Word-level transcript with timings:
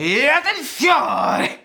E 0.00 0.28
attenzione! 0.28 1.58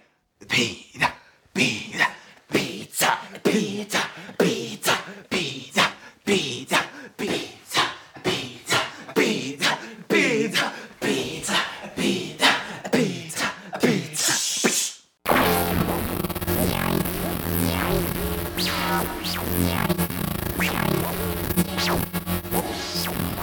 Pizza, 0.48 1.14
pizza, 1.52 2.08
pizza, 2.48 3.20
pizza, 3.44 4.00
pizza, 4.36 4.92
pizza, 5.28 5.94
pizza, 6.24 6.80
pizza, 7.16 7.82
pizza, 8.24 8.88
pizza, 9.14 9.78
pizza, 10.08 10.72
pizza, 10.98 11.58
pizza, 11.94 12.50
pizza, 12.90 13.54
pizza. 13.80 14.34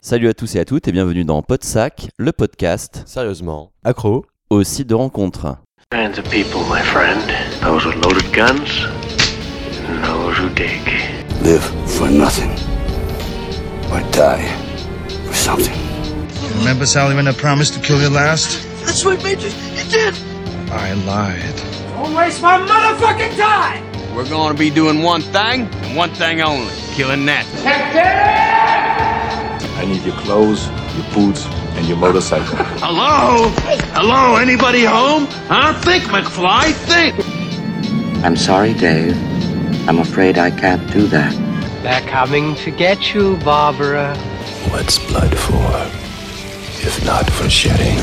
Salut 0.03 0.27
à 0.27 0.35
tous 0.35 0.57
et 0.57 0.59
à 0.59 0.65
toutes 0.65 0.89
et 0.89 0.93
bienvenue 0.93 1.25
dans 1.25 1.43
Podsac, 1.43 2.09
le 2.19 2.33
podcast 2.33 3.05
Sérieusement. 3.07 3.71
Accro. 3.85 4.27
Au 4.51 4.65
site 4.65 4.89
de 4.89 4.95
rencontre. 4.95 5.59
kinds 5.93 6.19
of 6.19 6.25
people, 6.29 6.65
my 6.65 6.83
friend. 6.83 7.21
Those 7.63 7.85
with 7.85 8.05
loaded 8.05 8.33
guns, 8.33 8.85
and 9.87 10.03
those 10.05 10.37
who 10.39 10.49
dig. 10.51 10.83
live 11.43 11.65
for 11.87 12.09
nothing 12.11 12.51
or 13.93 14.01
die 14.11 14.49
for 15.27 15.35
something. 15.35 15.79
Remember 16.59 16.85
Sally 16.85 17.15
when 17.15 17.29
I 17.29 17.33
promised 17.33 17.75
to 17.75 17.81
kill 17.81 18.01
you 18.01 18.09
last? 18.09 18.67
That's 18.85 19.05
right, 19.05 19.23
Major. 19.23 19.49
You 19.49 19.85
did. 19.89 20.15
I 20.71 20.95
lied. 21.07 21.57
Don't 21.95 22.15
waste 22.15 22.43
my 22.43 22.59
motherfucking 22.59 23.37
time! 23.37 23.85
We're 24.15 24.29
gonna 24.29 24.59
be 24.59 24.71
doing 24.71 25.03
one 25.03 25.23
thing, 25.23 25.69
and 25.85 25.97
one 25.97 26.11
thing 26.11 26.41
only 26.41 26.73
killing 26.97 27.25
that. 27.27 27.47
I 29.79 29.85
need 29.85 30.03
your 30.03 30.17
clothes, 30.17 30.69
your 30.97 31.07
boots, 31.15 31.47
and 31.77 31.87
your 31.87 31.97
motorcycle. 31.97 32.57
Hello? 32.81 33.49
Hello? 33.95 34.37
Anybody 34.37 34.85
home? 34.85 35.27
Huh? 35.49 35.73
Think, 35.81 36.05
McFly, 36.05 36.73
think! 36.73 37.15
I'm 38.25 38.37
sorry, 38.37 38.75
Dave. 38.75 39.17
I'm 39.89 39.99
afraid 39.99 40.39
I 40.39 40.51
can't 40.51 40.85
do 40.93 41.07
that. 41.09 41.33
They're 41.83 42.03
coming 42.03 42.55
to 42.57 42.71
get 42.71 43.15
you, 43.15 43.37
Barbara. 43.39 44.15
What's 44.71 44.99
blood 44.99 45.35
for? 45.37 45.73
If 46.87 47.05
not 47.05 47.29
for 47.31 47.49
shedding? 47.49 47.99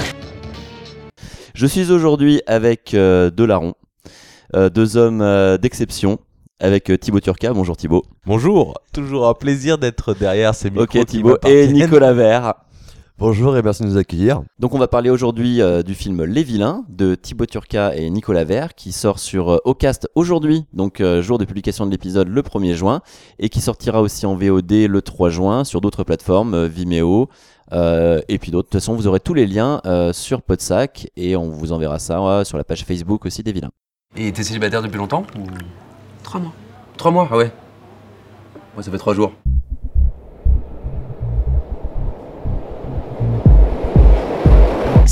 Je 1.54 1.66
suis 1.66 1.92
aujourd'hui 1.92 2.42
avec 2.46 2.94
euh, 2.94 3.32
Delaron, 3.32 3.74
euh, 4.56 4.70
deux 4.70 4.96
hommes 4.98 5.22
euh, 5.22 5.58
d'exception, 5.58 6.20
avec 6.60 6.90
euh, 6.92 6.98
Thibaut 6.98 7.20
Turca. 7.20 7.52
Bonjour 7.54 7.76
Thibaut. 7.78 8.04
Bonjour. 8.26 8.76
Toujours 8.94 9.28
un 9.28 9.34
plaisir 9.34 9.78
d'être 9.78 10.14
derrière 10.14 10.54
ces 10.56 10.70
micros. 10.70 11.00
Ok 11.00 11.06
Thibaut 11.06 11.38
et. 11.46 11.68
Nicolas 11.68 12.14
Vert. 12.14 12.54
Bonjour 13.20 13.58
et 13.58 13.64
merci 13.64 13.82
de 13.82 13.88
nous 13.88 13.98
accueillir. 13.98 14.44
Donc 14.60 14.76
on 14.76 14.78
va 14.78 14.88
parler 14.88 15.10
aujourd'hui 15.10 15.60
euh, 15.60 15.82
du 15.82 15.96
film 15.96 16.24
Les 16.24 16.44
Vilains 16.44 16.86
de 16.88 17.16
Thibaut 17.16 17.48
Turca 17.48 17.96
et 17.96 18.12
Nicolas 18.12 18.44
Vert 18.44 18.76
qui 18.76 18.92
sort 18.92 19.18
sur 19.18 19.54
euh, 19.54 19.58
Ocast 19.66 20.08
aujourd'hui, 20.14 20.66
donc 20.72 21.02
euh, 21.02 21.24
jour 21.24 21.40
de 21.40 21.46
publication 21.46 21.88
de 21.88 21.92
l'épisode 21.92 22.28
le 22.28 22.42
1er 22.44 22.76
juin 22.76 23.02
et 23.40 23.50
qui 23.50 23.60
sortira 23.60 24.02
aussi 24.04 24.28
en 24.28 24.36
VOD 24.36 24.86
le 24.88 25.02
3 25.02 25.30
juin 25.32 25.64
sur 25.64 25.82
d'autres 25.82 26.04
plateformes, 26.04 26.54
euh, 26.54 26.68
Vimeo 26.68 27.28
euh, 27.72 28.22
et 28.30 28.38
puis 28.38 28.52
d'autres. 28.52 28.68
De 28.68 28.72
toute 28.74 28.82
façon 28.82 28.94
vous 28.94 29.08
aurez 29.08 29.20
tous 29.20 29.34
les 29.34 29.48
liens 29.48 29.82
euh, 29.88 30.14
sur 30.14 30.44
Podsac 30.44 31.10
et 31.18 31.36
on 31.36 31.50
vous 31.50 31.72
enverra 31.72 31.98
ça 31.98 32.46
sur 32.46 32.60
la 32.60 32.64
page 32.64 32.86
Facebook 32.86 33.26
aussi 33.26 33.42
des 33.42 33.52
Vilains. 33.52 33.72
Et 34.16 34.32
t'es 34.32 34.44
célibataire 34.44 34.84
depuis 34.84 35.00
longtemps 35.00 35.24
ou... 35.36 35.42
Trois 36.22 36.40
mois. 36.40 36.54
Trois 36.98 37.10
mois, 37.10 37.28
ah 37.32 37.38
ouais. 37.38 37.52
Moi 38.76 38.84
ça 38.84 38.92
fait 38.92 39.00
trois 39.00 39.16
jours. 39.16 39.32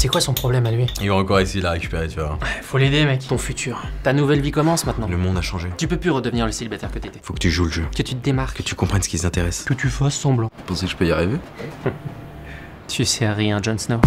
C'est 0.06 0.10
quoi 0.10 0.22
son 0.22 0.36
problème 0.36 0.68
à 0.68 0.72
lui 0.72 0.86
Il 1.02 1.10
va 1.10 1.16
encore 1.16 1.40
essayer 1.40 1.62
de 1.62 1.66
la 1.66 1.72
récupérer, 1.72 2.08
tu 2.08 2.20
vois. 2.20 2.38
Faut 2.62 2.78
l'aider, 2.78 3.06
mec. 3.06 3.28
Ton 3.28 3.40
futur. 3.40 3.82
Ta 4.04 4.14
nouvelle 4.14 4.40
vie 4.40 4.52
commence 4.52 4.86
maintenant. 4.86 5.08
Le 5.08 5.18
monde 5.18 5.36
a 5.36 5.42
changé. 5.42 5.68
Tu 5.80 5.88
peux 5.88 5.98
plus 5.98 6.12
redevenir 6.12 6.46
le 6.46 6.52
célibataire 6.52 6.92
que 6.92 7.00
t'étais. 7.00 7.20
Faut 7.24 7.34
que 7.34 7.40
tu 7.40 7.50
joues 7.50 7.66
le 7.66 7.72
jeu. 7.72 7.86
Que 7.90 8.04
tu 8.04 8.14
te 8.14 8.24
démarques. 8.24 8.58
Que 8.58 8.62
tu 8.62 8.76
comprennes 8.76 9.02
ce 9.02 9.10
qui 9.10 9.18
les 9.18 9.26
intéresse. 9.26 9.64
Que 9.64 9.74
tu 9.74 9.90
fasses 9.90 10.14
semblant. 10.14 10.52
Tu 10.58 10.64
pensais 10.68 10.86
que 10.86 10.92
je 10.92 10.96
peux 10.96 11.08
y 11.08 11.12
arriver 11.12 11.38
Tu 12.88 13.04
sais 13.04 13.28
rien, 13.32 13.60
Jon 13.64 13.80
Snow. 13.80 14.00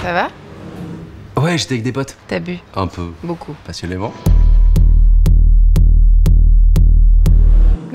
Ça 0.00 0.12
va? 0.12 0.28
Ouais, 1.42 1.58
j'étais 1.58 1.74
avec 1.74 1.82
des 1.82 1.92
potes. 1.92 2.16
T'as 2.28 2.38
bu? 2.38 2.58
Un 2.76 2.86
peu. 2.86 3.10
Beaucoup. 3.24 3.56
Passionnément. 3.66 4.14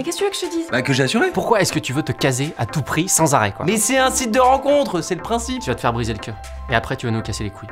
Mais 0.03 0.07
qu'est-ce 0.07 0.17
que 0.17 0.25
tu 0.25 0.25
veux 0.25 0.31
que 0.31 0.35
je 0.35 0.41
te 0.41 0.51
dise? 0.51 0.69
Bah, 0.69 0.81
que 0.81 0.91
j'ai 0.91 1.03
assuré. 1.03 1.31
Pourquoi 1.31 1.61
est-ce 1.61 1.71
que 1.71 1.79
tu 1.79 1.93
veux 1.93 2.03
te 2.03 2.11
caser 2.11 2.53
à 2.57 2.65
tout 2.65 2.81
prix 2.81 3.07
sans 3.07 3.35
arrêt, 3.35 3.53
quoi? 3.53 3.65
Mais 3.65 3.77
c'est 3.77 3.97
un 3.97 4.11
site 4.11 4.31
de 4.31 4.39
rencontre, 4.39 4.99
c'est 4.99 5.15
le 5.15 5.21
principe. 5.21 5.61
Tu 5.61 5.69
vas 5.69 5.75
te 5.75 5.79
faire 5.79 5.93
briser 5.93 6.11
le 6.11 6.19
cœur. 6.19 6.35
Et 6.69 6.75
après, 6.75 6.97
tu 6.97 7.05
vas 7.05 7.11
nous 7.13 7.21
casser 7.21 7.45
les 7.45 7.51
couilles. 7.51 7.69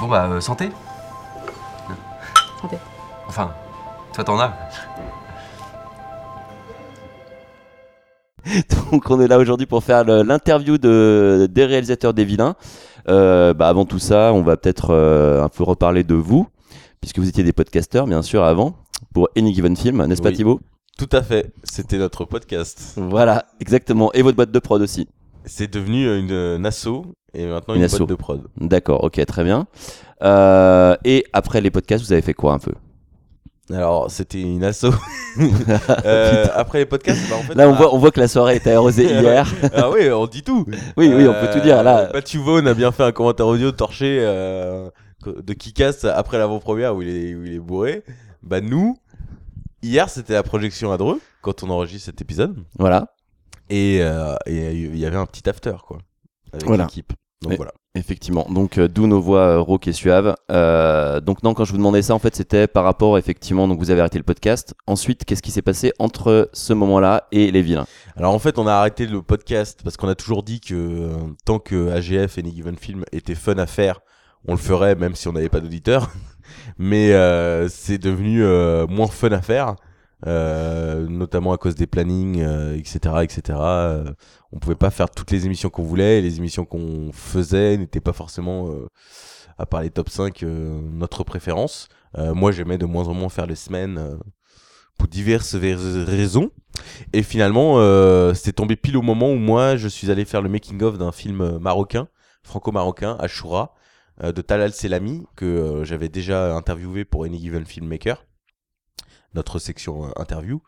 Bon 0.00 0.08
bah, 0.08 0.28
euh, 0.30 0.40
santé. 0.40 0.70
Enfin, 3.36 3.50
toi 4.12 4.22
t'en 4.22 4.38
as. 4.38 4.54
Donc 8.92 9.10
on 9.10 9.20
est 9.20 9.26
là 9.26 9.38
aujourd'hui 9.38 9.66
pour 9.66 9.82
faire 9.82 10.04
l'interview 10.04 10.78
de, 10.78 11.48
des 11.50 11.64
réalisateurs 11.64 12.14
des 12.14 12.24
Vilains. 12.24 12.54
Euh, 13.08 13.52
bah, 13.52 13.66
avant 13.66 13.86
tout 13.86 13.98
ça, 13.98 14.32
on 14.32 14.42
va 14.42 14.56
peut-être 14.56 14.90
euh, 14.90 15.42
un 15.42 15.48
peu 15.48 15.64
reparler 15.64 16.04
de 16.04 16.14
vous, 16.14 16.46
puisque 17.00 17.18
vous 17.18 17.28
étiez 17.28 17.42
des 17.42 17.52
podcasteurs 17.52 18.06
bien 18.06 18.22
sûr 18.22 18.44
avant, 18.44 18.76
pour 19.12 19.28
Any 19.36 19.52
Given 19.52 19.76
Film, 19.76 20.06
n'est-ce 20.06 20.22
pas. 20.22 20.30
Thibaut? 20.30 20.60
Tout 20.96 21.08
à 21.10 21.20
fait. 21.22 21.52
C'était 21.64 21.98
notre 21.98 22.24
podcast. 22.26 22.92
Voilà, 22.96 23.46
exactement. 23.58 24.12
Et 24.12 24.22
votre 24.22 24.36
boîte 24.36 24.52
de 24.52 24.58
prod 24.60 24.80
aussi. 24.80 25.08
C'est 25.44 25.72
devenu 25.72 26.06
une, 26.20 26.30
une 26.30 26.66
asso 26.66 27.04
et 27.34 27.46
maintenant 27.46 27.74
Une 27.74 27.80
une, 27.80 27.86
asso. 27.86 27.98
boîte 27.98 28.10
de 28.10 28.14
prod. 28.14 28.42
D'accord, 28.58 29.02
ok, 29.02 29.26
très 29.26 29.42
bien. 29.42 29.66
Euh, 30.22 30.94
et 31.04 31.24
après 31.32 31.60
les 31.60 31.72
podcasts, 31.72 32.04
vous 32.04 32.12
avez 32.12 32.22
fait 32.22 32.32
quoi 32.32 32.52
un 32.52 32.60
peu? 32.60 32.70
Alors, 33.72 34.10
c'était 34.10 34.40
une 34.40 34.64
asso. 34.64 34.86
Euh, 36.04 36.46
après 36.54 36.78
les 36.78 36.86
podcasts, 36.86 37.28
bah, 37.28 37.36
en 37.36 37.42
fait, 37.42 37.54
Là, 37.54 37.68
on 37.68 37.74
voit, 37.74 37.92
on 37.92 37.98
voit 37.98 38.12
que 38.12 38.20
la 38.20 38.28
soirée 38.28 38.54
était 38.56 38.70
arrosée 38.72 39.04
hier. 39.20 39.52
ah 39.74 39.90
oui, 39.90 40.08
on 40.10 40.26
dit 40.28 40.42
tout. 40.44 40.64
Oui, 40.96 41.12
oui, 41.12 41.26
on 41.26 41.32
peut 41.32 41.50
tout 41.52 41.58
dire, 41.60 41.82
là. 41.82 42.08
Mathieu 42.12 42.38
Vaughn 42.40 42.66
a 42.68 42.74
bien 42.74 42.92
fait 42.92 43.02
un 43.02 43.10
commentaire 43.10 43.46
audio 43.48 43.72
torché 43.72 44.18
euh, 44.20 44.90
de 45.26 45.52
Kikas 45.54 46.04
après 46.14 46.38
l'avant-première 46.38 46.94
où 46.94 47.02
il 47.02 47.08
est, 47.08 47.34
où 47.34 47.44
il 47.44 47.54
est 47.54 47.58
bourré. 47.58 48.04
Bah 48.44 48.60
nous, 48.60 48.96
hier 49.82 50.08
c'était 50.08 50.34
la 50.34 50.42
projection 50.44 50.92
à 50.92 50.98
Dreux 50.98 51.20
quand 51.42 51.62
on 51.64 51.70
enregistre 51.70 52.06
cet 52.06 52.20
épisode 52.20 52.56
Voilà, 52.78 53.08
et 53.70 53.98
euh, 54.02 54.36
il 54.46 54.96
y 54.96 55.06
avait 55.06 55.16
un 55.16 55.26
petit 55.26 55.48
after 55.48 55.74
quoi 55.84 55.98
avec 56.52 56.66
Voilà. 56.66 56.84
l'équipe. 56.84 57.12
Donc 57.42 57.54
Et- 57.54 57.56
voilà. 57.56 57.72
Effectivement. 57.94 58.46
Donc 58.50 58.78
euh, 58.78 58.88
d'où 58.88 59.06
nos 59.06 59.20
voix 59.20 59.40
euh, 59.40 59.60
rauques 59.60 59.88
et 59.88 59.92
suaves. 59.92 60.34
Euh, 60.50 61.20
donc 61.20 61.42
non, 61.42 61.54
quand 61.54 61.64
je 61.64 61.72
vous 61.72 61.78
demandais 61.78 62.02
ça, 62.02 62.14
en 62.14 62.18
fait, 62.18 62.34
c'était 62.34 62.66
par 62.66 62.84
rapport 62.84 63.18
effectivement. 63.18 63.68
Donc 63.68 63.78
vous 63.78 63.90
avez 63.90 64.00
arrêté 64.00 64.18
le 64.18 64.24
podcast. 64.24 64.74
Ensuite, 64.86 65.24
qu'est-ce 65.24 65.42
qui 65.42 65.50
s'est 65.50 65.62
passé 65.62 65.92
entre 65.98 66.50
ce 66.52 66.72
moment-là 66.72 67.28
et 67.32 67.50
les 67.50 67.62
Vilains? 67.62 67.86
Alors 68.16 68.34
en 68.34 68.38
fait, 68.38 68.58
on 68.58 68.66
a 68.66 68.72
arrêté 68.72 69.06
le 69.06 69.22
podcast 69.22 69.80
parce 69.84 69.96
qu'on 69.96 70.08
a 70.08 70.14
toujours 70.14 70.42
dit 70.42 70.60
que 70.60 71.10
tant 71.44 71.58
que 71.58 71.90
AGF 71.90 72.38
et 72.38 72.40
Any 72.40 72.54
Given 72.54 72.76
Film 72.76 73.04
étaient 73.12 73.34
fun 73.34 73.58
à 73.58 73.66
faire, 73.66 74.00
on 74.46 74.52
le 74.52 74.58
ferait 74.58 74.94
même 74.96 75.14
si 75.14 75.28
on 75.28 75.32
n'avait 75.32 75.48
pas 75.48 75.60
d'auditeurs. 75.60 76.10
Mais 76.78 77.10
c'est 77.68 77.98
devenu 77.98 78.44
moins 78.88 79.06
fun 79.06 79.30
à 79.30 79.40
faire, 79.40 79.76
notamment 80.26 81.52
à 81.52 81.58
cause 81.58 81.74
des 81.74 81.86
plannings, 81.86 82.44
etc., 82.76 82.98
etc. 83.22 83.58
On 84.54 84.60
pouvait 84.60 84.76
pas 84.76 84.90
faire 84.90 85.10
toutes 85.10 85.32
les 85.32 85.46
émissions 85.46 85.68
qu'on 85.68 85.82
voulait. 85.82 86.18
Et 86.18 86.22
les 86.22 86.38
émissions 86.38 86.64
qu'on 86.64 87.10
faisait 87.12 87.76
n'étaient 87.76 88.00
pas 88.00 88.12
forcément, 88.12 88.70
euh, 88.70 88.86
à 89.58 89.66
part 89.66 89.82
les 89.82 89.90
top 89.90 90.08
5, 90.08 90.42
euh, 90.42 90.80
notre 90.80 91.24
préférence. 91.24 91.88
Euh, 92.16 92.34
moi, 92.34 92.52
j'aimais 92.52 92.78
de 92.78 92.86
moins 92.86 93.08
en 93.08 93.14
moins 93.14 93.28
faire 93.28 93.46
les 93.46 93.56
semaines 93.56 94.18
pour 94.96 95.08
diverses 95.08 95.56
raisons. 95.56 96.50
Et 97.12 97.24
finalement, 97.24 97.78
c'est 98.34 98.52
tombé 98.52 98.76
pile 98.76 98.96
au 98.96 99.02
moment 99.02 99.30
où 99.32 99.36
moi, 99.36 99.76
je 99.76 99.88
suis 99.88 100.10
allé 100.12 100.24
faire 100.24 100.40
le 100.40 100.48
making-of 100.48 100.98
d'un 100.98 101.10
film 101.10 101.58
marocain, 101.58 102.06
franco-marocain, 102.44 103.16
Ashura, 103.18 103.74
de 104.22 104.40
Talal 104.40 104.72
Selami, 104.72 105.26
que 105.34 105.82
j'avais 105.82 106.08
déjà 106.08 106.54
interviewé 106.54 107.04
pour 107.04 107.24
Any 107.24 107.40
Given 107.40 107.66
Filmmaker, 107.66 108.24
notre 109.34 109.58
section 109.58 110.04
euh, 110.04 110.08
interview. 110.16 110.60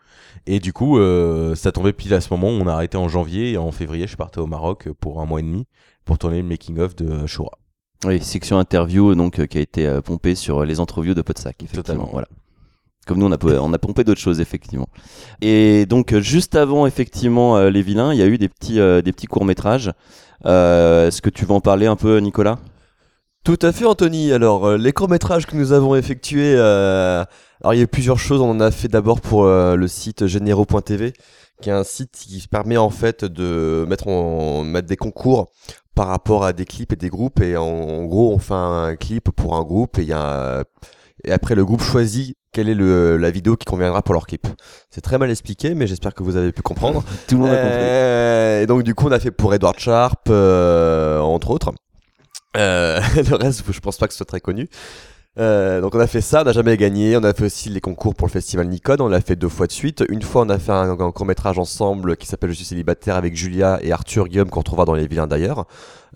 Et 0.47 0.61
du 0.61 0.73
coup, 0.73 0.99
euh, 0.99 1.55
ça 1.55 1.73
tombait 1.73 1.93
pile 1.93 2.15
à 2.15 2.21
ce 2.21 2.33
moment 2.33 2.49
où 2.49 2.61
on 2.61 2.67
a 2.67 2.73
arrêté 2.73 2.97
en 2.97 3.09
janvier, 3.09 3.53
et 3.53 3.59
en 3.59 3.73
février, 3.73 4.07
je 4.07 4.17
partais 4.17 4.41
au 4.41 4.47
Maroc 4.47 4.89
pour 5.01 5.21
un 5.21 5.27
mois 5.27 5.41
et 5.41 5.43
demi 5.43 5.67
pour 6.05 6.19
tourner 6.19 6.43
le 6.43 6.49
making-of 6.49 6.95
de 6.97 7.25
Ashura. 7.25 7.59
Oui, 8.05 8.21
section 8.23 8.59
interview 8.59 9.15
donc 9.15 9.39
euh, 9.39 9.47
qui 9.47 9.59
a 9.59 9.61
été 9.61 9.87
euh, 9.87 10.01
pompée 10.03 10.35
sur 10.35 10.65
les 10.65 10.81
entreviews 10.81 11.15
de 11.15 11.23
Podsac, 11.23 11.57
effectivement. 11.63 11.83
Totalement. 11.83 12.09
Voilà. 12.13 12.29
Comme 13.07 13.19
nous, 13.19 13.27
on 13.27 13.33
a, 13.33 13.61
on 13.61 13.73
a 13.73 13.79
pompé 13.79 14.05
d'autres 14.05 14.21
choses, 14.21 14.41
effectivement. 14.41 14.89
Et 15.41 15.87
donc, 15.87 16.13
euh, 16.13 16.21
juste 16.21 16.57
avant, 16.57 16.87
effectivement, 16.87 17.57
euh, 17.57 17.71
Les 17.71 17.81
Vilains, 17.81 18.13
il 18.13 18.19
y 18.19 18.23
a 18.23 18.27
eu 18.27 18.37
des 18.37 18.49
petits, 18.49 18.81
euh, 18.81 19.01
des 19.01 19.13
petits 19.13 19.29
courts-métrages. 19.29 19.93
Euh, 20.45 21.07
Est-ce 21.07 21.23
que 21.23 21.31
tu 21.31 21.45
veux 21.45 21.53
en 21.53 21.61
parler 21.61 21.87
un 21.87 21.97
peu, 21.97 22.19
Nicolas? 22.19 22.59
Tout 23.46 23.58
à 23.62 23.70
fait, 23.70 23.84
Anthony. 23.84 24.32
Alors, 24.32 24.66
euh, 24.66 24.76
les 24.76 24.93
courts-métrages 24.93 25.46
que 25.46 25.54
nous 25.54 25.70
avons 25.70 25.94
effectués, 25.94 26.56
euh, 26.56 27.25
alors 27.60 27.75
il 27.75 27.76
y 27.76 27.81
a 27.81 27.84
eu 27.84 27.87
plusieurs 27.87 28.19
choses. 28.19 28.40
On 28.40 28.50
en 28.50 28.58
a 28.58 28.72
fait 28.72 28.88
d'abord 28.88 29.20
pour 29.20 29.44
euh, 29.44 29.76
le 29.76 29.87
site 29.87 30.26
généraux.tv, 30.26 31.12
qui 31.62 31.70
est 31.70 31.72
un 31.72 31.84
site 31.84 32.10
qui 32.10 32.44
permet 32.48 32.76
en 32.76 32.90
fait 32.90 33.25
de 33.25 33.87
mettre, 33.88 34.08
en, 34.08 34.64
mettre 34.64 34.88
des 34.88 34.96
concours 34.96 35.52
par 35.94 36.08
rapport 36.08 36.44
à 36.44 36.52
des 36.52 36.64
clips 36.64 36.93
et 36.93 36.96
des 36.96 37.08
groupes. 37.08 37.40
Et 37.40 37.56
en, 37.56 37.62
en 37.62 38.04
gros, 38.06 38.32
on 38.32 38.38
fait 38.38 38.54
un 38.54 38.96
clip 38.96 39.31
pour 39.31 39.54
un 39.54 39.62
groupe 39.62 39.96
et, 40.00 40.02
il 40.02 40.08
y 40.08 40.12
a, 40.12 40.64
et 41.22 41.31
après, 41.31 41.54
le 41.54 41.64
groupe 41.64 41.82
choisit 41.82 42.37
quelle 42.50 42.69
est 42.69 42.75
le, 42.75 43.16
la 43.16 43.31
vidéo 43.31 43.56
qui 43.56 43.64
conviendra 43.64 44.02
pour 44.02 44.14
leur 44.14 44.26
clip. 44.26 44.48
C'est 44.90 45.02
très 45.02 45.19
mal 45.19 45.31
expliqué, 45.31 45.76
mais 45.76 45.87
j'espère 45.87 46.14
que 46.14 46.25
vous 46.25 46.37
avez 46.37 46.50
pu 46.50 46.62
comprendre. 46.62 47.04
Tout 47.28 47.37
le 47.37 47.43
monde 47.43 47.50
a 47.50 47.56
compris. 47.56 47.78
Euh, 47.78 48.62
et 48.62 48.66
donc, 48.66 48.82
du 48.82 48.96
coup, 48.96 49.06
on 49.06 49.12
a 49.12 49.20
fait 49.20 49.31
pour 49.31 49.54
Edward 49.54 49.78
Sharp, 49.78 50.28
euh, 50.31 51.20
entre 51.20 51.50
autres. 51.50 51.72
Euh, 52.56 53.00
le 53.17 53.37
reste, 53.37 53.64
je 53.70 53.81
pense 53.81 53.97
pas 53.97 54.06
que 54.06 54.12
ce 54.12 54.19
soit 54.19 54.26
très 54.26 54.41
connu. 54.41 54.69
Euh, 55.38 55.82
donc 55.82 55.94
on 55.94 56.00
a 56.00 56.06
fait 56.06 56.23
ça, 56.23 56.41
on 56.41 56.44
n'a 56.44 56.53
jamais 56.53 56.76
gagné. 56.76 57.17
On 57.17 57.25
a 57.25 57.32
fait 57.35 57.44
aussi 57.44 57.69
les 57.69 57.81
concours 57.81 58.14
pour 58.14 58.26
le 58.26 58.32
festival 58.32 58.69
Nikon, 58.69 58.97
on 59.00 59.08
l'a 59.08 59.20
fait 59.20 59.37
deux 59.37 59.49
fois 59.49 59.67
de 59.67 59.73
suite. 59.73 60.05
Une 60.08 60.23
fois, 60.23 60.43
on 60.43 60.49
a 60.49 60.58
fait 60.58 60.73
un, 60.73 60.99
un 60.99 61.12
court 61.12 61.26
métrage 61.26 61.58
ensemble 61.58 62.17
qui 62.17 62.26
s'appelle 62.26 62.50
Je 62.50 62.56
suis 62.56 62.64
célibataire 62.64 63.17
avec 63.17 63.37
Julia 63.37 63.79
et 63.82 63.93
Arthur 63.93 64.29
Guillaume 64.29 64.49
qu'on 64.49 64.61
retrouvera 64.61 64.87
dans 64.87 64.94
les 64.94 65.06
vilains 65.06 65.26
d'ailleurs, 65.26 65.67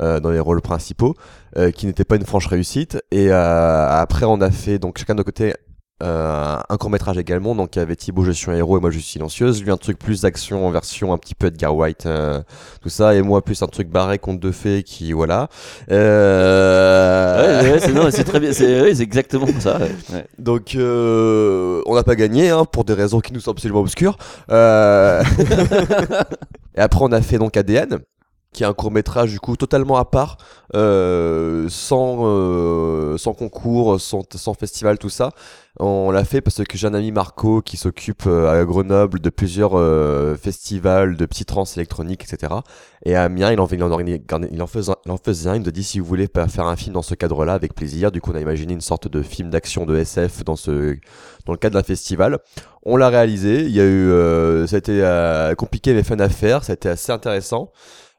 euh, 0.00 0.20
dans 0.20 0.30
les 0.30 0.40
rôles 0.40 0.62
principaux, 0.62 1.14
euh, 1.56 1.70
qui 1.70 1.86
n'était 1.86 2.04
pas 2.04 2.16
une 2.16 2.24
franche 2.24 2.46
réussite. 2.46 2.98
Et 3.10 3.30
euh, 3.30 3.88
après, 3.90 4.24
on 4.24 4.40
a 4.40 4.50
fait 4.50 4.78
donc 4.78 4.98
chacun 4.98 5.14
de 5.14 5.18
nos 5.18 5.24
côtés 5.24 5.54
euh, 6.02 6.56
un 6.68 6.76
court 6.76 6.90
métrage 6.90 7.18
également. 7.18 7.54
Donc 7.54 7.76
il 7.76 7.78
y 7.78 7.82
avait 7.82 7.96
Thibaut 7.96 8.24
Je 8.24 8.30
suis 8.30 8.50
un 8.50 8.54
héros 8.54 8.78
et 8.78 8.80
moi 8.80 8.90
je 8.90 8.98
suis 8.98 9.12
silencieuse. 9.12 9.62
Lui 9.62 9.70
un 9.70 9.76
truc 9.76 9.98
plus 9.98 10.22
d'action 10.22 10.66
en 10.66 10.70
version 10.70 11.12
un 11.12 11.18
petit 11.18 11.34
peu 11.34 11.48
Edgar 11.48 11.74
White, 11.74 12.06
euh, 12.06 12.40
tout 12.82 12.88
ça. 12.88 13.14
Et 13.14 13.22
moi 13.22 13.42
plus 13.42 13.62
un 13.62 13.66
truc 13.66 13.88
barré 13.88 14.18
conte 14.18 14.40
de 14.40 14.50
fées 14.50 14.82
qui 14.82 15.12
voilà. 15.12 15.48
Euh... 15.90 17.62
Ouais, 17.62 17.70
ouais, 17.72 17.80
c'est 17.80 17.92
non, 17.92 18.10
c'est 18.10 18.24
très 18.24 18.40
bien. 18.40 18.52
C'est 18.52 18.80
ouais, 18.80 18.94
c'est 18.94 19.02
exactement 19.02 19.46
ça. 19.58 19.78
ouais. 19.78 19.90
Ouais. 20.12 20.26
Donc 20.38 20.74
euh, 20.74 21.82
on 21.86 21.94
n'a 21.94 22.02
pas 22.02 22.16
gagné 22.16 22.50
hein, 22.50 22.64
pour 22.64 22.84
des 22.84 22.94
raisons 22.94 23.20
qui 23.20 23.32
nous 23.32 23.40
sont 23.40 23.50
absolument 23.50 23.80
obscures. 23.80 24.16
Euh... 24.50 25.22
et 26.76 26.80
après 26.80 27.00
on 27.02 27.12
a 27.12 27.20
fait 27.20 27.38
donc 27.38 27.56
ADN 27.56 28.00
qui 28.52 28.64
est 28.64 28.66
un 28.66 28.72
court 28.74 28.90
métrage 28.90 29.30
du 29.30 29.38
coup 29.38 29.56
totalement 29.56 29.96
à 29.96 30.04
part, 30.04 30.36
euh, 30.74 31.66
sans, 31.68 32.20
euh, 32.22 33.16
sans 33.16 33.32
concours, 33.32 34.00
sans, 34.00 34.22
sans 34.34 34.54
festival, 34.54 34.98
tout 34.98 35.08
ça. 35.08 35.30
On 35.78 36.10
l'a 36.10 36.24
fait 36.24 36.40
parce 36.40 36.62
que 36.64 36.76
j'ai 36.76 36.88
un 36.88 36.94
ami 36.94 37.12
Marco 37.12 37.62
qui 37.62 37.76
s'occupe 37.76 38.24
euh, 38.26 38.60
à 38.60 38.64
Grenoble 38.64 39.20
de 39.20 39.30
plusieurs 39.30 39.78
euh, 39.78 40.34
festivals 40.34 41.16
de 41.16 41.26
petits 41.26 41.44
trans 41.44 41.64
électroniques, 41.64 42.24
etc. 42.24 42.52
Et 43.04 43.14
à 43.14 43.22
Amiens, 43.22 43.52
il 43.52 43.60
en, 43.60 43.68
il 43.68 43.82
en, 43.82 43.98
il 44.00 44.62
en 44.62 44.66
faisait, 44.66 44.92
il 45.06 45.10
en 45.12 45.16
faisait 45.16 45.48
un. 45.48 45.54
Il 45.56 45.62
nous 45.62 45.70
dit 45.70 45.84
si 45.84 46.00
vous 46.00 46.04
voulez 46.04 46.28
faire 46.48 46.66
un 46.66 46.76
film 46.76 46.94
dans 46.94 47.02
ce 47.02 47.14
cadre-là, 47.14 47.54
avec 47.54 47.74
plaisir. 47.74 48.10
Du 48.10 48.20
coup, 48.20 48.32
on 48.32 48.34
a 48.34 48.40
imaginé 48.40 48.74
une 48.74 48.80
sorte 48.80 49.06
de 49.06 49.22
film 49.22 49.48
d'action 49.48 49.86
de 49.86 49.96
SF 49.96 50.44
dans 50.44 50.56
ce 50.56 50.98
dans 51.46 51.52
le 51.52 51.58
cadre 51.58 51.74
d'un 51.74 51.84
festival. 51.84 52.38
On 52.82 52.96
l'a 52.96 53.08
réalisé. 53.08 53.62
Il 53.62 53.70
y 53.70 53.80
a 53.80 53.84
eu, 53.84 54.10
euh, 54.10 54.66
ça 54.66 54.76
a 54.76 54.78
été 54.78 55.02
euh, 55.02 55.54
compliqué 55.54 55.94
mais 55.94 56.02
fun 56.02 56.18
à 56.18 56.28
faire. 56.28 56.64
Ça 56.64 56.72
a 56.72 56.74
été 56.74 56.88
assez 56.88 57.12
intéressant. 57.12 57.70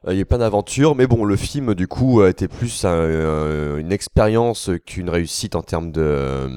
Euh, 0.06 0.12
Il 0.14 0.18
y 0.18 0.22
a 0.22 0.24
plein 0.24 0.38
d'aventures, 0.38 0.94
mais 0.94 1.06
bon, 1.06 1.24
le 1.24 1.36
film 1.36 1.74
du 1.74 1.86
coup 1.86 2.20
a 2.22 2.28
été 2.30 2.48
plus 2.48 2.84
un- 2.84 2.90
un- 2.90 3.76
une 3.78 3.92
expérience 3.92 4.70
qu'une 4.86 5.08
réussite 5.10 5.54
en 5.56 5.62
termes 5.62 5.92
de 5.92 6.48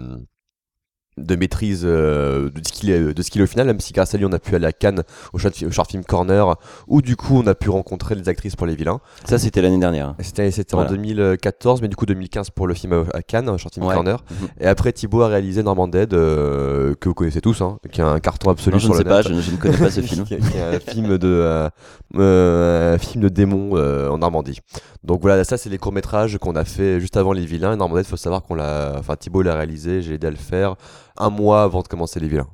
de 1.17 1.35
maîtrise 1.37 1.83
euh, 1.85 2.49
de 2.49 2.61
ce 2.67 2.73
qu'il 2.73 2.89
est 2.89 3.13
de 3.13 3.21
ce 3.21 3.31
qu'il 3.31 3.39
est 3.39 3.43
au 3.45 3.47
final 3.47 3.67
même 3.67 3.79
si 3.79 3.93
grâce 3.93 4.13
à 4.13 4.17
lui 4.17 4.25
on 4.25 4.33
a 4.33 4.39
pu 4.39 4.53
aller 4.53 4.65
à 4.65 4.73
Cannes 4.73 5.03
au 5.31 5.37
Short, 5.37 5.55
au 5.65 5.71
Short 5.71 5.89
Film 5.89 6.03
Corner 6.03 6.55
où 6.87 7.01
du 7.01 7.15
coup 7.15 7.37
on 7.41 7.47
a 7.47 7.55
pu 7.55 7.69
rencontrer 7.69 8.15
les 8.15 8.27
actrices 8.27 8.57
pour 8.57 8.67
les 8.67 8.75
vilains 8.75 8.99
Ça, 9.23 9.37
c'était 9.39 9.61
l'année 9.61 9.79
dernière. 9.79 10.13
C'était 10.19 10.51
c'était 10.51 10.75
Voilà. 10.75 10.89
en 10.89 10.93
2014 10.93 11.81
mais 11.81 11.87
du 11.87 11.95
coup 11.95 12.05
2015 12.05 12.49
pour 12.49 12.67
le 12.67 12.73
film 12.73 13.05
à- 13.13 13.21
Cannes 13.21 13.49
au 13.49 13.57
Short 13.57 13.73
Film 13.73 13.85
Ouais. 13.85 13.93
Corner 13.93 14.23
Mhm. 14.29 14.47
et 14.59 14.67
après 14.67 14.91
Thibaut 14.91 15.21
a 15.21 15.27
réalisé 15.29 15.63
Normand 15.63 15.87
Dead 15.87 16.13
euh, 16.13 16.95
que 16.95 17.07
vous 17.07 17.15
connaissez 17.15 17.39
tous 17.41 17.61
hein, 17.61 17.77
qui 17.91 18.01
est 18.01 18.03
un 18.03 18.19
carton 18.19 18.49
absolu 18.51 18.73
Non, 18.75 18.79
je 18.79 18.89
ne 18.89 18.93
sais 18.95 19.03
pas, 19.05 19.21
je 19.21 19.29
ne- 19.29 19.39
je 19.41 19.51
ne 19.51 19.57
connais 19.57 19.77
pas 19.77 19.91
ce 19.91 20.01
film. 20.01 20.25
qui, 20.25 20.33
est- 20.33 20.39
qui 20.51 20.57
est 20.57 20.61
un 20.75 20.79
film 20.79 21.17
de 21.17 21.27
euh, 21.27 21.69
euh, 22.15 22.95
un 22.95 22.97
film 22.97 23.23
de 23.23 23.29
démons 23.29 23.71
euh, 23.77 24.09
en 24.09 24.17
Normandie 24.17 24.59
donc 25.03 25.21
voilà 25.21 25.43
ça 25.43 25.57
c'est 25.57 25.69
les 25.69 25.77
courts 25.77 25.91
métrages 25.93 26.37
qu'on 26.39 26.55
a 26.55 26.65
fait 26.65 26.99
juste 26.99 27.15
avant 27.17 27.31
les 27.33 27.45
vilains 27.45 27.73
et 27.73 27.77
Normand 27.77 27.95
Dead 27.95 28.05
faut 28.05 28.17
savoir 28.17 28.43
qu'on 28.43 28.55
l'a 28.55 28.95
enfin 28.99 29.15
Thibaut 29.15 29.41
l'a 29.41 29.55
réalisé 29.55 30.01
j'ai 30.01 30.15
aidé 30.15 30.27
à 30.27 30.31
le 30.31 30.35
faire 30.35 30.75
un 31.17 31.29
mois 31.29 31.63
avant 31.63 31.81
de 31.81 31.87
commencer 31.87 32.19
les 32.19 32.27
vilains 32.27 32.47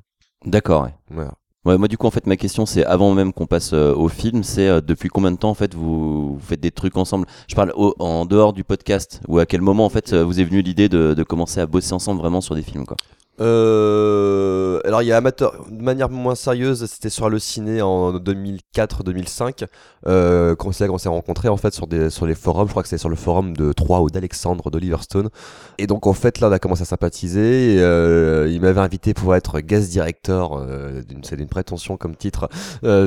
D'accord. 0.45 0.83
Ouais. 0.83 0.93
voilà. 1.09 1.33
Ouais, 1.63 1.77
moi 1.77 1.87
du 1.87 1.95
coup 1.95 2.07
en 2.07 2.11
fait 2.11 2.25
ma 2.25 2.37
question 2.37 2.65
c'est 2.65 2.83
avant 2.85 3.13
même 3.13 3.33
qu'on 3.33 3.45
passe 3.45 3.73
euh, 3.73 3.93
au 3.93 4.07
film, 4.07 4.41
c'est 4.43 4.67
euh, 4.67 4.81
depuis 4.81 5.09
combien 5.09 5.31
de 5.31 5.37
temps 5.37 5.51
en 5.51 5.53
fait 5.53 5.75
vous, 5.75 6.33
vous 6.33 6.39
faites 6.39 6.59
des 6.59 6.71
trucs 6.71 6.97
ensemble? 6.97 7.27
Je 7.47 7.53
parle 7.55 7.71
au- 7.75 7.93
en 7.99 8.25
dehors 8.25 8.51
du 8.53 8.63
podcast 8.63 9.21
ou 9.27 9.37
à 9.37 9.45
quel 9.45 9.61
moment 9.61 9.85
en 9.85 9.89
fait 9.89 10.11
euh, 10.13 10.23
vous 10.23 10.39
est 10.39 10.43
venu 10.43 10.63
l'idée 10.63 10.89
de, 10.89 11.13
de 11.13 11.23
commencer 11.23 11.59
à 11.59 11.67
bosser 11.67 11.93
ensemble 11.93 12.19
vraiment 12.19 12.41
sur 12.41 12.55
des 12.55 12.63
films 12.63 12.85
quoi? 12.87 12.97
Euh, 13.39 14.81
alors 14.83 15.01
il 15.01 15.07
y 15.07 15.13
a 15.13 15.17
amateur 15.17 15.65
de 15.69 15.81
manière 15.81 16.09
moins 16.09 16.35
sérieuse 16.35 16.85
c'était 16.85 17.09
sur 17.09 17.25
Allociné 17.25 17.81
en 17.81 18.11
2004-2005 18.13 19.67
euh, 20.05 20.53
qu'on 20.55 20.71
s'est 20.73 20.85
rencontrés 20.85 21.47
en 21.47 21.55
fait 21.55 21.73
sur 21.73 21.87
des 21.87 22.09
sur 22.09 22.25
les 22.25 22.35
forums 22.35 22.67
je 22.67 22.71
crois 22.71 22.83
que 22.83 22.89
c'était 22.89 22.99
sur 22.99 23.09
le 23.09 23.15
forum 23.15 23.55
de 23.55 23.71
Troyes 23.71 24.01
ou 24.01 24.09
d'Alexandre 24.09 24.69
d'Oliver 24.69 24.97
Stone 25.01 25.29
et 25.77 25.87
donc 25.87 26.07
en 26.07 26.13
fait 26.13 26.41
là 26.41 26.49
on 26.49 26.51
a 26.51 26.59
commencé 26.59 26.81
à 26.81 26.85
sympathiser 26.85 27.77
euh, 27.79 28.49
il 28.51 28.59
m'avait 28.59 28.81
invité 28.81 29.13
pour 29.13 29.33
être 29.33 29.61
guest 29.61 29.89
director 29.89 30.57
euh, 30.57 31.01
c'est 31.23 31.37
d'une 31.37 31.47
prétention 31.47 31.95
comme 31.95 32.17
titre 32.17 32.49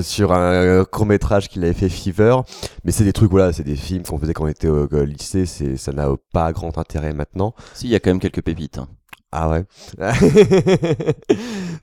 sur 0.03 0.33
un 0.33 0.87
court 0.87 1.07
métrage 1.07 1.51
qu'il 1.51 1.63
avait 1.65 1.75
fait 1.75 1.91
Fever 1.91 2.37
mais 2.85 2.93
c'est 2.93 3.05
des 3.05 3.13
trucs 3.13 3.31
voilà 3.31 3.53
c'est 3.53 3.63
des 3.63 3.77
films 3.77 4.05
qu'on 4.05 4.19
faisait 4.19 4.33
quand 4.33 4.45
on 4.45 4.49
était 4.49 4.69
au, 4.69 4.89
lycée 5.05 5.45
ça 5.45 5.93
n'a 5.93 6.09
pas 6.33 6.51
grand 6.53 6.79
intérêt 6.79 7.13
maintenant 7.13 7.55
Si 7.75 7.89
il 7.89 7.91
y 7.91 7.95
a 7.95 8.01
quand 8.01 8.11
même 8.11 8.21
quelques 8.21 8.43
pépites. 8.43 8.79
hein. 8.79 8.89
Ah 9.37 9.51
ouais. 9.51 9.65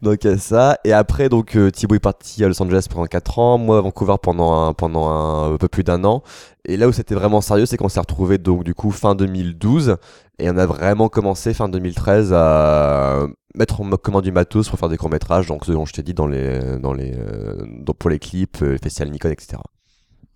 donc 0.01 0.25
a 0.25 0.37
ça. 0.37 0.77
Et 0.85 0.93
après 0.93 1.27
donc 1.27 1.57
euh, 1.57 1.69
Thibaut 1.69 1.95
est 1.95 1.99
parti 1.99 2.45
à 2.45 2.47
Los 2.47 2.61
Angeles 2.63 2.87
pendant 2.89 3.05
4 3.05 3.39
ans, 3.39 3.57
moi 3.57 3.77
à 3.77 3.81
Vancouver 3.81 4.15
pendant 4.21 4.53
un, 4.53 4.73
pendant 4.73 5.09
un, 5.09 5.57
peu 5.57 5.67
plus 5.67 5.83
d'un 5.83 6.05
an. 6.05 6.23
Et 6.63 6.77
là 6.77 6.87
où 6.87 6.93
c'était 6.93 7.13
vraiment 7.13 7.41
sérieux 7.41 7.65
c'est 7.65 7.75
qu'on 7.75 7.89
s'est 7.89 7.99
retrouvé 7.99 8.37
donc 8.37 8.63
du 8.63 8.73
coup 8.73 8.91
fin 8.91 9.15
2012 9.15 9.97
et 10.39 10.49
on 10.49 10.57
a 10.57 10.65
vraiment 10.65 11.09
commencé 11.09 11.53
fin 11.53 11.67
2013 11.67 12.31
à 12.33 13.27
mettre 13.53 13.81
en 13.81 13.89
commun 13.97 14.21
du 14.21 14.31
matos 14.31 14.69
pour 14.69 14.79
faire 14.79 14.87
des 14.87 14.95
courts 14.95 15.09
métrages 15.09 15.47
donc 15.47 15.65
ce 15.65 15.73
dont 15.73 15.85
je 15.85 15.91
t'ai 15.91 16.03
dit 16.03 16.13
dans 16.13 16.27
les 16.27 16.79
dans 16.79 16.93
les 16.93 17.13
euh, 17.13 17.65
pour 17.99 18.09
les 18.09 18.19
clips, 18.19 18.61
euh, 18.61 18.77
festival 18.81 19.11
Nikon 19.11 19.29
etc. 19.29 19.57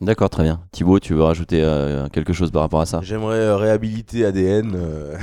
D'accord, 0.02 0.30
très 0.30 0.44
bien. 0.44 0.62
Thibaut, 0.72 1.00
tu 1.00 1.14
veux 1.14 1.24
rajouter 1.24 1.62
euh, 1.64 2.08
quelque 2.10 2.34
chose 2.34 2.52
par 2.52 2.62
rapport 2.62 2.82
à 2.82 2.86
ça? 2.86 3.00
J'aimerais 3.02 3.40
euh, 3.40 3.56
réhabiliter 3.56 4.26
ADN, 4.26 4.74
euh, 4.76 5.18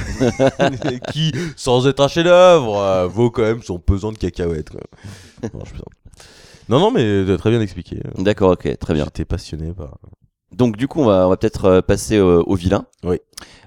qui, 1.13 1.33
sans 1.57 1.87
être 1.87 2.01
un 2.01 2.09
chef-d'œuvre, 2.09 3.07
vaut 3.09 3.31
quand 3.31 3.43
même 3.43 3.63
son 3.63 3.79
pesant 3.79 4.13
de 4.13 4.19
cacahuètes. 4.19 4.71
quoi. 4.71 4.81
Non, 5.55 5.61
je 5.65 5.71
plaisante. 5.71 5.89
non, 6.69 6.79
non, 6.81 6.91
mais 6.91 7.37
très 7.37 7.51
bien 7.51 7.61
expliqué. 7.61 8.01
D'accord, 8.17 8.53
ok, 8.53 8.79
très 8.79 8.95
bien. 8.95 9.05
J'étais 9.05 9.25
passionné 9.25 9.73
par. 9.73 9.99
Donc 10.53 10.77
du 10.77 10.87
coup 10.87 11.01
on 11.01 11.07
va, 11.07 11.27
on 11.27 11.31
va 11.31 11.37
peut-être 11.39 11.81
passer 11.81 12.17
euh, 12.19 12.43
au 12.47 12.55
vilain. 12.55 12.85
Oui. 13.05 13.19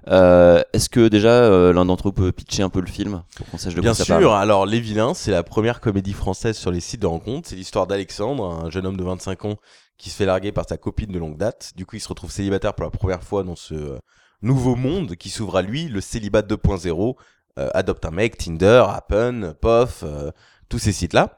Euh, 0.07 0.61
Est-ce 0.71 0.87
que 0.87 1.07
déjà 1.07 1.29
euh, 1.29 1.73
l'un 1.73 1.85
d'entre 1.85 2.03
vous 2.05 2.13
peut 2.13 2.31
pitcher 2.31 2.61
un 2.61 2.69
peu 2.69 2.79
le 2.79 2.85
film 2.87 3.23
pour 3.35 3.47
qu'on 3.47 3.57
sache 3.57 3.73
de 3.73 3.81
Bien 3.81 3.91
quoi 3.91 3.95
ça 3.95 4.03
sûr, 4.03 4.19
parle? 4.29 4.39
Alors 4.39 4.67
Les 4.67 4.79
Vilains, 4.79 5.15
c'est 5.15 5.31
la 5.31 5.41
première 5.41 5.81
comédie 5.81 6.13
française 6.13 6.55
sur 6.55 6.69
les 6.69 6.79
sites 6.79 7.01
de 7.01 7.07
rencontres. 7.07 7.49
C'est 7.49 7.55
l'histoire 7.55 7.87
d'Alexandre, 7.87 8.45
un 8.65 8.69
jeune 8.69 8.85
homme 8.85 8.97
de 8.97 9.03
25 9.03 9.45
ans 9.45 9.55
qui 9.97 10.09
se 10.09 10.15
fait 10.17 10.25
larguer 10.25 10.51
par 10.51 10.67
sa 10.67 10.77
copine 10.77 11.11
de 11.11 11.19
longue 11.19 11.37
date. 11.37 11.73
Du 11.75 11.85
coup, 11.85 11.95
il 11.95 12.01
se 12.01 12.07
retrouve 12.07 12.31
célibataire 12.31 12.73
pour 12.73 12.83
la 12.85 12.91
première 12.91 13.23
fois 13.23 13.43
dans 13.43 13.55
ce 13.55 13.73
euh, 13.73 13.97
nouveau 14.41 14.75
monde 14.75 15.15
qui 15.15 15.29
s'ouvre 15.29 15.57
à 15.57 15.61
lui, 15.61 15.87
le 15.87 16.01
célibat 16.01 16.41
2.0. 16.41 17.15
Euh, 17.57 17.69
adopte 17.73 18.03
un 18.03 18.11
mec, 18.11 18.37
Tinder, 18.37 18.83
Happen, 18.89 19.53
Pof, 19.61 20.03
euh, 20.03 20.29
tous 20.67 20.77
ces 20.77 20.91
sites-là. 20.91 21.37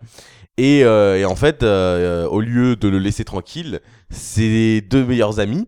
Et, 0.57 0.83
euh, 0.83 1.15
et 1.19 1.25
en 1.25 1.35
fait, 1.35 1.61
au 1.61 2.41
lieu 2.41 2.75
de 2.75 2.87
le 2.87 2.97
laisser 2.97 3.23
tranquille, 3.23 3.81
ses 4.09 4.81
deux 4.81 5.05
meilleurs 5.05 5.39
amis 5.39 5.67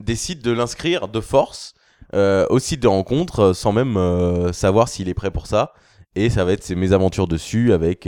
décident 0.00 0.42
de 0.42 0.54
l'inscrire 0.54 1.08
de 1.08 1.20
force 1.20 1.72
au 2.12 2.58
site 2.58 2.80
de 2.80 2.88
rencontre 2.88 3.54
sans 3.54 3.72
même 3.72 4.52
savoir 4.52 4.88
s'il 4.88 5.08
est 5.08 5.14
prêt 5.14 5.30
pour 5.30 5.46
ça. 5.46 5.72
Et 6.14 6.28
ça 6.28 6.44
va 6.44 6.52
être 6.52 6.62
ses 6.62 6.74
mésaventures 6.74 7.26
dessus 7.26 7.72
avec 7.72 8.06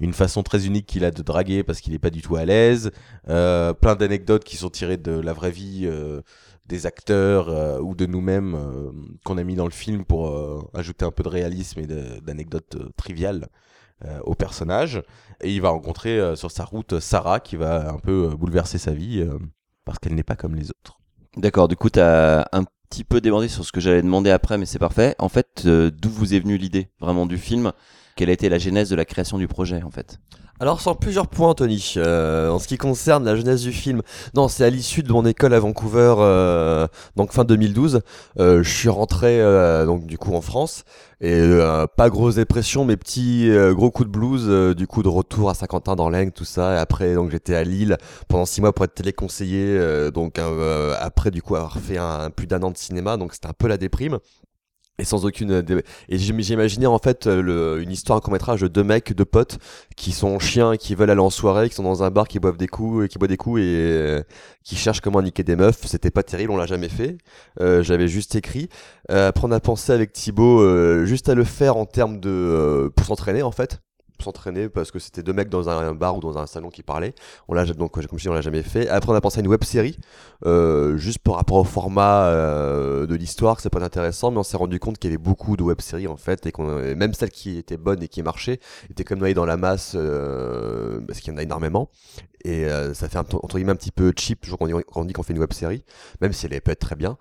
une 0.00 0.12
façon 0.12 0.42
très 0.42 0.66
unique 0.66 0.86
qu'il 0.86 1.04
a 1.04 1.10
de 1.10 1.22
draguer 1.22 1.62
parce 1.62 1.80
qu'il 1.80 1.92
n'est 1.92 1.98
pas 1.98 2.10
du 2.10 2.22
tout 2.22 2.36
à 2.36 2.44
l'aise. 2.44 2.90
euh, 3.28 3.72
plein 3.72 3.96
d'anecdotes 3.96 4.44
qui 4.44 4.56
sont 4.56 4.70
tirées 4.70 4.96
de 4.98 5.12
la 5.12 5.32
vraie 5.32 5.50
vie 5.50 5.82
euh, 5.84 6.20
des 6.66 6.86
acteurs 6.86 7.48
euh, 7.48 7.80
ou 7.80 7.94
de 7.94 8.06
nous-mêmes 8.06 8.54
euh, 8.54 8.90
qu'on 9.24 9.38
a 9.38 9.44
mis 9.44 9.54
dans 9.54 9.66
le 9.66 9.70
film 9.70 10.04
pour 10.04 10.28
euh, 10.28 10.60
ajouter 10.74 11.04
un 11.04 11.10
peu 11.10 11.22
de 11.22 11.28
réalisme 11.28 11.80
et 11.80 11.86
d'anecdotes 11.86 12.76
euh, 12.76 12.88
triviales 12.96 13.48
au 14.24 14.34
personnage. 14.34 15.02
Et 15.40 15.54
il 15.54 15.62
va 15.62 15.70
rencontrer 15.70 16.36
sur 16.36 16.50
sa 16.50 16.64
route 16.66 17.00
Sarah 17.00 17.40
qui 17.40 17.56
va 17.56 17.90
un 17.90 17.98
peu 17.98 18.28
bouleverser 18.36 18.76
sa 18.76 18.92
vie 18.92 19.26
parce 19.86 19.98
qu'elle 19.98 20.14
n'est 20.14 20.22
pas 20.22 20.36
comme 20.36 20.54
les 20.54 20.68
autres. 20.68 20.98
D'accord, 21.38 21.66
du 21.66 21.76
coup, 21.76 21.88
tu 21.88 21.98
as 21.98 22.46
un 22.52 22.64
petit 22.90 23.04
peu 23.04 23.22
débordé 23.22 23.48
sur 23.48 23.64
ce 23.64 23.72
que 23.72 23.80
j'allais 23.80 24.02
demander 24.02 24.30
après, 24.30 24.58
mais 24.58 24.66
c'est 24.66 24.78
parfait. 24.78 25.14
En 25.18 25.30
fait, 25.30 25.66
d'où 25.66 26.10
vous 26.10 26.34
est 26.34 26.40
venue 26.40 26.58
l'idée 26.58 26.90
vraiment 27.00 27.24
du 27.24 27.38
film? 27.38 27.72
Quelle 28.16 28.30
a 28.30 28.32
été 28.32 28.48
la 28.48 28.58
genèse 28.58 28.90
de 28.90 28.96
la 28.96 29.04
création 29.04 29.38
du 29.38 29.46
projet 29.46 29.82
en 29.82 29.90
fait? 29.90 30.18
Alors 30.58 30.80
sur 30.80 30.96
plusieurs 30.96 31.26
points, 31.26 31.52
Tony. 31.52 31.94
Euh, 31.98 32.48
en 32.48 32.58
ce 32.58 32.66
qui 32.66 32.78
concerne 32.78 33.26
la 33.26 33.36
jeunesse 33.36 33.60
du 33.60 33.72
film, 33.72 34.00
non, 34.34 34.48
c'est 34.48 34.64
à 34.64 34.70
l'issue 34.70 35.02
de 35.02 35.12
mon 35.12 35.26
école 35.26 35.52
à 35.52 35.60
Vancouver, 35.60 36.14
euh, 36.18 36.86
donc 37.14 37.32
fin 37.32 37.44
2012. 37.44 38.00
Euh, 38.38 38.62
je 38.62 38.70
suis 38.70 38.88
rentré 38.88 39.38
donc 39.84 40.06
du 40.06 40.16
coup 40.16 40.34
en 40.34 40.40
France 40.40 40.84
et 41.20 41.42
pas 41.96 42.08
grosse 42.08 42.36
dépression, 42.36 42.86
mais 42.86 42.96
petit 42.96 43.50
gros 43.72 43.90
coup 43.90 44.04
de 44.04 44.10
blues. 44.10 44.74
du 44.74 44.86
coup 44.86 45.02
de 45.02 45.08
retour 45.08 45.50
à 45.50 45.54
Saint-Quentin 45.54 45.94
dans 45.94 46.08
l'Aigle, 46.08 46.32
tout 46.32 46.44
ça. 46.46 46.74
Et 46.74 46.78
après 46.78 47.14
donc 47.14 47.30
j'étais 47.30 47.54
à 47.54 47.62
Lille 47.62 47.98
pendant 48.28 48.46
six 48.46 48.62
mois 48.62 48.72
pour 48.72 48.86
être 48.86 48.94
téléconseiller. 48.94 50.10
donc 50.10 50.40
après 50.98 51.30
du 51.30 51.42
coup 51.42 51.56
avoir 51.56 51.78
fait 51.78 51.98
un, 51.98 52.30
plus 52.30 52.46
d'un 52.46 52.62
an 52.62 52.70
de 52.70 52.78
cinéma, 52.78 53.18
donc 53.18 53.34
c'était 53.34 53.48
un 53.48 53.54
peu 53.54 53.68
la 53.68 53.76
déprime. 53.76 54.18
Et 54.98 55.04
sans 55.04 55.26
aucune 55.26 55.50
euh, 55.50 55.80
et 56.08 56.16
j'im- 56.18 56.40
j'imaginais 56.40 56.86
en 56.86 56.98
fait 56.98 57.26
euh, 57.26 57.42
le- 57.42 57.82
une 57.82 57.90
histoire 57.90 58.16
un 58.16 58.20
court 58.20 58.32
métrage 58.32 58.62
de 58.62 58.68
deux 58.68 58.82
mecs 58.82 59.12
deux 59.12 59.26
potes 59.26 59.58
qui 59.94 60.10
sont 60.12 60.38
chiens 60.38 60.76
qui 60.76 60.94
veulent 60.94 61.10
aller 61.10 61.20
en 61.20 61.28
soirée 61.28 61.68
qui 61.68 61.74
sont 61.74 61.82
dans 61.82 62.02
un 62.02 62.10
bar 62.10 62.26
qui 62.28 62.38
boivent 62.38 62.56
des 62.56 62.66
coups 62.66 63.04
et 63.04 63.08
qui 63.08 63.18
boivent 63.18 63.28
des 63.28 63.36
coups 63.36 63.60
et 63.60 63.64
euh, 63.64 64.22
qui 64.64 64.74
cherchent 64.76 65.00
comment 65.02 65.20
niquer 65.20 65.42
des 65.44 65.54
meufs. 65.56 65.80
C'était 65.84 66.10
pas 66.10 66.22
terrible 66.22 66.50
on 66.52 66.56
l'a 66.56 66.66
jamais 66.66 66.88
fait. 66.88 67.18
Euh, 67.60 67.82
j'avais 67.82 68.08
juste 68.08 68.34
écrit. 68.36 68.68
Euh, 69.10 69.28
après 69.28 69.46
on 69.46 69.52
a 69.52 69.60
pensé 69.60 69.92
avec 69.92 70.12
Thibaut 70.12 70.60
euh, 70.62 71.04
juste 71.04 71.28
à 71.28 71.34
le 71.34 71.44
faire 71.44 71.76
en 71.76 71.84
termes 71.84 72.18
de 72.18 72.30
euh, 72.30 72.88
pour 72.88 73.04
s'entraîner 73.06 73.42
en 73.42 73.52
fait 73.52 73.80
s'entraîner 74.22 74.68
parce 74.68 74.90
que 74.90 74.98
c'était 74.98 75.22
deux 75.22 75.32
mecs 75.32 75.48
dans 75.48 75.68
un 75.68 75.94
bar 75.94 76.16
ou 76.16 76.20
dans 76.20 76.38
un 76.38 76.46
salon 76.46 76.70
qui 76.70 76.82
parlaient 76.82 77.14
on 77.48 77.54
l'a 77.54 77.64
donc 77.66 77.92
comme 77.92 78.02
je 78.02 78.08
dis 78.08 78.28
on 78.28 78.34
l'a 78.34 78.40
jamais 78.40 78.62
fait 78.62 78.88
après 78.88 79.12
on 79.12 79.14
a 79.14 79.20
pensé 79.20 79.38
à 79.38 79.42
une 79.42 79.48
web 79.48 79.64
série 79.64 79.98
euh, 80.44 80.96
juste 80.96 81.18
par 81.20 81.36
rapport 81.36 81.56
au 81.58 81.64
format 81.64 82.26
euh, 82.26 83.06
de 83.06 83.14
l'histoire, 83.14 83.60
c'est 83.60 83.70
pas 83.70 83.82
intéressant, 83.82 84.30
mais 84.30 84.38
on 84.38 84.42
s'est 84.42 84.56
rendu 84.56 84.78
compte 84.78 84.98
qu'il 84.98 85.10
y 85.10 85.14
avait 85.14 85.22
beaucoup 85.22 85.56
de 85.56 85.62
web-séries 85.62 86.08
en 86.08 86.16
fait, 86.16 86.46
et 86.46 86.52
qu'on 86.52 86.66
même 86.66 87.14
celles 87.14 87.30
qui 87.30 87.58
étaient 87.58 87.76
bonnes 87.76 88.02
et 88.02 88.08
qui 88.08 88.22
marchaient 88.22 88.60
étaient 88.90 89.04
comme 89.04 89.18
noyées 89.18 89.34
dans 89.34 89.46
la 89.46 89.56
masse, 89.56 89.92
euh, 89.96 91.00
parce 91.06 91.20
qu'il 91.20 91.32
y 91.32 91.34
en 91.34 91.38
a 91.38 91.42
énormément, 91.42 91.90
et 92.44 92.66
euh, 92.66 92.94
ça 92.94 93.08
fait 93.08 93.18
un, 93.18 93.24
entre 93.42 93.56
guillemets 93.56 93.72
un 93.72 93.76
petit 93.76 93.90
peu 93.92 94.12
cheap, 94.16 94.40
toujours 94.42 94.58
quand 94.58 94.68
on 94.94 95.04
dit- 95.04 95.12
qu'on 95.12 95.22
fait 95.22 95.32
une 95.32 95.38
web-série, 95.40 95.84
même 96.20 96.32
si 96.32 96.46
elle 96.46 96.60
peut 96.60 96.72
être 96.72 96.80
très 96.80 96.96
bien. 96.96 97.18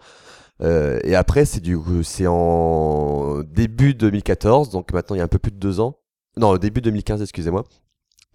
Euh, 0.61 0.99
et 1.03 1.15
après, 1.15 1.45
c'est 1.45 1.59
du, 1.59 1.77
c'est 2.03 2.27
en 2.27 3.41
début 3.43 3.93
2014, 3.93 4.69
donc 4.69 4.93
maintenant 4.93 5.15
il 5.15 5.19
y 5.19 5.21
a 5.21 5.25
un 5.25 5.27
peu 5.29 5.39
plus 5.39 5.51
de 5.51 5.57
deux 5.57 5.79
ans. 5.79 5.99
Non, 6.38 6.56
début 6.58 6.82
2015, 6.82 7.22
excusez-moi 7.22 7.63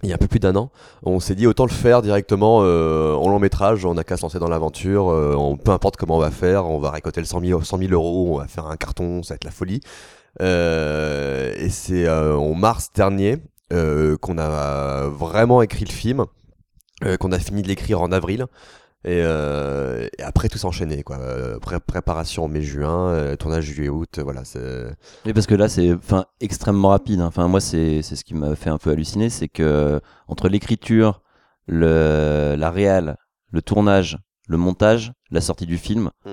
il 0.02 0.08
y 0.08 0.12
a 0.12 0.14
un 0.14 0.18
peu 0.18 0.28
plus 0.28 0.40
d'un 0.40 0.56
an, 0.56 0.70
on 1.02 1.20
s'est 1.20 1.34
dit 1.34 1.46
autant 1.46 1.64
le 1.64 1.70
faire 1.70 2.02
directement 2.02 2.60
euh, 2.62 3.14
en 3.14 3.28
long 3.28 3.38
métrage, 3.38 3.84
on 3.84 3.94
n'a 3.94 4.04
qu'à 4.04 4.16
se 4.16 4.22
lancer 4.22 4.38
dans 4.38 4.48
l'aventure, 4.48 5.10
euh, 5.10 5.56
peu 5.62 5.72
importe 5.72 5.96
comment 5.96 6.16
on 6.16 6.20
va 6.20 6.30
faire, 6.30 6.66
on 6.66 6.78
va 6.78 6.90
récolter 6.90 7.20
le 7.20 7.26
100 7.26 7.40
000, 7.40 7.62
100 7.62 7.78
000 7.78 7.92
euros, 7.92 8.34
on 8.34 8.38
va 8.38 8.46
faire 8.46 8.66
un 8.66 8.76
carton, 8.76 9.22
ça 9.22 9.34
va 9.34 9.36
être 9.36 9.44
la 9.44 9.50
folie. 9.50 9.80
Euh, 10.40 11.52
et 11.56 11.68
c'est 11.68 12.06
euh, 12.06 12.36
en 12.36 12.54
mars 12.54 12.90
dernier 12.94 13.38
qu'on 14.20 14.38
a 14.38 15.06
vraiment 15.06 15.62
écrit 15.62 15.84
le 15.84 15.92
film, 15.92 16.24
qu'on 17.20 17.30
a 17.30 17.38
fini 17.38 17.62
de 17.62 17.68
l'écrire 17.68 18.00
en 18.00 18.10
avril. 18.10 18.46
Et, 19.04 19.22
euh, 19.24 20.06
et 20.18 20.22
après 20.22 20.48
tout 20.50 20.58
s'enchaîner 20.58 21.02
quoi. 21.02 21.18
Euh, 21.20 21.58
pré- 21.58 21.80
préparation 21.80 22.48
mai-juin, 22.48 23.08
euh, 23.08 23.36
tournage 23.36 23.64
juillet-août, 23.64 24.18
voilà. 24.22 24.44
c'est- 24.44 24.94
Oui, 25.24 25.32
parce 25.32 25.46
que 25.46 25.54
là, 25.54 25.68
c'est 25.70 25.92
enfin 25.94 26.26
extrêmement 26.40 26.88
rapide. 26.90 27.20
hein. 27.20 27.26
Enfin, 27.26 27.48
moi, 27.48 27.60
c'est 27.62 28.02
c'est 28.02 28.14
ce 28.16 28.24
qui 28.24 28.34
m'a 28.34 28.54
fait 28.56 28.68
un 28.70 28.76
peu 28.78 28.90
halluciner, 28.90 29.30
c'est 29.30 29.48
que 29.48 30.00
entre 30.28 30.48
l'écriture, 30.50 31.22
le 31.66 32.56
la 32.58 32.70
réal, 32.70 33.16
le 33.52 33.62
tournage, 33.62 34.18
le 34.48 34.56
montage, 34.58 35.12
la 35.30 35.40
sortie 35.40 35.66
du 35.66 35.78
film, 35.78 36.10
Mm. 36.26 36.30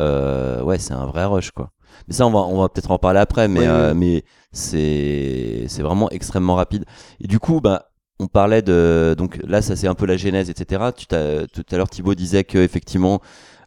euh, 0.00 0.62
ouais, 0.62 0.78
c'est 0.78 0.94
un 0.94 1.06
vrai 1.06 1.24
rush, 1.26 1.50
quoi. 1.50 1.72
Mais 2.06 2.14
ça, 2.14 2.26
on 2.26 2.30
va 2.30 2.38
on 2.40 2.60
va 2.62 2.68
peut-être 2.70 2.90
en 2.90 2.98
parler 2.98 3.18
après, 3.20 3.48
mais 3.48 3.60
oui, 3.60 3.66
euh, 3.66 3.92
oui. 3.92 3.98
mais 3.98 4.24
c'est 4.52 5.64
c'est 5.68 5.82
vraiment 5.82 6.08
extrêmement 6.10 6.54
rapide. 6.54 6.84
Et 7.20 7.26
du 7.26 7.38
coup, 7.38 7.60
bah 7.60 7.87
on 8.20 8.26
parlait 8.26 8.62
de 8.62 9.14
donc 9.16 9.38
là 9.46 9.62
ça 9.62 9.76
c'est 9.76 9.86
un 9.88 9.94
peu 9.94 10.06
la 10.06 10.16
genèse 10.16 10.50
etc 10.50 10.84
tu 10.96 11.06
tout 11.06 11.14
à 11.70 11.76
l'heure 11.76 11.88
Thibaut 11.88 12.14
disait 12.14 12.44
que 12.44 12.58
effectivement 12.58 13.20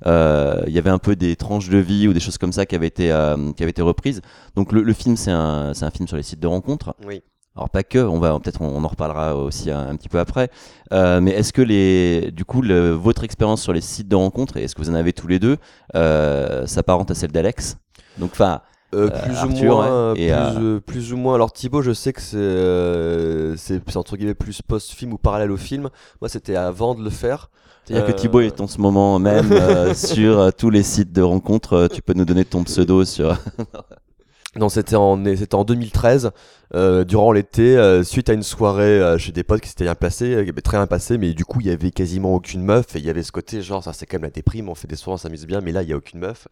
euh, 0.07 0.63
il 0.67 0.73
y 0.73 0.79
avait 0.79 0.89
un 0.89 0.97
peu 0.97 1.15
des 1.15 1.35
tranches 1.35 1.69
de 1.69 1.77
vie 1.77 2.07
ou 2.07 2.13
des 2.13 2.19
choses 2.19 2.37
comme 2.37 2.51
ça 2.53 2.65
qui 2.65 2.75
avaient 2.75 2.87
été 2.87 3.11
euh, 3.11 3.51
qui 3.53 3.61
avaient 3.63 3.69
été 3.69 3.83
reprises. 3.83 4.21
Donc 4.55 4.71
le, 4.71 4.81
le 4.81 4.93
film 4.93 5.15
c'est 5.15 5.31
un 5.31 5.73
c'est 5.75 5.85
un 5.85 5.91
film 5.91 6.07
sur 6.07 6.17
les 6.17 6.23
sites 6.23 6.39
de 6.39 6.47
rencontres. 6.47 6.95
Oui. 7.05 7.21
alors 7.55 7.69
pas 7.69 7.83
que 7.83 7.99
on 7.99 8.19
va 8.19 8.37
peut-être 8.39 8.61
on, 8.61 8.67
on 8.75 8.83
en 8.83 8.87
reparlera 8.87 9.35
aussi 9.35 9.69
un, 9.69 9.87
un 9.89 9.95
petit 9.95 10.09
peu 10.09 10.19
après. 10.19 10.49
Euh, 10.91 11.21
mais 11.21 11.31
est-ce 11.31 11.53
que 11.53 11.61
les 11.61 12.31
du 12.31 12.45
coup 12.45 12.63
le- 12.63 12.89
votre 12.91 13.23
expérience 13.23 13.61
sur 13.61 13.73
les 13.73 13.81
sites 13.81 14.07
de 14.07 14.15
rencontres 14.15 14.57
et 14.57 14.63
est-ce 14.63 14.73
que 14.73 14.81
vous 14.81 14.89
en 14.89 14.95
avez 14.95 15.13
tous 15.13 15.27
les 15.27 15.37
deux 15.37 15.57
euh, 15.95 16.65
s'apparente 16.65 17.11
à 17.11 17.13
celle 17.15 17.31
d'Alex? 17.31 17.77
Donc 18.17 18.31
enfin 18.33 18.61
Euh, 18.93 19.09
euh, 19.09 19.21
plus 19.23 19.35
Arthur, 19.35 19.73
ou 19.73 19.77
moins, 19.77 20.13
ouais, 20.13 20.19
et, 20.21 20.27
plus, 20.27 20.33
euh, 20.33 20.59
euh, 20.61 20.79
plus 20.79 21.13
ou 21.13 21.17
moins. 21.17 21.35
Alors 21.35 21.53
Thibaut, 21.53 21.81
je 21.81 21.93
sais 21.93 22.11
que 22.13 22.21
c'est 22.21 22.37
euh, 22.37 23.55
c'est 23.57 23.95
entre 23.95 24.17
guillemets 24.17 24.33
plus 24.33 24.61
post-film 24.61 25.13
ou 25.13 25.17
parallèle 25.17 25.51
au 25.51 25.57
film. 25.57 25.89
Moi, 26.21 26.29
c'était 26.29 26.55
avant 26.55 26.93
de 26.95 27.03
le 27.03 27.09
faire. 27.09 27.49
C'est-à-dire 27.85 28.05
que 28.05 28.11
Euh, 28.11 28.15
Thibaut 28.15 28.41
est 28.41 28.61
en 28.61 28.67
ce 28.67 28.79
moment 28.79 29.17
même 29.17 29.51
euh, 29.51 29.93
sur 29.95 30.39
euh, 30.39 30.49
tous 30.55 30.69
les 30.69 30.83
sites 30.83 31.11
de 31.11 31.21
rencontres. 31.21 31.73
Euh, 31.73 31.87
Tu 31.87 32.01
peux 32.01 32.13
nous 32.13 32.25
donner 32.25 32.45
ton 32.45 32.63
pseudo 32.63 33.05
sur. 33.05 33.37
Non, 34.57 34.67
c'était 34.67 34.97
en 34.97 35.23
c'était 35.37 35.55
en 35.55 35.63
2013, 35.63 36.31
euh, 36.75 37.05
durant 37.05 37.31
l'été, 37.31 37.77
euh, 37.77 38.03
suite 38.03 38.29
à 38.29 38.33
une 38.33 38.43
soirée 38.43 38.83
euh, 38.99 39.17
chez 39.17 39.31
des 39.31 39.43
potes 39.43 39.61
qui 39.61 39.69
s'étaient 39.69 39.85
bien 39.85 39.95
passé, 39.95 40.45
très 40.61 40.77
bien 40.77 40.87
passé, 40.87 41.17
mais 41.17 41.33
du 41.33 41.45
coup 41.45 41.61
il 41.61 41.67
y 41.67 41.69
avait 41.69 41.91
quasiment 41.91 42.35
aucune 42.35 42.61
meuf 42.61 42.93
et 42.97 42.99
il 42.99 43.05
y 43.05 43.09
avait 43.09 43.23
ce 43.23 43.31
côté 43.31 43.61
genre 43.61 43.81
ça 43.81 43.93
c'est 43.93 44.05
quand 44.05 44.15
même 44.17 44.23
la 44.23 44.29
déprime, 44.29 44.67
on 44.67 44.75
fait 44.75 44.89
des 44.89 44.97
soirées, 44.97 45.13
on 45.13 45.17
s'amuse 45.17 45.47
bien, 45.47 45.61
mais 45.61 45.71
là 45.71 45.83
il 45.83 45.89
y 45.89 45.93
a 45.93 45.95
aucune 45.95 46.19
meuf. 46.19 46.49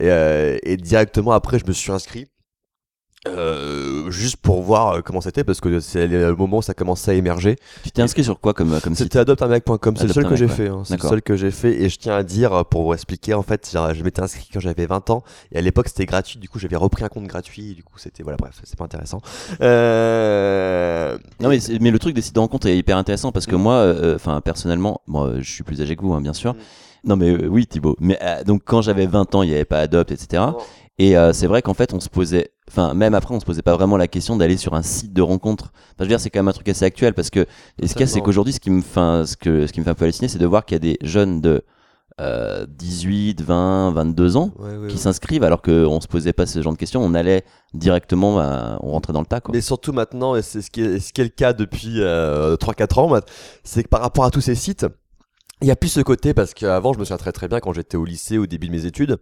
Et, 0.00 0.08
et 0.62 0.76
directement 0.78 1.32
après 1.32 1.58
je 1.58 1.66
me 1.66 1.72
suis 1.72 1.92
inscrit. 1.92 2.26
Euh, 3.28 4.10
juste 4.10 4.36
pour 4.38 4.62
voir 4.62 4.88
euh, 4.96 5.00
comment 5.00 5.20
c'était 5.20 5.44
parce 5.44 5.60
que 5.60 5.78
c'est 5.78 6.08
le 6.08 6.34
moment 6.34 6.58
où 6.58 6.62
ça 6.62 6.74
commençait 6.74 7.12
à 7.12 7.14
émerger. 7.14 7.56
Tu 7.84 7.90
t'es 7.92 8.02
inscrit 8.02 8.24
sur 8.24 8.40
quoi 8.40 8.52
comme 8.52 8.80
comme 8.80 8.94
site 8.94 9.04
C'était 9.04 9.20
adoptamec.com, 9.20 9.96
c'est 9.96 10.08
le 10.08 10.12
seul 10.12 10.26
que 10.28 10.34
j'ai 10.36 10.48
fait. 10.48 10.68
hein, 10.68 10.82
C'est 10.84 11.00
le 11.00 11.08
seul 11.08 11.22
que 11.22 11.36
j'ai 11.36 11.50
fait 11.52 11.82
et 11.82 11.88
je 11.88 11.98
tiens 11.98 12.16
à 12.16 12.22
dire 12.24 12.52
euh, 12.52 12.62
pour 12.64 12.82
vous 12.82 12.94
expliquer 12.94 13.34
en 13.34 13.42
fait, 13.42 13.70
je 13.72 14.02
m'étais 14.02 14.22
inscrit 14.22 14.48
quand 14.52 14.60
j'avais 14.60 14.86
20 14.86 15.10
ans 15.10 15.22
et 15.52 15.58
à 15.58 15.60
l'époque 15.60 15.86
c'était 15.88 16.06
gratuit. 16.06 16.38
Du 16.40 16.48
coup 16.48 16.58
j'avais 16.58 16.76
repris 16.76 17.04
un 17.04 17.08
compte 17.08 17.26
gratuit. 17.26 17.72
Et 17.72 17.74
du 17.74 17.84
coup 17.84 17.98
c'était 17.98 18.22
voilà 18.24 18.36
bref 18.38 18.60
c'est 18.64 18.76
pas 18.76 18.84
intéressant. 18.84 19.20
Euh... 19.60 21.16
Non 21.40 21.48
mais, 21.48 21.58
mais 21.80 21.90
le 21.90 21.98
truc 21.98 22.14
des 22.14 22.22
sites 22.22 22.34
de 22.34 22.40
rencontres 22.40 22.66
est 22.66 22.76
hyper 22.76 22.96
intéressant 22.96 23.32
parce 23.32 23.46
que 23.46 23.56
moi, 23.56 23.74
euh, 23.74 24.16
enfin 24.16 24.40
personnellement, 24.40 25.00
moi 25.06 25.32
je 25.38 25.50
suis 25.50 25.62
plus 25.62 25.80
âgé 25.80 25.96
que 25.96 26.02
vous 26.02 26.12
hein, 26.12 26.20
bien 26.20 26.32
sûr. 26.32 26.54
Non 27.04 27.16
mais 27.16 27.30
euh, 27.30 27.48
oui 27.48 27.66
Thibaut. 27.66 27.96
Mais 28.00 28.16
euh, 28.22 28.44
donc 28.44 28.62
quand 28.64 28.80
j'avais 28.82 29.06
20 29.06 29.34
ans, 29.34 29.42
il 29.42 29.48
n'y 29.48 29.54
avait 29.54 29.64
pas 29.64 29.80
Adopt, 29.80 30.12
etc. 30.12 30.42
Et 31.02 31.16
euh, 31.16 31.32
c'est 31.32 31.48
vrai 31.48 31.62
qu'en 31.62 31.74
fait 31.74 31.92
on 31.94 31.98
se 31.98 32.08
posait, 32.08 32.52
enfin 32.70 32.94
même 32.94 33.12
après 33.14 33.34
on 33.34 33.40
se 33.40 33.44
posait 33.44 33.62
pas 33.62 33.74
vraiment 33.74 33.96
la 33.96 34.06
question 34.06 34.36
d'aller 34.36 34.56
sur 34.56 34.74
un 34.74 34.82
site 34.82 35.12
de 35.12 35.20
rencontre. 35.20 35.72
Enfin, 35.74 35.94
je 35.98 36.02
veux 36.04 36.08
dire 36.10 36.20
c'est 36.20 36.30
quand 36.30 36.38
même 36.38 36.46
un 36.46 36.52
truc 36.52 36.68
assez 36.68 36.84
actuel 36.84 37.12
parce 37.12 37.28
que 37.28 37.40
et 37.80 37.88
ce 37.88 37.94
qu'il 37.94 38.02
y 38.02 38.04
a 38.04 38.06
c'est 38.06 38.20
qu'aujourd'hui 38.20 38.52
ce 38.52 38.60
qui 38.60 38.70
me, 38.70 38.78
enfin 38.78 39.24
ce 39.26 39.36
que 39.36 39.66
ce 39.66 39.72
qui 39.72 39.80
me 39.80 39.84
fait 39.84 39.90
un 39.90 39.94
peu 39.94 40.04
halluciner, 40.04 40.28
c'est 40.28 40.38
de 40.38 40.46
voir 40.46 40.64
qu'il 40.64 40.76
y 40.76 40.76
a 40.76 40.78
des 40.78 40.98
jeunes 41.02 41.40
de 41.40 41.64
euh, 42.20 42.66
18, 42.68 43.42
20, 43.42 43.90
22 43.90 44.36
ans 44.36 44.52
Ouais, 44.60 44.76
ouais, 44.76 44.86
qui 44.86 44.94
ouais. 44.94 45.00
s'inscrivent 45.00 45.42
alors 45.42 45.60
qu'on 45.60 46.00
se 46.00 46.06
posait 46.06 46.32
pas 46.32 46.46
ce 46.46 46.62
genre 46.62 46.72
de 46.72 46.78
questions. 46.78 47.02
On 47.02 47.14
allait 47.14 47.42
directement, 47.74 48.36
on 48.80 48.92
rentrait 48.92 49.12
dans 49.12 49.22
le 49.22 49.26
tas 49.26 49.40
quoi. 49.40 49.52
Mais 49.52 49.60
surtout 49.60 49.92
maintenant, 49.92 50.36
et 50.36 50.42
c'est 50.42 50.62
ce 50.62 50.70
qui 50.70 50.82
est, 50.82 51.00
ce 51.00 51.12
qui 51.12 51.20
est 51.20 51.24
le 51.24 51.30
cas 51.30 51.52
depuis 51.52 51.96
euh, 52.00 52.54
3-4 52.54 53.00
ans, 53.00 53.10
bah, 53.10 53.22
c'est 53.64 53.82
que 53.82 53.88
par 53.88 54.02
rapport 54.02 54.24
à 54.24 54.30
tous 54.30 54.40
ces 54.40 54.54
sites, 54.54 54.86
il 55.62 55.66
y 55.66 55.72
a 55.72 55.76
plus 55.76 55.88
ce 55.88 56.00
côté 56.00 56.32
parce 56.32 56.54
qu'avant, 56.54 56.92
je 56.92 57.00
me 57.00 57.04
souviens 57.04 57.16
très 57.16 57.32
très 57.32 57.48
bien 57.48 57.58
quand 57.58 57.72
j'étais 57.72 57.96
au 57.96 58.04
lycée, 58.04 58.38
au 58.38 58.46
début 58.46 58.68
de 58.68 58.72
mes 58.72 58.86
études, 58.86 59.18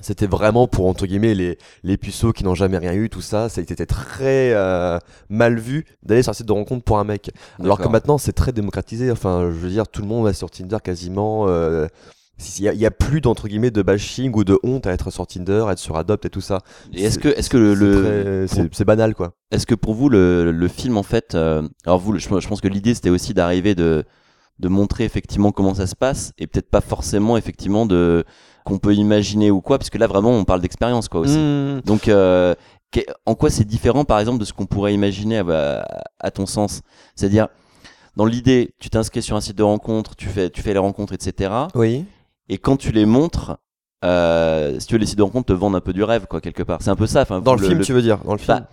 c'était 0.00 0.26
vraiment 0.26 0.66
pour 0.68 0.86
entre 0.86 1.06
guillemets 1.06 1.34
les, 1.34 1.58
les 1.82 1.96
puceaux 1.96 2.32
qui 2.32 2.44
n'ont 2.44 2.54
jamais 2.54 2.78
rien 2.78 2.92
eu, 2.92 3.08
tout 3.08 3.20
ça. 3.20 3.48
Ça 3.48 3.60
a 3.60 3.62
été 3.62 3.86
très 3.86 4.52
euh, 4.54 4.98
mal 5.28 5.58
vu 5.58 5.84
d'aller 6.02 6.22
sur 6.22 6.30
un 6.30 6.34
site 6.34 6.46
de 6.46 6.52
rencontre 6.52 6.84
pour 6.84 6.98
un 6.98 7.04
mec. 7.04 7.30
Alors 7.62 7.78
que 7.78 7.88
maintenant, 7.88 8.18
c'est 8.18 8.32
très 8.32 8.52
démocratisé. 8.52 9.10
Enfin, 9.10 9.48
je 9.50 9.56
veux 9.56 9.70
dire, 9.70 9.88
tout 9.88 10.02
le 10.02 10.08
monde 10.08 10.24
va 10.24 10.32
sur 10.32 10.50
Tinder 10.50 10.78
quasiment. 10.82 11.46
euh, 11.48 11.86
il 12.58 12.64
y, 12.64 12.84
a- 12.84 12.90
plus 12.90 13.22
d'entre 13.22 13.48
guillemets 13.48 13.70
de 13.70 13.80
bashing 13.80 14.30
ou 14.34 14.44
de 14.44 14.58
honte 14.62 14.86
à 14.86 14.92
être 14.92 15.10
sur 15.10 15.26
Tinder, 15.26 15.64
à 15.68 15.72
être 15.72 15.78
sur 15.78 15.96
Adopt 15.96 16.26
et 16.26 16.28
tout 16.28 16.42
ça. 16.42 16.58
Et 16.92 17.04
est-ce 17.04 17.14
C'est- 17.14 17.20
que, 17.22 17.28
est-ce 17.28 17.48
que 17.48 17.56
le, 17.56 18.46
c'est 18.46 18.68
pour- 18.68 18.84
banal 18.84 19.14
quoi. 19.14 19.32
Est-ce 19.50 19.64
que 19.66 19.74
pour 19.74 19.94
vous 19.94 20.10
le, 20.10 20.52
le 20.52 20.68
film 20.68 20.98
en 20.98 21.02
fait, 21.02 21.34
euh, 21.34 21.66
alors 21.86 21.98
vous, 21.98 22.18
je, 22.18 22.28
je 22.28 22.46
pense 22.48 22.60
que 22.60 22.68
l'idée 22.68 22.94
c'était 22.94 23.08
aussi 23.08 23.32
d'arriver 23.32 23.74
de 23.74 24.04
de 24.58 24.68
montrer 24.68 25.04
effectivement 25.04 25.50
comment 25.52 25.74
ça 25.74 25.86
se 25.86 25.94
passe 25.94 26.32
et 26.38 26.46
peut-être 26.46 26.70
pas 26.70 26.80
forcément 26.82 27.36
effectivement 27.38 27.84
de 27.86 28.24
qu'on 28.66 28.78
peut 28.78 28.94
imaginer 28.94 29.50
ou 29.50 29.60
quoi, 29.62 29.78
parce 29.78 29.88
que 29.90 29.96
là 29.96 30.06
vraiment 30.06 30.32
on 30.32 30.44
parle 30.44 30.60
d'expérience 30.60 31.08
quoi 31.08 31.20
aussi. 31.20 31.38
Mmh. 31.38 31.82
Donc 31.86 32.08
euh, 32.08 32.54
en 33.24 33.34
quoi 33.34 33.48
c'est 33.48 33.64
différent 33.64 34.04
par 34.04 34.18
exemple 34.18 34.38
de 34.38 34.44
ce 34.44 34.52
qu'on 34.52 34.66
pourrait 34.66 34.92
imaginer 34.92 35.38
à, 35.38 35.86
à 36.18 36.30
ton 36.30 36.46
sens? 36.46 36.82
C'est-à-dire 37.14 37.48
dans 38.16 38.24
l'idée, 38.24 38.74
tu 38.78 38.90
t'inscris 38.90 39.22
sur 39.22 39.36
un 39.36 39.40
site 39.40 39.56
de 39.56 39.62
rencontre, 39.62 40.16
tu 40.16 40.28
fais 40.28 40.50
tu 40.50 40.62
fais 40.62 40.72
les 40.72 40.78
rencontres 40.78 41.12
etc. 41.12 41.50
Oui. 41.74 42.04
Et 42.48 42.58
quand 42.58 42.76
tu 42.76 42.92
les 42.92 43.06
montres, 43.06 43.56
euh, 44.04 44.78
si 44.78 44.86
tu 44.86 44.94
veux, 44.94 45.00
les 45.00 45.06
sites 45.06 45.18
de 45.18 45.22
rencontre 45.22 45.46
te 45.46 45.52
vendent 45.52 45.76
un 45.76 45.80
peu 45.80 45.92
du 45.92 46.04
rêve, 46.04 46.26
quoi, 46.28 46.40
quelque 46.40 46.62
part. 46.62 46.80
C'est 46.82 46.90
un 46.90 46.96
peu 46.96 47.06
ça. 47.06 47.22
Enfin, 47.22 47.40
Dans 47.40 47.54
le 47.54 47.66
film, 47.66 47.80
tu 47.80 47.92
veux 47.92 48.02
dire, 48.02 48.18
dans 48.24 48.32
le 48.32 48.38
film. 48.38 48.58
Bah, 48.58 48.68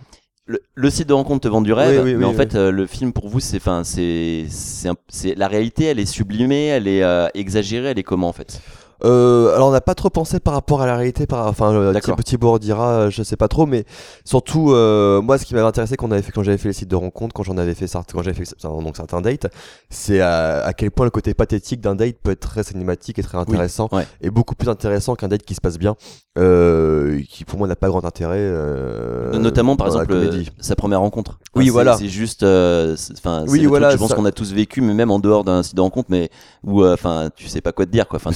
le, 0.46 0.60
le 0.74 0.90
site 0.90 1.08
de 1.08 1.14
rencontre 1.14 1.40
te 1.40 1.48
vend 1.48 1.62
du 1.62 1.72
rêve, 1.72 2.02
Oui, 2.04 2.12
oui, 2.12 2.18
mais 2.18 2.24
oui, 2.26 2.30
en 2.30 2.34
fait, 2.34 2.54
euh, 2.54 2.70
le 2.70 2.86
film 2.86 3.12
pour 3.12 3.28
vous, 3.28 3.40
c'est, 3.40 3.56
enfin, 3.56 3.82
c'est, 3.82 4.46
c'est, 4.48 5.34
la 5.34 5.48
réalité. 5.48 5.84
Elle 5.84 5.98
est 5.98 6.06
sublimée, 6.06 6.66
elle 6.66 6.86
est 6.86 7.02
euh, 7.02 7.28
exagérée, 7.34 7.88
elle 7.88 7.98
est 7.98 8.04
comment 8.04 8.28
en 8.28 8.32
fait? 8.32 8.60
Euh, 9.02 9.54
alors 9.54 9.68
on 9.68 9.72
n'a 9.72 9.80
pas 9.80 9.94
trop 9.94 10.08
pensé 10.10 10.38
par 10.40 10.54
rapport 10.54 10.80
à 10.82 10.86
la 10.86 10.96
réalité, 10.96 11.26
par 11.26 11.46
enfin 11.46 11.72
euh. 11.74 11.92
Thibaut 12.24 12.58
dira, 12.58 12.90
euh, 12.90 13.10
je 13.10 13.22
sais 13.22 13.36
pas 13.36 13.48
trop, 13.48 13.66
mais 13.66 13.84
surtout 14.24 14.72
euh, 14.72 15.20
moi 15.20 15.36
ce 15.38 15.44
qui 15.44 15.54
m'avait 15.54 15.66
intéressé 15.66 15.96
quand 15.96 16.06
on 16.08 16.12
avait 16.12 16.22
fait 16.22 16.32
quand 16.32 16.42
j'avais 16.42 16.58
fait 16.58 16.68
les 16.68 16.74
sites 16.74 16.88
de 16.90 16.96
rencontres, 16.96 17.34
quand 17.34 17.42
j'en 17.42 17.58
avais 17.58 17.74
fait 17.74 17.86
certains, 17.86 18.16
quand 18.16 18.22
j'avais 18.22 18.36
fait 18.44 18.48
donc 18.62 18.96
certains 18.96 19.20
dates, 19.20 19.46
c'est 19.90 20.20
à, 20.20 20.64
à 20.64 20.72
quel 20.72 20.90
point 20.90 21.04
le 21.06 21.10
côté 21.10 21.34
pathétique 21.34 21.80
d'un 21.80 21.94
date 21.94 22.16
peut 22.22 22.30
être 22.30 22.40
très 22.40 22.62
cinématique 22.62 23.18
et 23.18 23.22
très 23.22 23.38
intéressant 23.38 23.88
ouais. 23.92 24.06
et 24.20 24.30
beaucoup 24.30 24.54
plus 24.54 24.68
intéressant 24.68 25.16
qu'un 25.16 25.28
date 25.28 25.42
qui 25.42 25.54
se 25.54 25.60
passe 25.60 25.78
bien, 25.78 25.96
euh, 26.38 27.20
qui 27.28 27.44
pour 27.44 27.58
moi 27.58 27.66
n'a 27.68 27.76
pas 27.76 27.88
grand 27.88 28.04
intérêt. 28.04 28.38
euh, 28.38 29.36
Notamment 29.38 29.76
par 29.76 29.88
exemple 29.88 30.14
sa 30.60 30.76
première 30.76 31.00
rencontre. 31.00 31.38
Oui, 31.56 31.68
voilà. 31.68 31.96
C'est 31.96 32.08
juste, 32.08 32.42
euh, 32.42 32.96
enfin, 33.16 33.44
Oui, 33.46 33.64
voilà, 33.66 33.88
truc, 33.88 33.98
je 33.98 34.02
pense 34.02 34.10
ça- 34.10 34.16
qu'on 34.16 34.24
a 34.24 34.32
tous 34.32 34.52
vécu, 34.52 34.80
mais 34.80 34.92
même 34.94 35.10
en 35.10 35.18
dehors 35.20 35.44
d'un 35.44 35.62
site 35.62 35.76
de 35.76 35.80
rencontre, 35.80 36.08
mais 36.10 36.30
où, 36.64 36.84
enfin, 36.84 37.30
tu 37.36 37.46
sais 37.48 37.60
pas 37.60 37.70
quoi 37.72 37.86
te 37.86 37.90
dire, 37.92 38.08
quoi. 38.08 38.16
Enfin, 38.16 38.32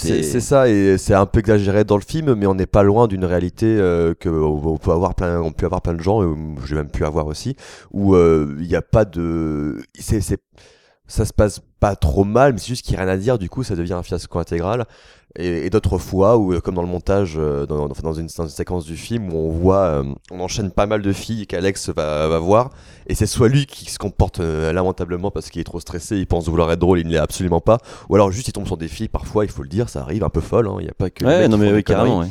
et 0.53 0.99
c'est 0.99 1.15
un 1.15 1.27
peu 1.27 1.41
exagéré 1.41 1.85
dans 1.85 1.97
le 1.97 2.03
film, 2.03 2.35
mais 2.35 2.47
on 2.47 2.55
n'est 2.55 2.67
pas 2.67 2.83
loin 2.83 3.07
d'une 3.07 3.25
réalité 3.25 3.67
euh, 3.67 4.15
que 4.15 4.29
on, 4.29 4.77
peut 4.77 4.93
avoir 4.93 5.15
plein, 5.15 5.41
on 5.41 5.53
peut 5.53 5.67
avoir 5.67 5.83
plein 5.83 5.95
de 5.95 6.01
gens, 6.01 6.23
et 6.23 6.35
j'ai 6.67 6.75
même 6.75 6.91
pu 6.91 7.05
avoir 7.05 7.27
aussi, 7.27 7.57
où 7.93 8.15
euh, 8.15 8.57
il 8.61 8.69
n'y 8.69 8.77
a 8.77 8.83
pas 8.83 9.05
de, 9.05 9.83
c'est, 9.99 10.21
ça 11.07 11.25
se 11.25 11.33
passe 11.33 11.61
pas 11.81 11.97
trop 11.97 12.25
mal, 12.25 12.53
mais 12.53 12.59
c'est 12.59 12.69
juste 12.69 12.85
qu'il 12.85 12.95
n'y 12.95 13.01
a 13.01 13.05
rien 13.05 13.13
à 13.13 13.17
dire, 13.17 13.39
du 13.39 13.49
coup, 13.49 13.63
ça 13.63 13.77
devient 13.77 13.95
un 13.95 14.03
fiasco 14.03 14.39
intégral. 14.39 14.87
Et, 15.37 15.67
et 15.67 15.71
d'autres 15.71 15.99
fois, 15.99 16.37
où, 16.39 16.53
euh, 16.55 16.61
comme 16.61 16.75
dans 16.75 16.83
le 16.83 16.89
montage, 16.89 17.35
euh, 17.37 17.67
dans, 17.67 17.87
dans- 17.87 17.95
dans 18.03 18.13
une, 18.15 18.29
dans 18.37 18.45
une 18.45 18.49
séquence 18.51 18.85
du 18.87 18.97
film, 18.97 19.33
où 19.33 19.37
on 19.37 19.51
voit, 19.51 19.77
euh, 19.85 20.05
on 20.31 20.41
enchaîne 20.41 20.71
pas 20.71 20.87
mal 20.87 21.03
de 21.03 21.13
filles 21.13 21.47
qu'Alex 21.47 21.91
va, 21.91 22.27
va 22.29 22.39
voir, 22.39 22.71
et 23.07 23.15
c'est 23.15 23.27
soit 23.27 23.49
lui 23.49 23.67
qui 23.67 23.91
se 23.91 23.99
comporte 23.99 24.39
lamentablement 24.41 25.31
parce 25.31 25.51
qu'il 25.51 25.61
est 25.61 25.65
trop 25.65 25.81
stressé, 25.81 26.17
il 26.17 26.27
pense 26.27 26.49
vouloir 26.49 26.73
être 26.73 26.79
drôle, 26.81 26.99
il 27.01 27.07
ne 27.07 27.13
l'est 27.13 27.19
absolument 27.19 27.61
pas, 27.61 27.79
ou 28.09 28.15
alors 28.15 28.31
juste 28.33 28.49
il 28.49 28.53
tombe 28.53 28.67
sur 28.67 28.77
des 28.79 28.89
filles, 28.89 29.09
parfois, 29.09 29.45
il 29.45 29.51
faut 29.51 29.63
le 29.63 29.69
dire, 29.69 29.89
ça 29.89 30.01
arrive 30.01 30.25
un 30.25 30.29
peu 30.31 30.41
folle, 30.41 30.67
hein, 30.67 30.77
il 30.81 30.85
n'y 30.85 30.91
a 30.91 30.95
pas 30.95 31.11
que. 31.11 31.25
Ouais, 31.25 31.47
non 31.49 31.59
mais 31.59 31.73
oui, 31.73 31.85
carrément. 31.85 32.21
ouais. 32.21 32.29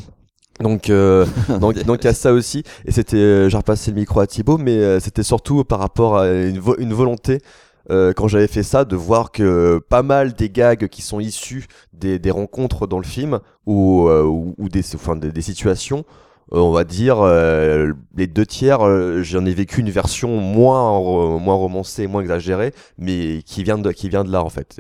Donc, 0.60 0.89
euh, 0.89 1.24
donc, 1.62 1.77
donc 1.86 2.00
il 2.01 2.06
y 2.06 2.10
a 2.10 2.13
ça 2.16 2.34
aussi. 2.34 2.63
Et 2.86 2.92
c'était, 2.92 3.48
j'ai 3.48 3.58
repassé 3.58 3.92
le 3.92 3.98
micro 3.98 4.22
à 4.22 4.25
Thibaut, 4.27 4.58
mais 4.58 5.00
c'était 5.00 5.22
surtout 5.22 5.63
par 5.63 5.77
rapport 5.77 6.18
à 6.18 6.27
une, 6.30 6.58
vo- 6.60 6.75
une 6.80 6.94
volonté. 6.94 7.42
Euh, 7.89 8.13
quand 8.13 8.27
j'avais 8.27 8.48
fait 8.48 8.63
ça, 8.63 8.86
de 8.86 8.96
voir 8.96 9.32
que 9.32 9.79
pas 9.89 10.03
mal 10.03 10.34
des 10.34 10.50
gags 10.50 10.88
qui 10.88 11.01
sont 11.01 11.20
issus 11.20 11.67
des, 11.94 12.20
des 12.20 12.32
rencontres 12.32 12.88
dans 12.88 13.00
le 13.00 13.06
film 13.06 13.39
ou, 13.65 14.08
euh, 14.08 14.24
ou, 14.24 14.70
des, 14.70 14.84
enfin, 14.96 15.15
des, 15.15 15.41
situations, 15.41 16.06
euh, 16.53 16.60
on 16.60 16.72
va 16.72 16.84
dire 16.84 17.20
euh, 17.22 17.94
les 18.15 18.27
deux 18.27 18.46
tiers, 18.46 18.86
euh, 18.86 19.22
j'en 19.22 19.46
ai 19.46 19.53
vécu 19.53 19.82
une 19.82 19.89
version 19.89 20.38
moins 20.38 21.00
moins 21.39 21.56
romancée, 21.56 22.08
moins 22.08 22.22
exagérée, 22.22 22.74
mais 22.98 23.41
qui 23.46 23.63
vient 23.63 23.77
de 23.77 23.91
qui 23.91 24.10
vient 24.10 24.24
de 24.24 24.32
là 24.32 24.44
en 24.44 24.50
fait. 24.50 24.79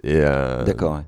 D'accord. 0.65 0.95
ouais. 0.95 1.01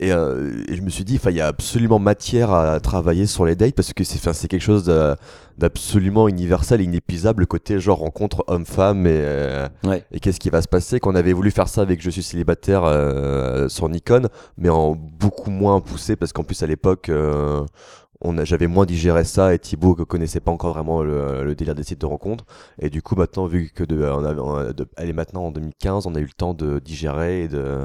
Et, 0.00 0.12
euh, 0.12 0.62
et 0.68 0.76
je 0.76 0.82
me 0.82 0.90
suis 0.90 1.04
dit, 1.04 1.16
enfin, 1.16 1.30
il 1.30 1.36
y 1.36 1.40
a 1.40 1.46
absolument 1.46 1.98
matière 1.98 2.52
à 2.52 2.78
travailler 2.80 3.26
sur 3.26 3.44
les 3.44 3.56
dates 3.56 3.74
parce 3.74 3.92
que 3.92 4.04
c'est, 4.04 4.48
quelque 4.48 4.60
chose 4.60 4.90
d'absolument 5.58 6.28
universel 6.28 6.80
et 6.80 6.84
inépuisable, 6.84 7.40
le 7.40 7.46
côté 7.46 7.78
genre 7.80 7.98
rencontre 7.98 8.44
homme-femme 8.46 9.06
et, 9.06 9.10
euh, 9.12 9.68
Ouais. 9.84 10.04
et 10.12 10.20
qu'est-ce 10.20 10.40
qui 10.40 10.50
va 10.50 10.62
se 10.62 10.68
passer. 10.68 11.00
Qu'on 11.00 11.14
avait 11.14 11.32
voulu 11.32 11.50
faire 11.50 11.68
ça 11.68 11.82
avec 11.82 12.02
Je 12.02 12.10
suis 12.10 12.22
célibataire 12.22 12.82
euh, 12.84 13.68
sur 13.68 13.88
Nikon, 13.88 14.28
mais 14.58 14.68
en 14.68 14.94
beaucoup 14.94 15.50
moins 15.50 15.80
poussé 15.80 16.16
parce 16.16 16.32
qu'en 16.32 16.44
plus 16.44 16.62
à 16.62 16.66
l'époque, 16.66 17.08
euh, 17.08 17.64
on 18.22 18.38
a, 18.38 18.44
j'avais 18.44 18.66
moins 18.66 18.86
digéré 18.86 19.24
ça 19.24 19.52
et 19.54 19.58
Thibaut 19.58 19.94
ne 19.98 20.04
connaissait 20.04 20.40
pas 20.40 20.50
encore 20.50 20.72
vraiment 20.74 21.02
le, 21.02 21.44
le 21.44 21.54
délire 21.54 21.74
des 21.74 21.82
sites 21.82 22.00
de 22.00 22.06
rencontres. 22.06 22.44
Et 22.80 22.88
du 22.90 23.02
coup, 23.02 23.14
maintenant, 23.14 23.46
vu 23.46 23.70
que 23.74 23.84
de, 23.84 24.02
on 24.04 24.24
avait, 24.24 24.40
on 24.40 24.54
a- 24.56 24.72
de- 24.72 24.86
elle 24.96 25.10
est 25.10 25.14
maintenant 25.14 25.44
en 25.46 25.50
2015, 25.50 26.06
on 26.06 26.14
a 26.14 26.18
eu 26.20 26.24
le 26.24 26.32
temps 26.36 26.54
de 26.54 26.78
digérer 26.78 27.42
et 27.44 27.48
de 27.48 27.80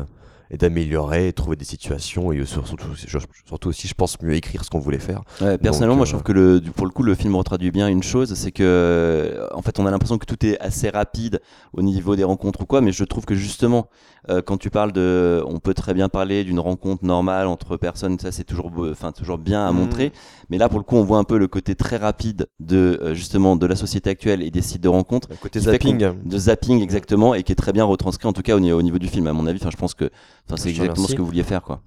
et 0.53 0.57
d'améliorer, 0.57 1.31
trouver 1.31 1.55
des 1.55 1.63
situations 1.65 2.31
et 2.33 2.45
sur- 2.45 2.67
surtout, 2.67 3.69
aussi, 3.69 3.87
je 3.87 3.93
pense, 3.93 4.21
mieux 4.21 4.33
écrire 4.35 4.65
ce 4.65 4.69
qu'on 4.69 4.79
voulait 4.79 4.99
faire. 4.99 5.21
Ouais, 5.39 5.57
personnellement, 5.57 5.95
Donc, 5.95 5.99
moi, 5.99 6.03
euh, 6.03 6.05
je 6.05 6.11
trouve 6.11 6.23
que 6.23 6.31
le, 6.33 6.61
pour 6.75 6.85
le 6.85 6.91
coup, 6.91 7.03
le 7.03 7.15
film 7.15 7.35
retraduit 7.35 7.71
bien 7.71 7.87
une 7.87 8.03
chose, 8.03 8.33
c'est 8.33 8.51
que, 8.51 8.61
euh, 8.63 9.47
en 9.53 9.61
fait, 9.61 9.79
on 9.79 9.85
a 9.85 9.91
l'impression 9.91 10.17
que 10.17 10.25
tout 10.25 10.45
est 10.45 10.59
assez 10.59 10.89
rapide 10.89 11.39
au 11.73 11.81
niveau 11.81 12.17
des 12.17 12.25
rencontres 12.25 12.61
ou 12.61 12.65
quoi, 12.65 12.81
mais 12.81 12.91
je 12.91 13.03
trouve 13.05 13.23
que 13.25 13.33
justement, 13.33 13.87
euh, 14.29 14.41
quand 14.41 14.57
tu 14.57 14.69
parles 14.69 14.91
de, 14.91 15.43
on 15.47 15.59
peut 15.59 15.73
très 15.73 15.93
bien 15.93 16.09
parler 16.09 16.43
d'une 16.43 16.59
rencontre 16.59 17.03
normale 17.03 17.47
entre 17.47 17.75
personnes, 17.77 18.19
ça 18.19 18.31
c'est 18.31 18.43
toujours, 18.43 18.71
enfin, 18.91 19.11
toujours 19.11 19.37
bien 19.37 19.65
à 19.65 19.71
Mhm. 19.71 19.77
montrer, 19.79 20.11
mais 20.49 20.57
là, 20.57 20.69
pour 20.69 20.77
le 20.79 20.83
coup, 20.85 20.95
on 20.95 21.03
voit 21.03 21.17
un 21.17 21.23
peu 21.23 21.37
le 21.37 21.47
côté 21.47 21.75
très 21.75 21.97
rapide 21.97 22.47
de, 22.59 22.99
euh, 23.01 23.13
justement, 23.13 23.55
de 23.55 23.65
la 23.65 23.75
société 23.75 24.09
actuelle 24.09 24.41
et 24.43 24.51
des 24.51 24.61
sites 24.61 24.81
de 24.83 24.89
rencontres. 24.89 25.27
Le 25.31 25.37
côté 25.37 25.59
zapping. 25.59 26.11
De 26.23 26.37
zapping, 26.37 26.81
exactement, 26.81 27.33
et 27.33 27.43
qui 27.43 27.51
est 27.51 27.55
très 27.55 27.73
bien 27.73 27.83
retranscrit, 27.85 28.27
en 28.27 28.33
tout 28.33 28.41
cas, 28.43 28.55
au 28.55 28.59
niveau, 28.59 28.77
au 28.77 28.83
niveau 28.83 28.99
du 28.99 29.07
film, 29.07 29.25
à 29.27 29.33
mon 29.33 29.47
avis. 29.47 29.59
Enfin, 29.61 29.71
je 29.71 29.77
pense 29.77 29.93
que, 29.93 30.09
c'est 30.55 30.69
exactement 30.69 31.07
ce 31.07 31.15
que 31.15 31.19
vous 31.21 31.25
vouliez 31.27 31.43
faire, 31.43 31.61
quoi. 31.63 31.81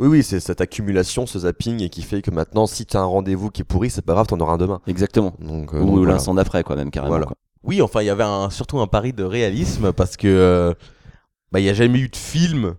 Oui, 0.00 0.06
oui, 0.06 0.22
c'est 0.22 0.38
cette 0.38 0.60
accumulation, 0.60 1.26
ce 1.26 1.40
zapping, 1.40 1.82
et 1.82 1.88
qui 1.88 2.02
fait 2.02 2.22
que 2.22 2.30
maintenant, 2.30 2.66
si 2.68 2.86
tu 2.86 2.96
as 2.96 3.00
un 3.00 3.04
rendez-vous 3.04 3.50
qui 3.50 3.62
est 3.62 3.64
pourri, 3.64 3.90
c'est 3.90 4.02
pas 4.02 4.12
grave, 4.12 4.26
t'en 4.28 4.38
auras 4.38 4.52
un 4.52 4.56
demain. 4.58 4.80
Exactement. 4.86 5.32
Donc, 5.40 5.74
euh, 5.74 5.80
Ou 5.80 5.86
donc, 5.86 5.96
voilà. 5.96 6.12
l'instant 6.12 6.34
d'après, 6.34 6.62
quoi, 6.62 6.76
même 6.76 6.90
carrément. 6.92 7.10
Voilà. 7.10 7.26
quoi. 7.26 7.36
Oui, 7.64 7.82
enfin, 7.82 8.02
il 8.02 8.06
y 8.06 8.10
avait 8.10 8.22
un, 8.22 8.48
surtout 8.50 8.78
un 8.78 8.86
pari 8.86 9.12
de 9.12 9.24
réalisme 9.24 9.92
parce 9.92 10.16
que 10.16 10.28
euh, 10.28 10.72
bah, 11.52 11.60
il 11.60 11.64
n'y 11.64 11.68
a 11.70 11.74
jamais 11.74 11.98
eu 11.98 12.08
de 12.08 12.16
film 12.16 12.76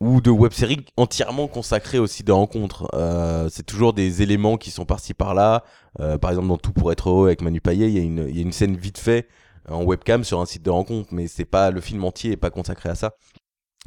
ou 0.00 0.20
de 0.20 0.30
web-série 0.30 0.84
entièrement 0.96 1.46
consacré 1.46 1.98
au 1.98 2.06
site 2.06 2.26
de 2.26 2.32
rencontre. 2.32 2.88
Euh, 2.94 3.48
c'est 3.50 3.64
toujours 3.64 3.92
des 3.92 4.22
éléments 4.22 4.56
qui 4.56 4.70
sont 4.70 4.84
par-ci 4.84 5.14
par-là. 5.14 5.64
Euh, 6.00 6.18
par 6.18 6.30
exemple, 6.30 6.48
dans 6.48 6.58
Tout 6.58 6.72
pour 6.72 6.90
être 6.90 7.08
heureux 7.08 7.26
avec 7.28 7.40
Manu 7.42 7.60
Payet, 7.60 7.88
il 7.88 7.94
y, 7.96 7.98
a 8.00 8.02
une- 8.02 8.26
il 8.28 8.36
y 8.36 8.38
a 8.40 8.42
une 8.42 8.52
scène 8.52 8.76
vite 8.76 8.98
fait 8.98 9.28
euh, 9.70 9.74
en 9.74 9.84
webcam 9.84 10.24
sur 10.24 10.40
un 10.40 10.46
site 10.46 10.62
de 10.64 10.70
rencontre, 10.70 11.10
mais 11.12 11.28
c'est 11.28 11.44
pas 11.44 11.70
le 11.70 11.80
film 11.80 12.04
entier 12.04 12.32
est 12.32 12.36
pas 12.36 12.50
consacré 12.50 12.88
à 12.88 12.96
ça. 12.96 13.14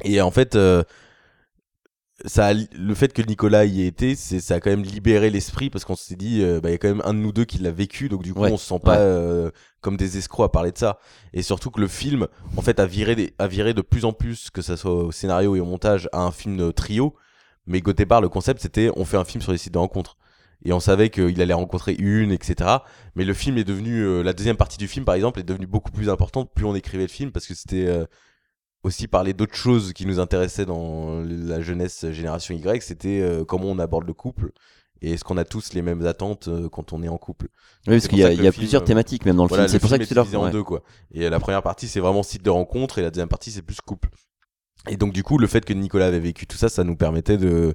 Et 0.04 0.20
en 0.22 0.30
fait, 0.30 0.56
ça 2.24 2.46
a 2.46 2.54
le 2.54 2.94
fait 2.94 3.12
que 3.12 3.20
Nicolas 3.22 3.66
y 3.66 3.82
ait 3.82 3.86
été, 3.86 4.14
c'est 4.14 4.40
ça 4.40 4.54
a 4.54 4.60
quand 4.60 4.70
même 4.70 4.82
libéré 4.82 5.28
l'esprit 5.30 5.68
parce 5.68 5.84
qu'on 5.84 5.96
s'est 5.96 6.16
dit, 6.16 6.42
euh, 6.42 6.60
bah, 6.60 6.70
il 6.70 6.72
y 6.72 6.74
a 6.74 6.78
quand 6.78 6.88
même 6.88 7.02
un 7.04 7.12
de 7.12 7.18
nous 7.18 7.32
deux 7.32 7.44
qui 7.44 7.58
l'a 7.58 7.70
vécu, 7.70 8.08
donc 8.08 8.22
du 8.22 8.32
coup 8.32 8.40
Ouais, 8.40 8.50
on 8.52 8.56
se 8.56 8.66
sent 8.66 8.80
pas 8.82 8.92
ouais. 8.92 8.98
euh, 9.00 9.50
comme 9.82 9.96
des 9.98 10.16
escrocs 10.16 10.46
à 10.46 10.48
parler 10.48 10.72
de 10.72 10.78
ça. 10.78 10.98
Et 11.34 11.42
surtout 11.42 11.70
que 11.70 11.80
le 11.80 11.88
film, 11.88 12.26
en 12.56 12.62
fait, 12.62 12.80
a 12.80 12.86
viré, 12.86 13.14
des- 13.16 13.34
a 13.38 13.46
viré 13.46 13.74
de 13.74 13.82
plus 13.82 14.04
en 14.06 14.12
plus, 14.14 14.48
que 14.50 14.62
ça 14.62 14.76
soit 14.78 14.92
au 14.94 15.12
scénario 15.12 15.56
et 15.56 15.60
au 15.60 15.66
montage, 15.66 16.08
à 16.12 16.20
un 16.22 16.30
film 16.32 16.56
de 16.56 16.70
trio. 16.70 17.14
Mais 17.66 17.82
au 17.86 17.92
départ, 17.92 18.20
le 18.22 18.28
concept 18.30 18.60
c'était, 18.62 18.90
on 18.96 19.04
fait 19.04 19.16
un 19.18 19.24
film 19.24 19.42
sur 19.42 19.52
les 19.52 19.58
sites 19.58 19.74
de 19.74 19.78
rencontres. 19.78 20.16
Et 20.64 20.72
on 20.72 20.80
savait 20.80 21.10
qu'il 21.10 21.40
allait 21.42 21.52
rencontrer 21.54 21.94
une, 21.98 22.32
etc. 22.32 22.70
Mais 23.14 23.24
le 23.24 23.34
film 23.34 23.58
est 23.58 23.64
devenu, 23.64 24.00
euh, 24.02 24.22
la 24.22 24.32
deuxième 24.32 24.56
partie 24.56 24.78
du 24.78 24.88
film 24.88 25.04
par 25.04 25.14
exemple, 25.14 25.38
est 25.38 25.42
devenue 25.42 25.66
beaucoup 25.66 25.92
plus 25.92 26.08
importante 26.08 26.50
plus 26.54 26.64
on 26.64 26.74
écrivait 26.74 27.02
le 27.04 27.08
film 27.08 27.30
parce 27.30 27.46
que 27.46 27.54
c'était 27.54 27.86
euh, 27.86 28.06
aussi 28.86 29.08
parler 29.08 29.34
d'autres 29.34 29.56
choses 29.56 29.92
qui 29.92 30.06
nous 30.06 30.20
intéressaient 30.20 30.64
dans 30.64 31.20
la 31.26 31.60
jeunesse 31.60 32.06
génération 32.10 32.54
Y, 32.54 32.82
c'était 32.82 33.20
euh, 33.20 33.44
comment 33.44 33.66
on 33.66 33.78
aborde 33.78 34.06
le 34.06 34.14
couple 34.14 34.52
et 35.02 35.12
est-ce 35.12 35.24
qu'on 35.24 35.36
a 35.36 35.44
tous 35.44 35.74
les 35.74 35.82
mêmes 35.82 36.06
attentes 36.06 36.48
euh, 36.48 36.68
quand 36.70 36.92
on 36.94 37.02
est 37.02 37.08
en 37.08 37.18
couple. 37.18 37.48
Oui, 37.86 37.98
parce 37.98 38.02
C'est 38.04 38.08
qu'il 38.08 38.18
y 38.18 38.24
a, 38.24 38.32
y 38.32 38.36
film, 38.36 38.52
plusieurs 38.52 38.82
euh, 38.82 38.86
thématiques 38.86 39.26
même 39.26 39.36
dans 39.36 39.44
le 39.44 39.48
voilà, 39.48 39.64
film. 39.64 39.72
C'est 39.72 39.78
pour 39.80 39.90
ça 39.90 39.98
que 39.98 40.04
film 40.04 40.08
tu 40.08 40.14
est 40.14 40.16
l'as. 40.16 40.22
divisé 40.22 40.36
en 40.38 40.50
deux 40.50 40.62
quoi. 40.62 40.82
Et 41.12 41.28
la 41.28 41.38
première 41.40 41.62
partie 41.62 41.88
c'est 41.88 42.00
vraiment 42.00 42.22
site 42.22 42.42
de 42.42 42.50
rencontre 42.50 42.98
et 42.98 43.02
la 43.02 43.10
deuxième 43.10 43.28
partie 43.28 43.50
c'est 43.50 43.62
plus 43.62 43.80
couple. 43.80 44.08
Et 44.88 44.96
donc 44.96 45.12
du 45.12 45.22
coup 45.22 45.36
le 45.38 45.46
fait 45.48 45.64
que 45.64 45.72
Nicolas 45.72 46.06
avait 46.06 46.20
vécu 46.20 46.46
tout 46.46 46.56
ça, 46.56 46.68
ça 46.68 46.84
nous 46.84 46.96
permettait 46.96 47.36
de 47.38 47.74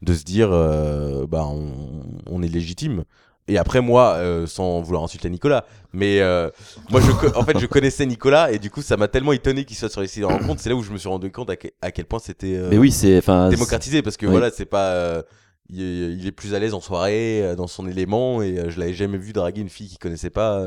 de 0.00 0.14
se 0.14 0.24
dire 0.24 0.50
euh, 0.52 1.26
bah 1.26 1.44
on, 1.46 2.04
on 2.26 2.42
est 2.42 2.48
légitime. 2.48 3.04
Et 3.52 3.58
après 3.58 3.80
moi, 3.80 4.14
euh, 4.14 4.46
sans 4.46 4.80
vouloir 4.80 5.02
insulter 5.04 5.28
Nicolas, 5.30 5.64
mais 5.92 6.20
euh, 6.20 6.50
moi 6.90 7.00
je 7.00 7.10
en 7.36 7.44
fait 7.44 7.58
je 7.58 7.66
connaissais 7.66 8.06
Nicolas 8.06 8.50
et 8.52 8.58
du 8.58 8.70
coup 8.70 8.82
ça 8.82 8.96
m'a 8.96 9.08
tellement 9.08 9.32
étonné 9.32 9.64
qu'il 9.64 9.76
soit 9.76 9.88
sur 9.90 10.00
les 10.00 10.06
sites 10.08 10.22
de 10.22 10.26
rencontre. 10.26 10.60
C'est 10.60 10.70
là 10.70 10.74
où 10.76 10.82
je 10.82 10.90
me 10.90 10.98
suis 10.98 11.08
rendu 11.08 11.30
compte 11.30 11.50
à, 11.50 11.56
que- 11.56 11.68
à 11.82 11.90
quel 11.90 12.06
point 12.06 12.18
c'était 12.18 12.56
euh, 12.56 12.68
Mais 12.70 12.78
oui, 12.78 12.90
c'est 12.90 13.18
enfin. 13.18 13.48
démocratisé 13.50 14.00
parce 14.02 14.16
que 14.16 14.26
oui. 14.26 14.30
voilà 14.32 14.50
c'est 14.50 14.64
pas 14.64 15.22
il, 15.68 15.80
est, 15.82 16.12
il 16.14 16.26
est 16.26 16.32
plus 16.32 16.54
à 16.54 16.58
l'aise 16.58 16.74
en 16.74 16.80
soirée 16.80 17.54
dans 17.56 17.66
son 17.66 17.86
élément 17.88 18.42
et 18.42 18.70
je 18.70 18.78
l'avais 18.80 18.94
jamais 18.94 19.18
vu 19.18 19.32
draguer 19.32 19.60
une 19.60 19.68
fille 19.68 19.88
qu'il 19.88 19.98
connaissait 19.98 20.30
pas 20.30 20.64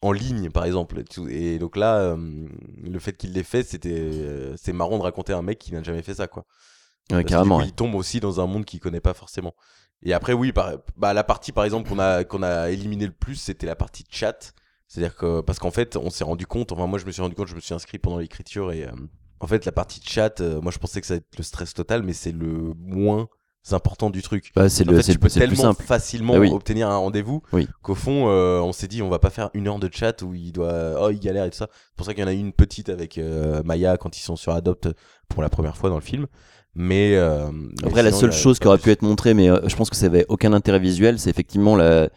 en 0.00 0.10
ligne 0.12 0.50
par 0.50 0.64
exemple 0.64 1.02
et, 1.30 1.58
donc 1.58 1.76
là 1.76 2.16
le 2.82 2.98
fait 2.98 3.16
qu'il 3.16 3.32
l'ait 3.32 3.42
fait 3.44 3.62
c'était 3.62 4.10
c'est 4.56 4.72
marrant 4.72 4.98
de 4.98 5.02
raconter 5.04 5.32
à 5.32 5.38
un 5.38 5.42
mec 5.42 5.58
qui 5.58 5.72
n'a 5.72 5.82
jamais 5.82 6.02
fait 6.02 6.14
ça 6.14 6.26
quoi 6.26 6.44
Ouais, 7.10 7.16
Parce 7.16 7.24
que 7.24 7.28
carrément. 7.30 7.56
du 7.56 7.62
coup, 7.62 7.66
ouais. 7.66 7.68
il 7.70 7.74
tombe 7.74 7.94
aussi 7.96 8.20
dans 8.20 8.40
un 8.40 8.46
monde 8.46 8.64
qu'il 8.64 8.78
connaît 8.78 9.00
pas 9.00 9.12
forcément 9.12 9.54
et 10.04 10.12
après 10.12 10.32
oui 10.32 10.52
par, 10.52 10.72
bah, 10.96 11.12
la 11.14 11.24
partie 11.24 11.52
par 11.52 11.64
exemple 11.64 11.88
qu'on 11.88 11.98
a 11.98 12.24
qu'on 12.24 12.42
a 12.42 12.70
éliminé 12.70 13.06
le 13.06 13.12
plus 13.12 13.36
c'était 13.36 13.66
la 13.66 13.76
partie 13.76 14.04
chat 14.10 14.52
c'est-à-dire 14.88 15.16
que 15.16 15.40
parce 15.40 15.58
qu'en 15.58 15.70
fait 15.70 15.96
on 15.96 16.10
s'est 16.10 16.24
rendu 16.24 16.46
compte 16.46 16.72
enfin 16.72 16.86
moi 16.86 16.98
je 16.98 17.06
me 17.06 17.12
suis 17.12 17.22
rendu 17.22 17.34
compte 17.34 17.48
je 17.48 17.54
me 17.54 17.60
suis 17.60 17.74
inscrit 17.74 17.98
pendant 17.98 18.18
l'écriture 18.18 18.72
et 18.72 18.84
euh, 18.84 18.90
en 19.40 19.46
fait 19.46 19.64
la 19.64 19.72
partie 19.72 20.00
chat 20.04 20.40
euh, 20.40 20.60
moi 20.60 20.72
je 20.72 20.78
pensais 20.78 21.00
que 21.00 21.06
ça 21.06 21.14
allait 21.14 21.22
être 21.28 21.38
le 21.38 21.44
stress 21.44 21.72
total 21.74 22.02
mais 22.02 22.12
c'est 22.12 22.32
le 22.32 22.74
moins 22.78 23.28
important 23.70 24.10
du 24.10 24.22
truc 24.22 24.50
Bah, 24.56 24.68
c'est 24.68 24.86
en 24.88 24.90
le, 24.90 24.96
fait, 24.96 25.04
tu 25.04 25.12
le- 25.12 25.18
peux 25.20 25.28
tellement 25.30 25.54
simple. 25.54 25.84
facilement 25.84 26.34
oui. 26.34 26.50
obtenir 26.50 26.90
un 26.90 26.96
rendez-vous 26.96 27.42
Oui. 27.52 27.68
qu'au 27.82 27.94
fond, 27.94 28.28
euh, 28.28 28.58
on 28.58 28.72
s'est 28.72 28.88
dit, 28.88 29.02
on 29.02 29.08
va 29.08 29.20
pas 29.20 29.30
faire 29.30 29.50
une 29.54 29.68
heure 29.68 29.78
de 29.78 29.88
chat 29.92 30.20
où 30.22 30.34
il 30.34 30.50
doit, 30.50 30.96
oh, 31.00 31.10
il 31.10 31.20
galère 31.20 31.44
et 31.44 31.50
tout 31.50 31.58
ça. 31.58 31.68
C'est 31.70 31.94
pour 31.96 32.04
ça 32.04 32.12
qu'il 32.12 32.22
y 32.22 32.24
en 32.24 32.28
a 32.28 32.32
une 32.32 32.52
petite 32.52 32.88
avec 32.88 33.18
euh, 33.18 33.62
Maya 33.62 33.96
quand 33.98 34.18
ils 34.18 34.20
sont 34.20 34.34
sur 34.34 34.52
Adopt 34.52 34.88
pour 35.28 35.42
la 35.44 35.48
première 35.48 35.76
fois 35.76 35.90
dans 35.90 35.94
le 35.94 36.02
film. 36.02 36.26
Mais 36.74 37.16
euh, 37.16 37.50
mais 37.52 37.88
Après, 37.88 38.02
la 38.02 38.12
seule 38.12 38.32
chose 38.32 38.58
qui 38.58 38.66
aurait 38.66 38.78
pu 38.78 38.90
être 38.90 39.02
montrée, 39.02 39.34
mais 39.34 39.50
euh, 39.50 39.60
je 39.68 39.76
pense 39.76 39.90
que 39.90 39.96
ça 39.96 40.06
avait 40.06 40.24
aucun 40.28 40.52
intérêt 40.52 40.78
visuel, 40.78 41.18
c'est 41.18 41.28
effectivement 41.30 41.76
la, 41.76 42.08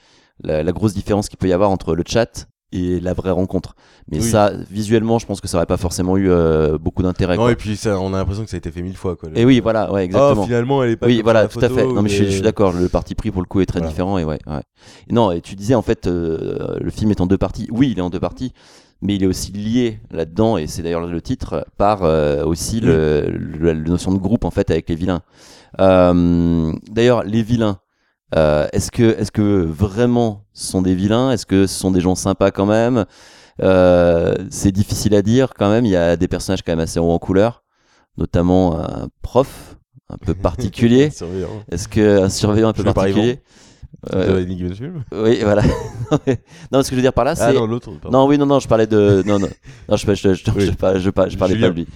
la, 0.43 0.63
la 0.63 0.71
grosse 0.71 0.93
différence 0.93 1.27
qu'il 1.27 1.37
peut 1.37 1.47
y 1.49 1.53
avoir 1.53 1.69
entre 1.71 1.93
le 1.93 2.03
chat 2.07 2.47
et 2.71 2.99
la 2.99 3.13
vraie 3.13 3.31
rencontre. 3.31 3.75
Mais 4.11 4.17
Oui. 4.17 4.23
ça, 4.23 4.51
visuellement, 4.71 5.19
je 5.19 5.25
pense 5.25 5.39
que 5.39 5.47
ça 5.47 5.57
aurait 5.57 5.65
pas 5.65 5.77
forcément 5.77 6.17
eu 6.17 6.29
euh, 6.29 6.77
beaucoup 6.77 7.03
d'intérêt. 7.03 7.37
Non, 7.37 7.47
et 7.49 7.55
puis 7.55 7.75
ça, 7.77 7.99
on 7.99 8.13
a 8.13 8.17
l'impression 8.17 8.43
que 8.43 8.49
ça 8.49 8.55
a 8.55 8.57
été 8.57 8.71
fait 8.71 8.81
mille 8.81 8.97
fois. 8.97 9.15
Quoi, 9.15 9.29
le- 9.29 9.37
Et 9.37 9.45
oui, 9.45 9.59
voilà, 9.61 9.91
ouais, 9.93 10.03
exactement. 10.05 10.41
Oh, 10.41 10.45
finalement, 10.45 10.83
elle 10.83 10.91
est 10.91 10.95
pas 10.97 11.05
Oui, 11.07 11.21
voilà, 11.23 11.47
tout 11.47 11.59
à 11.61 11.69
fait. 11.69 11.85
Non, 11.85 12.01
mais 12.01 12.09
je, 12.09 12.15
suis- 12.23 12.31
suis 12.33 12.41
d'accord. 12.41 12.73
Le 12.73 12.89
parti 12.89 13.13
pris 13.15 13.31
pour 13.31 13.41
le 13.41 13.47
coup 13.47 13.59
est 13.61 13.65
très 13.65 13.79
Voilà. 13.79 13.91
différent. 13.91 14.17
Et 14.17 14.23
ouais, 14.25 14.39
ouais. 14.47 14.61
Non, 15.09 15.31
et 15.31 15.41
tu 15.41 15.55
disais 15.55 15.75
en 15.75 15.81
fait, 15.81 16.07
euh, 16.07 16.77
le 16.79 16.89
film 16.91 17.11
est 17.11 17.21
en 17.21 17.27
deux 17.27 17.37
parties. 17.37 17.67
Oui, 17.71 17.89
il 17.91 17.99
est 17.99 18.01
en 18.01 18.09
deux 18.09 18.19
parties, 18.19 18.51
mais 19.05 19.15
il 19.15 19.23
est 19.23 19.27
aussi 19.27 19.51
lié 19.51 19.99
là-dedans, 20.11 20.57
et 20.57 20.67
c'est 20.67 20.81
d'ailleurs 20.83 21.05
le 21.07 21.21
titre, 21.21 21.65
par 21.77 22.03
euh, 22.03 22.43
aussi 22.45 22.79
le, 22.81 23.25
le- 23.37 23.73
la 23.73 23.89
notion 23.89 24.11
de 24.13 24.17
groupe 24.17 24.43
en 24.45 24.51
fait 24.51 24.69
avec 24.71 24.89
les 24.89 24.95
vilains. 24.95 25.21
Euh, 25.79 26.71
d'ailleurs, 26.91 27.23
les 27.23 27.43
vilains. 27.43 27.79
euh, 28.35 28.67
est-ce 28.73 28.91
que, 28.91 29.03
est-ce 29.19 29.31
que 29.31 29.63
vraiment 29.63 30.43
ce 30.53 30.67
sont 30.71 30.81
des 30.81 30.95
vilains? 30.95 31.31
Est-ce 31.31 31.45
que 31.45 31.67
ce 31.67 31.79
sont 31.79 31.91
des 31.91 32.01
gens 32.01 32.15
sympas 32.15 32.51
quand 32.51 32.65
même? 32.65 33.05
C'est 34.49 34.71
difficile 34.71 35.15
à 35.15 35.21
dire 35.21 35.53
quand 35.57 35.69
même. 35.69 35.85
Il 35.85 35.91
y 35.91 35.95
a 35.95 36.15
des 36.17 36.27
personnages 36.27 36.61
quand 36.63 36.71
même 36.71 36.79
assez 36.79 36.99
hauts 36.99 37.11
en 37.11 37.19
couleur, 37.19 37.63
notamment 38.17 38.79
un 38.79 39.07
prof 39.21 39.77
un 40.09 40.17
peu 40.17 40.33
particulier. 40.49 41.05
Un 41.07 41.11
surveillant. 41.11 41.63
Est-ce 41.71 41.87
que 41.87 42.23
un 42.23 42.29
surveillant 42.29 42.69
un 42.69 42.73
peu 42.73 42.83
particulier? 42.93 43.39
Film 44.11 45.03
Oui, 45.13 45.39
voilà. 45.43 45.63
non, 46.71 46.83
ce 46.83 46.89
que 46.89 46.91
je 46.91 46.95
veux 46.95 47.01
dire 47.01 47.13
par 47.13 47.25
là, 47.25 47.35
c'est. 47.35 47.43
Ah 47.43 47.53
non, 47.53 47.65
l'autre. 47.65 47.89
Non, 48.11 48.25
oui, 48.27 48.37
non, 48.37 48.45
non, 48.45 48.59
je 48.59 48.67
parlais 48.67 48.87
de. 48.87 49.23
Non, 49.25 49.39
non, 49.39 49.47
non, 49.89 49.95
je, 49.97 50.05
je, 50.05 50.13
je, 50.13 50.33
je, 50.33 50.51
Oui. 50.55 50.65
je, 50.65 50.71
par- 50.71 50.93
par- 50.93 51.27
parlais 51.37 51.55
Julien. 51.55 51.67
pas 51.67 51.73
de 51.73 51.79
lui. 51.79 51.87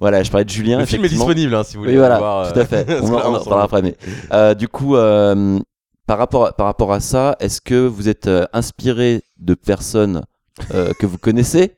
Voilà, 0.00 0.22
je 0.22 0.30
parlais 0.30 0.44
de 0.44 0.50
Julien. 0.50 0.78
Le 0.78 0.86
film 0.86 1.04
est 1.04 1.08
disponible, 1.08 1.54
hein, 1.54 1.64
si 1.64 1.76
vous 1.76 1.82
voulez 1.82 1.92
Oui, 1.94 1.98
voilà, 1.98 2.18
voir, 2.18 2.52
tout 2.52 2.58
à 2.58 2.62
euh, 2.62 2.66
fait. 2.66 2.84
parce 2.86 3.00
On, 3.02 3.14
en- 3.14 3.18
on 3.18 3.32
on 3.32 3.34
en 3.34 3.38
s'en 3.40 3.44
parlera 3.50 3.64
après. 3.64 3.82
Mais, 3.82 3.96
euh, 4.32 4.54
du 4.54 4.68
coup, 4.68 4.96
euh, 4.96 5.58
par, 6.06 6.18
rapport, 6.18 6.54
par 6.54 6.66
rapport 6.66 6.92
à 6.92 7.00
ça, 7.00 7.36
est-ce 7.40 7.60
que 7.60 7.86
vous 7.86 8.08
êtes 8.08 8.28
euh, 8.28 8.44
inspiré 8.52 9.22
de 9.38 9.54
personnes 9.54 10.22
euh, 10.74 10.92
que 11.00 11.06
vous 11.06 11.18
connaissez? 11.18 11.76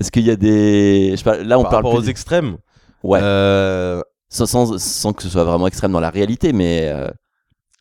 Est-ce 0.00 0.10
qu'il 0.12 0.24
y 0.24 0.30
a 0.30 0.36
des. 0.36 1.10
Je 1.12 1.16
sais 1.16 1.24
pas, 1.24 1.38
là, 1.42 1.58
on 1.58 1.62
Par 1.62 1.70
parle 1.70 1.84
rapport 1.86 1.98
plus 2.00 2.06
aux 2.06 2.10
extrêmes 2.10 2.56
Ouais. 3.02 3.20
Euh, 3.22 4.02
Sans, 4.28 4.44
sans, 4.46 4.76
sans 4.78 5.12
que 5.12 5.22
ce 5.22 5.28
soit 5.30 5.44
vraiment 5.44 5.66
extrême 5.66 5.92
dans 5.92 6.00
la 6.00 6.10
réalité, 6.10 6.52
mais. 6.52 6.92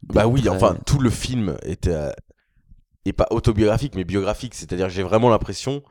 Euh, 0.10 0.14
Bah 0.14 0.28
oui, 0.28 0.48
enfin, 0.50 0.76
tout 0.86 1.00
le 1.00 1.10
film 1.10 1.58
était. 1.64 1.90
euh, 1.94 2.12
est 3.06 3.14
pas 3.14 3.28
autobiographique, 3.30 3.94
mais 3.96 4.04
biographique. 4.04 4.56
C'est-à-dire, 4.56 4.90
j'ai 4.90 5.04
vraiment 5.04 5.30
l'impression 5.30 5.84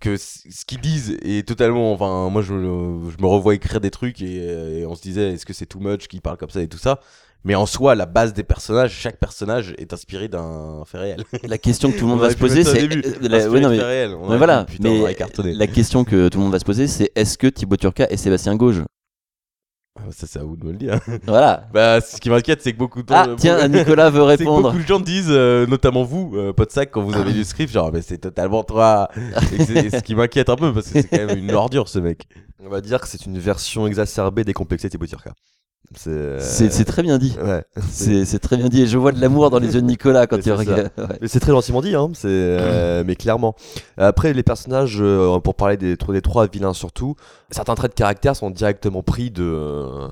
que 0.00 0.16
ce 0.18 0.64
qu'ils 0.66 0.80
disent 0.80 1.16
est 1.22 1.46
totalement. 1.48 1.92
Enfin, 1.94 2.28
moi, 2.30 2.42
je, 2.42 2.52
me- 2.52 3.10
je 3.10 3.16
me 3.22 3.26
revois 3.26 3.54
écrire 3.54 3.80
des 3.80 3.90
trucs 3.90 4.20
et, 4.20 4.40
euh, 4.42 4.80
et 4.80 4.86
on 4.86 4.94
se 4.94 5.00
disait, 5.02 5.32
est-ce 5.32 5.46
que 5.46 5.54
c'est 5.54 5.64
too 5.66 5.80
much 5.80 6.08
qu'ils 6.08 6.20
parlent 6.20 6.36
comme 6.36 6.50
ça 6.50 6.60
et 6.62 6.68
tout 6.68 6.76
ça? 6.78 7.00
Mais 7.44 7.54
en 7.54 7.64
soi, 7.64 7.94
la 7.94 8.06
base 8.06 8.32
des 8.34 8.42
personnages, 8.42 8.92
chaque 8.92 9.18
personnage 9.18 9.72
est 9.78 9.92
inspiré 9.92 10.26
d'un 10.28 10.82
fait 10.84 10.98
réel. 10.98 11.24
La 11.44 11.58
question 11.58 11.90
que 11.92 11.96
tout 11.98 12.04
le 12.04 12.10
monde 12.10 12.18
On 12.18 12.22
va 12.22 12.30
se 12.30 12.36
poser, 12.36 12.64
c'est. 12.64 12.82
euh, 13.06 13.12
la- 13.28 13.38
mais- 13.70 13.76
mais 14.28 14.36
voilà, 14.36 14.64
putain, 14.64 14.88
mais 15.04 15.14
la 15.54 15.66
question 15.68 16.04
que 16.04 16.28
tout 16.28 16.38
le 16.38 16.44
monde 16.44 16.52
va 16.52 16.58
se 16.58 16.64
poser, 16.64 16.88
c'est 16.88 17.12
est-ce 17.14 17.38
que 17.38 17.46
Thibaut 17.46 17.76
Turca 17.76 18.06
et 18.10 18.16
Sébastien 18.16 18.56
Gauge? 18.56 18.82
Ça, 20.10 20.26
c'est 20.26 20.38
à 20.38 20.42
vous 20.42 20.56
de 20.56 20.64
me 20.64 20.72
le 20.72 20.78
dire. 20.78 20.98
Voilà. 21.26 21.68
Bah, 21.72 22.00
ce 22.00 22.20
qui 22.20 22.30
m'inquiète, 22.30 22.62
c'est 22.62 22.72
que 22.72 22.78
beaucoup 22.78 23.02
de 23.02 23.12
Ah, 23.12 23.26
tiens, 23.36 23.66
Nicolas 23.68 24.10
veut 24.10 24.20
c'est 24.30 24.36
que 24.36 24.42
répondre. 24.42 24.70
beaucoup 24.70 24.82
de 24.82 24.86
gens 24.86 25.00
disent, 25.00 25.26
euh, 25.30 25.66
notamment 25.66 26.04
vous, 26.04 26.32
euh, 26.34 26.52
Podsac, 26.52 26.90
quand 26.90 27.02
vous 27.02 27.14
avez 27.14 27.32
le 27.32 27.44
script, 27.44 27.72
genre, 27.72 27.90
mais 27.92 28.02
c'est 28.02 28.18
totalement 28.18 28.62
toi. 28.64 29.08
Et 29.52 29.64
c'est 29.64 29.90
ce 29.90 30.02
qui 30.02 30.14
m'inquiète 30.14 30.48
un 30.48 30.56
peu, 30.56 30.72
parce 30.72 30.86
que 30.88 31.00
c'est 31.02 31.08
quand 31.08 31.26
même 31.26 31.38
une 31.38 31.52
ordure, 31.52 31.88
ce 31.88 31.98
mec. 31.98 32.26
On 32.64 32.68
va 32.68 32.80
dire 32.80 33.00
que 33.00 33.08
c'est 33.08 33.26
une 33.26 33.38
version 33.38 33.86
exacerbée 33.86 34.44
décomplexée 34.44 34.88
de 34.88 34.92
Thibaut 34.92 35.06
Turca. 35.06 35.32
C'est 35.94 36.10
euh, 36.10 36.40
C'est 36.40 36.84
très 36.84 37.02
bien 37.02 37.18
dit. 37.18 37.36
Ouais. 37.42 37.64
C'est 37.90 38.24
c'est 38.24 38.38
très 38.38 38.56
bien 38.56 38.68
dit. 38.68 38.82
Et 38.82 38.86
je 38.86 38.98
vois 38.98 39.12
de 39.12 39.20
l'amour 39.20 39.50
dans 39.50 39.58
les 39.58 39.74
yeux 39.74 39.80
de 39.82 39.86
Nicolas 39.86 40.26
quand 40.26 40.36
Mais 40.36 40.42
tu 40.42 40.50
c'est 40.50 40.56
ça. 40.56 40.60
regardes. 40.60 40.90
Ouais. 40.98 41.18
Mais 41.20 41.28
c'est 41.28 41.40
très 41.40 41.52
gentiment 41.52 41.80
dit, 41.80 41.94
hein. 41.94 42.10
c'est, 42.14 42.26
euh, 42.28 43.04
mais 43.06 43.16
clairement. 43.16 43.54
Après, 43.96 44.32
les 44.32 44.42
personnages, 44.42 44.98
euh, 45.00 45.38
pour 45.40 45.54
parler 45.54 45.76
des, 45.76 45.96
des 45.96 46.22
trois 46.22 46.46
vilains 46.46 46.74
surtout, 46.74 47.14
certains 47.50 47.74
traits 47.74 47.92
de 47.92 47.96
caractère 47.96 48.34
sont 48.36 48.50
directement 48.50 49.02
pris 49.02 49.30
de. 49.30 50.08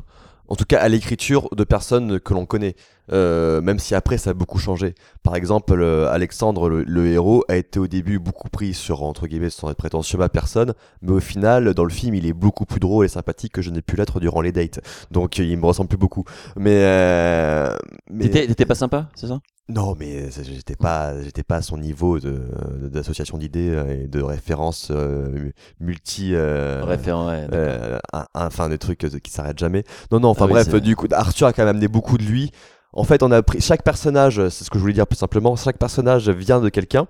Euh, 0.48 0.52
en 0.52 0.56
tout 0.56 0.64
cas, 0.64 0.78
à 0.80 0.88
l'écriture 0.88 1.48
de 1.54 1.64
personnes 1.64 2.20
que 2.20 2.34
l'on 2.34 2.46
connaît. 2.46 2.76
Euh, 3.12 3.60
même 3.60 3.78
si 3.78 3.94
après 3.94 4.16
ça 4.16 4.30
a 4.30 4.34
beaucoup 4.34 4.58
changé. 4.58 4.94
Par 5.22 5.36
exemple, 5.36 5.78
euh, 5.78 6.08
Alexandre, 6.08 6.68
le, 6.70 7.06
héros, 7.06 7.44
a 7.48 7.56
été 7.56 7.78
au 7.78 7.86
début 7.86 8.18
beaucoup 8.18 8.48
pris 8.48 8.72
sur, 8.72 9.02
entre 9.02 9.26
guillemets, 9.26 9.50
sans 9.50 9.70
être 9.70 9.76
prétentieux 9.76 10.16
ma 10.16 10.28
personne, 10.28 10.72
mais 11.02 11.12
au 11.12 11.20
final, 11.20 11.74
dans 11.74 11.84
le 11.84 11.90
film, 11.90 12.14
il 12.14 12.26
est 12.26 12.32
beaucoup 12.32 12.64
plus 12.64 12.80
drôle 12.80 13.04
et 13.04 13.08
sympathique 13.08 13.52
que 13.52 13.62
je 13.62 13.70
n'ai 13.70 13.82
pu 13.82 13.96
l'être 13.96 14.20
durant 14.20 14.40
les 14.40 14.52
dates. 14.52 14.80
Donc, 15.10 15.38
il 15.38 15.56
me 15.58 15.66
ressemble 15.66 15.88
plus 15.88 15.98
beaucoup. 15.98 16.24
Mais. 16.56 16.80
euh, 16.82 17.76
mais... 18.10 18.28
T'étais 18.28 18.66
pas 18.66 18.74
sympa, 18.74 19.08
c'est 19.14 19.26
ça? 19.26 19.40
Non, 19.70 19.94
mais 19.98 20.30
j'étais 20.30 20.76
pas, 20.76 21.22
j'étais 21.22 21.42
pas 21.42 21.56
à 21.56 21.62
son 21.62 21.78
niveau 21.78 22.20
de 22.20 22.42
de- 22.82 22.88
d'association 22.88 23.38
d'idées 23.38 23.70
euh, 23.70 24.02
et 24.02 24.06
de 24.08 24.20
références 24.20 24.88
euh, 24.90 25.50
multi. 25.80 26.34
euh, 26.34 26.82
Référent, 26.84 27.28
ouais, 27.28 27.42
d'accord. 27.48 27.56
euh, 27.58 27.98
un- 28.12 28.26
un- 28.34 28.46
enfin, 28.46 28.68
des 28.68 28.76
trucs 28.76 29.04
euh, 29.04 29.18
qui 29.20 29.30
s'arrêtent 29.30 29.58
jamais. 29.58 29.84
Non, 30.12 30.20
non. 30.20 30.28
Enfin 30.28 30.44
Ah 30.44 30.48
bref, 30.48 30.74
du 30.82 30.96
coup, 30.96 31.06
Arthur 31.12 31.46
a 31.46 31.52
quand 31.54 31.62
même 31.62 31.70
amené 31.76 31.88
beaucoup 31.88 32.18
de 32.18 32.24
lui. 32.24 32.50
En 32.92 33.04
fait, 33.04 33.22
on 33.22 33.30
a 33.32 33.42
pris 33.42 33.62
chaque 33.62 33.82
personnage. 33.82 34.36
C'est 34.50 34.64
ce 34.64 34.70
que 34.70 34.76
je 34.76 34.80
voulais 34.82 34.92
dire 34.92 35.06
plus 35.06 35.16
simplement. 35.16 35.56
Chaque 35.56 35.78
personnage 35.78 36.28
vient 36.28 36.60
de 36.60 36.68
quelqu'un. 36.68 37.06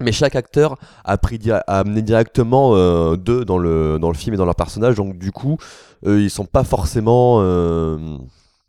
Mais 0.00 0.12
chaque 0.12 0.36
acteur 0.36 0.76
a, 1.04 1.18
pris, 1.18 1.38
a 1.50 1.58
amené 1.66 2.00
directement 2.02 2.74
euh, 2.76 3.16
d'eux 3.16 3.44
dans 3.44 3.58
le, 3.58 3.98
dans 4.00 4.08
le 4.08 4.14
film 4.16 4.34
et 4.34 4.36
dans 4.38 4.46
leur 4.46 4.54
personnage. 4.56 4.94
Donc, 4.94 5.18
du 5.18 5.32
coup, 5.32 5.58
euh, 6.06 6.20
ils 6.20 6.30
sont 6.30 6.46
pas 6.46 6.62
forcément. 6.64 7.38
euh, 7.42 7.98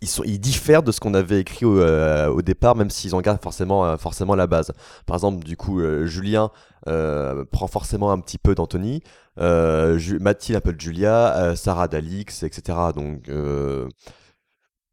ils, 0.03 0.07
sont, 0.07 0.23
ils 0.25 0.39
diffèrent 0.39 0.83
de 0.83 0.91
ce 0.91 0.99
qu'on 0.99 1.13
avait 1.13 1.39
écrit 1.39 1.65
au, 1.65 1.79
euh, 1.79 2.27
au 2.27 2.41
départ, 2.41 2.75
même 2.75 2.89
s'ils 2.89 3.15
en 3.15 3.21
gardent 3.21 3.41
forcément, 3.41 3.85
euh, 3.85 3.97
forcément 3.97 4.35
la 4.35 4.47
base. 4.47 4.71
Par 5.05 5.15
exemple, 5.15 5.43
du 5.43 5.55
coup, 5.55 5.79
euh, 5.79 6.05
Julien 6.05 6.51
euh, 6.87 7.45
prend 7.45 7.67
forcément 7.67 8.11
un 8.11 8.19
petit 8.19 8.37
peu 8.37 8.53
d'Anthony, 8.53 9.01
euh, 9.39 9.97
Mathilde 10.19 10.57
un 10.57 10.61
peu 10.61 10.73
de 10.73 10.81
Julia, 10.81 11.35
euh, 11.37 11.55
Sarah 11.55 11.87
d'Alix, 11.87 12.43
etc. 12.43 12.77
Donc, 12.93 13.29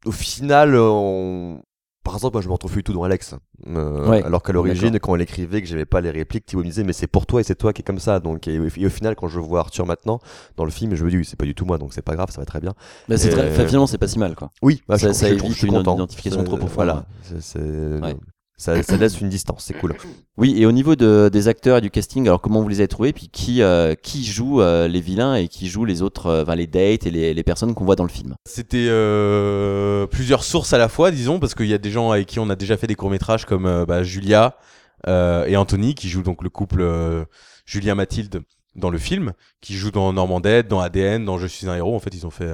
au 0.06 0.12
final, 0.12 0.76
on... 0.76 1.60
par 2.02 2.14
exemple, 2.14 2.34
moi 2.34 2.42
je 2.42 2.48
me 2.48 2.52
retrouve 2.52 2.72
plus 2.72 2.82
tout 2.82 2.92
dans 2.92 3.02
Alex. 3.02 3.34
Euh, 3.66 4.08
Ouais, 4.08 4.22
alors 4.22 4.42
qu'à 4.42 4.52
l'origine, 4.52 4.98
quand 4.98 5.14
elle 5.14 5.20
écrivait, 5.20 5.60
que 5.60 5.68
j'aimais 5.68 5.84
pas 5.84 6.00
les 6.00 6.10
répliques, 6.10 6.46
Thibaut 6.46 6.62
me 6.62 6.66
disait, 6.66 6.82
mais 6.84 6.92
c'est 6.94 7.06
pour 7.06 7.26
toi 7.26 7.40
et 7.40 7.44
c'est 7.44 7.54
toi 7.54 7.72
qui 7.72 7.82
est 7.82 7.84
comme 7.84 7.98
ça. 7.98 8.20
Donc, 8.20 8.48
et, 8.48 8.54
et 8.54 8.86
au 8.86 8.90
final, 8.90 9.14
quand 9.16 9.28
je 9.28 9.38
vois 9.40 9.60
Arthur 9.60 9.84
maintenant, 9.86 10.18
dans 10.56 10.64
le 10.64 10.70
film, 10.70 10.94
je 10.94 11.04
me 11.04 11.10
dis, 11.10 11.18
oui, 11.18 11.24
c'est 11.24 11.36
pas 11.38 11.44
du 11.44 11.54
tout 11.54 11.64
moi, 11.66 11.78
donc 11.78 11.92
c'est 11.92 12.02
pas 12.02 12.14
grave, 12.16 12.30
ça 12.30 12.40
va 12.40 12.46
très 12.46 12.60
bien. 12.60 12.72
Bah, 13.08 13.16
c'est 13.18 13.28
Et- 13.28 13.30
très- 13.32 13.50
enfin, 13.52 13.66
finalement, 13.66 13.86
c'est 13.86 13.98
pas 13.98 14.08
si 14.08 14.18
mal, 14.18 14.34
quoi. 14.34 14.50
Oui, 14.62 14.82
bah, 14.88 14.98
Ça- 14.98 15.08
je, 15.08 15.12
ça 15.12 15.28
je- 15.28 15.34
je- 15.34 15.38
évite 15.38 15.52
je 15.52 15.58
suis 15.58 15.66
une 15.68 15.74
content. 15.74 15.94
identification 15.94 16.42
trop 16.44 16.56
profonde, 16.56 16.74
Voilà, 16.74 16.94
ouais. 16.96 17.02
C'est- 17.22 17.40
c'est- 17.42 17.58
Ouais. 18.02 18.16
Ça, 18.60 18.82
ça 18.82 18.98
laisse 18.98 19.18
une 19.22 19.30
distance, 19.30 19.64
c'est 19.64 19.72
cool. 19.72 19.94
Oui, 20.36 20.54
et 20.58 20.66
au 20.66 20.72
niveau 20.72 20.94
de, 20.94 21.30
des 21.32 21.48
acteurs 21.48 21.78
et 21.78 21.80
du 21.80 21.90
casting, 21.90 22.26
alors 22.26 22.42
comment 22.42 22.60
vous 22.60 22.68
les 22.68 22.80
avez 22.80 22.88
trouvés 22.88 23.14
Puis 23.14 23.30
qui, 23.30 23.62
euh, 23.62 23.94
qui 23.94 24.22
joue 24.22 24.60
euh, 24.60 24.86
les 24.86 25.00
vilains 25.00 25.34
et 25.34 25.48
qui 25.48 25.66
joue 25.66 25.86
les 25.86 26.02
autres, 26.02 26.26
euh, 26.26 26.42
enfin, 26.42 26.56
les 26.56 26.66
dates 26.66 27.06
et 27.06 27.10
les, 27.10 27.32
les 27.32 27.42
personnes 27.42 27.72
qu'on 27.72 27.86
voit 27.86 27.96
dans 27.96 28.04
le 28.04 28.10
film? 28.10 28.34
C'était 28.46 28.88
euh, 28.90 30.06
plusieurs 30.06 30.44
sources 30.44 30.74
à 30.74 30.78
la 30.78 30.90
fois, 30.90 31.10
disons, 31.10 31.40
parce 31.40 31.54
qu'il 31.54 31.68
y 31.68 31.72
a 31.72 31.78
des 31.78 31.90
gens 31.90 32.10
avec 32.10 32.26
qui 32.26 32.38
on 32.38 32.50
a 32.50 32.54
déjà 32.54 32.76
fait 32.76 32.86
des 32.86 32.96
courts-métrages 32.96 33.46
comme 33.46 33.64
euh, 33.64 33.86
bah, 33.86 34.02
Julia 34.02 34.58
et 35.06 35.56
Anthony, 35.56 35.94
qui 35.94 36.10
jouent 36.10 36.22
donc 36.22 36.42
le 36.42 36.50
couple 36.50 36.82
euh, 36.82 37.24
Julien-Mathilde 37.64 38.42
dans 38.74 38.90
le 38.90 38.98
film, 38.98 39.32
qui 39.62 39.74
jouent 39.74 39.90
dans 39.90 40.12
Normandette, 40.12 40.68
dans 40.68 40.80
ADN, 40.80 41.24
dans 41.24 41.38
Je 41.38 41.46
suis 41.46 41.66
un 41.66 41.76
héros. 41.76 41.96
En 41.96 42.00
fait, 42.00 42.14
ils 42.14 42.26
ont 42.26 42.30
fait 42.30 42.52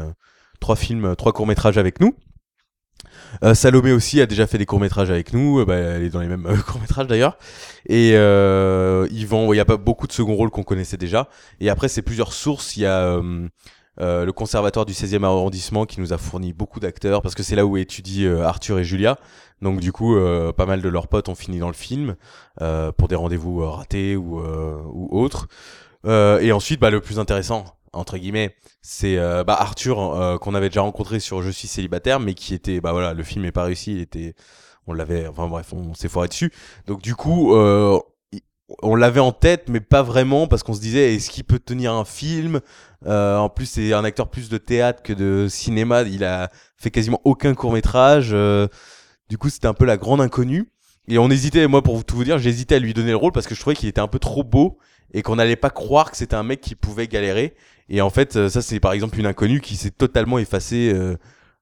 trois 0.60 0.76
films, 0.76 1.16
trois 1.16 1.32
courts-métrages 1.32 1.78
avec 1.78 1.98
nous. 1.98 2.14
Euh, 3.44 3.54
Salomé 3.54 3.92
aussi 3.92 4.20
a 4.20 4.26
déjà 4.26 4.46
fait 4.46 4.58
des 4.58 4.66
courts-métrages 4.66 5.10
avec 5.10 5.32
nous, 5.32 5.60
euh, 5.60 5.64
bah, 5.64 5.76
elle 5.76 6.02
est 6.02 6.10
dans 6.10 6.20
les 6.20 6.28
mêmes 6.28 6.46
euh, 6.46 6.56
courts-métrages 6.66 7.06
d'ailleurs. 7.06 7.38
Et 7.88 8.10
Yvan, 8.10 9.52
il 9.52 9.56
y 9.56 9.60
a 9.60 9.64
pas 9.64 9.76
beaucoup 9.76 10.06
de 10.06 10.12
second 10.12 10.34
rôles 10.34 10.50
qu'on 10.50 10.64
connaissait 10.64 10.96
déjà. 10.96 11.28
Et 11.60 11.70
après, 11.70 11.88
c'est 11.88 12.02
plusieurs 12.02 12.32
sources. 12.32 12.76
Il 12.76 12.80
y 12.80 12.86
a 12.86 13.20
le 13.98 14.30
conservatoire 14.32 14.86
du 14.86 14.92
16e 14.92 15.24
arrondissement 15.24 15.86
qui 15.86 16.00
nous 16.00 16.12
a 16.12 16.18
fourni 16.18 16.52
beaucoup 16.52 16.80
d'acteurs 16.80 17.22
parce 17.22 17.34
que 17.34 17.42
c'est 17.42 17.54
là 17.54 17.64
où 17.64 17.76
étudient 17.76 18.40
Arthur 18.40 18.80
et 18.80 18.84
Julia. 18.84 19.18
Donc 19.62 19.78
du 19.78 19.92
coup, 19.92 20.16
pas 20.56 20.66
mal 20.66 20.82
de 20.82 20.88
leurs 20.88 21.06
potes 21.06 21.28
ont 21.28 21.36
fini 21.36 21.60
dans 21.60 21.68
le 21.68 21.74
film 21.74 22.16
pour 22.96 23.06
des 23.06 23.14
rendez-vous 23.14 23.64
ratés 23.70 24.16
ou, 24.16 24.40
ou 24.40 25.08
autres. 25.16 25.46
Et 26.04 26.50
ensuite, 26.50 26.80
bah, 26.80 26.90
le 26.90 27.00
plus 27.00 27.20
intéressant, 27.20 27.66
entre 27.96 28.18
guillemets, 28.18 28.54
c'est 28.82 29.16
euh, 29.18 29.44
bah, 29.44 29.56
Arthur 29.58 29.98
euh, 29.98 30.38
qu'on 30.38 30.54
avait 30.54 30.68
déjà 30.68 30.82
rencontré 30.82 31.20
sur 31.20 31.42
Je 31.42 31.50
suis 31.50 31.68
célibataire, 31.68 32.20
mais 32.20 32.34
qui 32.34 32.54
était, 32.54 32.80
bah 32.80 32.92
voilà, 32.92 33.14
le 33.14 33.22
film 33.22 33.44
est 33.44 33.52
pas 33.52 33.64
réussi, 33.64 33.92
il 33.92 34.00
était, 34.00 34.34
on 34.86 34.92
l'avait, 34.92 35.26
enfin 35.26 35.48
bref, 35.48 35.72
on 35.72 35.94
s'est 35.94 36.08
foiré 36.08 36.28
dessus. 36.28 36.52
Donc 36.86 37.02
du 37.02 37.14
coup, 37.14 37.54
euh, 37.54 37.98
on 38.82 38.94
l'avait 38.94 39.20
en 39.20 39.32
tête, 39.32 39.68
mais 39.68 39.80
pas 39.80 40.02
vraiment 40.02 40.46
parce 40.46 40.62
qu'on 40.62 40.74
se 40.74 40.80
disait, 40.80 41.14
est-ce 41.14 41.30
qu'il 41.30 41.44
peut 41.44 41.58
tenir 41.58 41.92
un 41.92 42.04
film? 42.04 42.60
En 43.06 43.48
plus, 43.48 43.66
c'est 43.66 43.92
un 43.92 44.02
acteur 44.04 44.28
plus 44.28 44.48
de 44.48 44.58
théâtre 44.58 45.02
que 45.02 45.12
de 45.12 45.46
cinéma. 45.48 46.02
Il 46.02 46.24
a 46.24 46.50
fait 46.76 46.90
quasiment 46.90 47.20
aucun 47.24 47.54
court 47.54 47.72
métrage. 47.72 48.34
du 49.28 49.38
coup, 49.38 49.48
c'était 49.48 49.68
un 49.68 49.74
peu 49.74 49.84
la 49.84 49.96
grande 49.96 50.20
inconnue. 50.20 50.68
Et 51.08 51.18
on 51.18 51.30
hésitait, 51.30 51.68
moi 51.68 51.82
pour 51.82 52.04
tout 52.04 52.16
vous 52.16 52.24
dire, 52.24 52.38
j'hésitais 52.38 52.74
à 52.74 52.78
lui 52.80 52.92
donner 52.92 53.10
le 53.10 53.16
rôle 53.16 53.30
parce 53.30 53.46
que 53.46 53.54
je 53.54 53.60
trouvais 53.60 53.76
qu'il 53.76 53.88
était 53.88 54.00
un 54.00 54.08
peu 54.08 54.18
trop 54.18 54.42
beau 54.42 54.78
et 55.12 55.22
qu'on 55.22 55.36
n'allait 55.36 55.56
pas 55.56 55.70
croire 55.70 56.10
que 56.10 56.16
c'était 56.16 56.34
un 56.34 56.42
mec 56.42 56.60
qui 56.60 56.74
pouvait 56.74 57.06
galérer. 57.06 57.54
Et 57.88 58.00
en 58.00 58.10
fait, 58.10 58.36
euh, 58.36 58.48
ça 58.48 58.62
c'est 58.62 58.80
par 58.80 58.92
exemple 58.92 59.18
une 59.18 59.26
inconnue 59.26 59.60
qui 59.60 59.76
s'est 59.76 59.90
totalement 59.90 60.38
effacée 60.38 60.92
euh, 60.94 61.16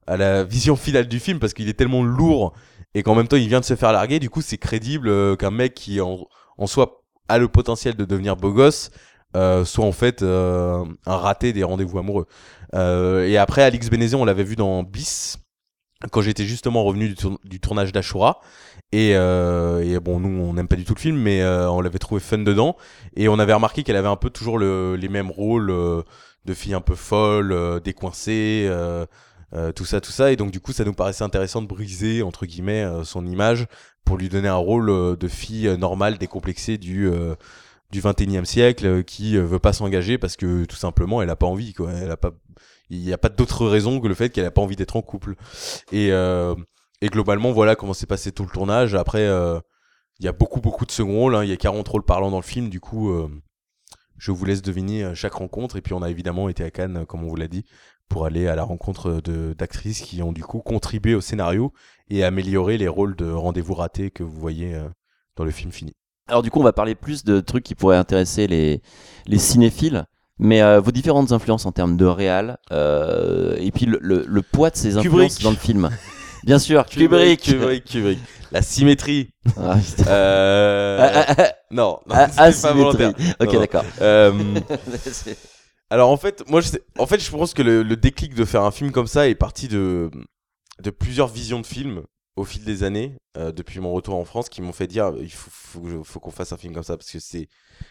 à 0.06 0.16
la 0.16 0.44
vision 0.44 0.76
finale 0.76 1.08
du 1.08 1.20
film 1.20 1.38
parce 1.38 1.54
qu'il 1.54 1.68
est 1.68 1.74
tellement 1.74 2.02
lourd 2.02 2.54
et 2.94 3.02
qu'en 3.02 3.14
même 3.14 3.28
temps 3.28 3.37
il 3.37 3.48
vient 3.48 3.60
de 3.60 3.64
se 3.64 3.76
faire 3.76 3.92
larguer. 3.92 4.18
Du 4.20 4.30
coup, 4.30 4.42
c'est 4.42 4.58
crédible 4.58 5.08
euh, 5.08 5.37
qu'un 5.37 5.50
mec 5.50 5.74
qui 5.74 6.00
en, 6.00 6.26
en 6.58 6.66
soi 6.66 7.02
a 7.28 7.38
le 7.38 7.48
potentiel 7.48 7.94
de 7.96 8.04
devenir 8.04 8.37
beau 8.37 8.52
gosse, 8.52 8.90
soit 9.34 9.84
en 9.84 9.92
fait 9.92 10.22
un 10.22 10.87
raté 11.06 11.54
des 11.54 11.64
rendez-vous 11.64 11.98
amoureux. 11.98 12.26
Et 12.74 13.38
après, 13.38 13.62
Alix 13.62 13.88
Bénézé, 13.88 14.14
on 14.14 14.26
l'avait 14.26 14.44
vu 14.44 14.56
dans 14.56 14.82
Bis, 14.82 15.38
quand 16.10 16.20
j'étais 16.20 16.44
justement 16.44 16.84
revenu 16.84 17.14
du 17.44 17.60
tournage 17.60 17.92
d'Ashura. 17.92 18.40
Et, 18.94 19.16
euh, 19.16 19.83
et 19.83 19.98
bon, 19.98 20.20
nous, 20.20 20.28
on 20.28 20.54
n'aime 20.54 20.68
pas 20.68 20.76
du 20.76 20.85
tout 20.85 20.94
le 20.94 21.00
film, 21.00 21.16
mais 21.16 21.42
euh, 21.42 21.68
on 21.68 21.80
l'avait 21.80 21.98
trouvé 21.98 22.20
fun 22.20 22.38
dedans. 22.38 22.76
Et 23.16 23.28
on 23.28 23.40
avait 23.40 23.52
remarqué 23.52 23.83
qu'elle 23.83 23.96
avait 23.96 24.07
un 24.07 24.14
peu 24.14 24.30
toujours 24.30 24.57
le- 24.57 24.94
les 24.94 25.09
mêmes 25.09 25.33
rôles 25.33 25.70
euh, 25.70 26.02
de 26.44 26.54
fille 26.54 26.74
un 26.74 26.80
peu 26.80 26.94
folle, 26.94 27.80
décoincée, 27.83 28.70
tout 29.74 29.85
ça, 29.85 30.00
tout 30.00 30.12
ça. 30.12 30.30
Et 30.30 30.37
donc, 30.37 30.52
du 30.52 30.61
coup, 30.61 30.72
ça 30.72 30.85
nous 30.85 30.92
paraissait 30.92 31.24
intéressant 31.24 31.61
de 31.61 31.66
briser, 31.66 32.22
entre 32.22 32.46
guillemets, 32.46 32.87
son 33.02 33.26
image 33.26 33.66
pour 34.04 34.16
lui 34.16 34.28
donner 34.28 34.48
un 34.48 34.54
rôle 34.57 35.16
de 35.18 35.28
fille 35.28 35.76
normale, 35.78 36.18
décomplexée 36.18 36.76
du, 36.78 37.11
du 37.90 38.00
21e 38.00 38.44
siècle, 38.44 39.02
qui 39.04 39.37
euh, 39.37 39.42
veut 39.44 39.59
pas 39.59 39.72
s'engager 39.72 40.18
parce 40.18 40.37
que 40.37 40.66
tout 40.66 40.76
simplement, 40.76 41.20
elle 41.22 41.30
a 41.30 41.37
pas 41.37 41.46
envie, 41.46 41.72
quoi. 41.72 41.90
Elle 41.92 42.11
a 42.11 42.16
pas, 42.16 42.33
il 42.90 43.00
n'y 43.00 43.12
a 43.12 43.18
pas 43.18 43.30
d'autre 43.30 43.66
raison 43.66 44.00
que 44.00 44.07
le 44.07 44.14
fait 44.14 44.28
qu'elle 44.30 44.44
a 44.44 44.50
pas 44.50 44.61
envie 44.61 44.76
d'être 44.76 44.96
en 44.96 45.02
couple. 45.02 45.35
Et, 45.92 46.11
et 47.05 47.09
globalement, 47.09 47.53
voilà 47.53 47.77
comment 47.77 47.95
s'est 47.95 48.07
passé 48.07 48.33
tout 48.33 48.45
le 48.45 48.49
tournage. 48.51 48.95
Après, 48.95 49.27
euh, 49.27 49.59
il 50.21 50.25
y 50.25 50.29
a 50.29 50.33
beaucoup, 50.33 50.61
beaucoup 50.61 50.87
de 50.87 50.90
second 50.90 51.19
rôles. 51.19 51.35
hein. 51.35 51.45
Il 51.45 51.51
y 51.51 51.53
a 51.53 51.57
40 51.57 51.87
rôles 51.88 52.05
parlants 52.05 52.31
dans 52.31 52.38
le 52.38 52.43
film. 52.45 52.69
Du 52.71 52.81
coup, 52.81 53.11
euh, 53.11 53.29
je 54.17 54.31
vous 54.33 54.45
laisse 54.45 54.62
deviner 54.62 55.05
euh, 55.05 55.14
chaque 55.14 55.35
rencontre. 55.35 55.77
Et 55.77 55.81
puis, 55.83 55.93
on 55.95 56.03
a 56.03 56.11
évidemment 56.11 56.49
été 56.49 56.64
à 56.64 56.71
Cannes, 56.71 57.05
comme 57.07 57.25
on 57.25 57.29
vous 57.29 57.37
l'a 57.37 57.49
dit, 57.49 57.64
pour 58.09 58.25
aller 58.27 58.47
à 58.49 58.55
la 58.55 58.64
rencontre 58.64 59.21
de 59.23 59.55
d'actrices 59.55 60.01
qui 60.03 60.23
ont 60.23 60.33
du 60.33 60.43
coup 60.45 60.61
contribué 60.61 61.14
au 61.14 61.21
scénario 61.21 61.73
et 62.11 62.23
amélioré 62.25 62.77
les 62.79 62.88
rôles 62.88 63.17
de 63.17 63.31
rendez-vous 63.31 63.75
ratés 63.75 64.11
que 64.11 64.23
vous 64.23 64.38
voyez 64.38 64.75
euh, 64.75 64.88
dans 65.37 65.45
le 65.45 65.51
film 65.51 65.73
fini. 65.73 65.95
Alors 66.29 66.43
du 66.43 66.51
coup, 66.51 66.61
on 66.61 66.64
va 66.64 66.73
parler 66.73 66.95
plus 66.95 67.25
de 67.25 67.40
trucs 67.40 67.64
qui 67.64 67.75
pourraient 67.75 67.97
intéresser 67.97 68.47
les, 68.47 68.83
les 69.27 69.38
cinéphiles. 69.38 70.05
Mais 70.38 70.62
euh, 70.62 70.81
vos 70.81 70.90
différentes 70.90 71.31
influences 71.33 71.64
en 71.64 71.71
termes 71.73 71.97
de 71.97 72.07
réal 72.07 72.59
euh, 72.73 73.57
et 73.59 73.71
puis 73.71 73.87
le, 73.87 73.99
le- 74.03 74.25
le 74.27 74.43
poids 74.43 74.71
de 74.71 74.77
ces 74.77 74.97
influences 74.97 75.37
Kubrick. 75.38 75.43
dans 75.45 75.51
le 75.51 75.57
film. 75.57 75.90
Bien 76.44 76.59
sûr, 76.59 76.85
Kubrick. 76.87 77.40
Kubrick, 77.42 77.85
Kubrick. 77.85 78.18
La 78.52 78.62
symétrie. 78.62 79.30
Ah. 79.57 79.76
Euh, 80.07 80.98
Ah, 81.00 81.35
ah, 81.38 81.52
non, 81.70 81.98
non 82.07 82.14
pas 82.62 82.72
volontaire. 82.72 83.12
Ok, 83.40 83.52
d'accord. 83.59 83.85
Euh, 84.00 84.33
C'est- 84.98 85.37
alors 85.90 86.11
en 86.11 86.16
fait, 86.16 86.42
moi, 86.48 86.61
je 86.61 86.68
sais- 86.68 86.85
en 86.98 87.07
fait, 87.07 87.20
je 87.20 87.30
pense 87.30 87.54
que 87.54 87.62
le, 87.62 87.83
le 87.83 87.96
déclic 87.96 88.35
de 88.35 88.44
faire 88.44 88.62
un 88.62 88.70
film 88.70 88.92
comme 88.92 89.07
ça 89.07 89.28
est 89.28 89.35
parti 89.35 89.68
de 89.68 90.11
de 90.83 90.90
plusieurs 90.90 91.28
visions 91.28 91.61
de 91.61 91.66
films 91.66 92.02
au 92.37 92.44
fil 92.44 92.64
des 92.64 92.83
années, 92.83 93.16
euh, 93.37 93.52
depuis 93.52 93.78
mon 93.78 93.92
retour 93.92 94.16
en 94.16 94.24
France, 94.24 94.48
qui 94.48 94.61
m'ont 94.61 94.72
fait 94.72 94.88
dire 94.88 95.12
il 95.20 95.30
faut, 95.33 95.50
faut 96.02 96.18
qu'on 96.20 96.33
fasse 96.33 96.52
un 96.52 96.57
film 96.57 96.74
comme 96.74 96.83
ça 96.83 96.96
parce 96.96 97.11
que 97.11 97.20
c'est 97.20 97.48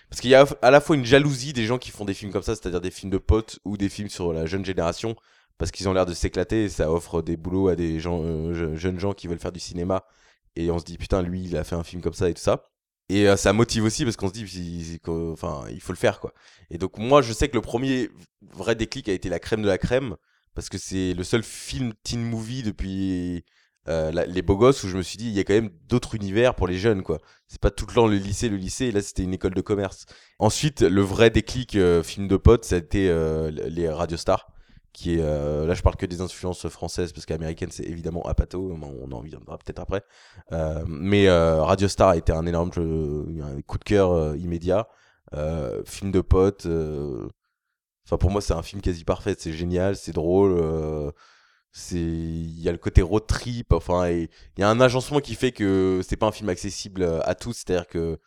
parce 0.09 0.19
qu'il 0.21 0.29
y 0.31 0.35
a 0.35 0.45
à 0.61 0.69
la 0.71 0.81
fois 0.81 0.95
une 0.97 1.05
jalousie 1.05 1.53
des 1.53 1.65
gens 1.65 1.77
qui 1.77 1.91
font 1.91 2.03
des 2.05 2.13
films 2.13 2.31
comme 2.31 2.43
ça, 2.43 2.55
c'est-à-dire 2.55 2.81
des 2.81 2.91
films 2.91 3.11
de 3.11 3.17
potes 3.17 3.59
ou 3.63 3.77
des 3.77 3.87
films 3.89 4.09
sur 4.09 4.33
la 4.33 4.45
jeune 4.45 4.65
génération, 4.65 5.15
parce 5.57 5.71
qu'ils 5.71 5.87
ont 5.89 5.93
l'air 5.93 6.05
de 6.05 6.13
s'éclater 6.13 6.67
ça 6.69 6.91
offre 6.91 7.21
des 7.21 7.37
boulots 7.37 7.67
à 7.69 7.75
des 7.75 8.05
euh, 8.05 8.53
je- 8.53 8.75
jeunes 8.75 8.99
gens 8.99 9.13
qui 9.13 9.27
veulent 9.27 9.39
faire 9.39 9.51
du 9.51 9.59
cinéma. 9.59 10.03
Et 10.55 10.69
on 10.71 10.77
se 10.79 10.83
dit 10.85 10.97
putain, 10.97 11.21
lui, 11.23 11.43
il 11.45 11.57
a 11.57 11.63
fait 11.63 11.75
un 11.75 11.83
film 11.83 12.01
comme 12.01 12.13
ça 12.13 12.29
et 12.29 12.33
tout 12.33 12.41
ça. 12.41 12.63
Et 13.09 13.27
euh, 13.27 13.35
ça 13.35 13.53
motive 13.53 13.83
aussi 13.83 14.03
parce 14.03 14.15
qu'on 14.15 14.27
se 14.29 14.33
dit, 14.33 14.41
il- 14.43 14.93
il- 14.93 14.99
faut 15.81 15.93
le 15.93 15.97
faire 15.97 16.19
quoi. 16.19 16.33
Et 16.69 16.77
donc 16.77 16.97
moi, 16.97 17.21
je 17.21 17.33
sais 17.33 17.49
que 17.49 17.55
le 17.55 17.61
premier 17.61 18.09
vrai 18.51 18.75
déclic 18.75 19.09
a 19.09 19.13
été 19.13 19.29
la 19.29 19.39
crème 19.39 19.61
de 19.61 19.67
la 19.67 19.77
crème 19.77 20.15
parce 20.55 20.69
que 20.69 20.77
c'est 20.77 21.13
le 21.13 21.23
seul 21.23 21.43
film 21.43 21.93
teen 22.03 22.21
movie 22.23 22.63
depuis 22.63 23.43
euh, 23.89 24.11
les 24.27 24.41
beaux 24.41 24.55
gosses 24.55 24.83
où 24.83 24.87
je 24.87 24.95
me 24.95 25.01
suis 25.01 25.17
dit, 25.17 25.27
il 25.27 25.33
y 25.33 25.39
a 25.39 25.43
quand 25.43 25.53
même 25.53 25.71
d'autres 25.89 26.15
univers 26.15 26.55
pour 26.55 26.67
les 26.67 26.77
jeunes 26.77 27.03
quoi. 27.03 27.19
C'est 27.47 27.59
pas 27.59 27.71
tout 27.71 27.85
le 27.87 27.93
temps 27.93 28.07
le 28.07 28.15
lycée, 28.15 28.47
le 28.47 28.55
lycée. 28.57 28.91
Là, 28.91 29.01
c'était 29.01 29.23
une 29.23 29.33
école 29.33 29.53
de 29.53 29.61
commerce. 29.61 30.05
Ensuite, 30.39 30.81
le 30.81 31.01
vrai 31.01 31.29
déclic 31.31 31.77
film 32.03 32.27
de 32.27 32.37
potes, 32.37 32.63
ça 32.65 32.75
a 32.75 32.77
été 32.79 33.07
les 33.51 33.89
Radio 33.89 34.15
Stars 34.17 34.47
qui 34.93 35.15
est 35.15 35.21
euh, 35.21 35.65
là 35.65 35.73
je 35.73 35.81
parle 35.81 35.95
que 35.95 36.05
des 36.05 36.21
influences 36.21 36.67
françaises 36.69 37.11
parce 37.11 37.25
qu'américaine 37.25 37.69
c'est 37.71 37.83
évidemment 37.83 38.21
Apato 38.23 38.71
on 38.71 39.11
en 39.11 39.17
reviendra 39.17 39.57
peut-être 39.57 39.79
après. 39.79 40.03
Euh, 40.51 40.85
mais 40.87 41.27
euh, 41.27 41.63
Radio 41.63 41.87
Star 41.87 42.09
a 42.09 42.17
été 42.17 42.31
un 42.31 42.45
énorme 42.45 42.69
coup 42.69 43.77
de 43.77 43.83
cœur 43.83 44.35
immédiat. 44.35 44.87
Film 45.85 46.11
de 46.11 46.21
potes 46.21 46.67
enfin 48.05 48.17
pour 48.17 48.29
moi 48.29 48.39
c'est 48.39 48.53
un 48.53 48.61
film 48.61 48.81
quasi 48.81 49.03
parfait. 49.03 49.35
C'est 49.37 49.53
génial 49.53 49.95
c'est 49.95 50.13
drôle 50.13 51.11
c'est 51.71 51.95
il 51.97 52.61
y 52.61 52.69
a 52.69 52.71
le 52.71 52.77
côté 52.77 53.01
road 53.01 53.25
trip 53.25 53.73
enfin 53.73 54.07
il 54.09 54.29
y 54.59 54.63
a 54.63 54.69
un 54.69 54.79
agencement 54.79 55.19
qui 55.19 55.33
fait 55.33 55.51
que 55.51 56.01
c'est 56.07 56.17
pas 56.17 56.27
un 56.27 56.31
film 56.31 56.49
accessible 56.49 57.03
à 57.23 57.33
tous. 57.33 57.63
C'est 57.65 57.73
à 57.73 57.77
dire 57.77 57.87
que 57.87 58.19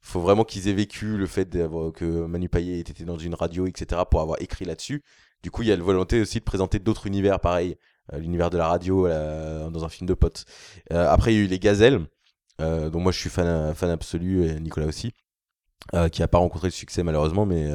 faut 0.00 0.20
vraiment 0.20 0.44
qu'ils 0.44 0.68
aient 0.68 0.72
vécu 0.72 1.16
le 1.16 1.26
fait 1.26 1.48
que 1.50 2.26
Manu 2.26 2.48
Payet 2.48 2.78
ait 2.78 2.80
été 2.80 3.04
dans 3.04 3.18
une 3.18 3.34
radio 3.34 3.66
etc 3.68 4.02
pour 4.10 4.20
avoir 4.20 4.42
écrit 4.42 4.64
là-dessus 4.64 5.04
du 5.42 5.50
coup, 5.50 5.62
il 5.62 5.68
y 5.68 5.72
a 5.72 5.76
la 5.76 5.82
volonté 5.82 6.20
aussi 6.20 6.38
de 6.38 6.44
présenter 6.44 6.78
d'autres 6.78 7.06
univers, 7.06 7.40
pareil, 7.40 7.76
euh, 8.12 8.18
l'univers 8.18 8.50
de 8.50 8.58
la 8.58 8.68
radio 8.68 9.06
euh, 9.06 9.70
dans 9.70 9.84
un 9.84 9.88
film 9.88 10.08
de 10.08 10.14
potes. 10.14 10.44
Euh, 10.92 11.08
après, 11.08 11.34
il 11.34 11.36
y 11.36 11.40
a 11.40 11.44
eu 11.44 11.46
les 11.46 11.58
Gazelles, 11.58 12.06
dont 12.58 12.98
moi 12.98 13.12
je 13.12 13.18
suis 13.18 13.30
fan, 13.30 13.46
absolu, 13.82 14.44
et 14.44 14.58
Nicolas 14.58 14.86
aussi, 14.86 15.12
qui 16.10 16.22
a 16.24 16.28
pas 16.28 16.38
rencontré 16.38 16.66
le 16.66 16.72
succès 16.72 17.04
malheureusement, 17.04 17.46
mais 17.46 17.70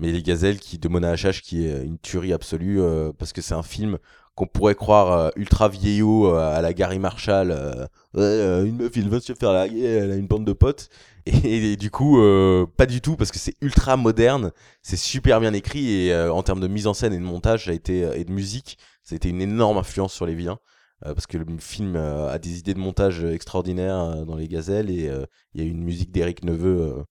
les 0.00 0.22
Gazelles 0.22 0.58
qui 0.58 0.78
de 0.78 0.88
Mona 0.88 1.14
HH, 1.14 1.42
qui 1.42 1.64
est 1.64 1.84
une 1.84 1.96
tuerie 1.98 2.32
absolue, 2.32 2.80
parce 3.18 3.32
que 3.32 3.40
c'est 3.40 3.54
un 3.54 3.62
film 3.62 3.98
qu'on 4.34 4.46
pourrait 4.46 4.74
croire 4.74 5.12
euh, 5.12 5.30
ultra 5.36 5.68
vieillot 5.68 6.34
euh, 6.34 6.56
à 6.56 6.62
la 6.62 6.72
Gary 6.72 6.98
Marshall. 6.98 7.50
euh, 8.16 8.64
une 8.64 8.76
meuf, 8.76 8.96
il 8.96 9.08
va 9.08 9.20
se 9.20 9.34
faire 9.34 9.52
larguer, 9.52 9.84
elle 9.84 10.10
a 10.12 10.16
une 10.16 10.26
bande 10.26 10.44
de 10.44 10.52
potes. 10.52 10.88
Et, 11.26 11.76
du 11.76 11.90
coup, 11.90 12.18
pas 12.78 12.86
du 12.86 13.02
tout, 13.02 13.14
parce 13.14 13.30
que 13.30 13.38
c'est 13.38 13.54
ultra 13.60 13.98
moderne, 13.98 14.52
c'est 14.82 14.96
super 14.96 15.38
bien 15.38 15.52
écrit, 15.52 16.06
et 16.06 16.16
en 16.16 16.42
termes 16.42 16.60
de 16.60 16.66
mise 16.66 16.86
en 16.86 16.94
scène 16.94 17.12
et 17.12 17.18
de 17.18 17.22
montage, 17.22 17.66
ça 17.66 17.72
a 17.72 17.74
été, 17.74 18.08
et 18.18 18.24
de 18.24 18.32
musique, 18.32 18.78
ça 19.04 19.14
a 19.14 19.16
été 19.16 19.28
une 19.28 19.42
énorme 19.42 19.76
influence 19.76 20.14
sur 20.14 20.24
les 20.24 20.34
vilains. 20.34 20.58
parce 21.02 21.26
que 21.26 21.36
le 21.36 21.44
film 21.58 21.94
a 21.96 22.38
des 22.38 22.58
idées 22.58 22.72
de 22.72 22.78
montage 22.78 23.22
extraordinaires 23.22 24.24
dans 24.24 24.34
les 24.34 24.48
gazelles, 24.48 24.90
et 24.90 25.10
il 25.54 25.62
y 25.62 25.64
a 25.64 25.68
une 25.68 25.84
musique 25.84 26.10
d'Éric 26.10 26.42
Neveu 26.42 27.04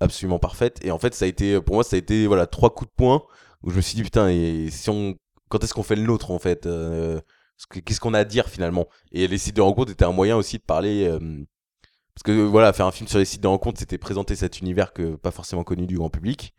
absolument 0.00 0.38
parfaite. 0.38 0.78
Et 0.82 0.90
en 0.90 0.98
fait, 0.98 1.14
ça 1.14 1.26
a 1.26 1.28
été, 1.28 1.60
pour 1.60 1.74
moi, 1.74 1.84
ça 1.84 1.96
a 1.96 1.98
été 1.98 2.26
voilà, 2.26 2.46
trois 2.46 2.70
coups 2.70 2.90
de 2.90 2.94
poing, 2.96 3.22
où 3.62 3.70
je 3.70 3.76
me 3.76 3.82
suis 3.82 3.96
dit, 3.96 4.02
putain, 4.02 4.30
et 4.30 4.68
si 4.70 4.88
on, 4.88 5.16
quand 5.48 5.62
est-ce 5.64 5.74
qu'on 5.74 5.82
fait 5.82 5.96
le 5.96 6.02
nôtre, 6.02 6.30
en 6.30 6.38
fait 6.38 6.66
euh, 6.66 7.20
Qu'est-ce 7.84 7.98
qu'on 8.00 8.14
a 8.14 8.20
à 8.20 8.24
dire 8.24 8.48
finalement? 8.48 8.86
Et 9.10 9.26
les 9.26 9.38
sites 9.38 9.56
de 9.56 9.60
rencontres 9.60 9.90
étaient 9.92 10.04
un 10.04 10.12
moyen 10.12 10.36
aussi 10.36 10.58
de 10.58 10.62
parler. 10.62 11.06
euh, 11.08 11.18
parce 12.14 12.22
que 12.24 12.32
voilà, 12.32 12.72
faire 12.72 12.86
un 12.86 12.92
film 12.92 13.08
sur 13.08 13.18
les 13.18 13.24
sites 13.24 13.42
de 13.42 13.48
rencontres, 13.48 13.78
c'était 13.80 13.98
présenter 13.98 14.34
cet 14.36 14.60
univers 14.60 14.92
que 14.92 15.16
pas 15.16 15.30
forcément 15.30 15.64
connu 15.64 15.86
du 15.86 15.96
grand 15.98 16.10
public. 16.10 16.54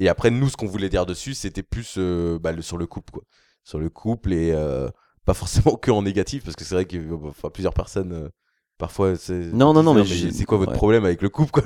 Et 0.00 0.08
après, 0.08 0.30
nous, 0.30 0.48
ce 0.48 0.56
qu'on 0.56 0.66
voulait 0.66 0.88
dire 0.88 1.06
dessus, 1.06 1.34
c'était 1.34 1.62
plus 1.62 1.94
euh, 1.98 2.38
bah, 2.38 2.52
le- 2.52 2.62
sur 2.62 2.76
le 2.78 2.86
couple, 2.86 3.12
quoi. 3.12 3.22
Sur 3.62 3.78
le 3.78 3.88
couple 3.90 4.32
et 4.32 4.52
pas 5.24 5.34
forcément 5.34 5.76
que 5.76 5.90
en 5.90 6.02
négatif, 6.02 6.44
parce 6.44 6.56
que 6.56 6.64
c'est 6.64 6.74
vrai 6.74 6.84
que 6.84 6.96
euh, 6.98 7.16
enfin, 7.28 7.48
plusieurs 7.50 7.74
personnes. 7.74 8.30
Parfois, 8.76 9.16
c'est. 9.16 9.34
Non, 9.52 9.72
non, 9.72 9.82
non, 9.84 9.94
disent, 9.94 10.10
mais 10.10 10.16
j'ai- 10.16 10.32
c'est 10.32 10.44
quoi 10.44 10.58
votre 10.58 10.72
ouais. 10.72 10.76
problème 10.76 11.04
avec 11.04 11.22
le 11.22 11.28
couple, 11.28 11.52
quoi? 11.52 11.62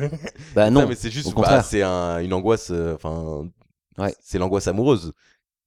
Bah 0.54 0.70
non, 0.70 0.86
mais 0.86 0.94
c'est 0.94 1.10
juste, 1.10 1.34
bah, 1.34 1.62
c'est 1.62 1.82
un- 1.82 2.18
une 2.20 2.32
angoisse, 2.34 2.70
enfin, 2.70 3.48
c'est 4.20 4.38
l'angoisse 4.38 4.68
amoureuse. 4.68 5.12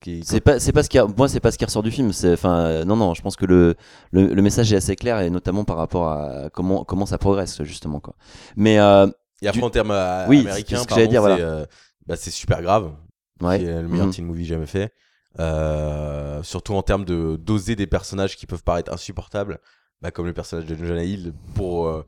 Qui, 0.01 0.23
C'est 0.25 0.41
pas, 0.41 0.59
c'est 0.59 0.71
pas 0.71 0.81
ce 0.83 0.89
qui, 0.89 0.97
a- 0.97 1.05
moi, 1.05 1.29
c'est 1.29 1.39
pas 1.39 1.51
ce 1.51 1.57
qui 1.59 1.65
ressort 1.65 1.83
du 1.83 1.91
film. 1.91 2.11
C'est, 2.11 2.33
enfin, 2.33 2.57
euh, 2.57 2.85
non, 2.85 2.95
non, 2.95 3.13
je 3.13 3.21
pense 3.21 3.35
que 3.35 3.45
le, 3.45 3.75
le, 4.11 4.33
le 4.33 4.41
message 4.41 4.73
est 4.73 4.77
assez 4.77 4.95
clair 4.95 5.19
et 5.21 5.29
notamment 5.29 5.63
par 5.63 5.77
rapport 5.77 6.09
à 6.09 6.49
comment, 6.51 6.83
comment 6.83 7.05
ça 7.05 7.17
progresse 7.19 7.61
justement, 7.63 7.99
quoi. 7.99 8.15
Mais 8.55 8.79
euh, 8.79 9.05
Et 9.43 9.47
après, 9.47 9.59
du- 9.59 9.65
en 9.65 9.69
termes 9.69 9.91
euh, 9.91 10.25
oui, 10.27 10.39
américains, 10.39 10.77
c'est 10.77 10.83
ce 10.83 10.87
que 10.87 10.95
j'allais 10.95 11.07
dire, 11.07 11.21
c'est, 11.21 11.27
voilà. 11.29 11.43
euh, 11.45 11.65
bah, 12.07 12.15
c'est 12.15 12.31
super 12.31 12.61
grave. 12.63 12.91
Ouais. 13.41 13.59
Qui 13.59 13.65
est 13.65 13.81
le 13.81 13.87
meilleur 13.87 14.07
Mhm. 14.07 14.13
teen 14.13 14.25
movie 14.25 14.45
jamais 14.45 14.65
fait. 14.65 14.91
Surtout 16.43 16.73
en 16.73 16.81
termes 16.81 17.05
de 17.05 17.35
doser 17.37 17.75
des 17.75 17.87
personnages 17.87 18.35
qui 18.37 18.45
peuvent 18.47 18.63
paraître 18.63 18.91
insupportables, 18.91 19.59
bah, 20.01 20.11
comme 20.11 20.25
le 20.25 20.33
personnage 20.33 20.65
de 20.65 20.75
Jonah 20.75 21.03
Hill 21.03 21.33
pour. 21.53 22.03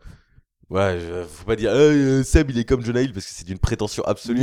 Euh, 0.71 0.75
ouais, 0.75 0.99
je- 0.99 1.23
faut 1.27 1.45
pas 1.45 1.55
dire 1.55 1.71
Ah, 1.73 1.77
euh, 1.77 2.23
Seb 2.23 2.49
il 2.49 2.57
est 2.59 2.63
comme 2.63 2.83
Jonah 2.83 3.01
Hill 3.01 3.13
parce 3.13 3.25
que 3.25 3.31
c'est 3.33 3.45
d'une 3.45 3.59
prétention 3.59 4.03
absolue. 4.03 4.41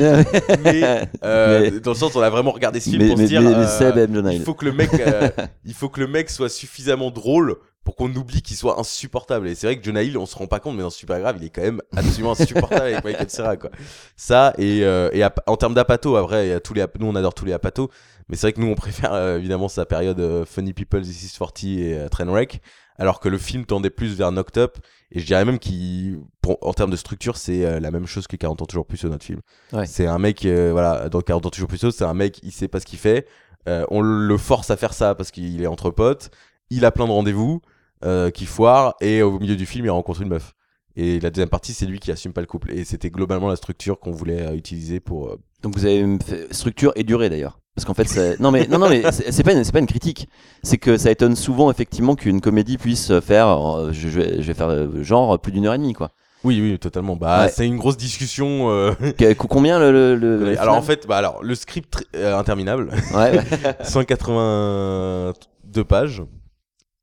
mais, 0.64 1.06
euh, 1.24 1.70
Mais- 1.72 1.80
dans 1.80 1.90
le 1.92 1.96
sens, 1.96 2.14
on 2.16 2.20
a 2.20 2.30
vraiment 2.30 2.52
regardé 2.52 2.80
ce 2.80 2.90
film 2.90 3.02
Mais- 3.02 3.08
pour 3.08 3.18
mais- 3.18 3.24
se 3.24 3.28
dire 3.28 3.42
euh, 3.46 3.66
Seb 3.66 3.96
aime 3.98 4.14
Jonah 4.14 4.32
il 4.32 4.42
faut 4.42 4.54
que 4.54 4.64
le 4.64 4.72
mec, 4.72 4.90
euh, 4.94 5.28
il 5.64 5.74
faut 5.74 5.88
que 5.88 6.00
le 6.00 6.06
mec 6.06 6.30
soit 6.30 6.48
suffisamment 6.48 7.10
drôle 7.10 7.56
pour 7.84 7.96
qu'on 7.96 8.14
oublie 8.14 8.42
qu'il 8.42 8.56
soit 8.56 8.78
insupportable. 8.78 9.48
Et 9.48 9.54
c'est 9.54 9.66
vrai 9.66 9.78
que 9.78 9.82
Jonah 9.84 10.02
Hill, 10.02 10.18
on 10.18 10.26
se 10.26 10.36
rend 10.36 10.46
pas 10.46 10.60
compte, 10.60 10.76
mais 10.76 10.82
dans 10.82 10.90
Super 10.90 11.18
Grave, 11.18 11.36
il 11.40 11.46
est 11.46 11.50
quand 11.50 11.62
même 11.62 11.80
absolument 11.96 12.32
insupportable 12.32 12.82
avec 12.82 13.02
Michael 13.04 13.30
Cera, 13.30 13.56
quoi. 13.56 13.70
Ça, 14.16 14.52
et, 14.58 14.84
euh, 14.84 15.08
et 15.14 15.22
en 15.46 15.56
termes 15.56 15.72
d'apato, 15.74 16.14
après, 16.16 16.46
il 16.46 16.50
y 16.50 16.52
a 16.52 16.60
tous 16.60 16.74
les, 16.74 16.84
nous 16.98 17.06
on 17.06 17.14
adore 17.16 17.32
tous 17.32 17.46
les 17.46 17.54
apatos, 17.54 17.88
mais 18.28 18.36
c'est 18.36 18.42
vrai 18.48 18.52
que 18.52 18.60
nous 18.60 18.66
on 18.68 18.74
préfère 18.74 19.14
euh, 19.14 19.38
évidemment 19.38 19.68
sa 19.68 19.86
période 19.86 20.20
euh, 20.20 20.44
Funny 20.44 20.74
People, 20.74 21.00
This 21.00 21.24
is 21.24 21.36
40 21.36 21.64
et 21.64 21.94
euh, 21.98 22.08
Trainwreck, 22.08 22.60
alors 23.00 23.18
que 23.18 23.28
le 23.28 23.38
film 23.38 23.64
tendait 23.64 23.90
plus 23.90 24.14
vers 24.16 24.30
Knocked 24.30 24.56
Up, 24.58 24.78
et 25.10 25.18
je 25.18 25.26
dirais 25.26 25.44
même 25.44 25.58
qu'il, 25.58 26.20
pour- 26.40 26.58
en 26.60 26.72
termes 26.72 26.90
de 26.92 26.96
structure, 26.96 27.36
c'est 27.36 27.64
euh, 27.64 27.80
la 27.80 27.90
même 27.90 28.06
chose 28.06 28.26
que 28.28 28.36
40 28.36 28.62
ans 28.62 28.66
toujours 28.66 28.86
plus 28.86 28.98
tôt, 28.98 29.08
notre 29.08 29.24
film. 29.24 29.40
Ouais. 29.72 29.86
C'est 29.86 30.06
un 30.06 30.18
mec, 30.18 30.44
euh, 30.46 30.70
voilà, 30.70 31.08
dans 31.08 31.20
40 31.20 31.46
ans 31.46 31.50
toujours 31.50 31.68
plus 31.68 31.78
tôt, 31.80 31.90
c'est 31.90 32.04
un 32.04 32.14
mec, 32.14 32.38
il 32.44 32.52
sait 32.52 32.68
pas 32.68 32.78
ce 32.78 32.86
qu'il 32.86 32.98
fait, 33.00 33.26
euh, 33.68 33.84
on 33.90 34.00
le 34.00 34.36
force 34.38 34.70
à 34.70 34.76
faire 34.76 34.92
ça 34.94 35.14
parce 35.16 35.30
qu'il 35.32 35.60
est 35.62 35.66
entre 35.66 35.90
potes, 35.90 36.30
il 36.70 36.84
a 36.84 36.92
plein 36.92 37.06
de 37.06 37.12
rendez-vous 37.12 37.60
euh, 38.04 38.30
qui 38.30 38.46
foirent, 38.46 38.94
et 39.00 39.22
au 39.22 39.38
milieu 39.40 39.56
du 39.56 39.66
film, 39.66 39.84
il 39.86 39.90
rencontre 39.90 40.22
une 40.22 40.28
meuf. 40.28 40.54
Et 40.96 41.20
la 41.20 41.30
deuxième 41.30 41.48
partie, 41.48 41.72
c'est 41.72 41.86
lui 41.86 42.00
qui 42.00 42.10
assume 42.10 42.32
pas 42.32 42.40
le 42.40 42.46
couple. 42.48 42.72
Et 42.72 42.84
c'était 42.84 43.10
globalement 43.10 43.48
la 43.48 43.56
structure 43.56 44.00
qu'on 44.00 44.10
voulait 44.10 44.42
euh, 44.48 44.54
utiliser 44.54 44.98
pour. 45.00 45.28
euh, 45.28 45.36
Donc 45.62 45.74
vous 45.76 45.84
avez 45.86 46.18
fait 46.24 46.52
structure 46.52 46.92
et 46.96 47.04
durée 47.04 47.30
d'ailleurs. 47.30 47.59
Parce 47.76 47.84
qu'en 47.86 47.94
fait, 47.94 48.08
c'est- 48.08 48.40
non 48.40 48.50
mais 48.50 48.66
non 48.66 48.78
non 48.78 48.88
mais 48.88 49.02
c'est 49.12 49.42
pas 49.44 49.52
une, 49.52 49.62
c'est 49.64 49.72
pas 49.72 49.78
une 49.78 49.86
critique. 49.86 50.28
C'est 50.62 50.76
que 50.78 50.96
ça 50.98 51.10
étonne 51.10 51.36
souvent 51.36 51.70
effectivement 51.70 52.14
qu'une 52.16 52.40
comédie 52.40 52.76
puisse 52.78 53.18
faire, 53.20 53.48
euh, 53.76 53.92
je, 53.92 54.08
je 54.08 54.20
vais, 54.20 54.42
je 54.42 54.46
vais 54.48 54.54
faire 54.54 54.68
euh, 54.70 55.02
genre 55.02 55.38
plus 55.38 55.52
d'une 55.52 55.66
heure 55.66 55.74
et 55.74 55.78
demie 55.78 55.92
quoi. 55.94 56.10
Oui, 56.42 56.58
oui, 56.60 56.78
totalement. 56.78 57.16
Bah, 57.16 57.42
Ouais. 57.44 57.50
c'est 57.54 57.66
une 57.66 57.76
grosse 57.76 57.98
discussion. 57.98 58.70
euh, 58.70 58.92
Combien 59.36 59.78
le, 59.78 60.16
le- 60.16 60.46
alors 60.60 60.74
en 60.76 60.82
fait, 60.82 61.06
bah 61.06 61.18
alors 61.18 61.42
le 61.42 61.54
script 61.54 62.06
euh, 62.16 62.36
interminable. 62.38 62.90
Ouais, 63.14 63.32
ouais. 63.38 63.44
182 63.82 65.84
pages. 65.84 66.22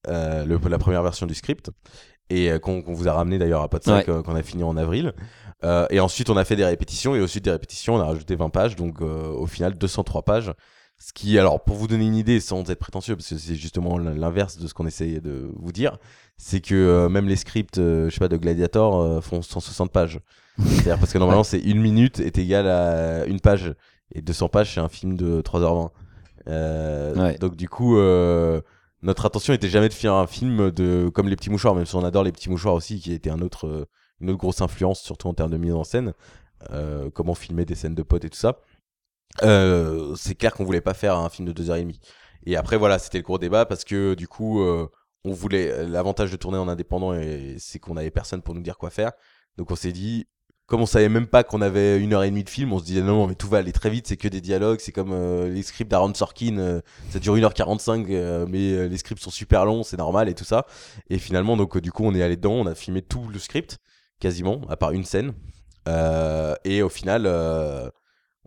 euh, 0.08 0.46
le- 0.46 0.60
la 0.70 0.78
première 0.78 1.04
version 1.04 1.26
du 1.28 1.36
script 1.36 1.70
et 2.30 2.52
qu'on 2.62 2.84
vous 2.88 3.08
a 3.08 3.14
ramené 3.14 3.38
d'ailleurs 3.38 3.62
à 3.62 3.70
euh, 4.10 4.22
qu'on 4.24 4.36
a 4.36 4.44
fini 4.44 4.64
en 4.64 4.76
avril. 4.78 5.14
Euh, 5.64 5.88
et 5.90 6.00
ensuite, 6.00 6.30
on 6.30 6.38
a 6.38 6.46
fait 6.46 6.56
des 6.56 6.66
répétitions 6.66 7.16
et 7.16 7.20
au 7.22 7.28
suite 7.28 7.46
des 7.46 7.52
répétitions, 7.52 7.96
on 7.96 8.00
a 8.00 8.06
rajouté 8.06 8.36
20 8.36 8.50
pages, 8.50 8.76
donc 8.76 9.02
euh, 9.02 9.28
au 9.30 9.48
final 9.48 9.76
203 9.78 10.24
pages. 10.24 10.54
Ce 11.00 11.14
qui, 11.14 11.38
alors, 11.38 11.64
pour 11.64 11.76
vous 11.76 11.88
donner 11.88 12.06
une 12.08 12.16
idée, 12.16 12.40
sans 12.40 12.68
être 12.72 12.80
prétentieux, 12.80 13.16
parce 13.16 13.30
que 13.30 13.38
c'est 13.38 13.56
justement 13.56 14.00
l'inverse 14.00 14.58
de 14.58 14.68
ce 14.68 14.74
qu'on 14.74 14.88
essayait 14.88 15.20
de 15.22 15.52
vous 15.56 15.72
dire, 15.72 15.98
c'est 16.38 16.60
que 16.60 16.74
euh, 16.74 17.08
même 17.10 17.28
les 17.28 17.36
scripts, 17.36 17.78
euh, 17.78 18.10
je 18.10 18.14
sais 18.16 18.20
pas, 18.20 18.28
de 18.28 18.38
Gladiator 18.38 19.00
euh, 19.00 19.22
font 19.22 19.42
160 19.44 19.92
pages. 19.92 20.20
C'est-à-dire 20.60 20.98
parce 20.98 21.14
que 21.14 21.20
normalement, 21.20 21.44
c'est 21.44 21.60
une 21.60 21.80
minute 21.80 22.20
est 22.20 22.38
égale 22.40 22.68
à 22.68 23.26
une 23.28 23.40
page. 23.40 23.76
Et 24.16 24.22
200 24.24 24.50
pages, 24.50 24.74
c'est 24.74 24.80
un 24.80 24.90
film 24.90 25.16
de 25.18 25.42
3h20. 25.42 25.90
Euh, 26.48 27.16
Ouais. 27.16 27.38
Donc, 27.38 27.56
du 27.56 27.70
coup, 27.70 27.98
euh, 27.98 28.62
notre 29.04 29.26
intention 29.26 29.54
était 29.54 29.70
jamais 29.70 29.90
de 29.90 29.94
faire 29.94 30.14
un 30.14 30.26
film 30.28 30.72
de 30.72 31.10
comme 31.14 31.28
Les 31.28 31.36
Petits 31.36 31.50
Mouchoirs, 31.52 31.76
même 31.76 31.86
si 31.86 31.96
on 31.96 32.04
adore 32.04 32.24
Les 32.24 32.32
Petits 32.32 32.50
Mouchoirs 32.50 32.74
aussi, 32.74 33.00
qui 33.00 33.14
était 33.14 33.30
un 33.30 33.42
autre, 33.42 33.68
euh, 33.68 33.86
une 34.22 34.30
autre 34.30 34.40
grosse 34.40 34.62
influence, 34.62 35.02
surtout 35.02 35.28
en 35.28 35.34
termes 35.34 35.52
de 35.52 35.58
mise 35.58 35.74
en 35.74 35.84
scène. 35.84 36.14
Euh, 36.72 37.10
comment 37.12 37.36
filmer 37.36 37.66
des 37.66 37.76
scènes 37.76 37.96
de 37.96 38.04
potes 38.04 38.26
et 38.26 38.30
tout 38.30 38.38
ça. 38.38 38.60
Euh, 39.44 40.16
c'est 40.16 40.36
clair 40.36 40.54
qu'on 40.54 40.64
voulait 40.66 40.82
pas 40.82 40.94
faire 40.94 41.16
un 41.16 41.30
film 41.30 41.48
de 41.52 41.54
2h30. 41.54 41.96
Et 42.46 42.56
après, 42.56 42.78
voilà, 42.78 42.98
c'était 43.00 43.20
le 43.20 43.24
gros 43.24 43.38
débat 43.38 43.66
parce 43.66 43.84
que 43.84 44.16
du 44.16 44.28
coup, 44.28 44.62
euh, 44.62 44.88
on 45.24 45.34
voulait. 45.34 45.86
L'avantage 45.86 46.32
de 46.32 46.38
tourner 46.38 46.58
en 46.58 46.68
indépendant, 46.68 47.14
et 47.14 47.56
c'est 47.60 47.80
qu'on 47.80 47.98
avait 47.98 48.12
personne 48.12 48.42
pour 48.42 48.56
nous 48.56 48.62
dire 48.62 48.78
quoi 48.78 48.90
faire. 48.90 49.12
Donc 49.58 49.72
on 49.72 49.76
s'est 49.76 49.92
dit, 49.92 50.28
comme 50.66 50.82
on 50.82 50.86
savait 50.86 51.10
même 51.10 51.28
pas 51.28 51.44
qu'on 51.44 51.62
avait 51.62 52.00
une 52.00 52.14
heure 52.14 52.24
et 52.24 52.30
demie 52.30 52.44
de 52.44 52.50
film, 52.50 52.74
on 52.74 52.80
se 52.80 52.86
disait 52.86 53.02
non, 53.02 53.28
mais 53.28 53.36
tout 53.36 53.48
va 53.48 53.60
aller 53.60 53.72
très 53.72 53.90
vite, 53.90 54.08
c'est 54.08 54.18
que 54.18 54.28
des 54.28 54.42
dialogues, 54.42 54.80
c'est 54.80 54.92
comme 54.92 55.14
les 55.46 55.64
scripts 55.64 55.90
d'Aaron 55.90 56.14
Sorkin, 56.14 56.82
ça 57.10 57.20
dure 57.20 57.36
1h45, 57.36 58.06
euh, 58.10 58.46
mais 58.50 58.88
les 58.88 58.98
scripts 58.98 59.22
sont 59.22 59.32
super 59.32 59.66
longs, 59.66 59.84
c'est 59.84 59.98
normal 59.98 60.30
et 60.30 60.34
tout 60.34 60.44
ça. 60.44 60.66
Et 61.10 61.20
finalement, 61.20 61.58
donc 61.58 61.78
du 61.78 61.92
coup, 61.92 62.04
on 62.06 62.14
est 62.14 62.22
allé 62.22 62.36
dedans, 62.36 62.54
on 62.54 62.66
a 62.66 62.76
filmé 62.76 63.02
tout 63.02 63.28
le 63.30 63.40
script, 63.40 63.78
quasiment, 64.20 64.62
à 64.70 64.78
part 64.78 64.92
une 64.92 65.04
scène. 65.06 65.34
Euh, 65.88 66.56
et 66.66 66.82
au 66.82 66.90
final, 66.90 67.24
euh, 67.26 67.90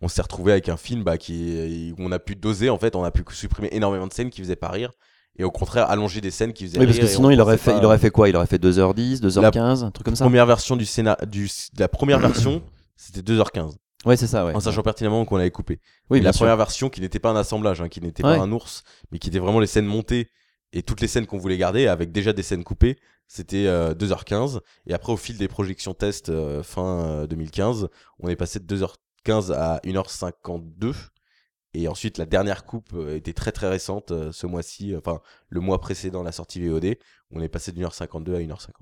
on 0.02 0.08
s'est 0.08 0.22
retrouvé 0.22 0.52
avec 0.52 0.68
un 0.68 0.76
film 0.76 1.02
bah, 1.04 1.16
qui, 1.18 1.94
où 1.98 2.02
on 2.02 2.12
a 2.12 2.18
pu 2.18 2.36
doser, 2.36 2.70
en 2.70 2.78
fait, 2.78 2.96
on 2.96 3.04
a 3.04 3.10
pu 3.10 3.22
supprimer 3.30 3.68
énormément 3.72 4.06
de 4.06 4.12
scènes 4.12 4.30
qui 4.30 4.40
faisaient 4.42 4.56
pas 4.56 4.68
rire. 4.70 4.90
Et 5.38 5.44
au 5.44 5.50
contraire, 5.50 5.88
allonger 5.90 6.20
des 6.20 6.30
scènes 6.30 6.52
qui 6.52 6.64
faisaient 6.66 6.78
Oui, 6.78 6.86
parce 6.86 6.98
rire. 6.98 7.06
que 7.06 7.10
sinon 7.12 7.28
on 7.28 7.30
il 7.30 7.40
aurait 7.40 7.56
fait, 7.56 7.72
pas- 7.72 7.78
il 7.78 7.84
aurait 7.84 7.98
fait 7.98 8.10
quoi? 8.10 8.28
Il 8.28 8.36
aurait 8.36 8.46
fait 8.46 8.58
2h10, 8.58 9.20
2h15, 9.20 9.84
un 9.84 9.90
truc 9.90 10.04
comme 10.04 10.16
ça? 10.16 10.24
Première 10.24 10.44
version 10.44 10.76
du 10.76 10.84
du, 11.28 11.48
la 11.78 11.88
première 11.88 12.18
version, 12.18 12.62
c'était 12.96 13.22
2h15. 13.22 13.74
Ouais, 14.04 14.16
c'est 14.16 14.26
ça, 14.26 14.44
ouais. 14.44 14.54
En 14.54 14.60
sachant 14.60 14.82
pertinemment 14.82 15.24
qu'on 15.24 15.36
l'avait 15.36 15.50
coupé. 15.50 15.78
Oui, 16.10 16.20
la 16.20 16.32
sûr. 16.32 16.40
première 16.40 16.56
version 16.56 16.88
qui 16.90 17.00
n'était 17.00 17.18
pas 17.20 17.30
un 17.30 17.36
assemblage, 17.36 17.80
hein, 17.80 17.88
qui 17.88 18.00
n'était 18.00 18.24
Ouais. 18.24 18.36
pas 18.36 18.42
un 18.42 18.50
ours, 18.52 18.82
mais 19.12 19.18
qui 19.18 19.28
était 19.28 19.38
vraiment 19.38 19.60
les 19.60 19.66
scènes 19.66 19.86
montées 19.86 20.28
et 20.72 20.82
toutes 20.82 21.00
les 21.00 21.08
scènes 21.08 21.26
qu'on 21.26 21.38
voulait 21.38 21.58
garder 21.58 21.86
avec 21.86 22.10
déjà 22.12 22.32
des 22.32 22.42
scènes 22.42 22.64
coupées, 22.64 22.96
c'était 23.30 23.68
euh, 23.68 23.94
2h15. 23.94 24.58
Et 24.88 24.92
après, 24.92 25.12
au 25.12 25.16
fil 25.16 25.38
des 25.38 25.46
projections 25.46 25.94
test 25.94 26.30
euh, 26.30 26.64
fin 26.64 27.04
euh, 27.22 27.26
2015, 27.28 27.88
on 28.18 28.28
est 28.28 28.34
passé 28.34 28.58
de 28.58 28.76
2h15 28.76 29.52
à 29.52 29.78
1h52. 29.84 30.94
Et 31.72 31.86
ensuite, 31.86 32.18
la 32.18 32.26
dernière 32.26 32.64
coupe 32.64 32.92
euh, 32.94 33.14
était 33.14 33.32
très 33.32 33.52
très 33.52 33.68
récente 33.68 34.10
euh, 34.10 34.32
ce 34.32 34.48
mois-ci, 34.48 34.96
enfin 34.96 35.20
le 35.48 35.60
mois 35.60 35.80
précédent 35.80 36.24
la 36.24 36.32
sortie 36.32 36.66
VOD. 36.66 36.96
On 37.30 37.40
est 37.40 37.48
passé 37.48 37.70
de 37.70 37.80
1h52 37.80 38.34
à 38.34 38.40
1h50. 38.40 38.72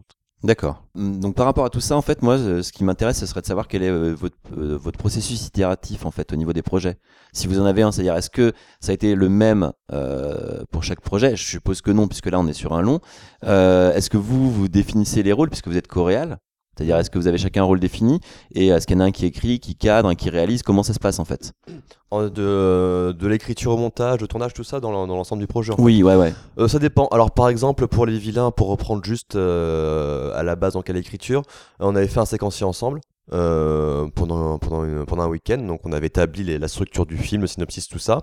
D'accord. 0.45 0.85
Hum, 0.95 1.19
Donc 1.19 1.35
par 1.35 1.47
rapport 1.47 1.65
à 1.65 1.71
tout 1.71 1.81
ça, 1.81 1.97
en 1.97 2.03
fait, 2.03 2.23
moi, 2.23 2.39
ce 2.39 2.73
qui 2.73 2.85
m'intéresse, 2.85 3.19
ce 3.19 3.27
serait 3.27 3.41
de 3.41 3.47
savoir 3.47 3.67
quel 3.67 3.83
est 3.83 3.91
euh, 3.91 4.13
votre, 4.15 4.37
euh, 4.57 4.77
votre 4.77 4.97
processus 4.99 5.47
itératif, 5.47 6.07
en 6.07 6.13
fait, 6.13 6.33
au 6.33 6.37
niveau 6.37 6.53
des 6.53 6.63
projets. 6.63 6.99
Si 7.33 7.49
vous 7.49 7.59
en 7.61 7.65
avez 7.65 7.83
un, 7.83 7.91
c'est-à-dire, 7.91 8.17
est-ce 8.17 8.31
que 8.31 8.53
ça 8.81 8.93
a 8.93 8.95
été 8.95 9.15
le 9.17 9.29
même 9.29 9.73
euh, 9.93 10.63
pour 10.71 10.85
chaque 10.85 11.01
projet? 11.01 11.35
Je 11.35 11.45
suppose 11.45 11.81
que 11.83 11.91
non, 11.91 12.07
puisque 12.07 12.27
là, 12.27 12.39
on 12.39 12.47
est 12.47 12.53
sur 12.53 12.73
un 12.73 12.83
long. 12.83 13.01
Est-ce 13.43 14.11
que 14.11 14.17
vous, 14.17 14.51
vous 14.51 14.69
définissez 14.69 15.23
les 15.25 15.33
rôles, 15.33 15.51
puisque 15.51 15.69
vous 15.69 15.77
êtes 15.77 15.89
coréal? 15.89 16.39
C'est-à-dire, 16.79 16.97
est-ce 16.97 17.11
que 17.11 17.19
vous 17.19 17.27
avez 17.27 17.39
chacun 17.39 17.63
un 17.63 17.65
rôle 17.67 17.81
défini 17.81 18.21
Et 18.55 18.69
est-ce 18.69 18.87
qu'il 18.87 18.97
y 18.97 18.99
en 18.99 19.03
a 19.03 19.07
un 19.07 19.11
qui 19.11 19.27
écrit, 19.27 19.59
qui 19.59 19.75
cadre, 19.75 20.15
qui 20.15 20.31
réalise 20.31 20.63
Comment 20.63 20.83
ça 20.85 20.95
se 20.95 21.01
passe, 21.01 21.19
en 21.19 21.25
fait? 21.25 21.53
De, 22.13 23.13
de 23.19 23.27
l'écriture 23.27 23.73
au 23.73 23.77
montage, 23.77 24.19
de 24.21 24.27
tournage, 24.27 24.55
tout 24.55 24.65
ça 24.65 24.81
dans 24.81 24.91
l'en- 24.91 25.07
dans 25.07 25.17
l'ensemble 25.17 25.41
du 25.41 25.47
projet. 25.47 25.73
en 25.73 25.77
fait. 25.77 25.83
Oui, 25.83 26.03
ouais, 26.03 26.17
ouais. 26.17 26.33
Euh, 26.59 26.67
ça 26.69 26.79
dépend. 26.79 27.07
Alors 27.09 27.33
par 27.33 27.49
exemple 27.51 27.87
pour 27.87 28.07
les 28.07 28.17
vilains, 28.17 28.51
pour 28.51 28.69
reprendre 28.69 29.05
juste 29.05 29.37
euh, 29.37 30.33
à 30.35 30.43
la 30.43 30.57
base 30.57 30.75
en 30.77 30.81
quelle 30.83 30.97
écriture, 30.97 31.43
on 31.81 31.95
avait 31.97 32.09
fait 32.09 32.21
un 32.21 32.25
séquencier 32.25 32.65
ensemble. 32.65 33.01
euh, 33.31 34.09
pendant, 34.15 34.59
pendant, 34.59 34.85
une- 34.85 35.05
pendant 35.05 35.25
un 35.25 35.29
week-end, 35.29 35.59
donc 35.59 35.81
on 35.85 35.93
avait 35.93 36.07
établi 36.07 36.45
les- 36.45 36.59
la 36.59 36.67
structure 36.67 37.05
du 37.05 37.19
film, 37.19 37.43
le 37.43 37.47
synopsis, 37.47 37.87
tout 37.87 37.99
ça. 37.99 38.21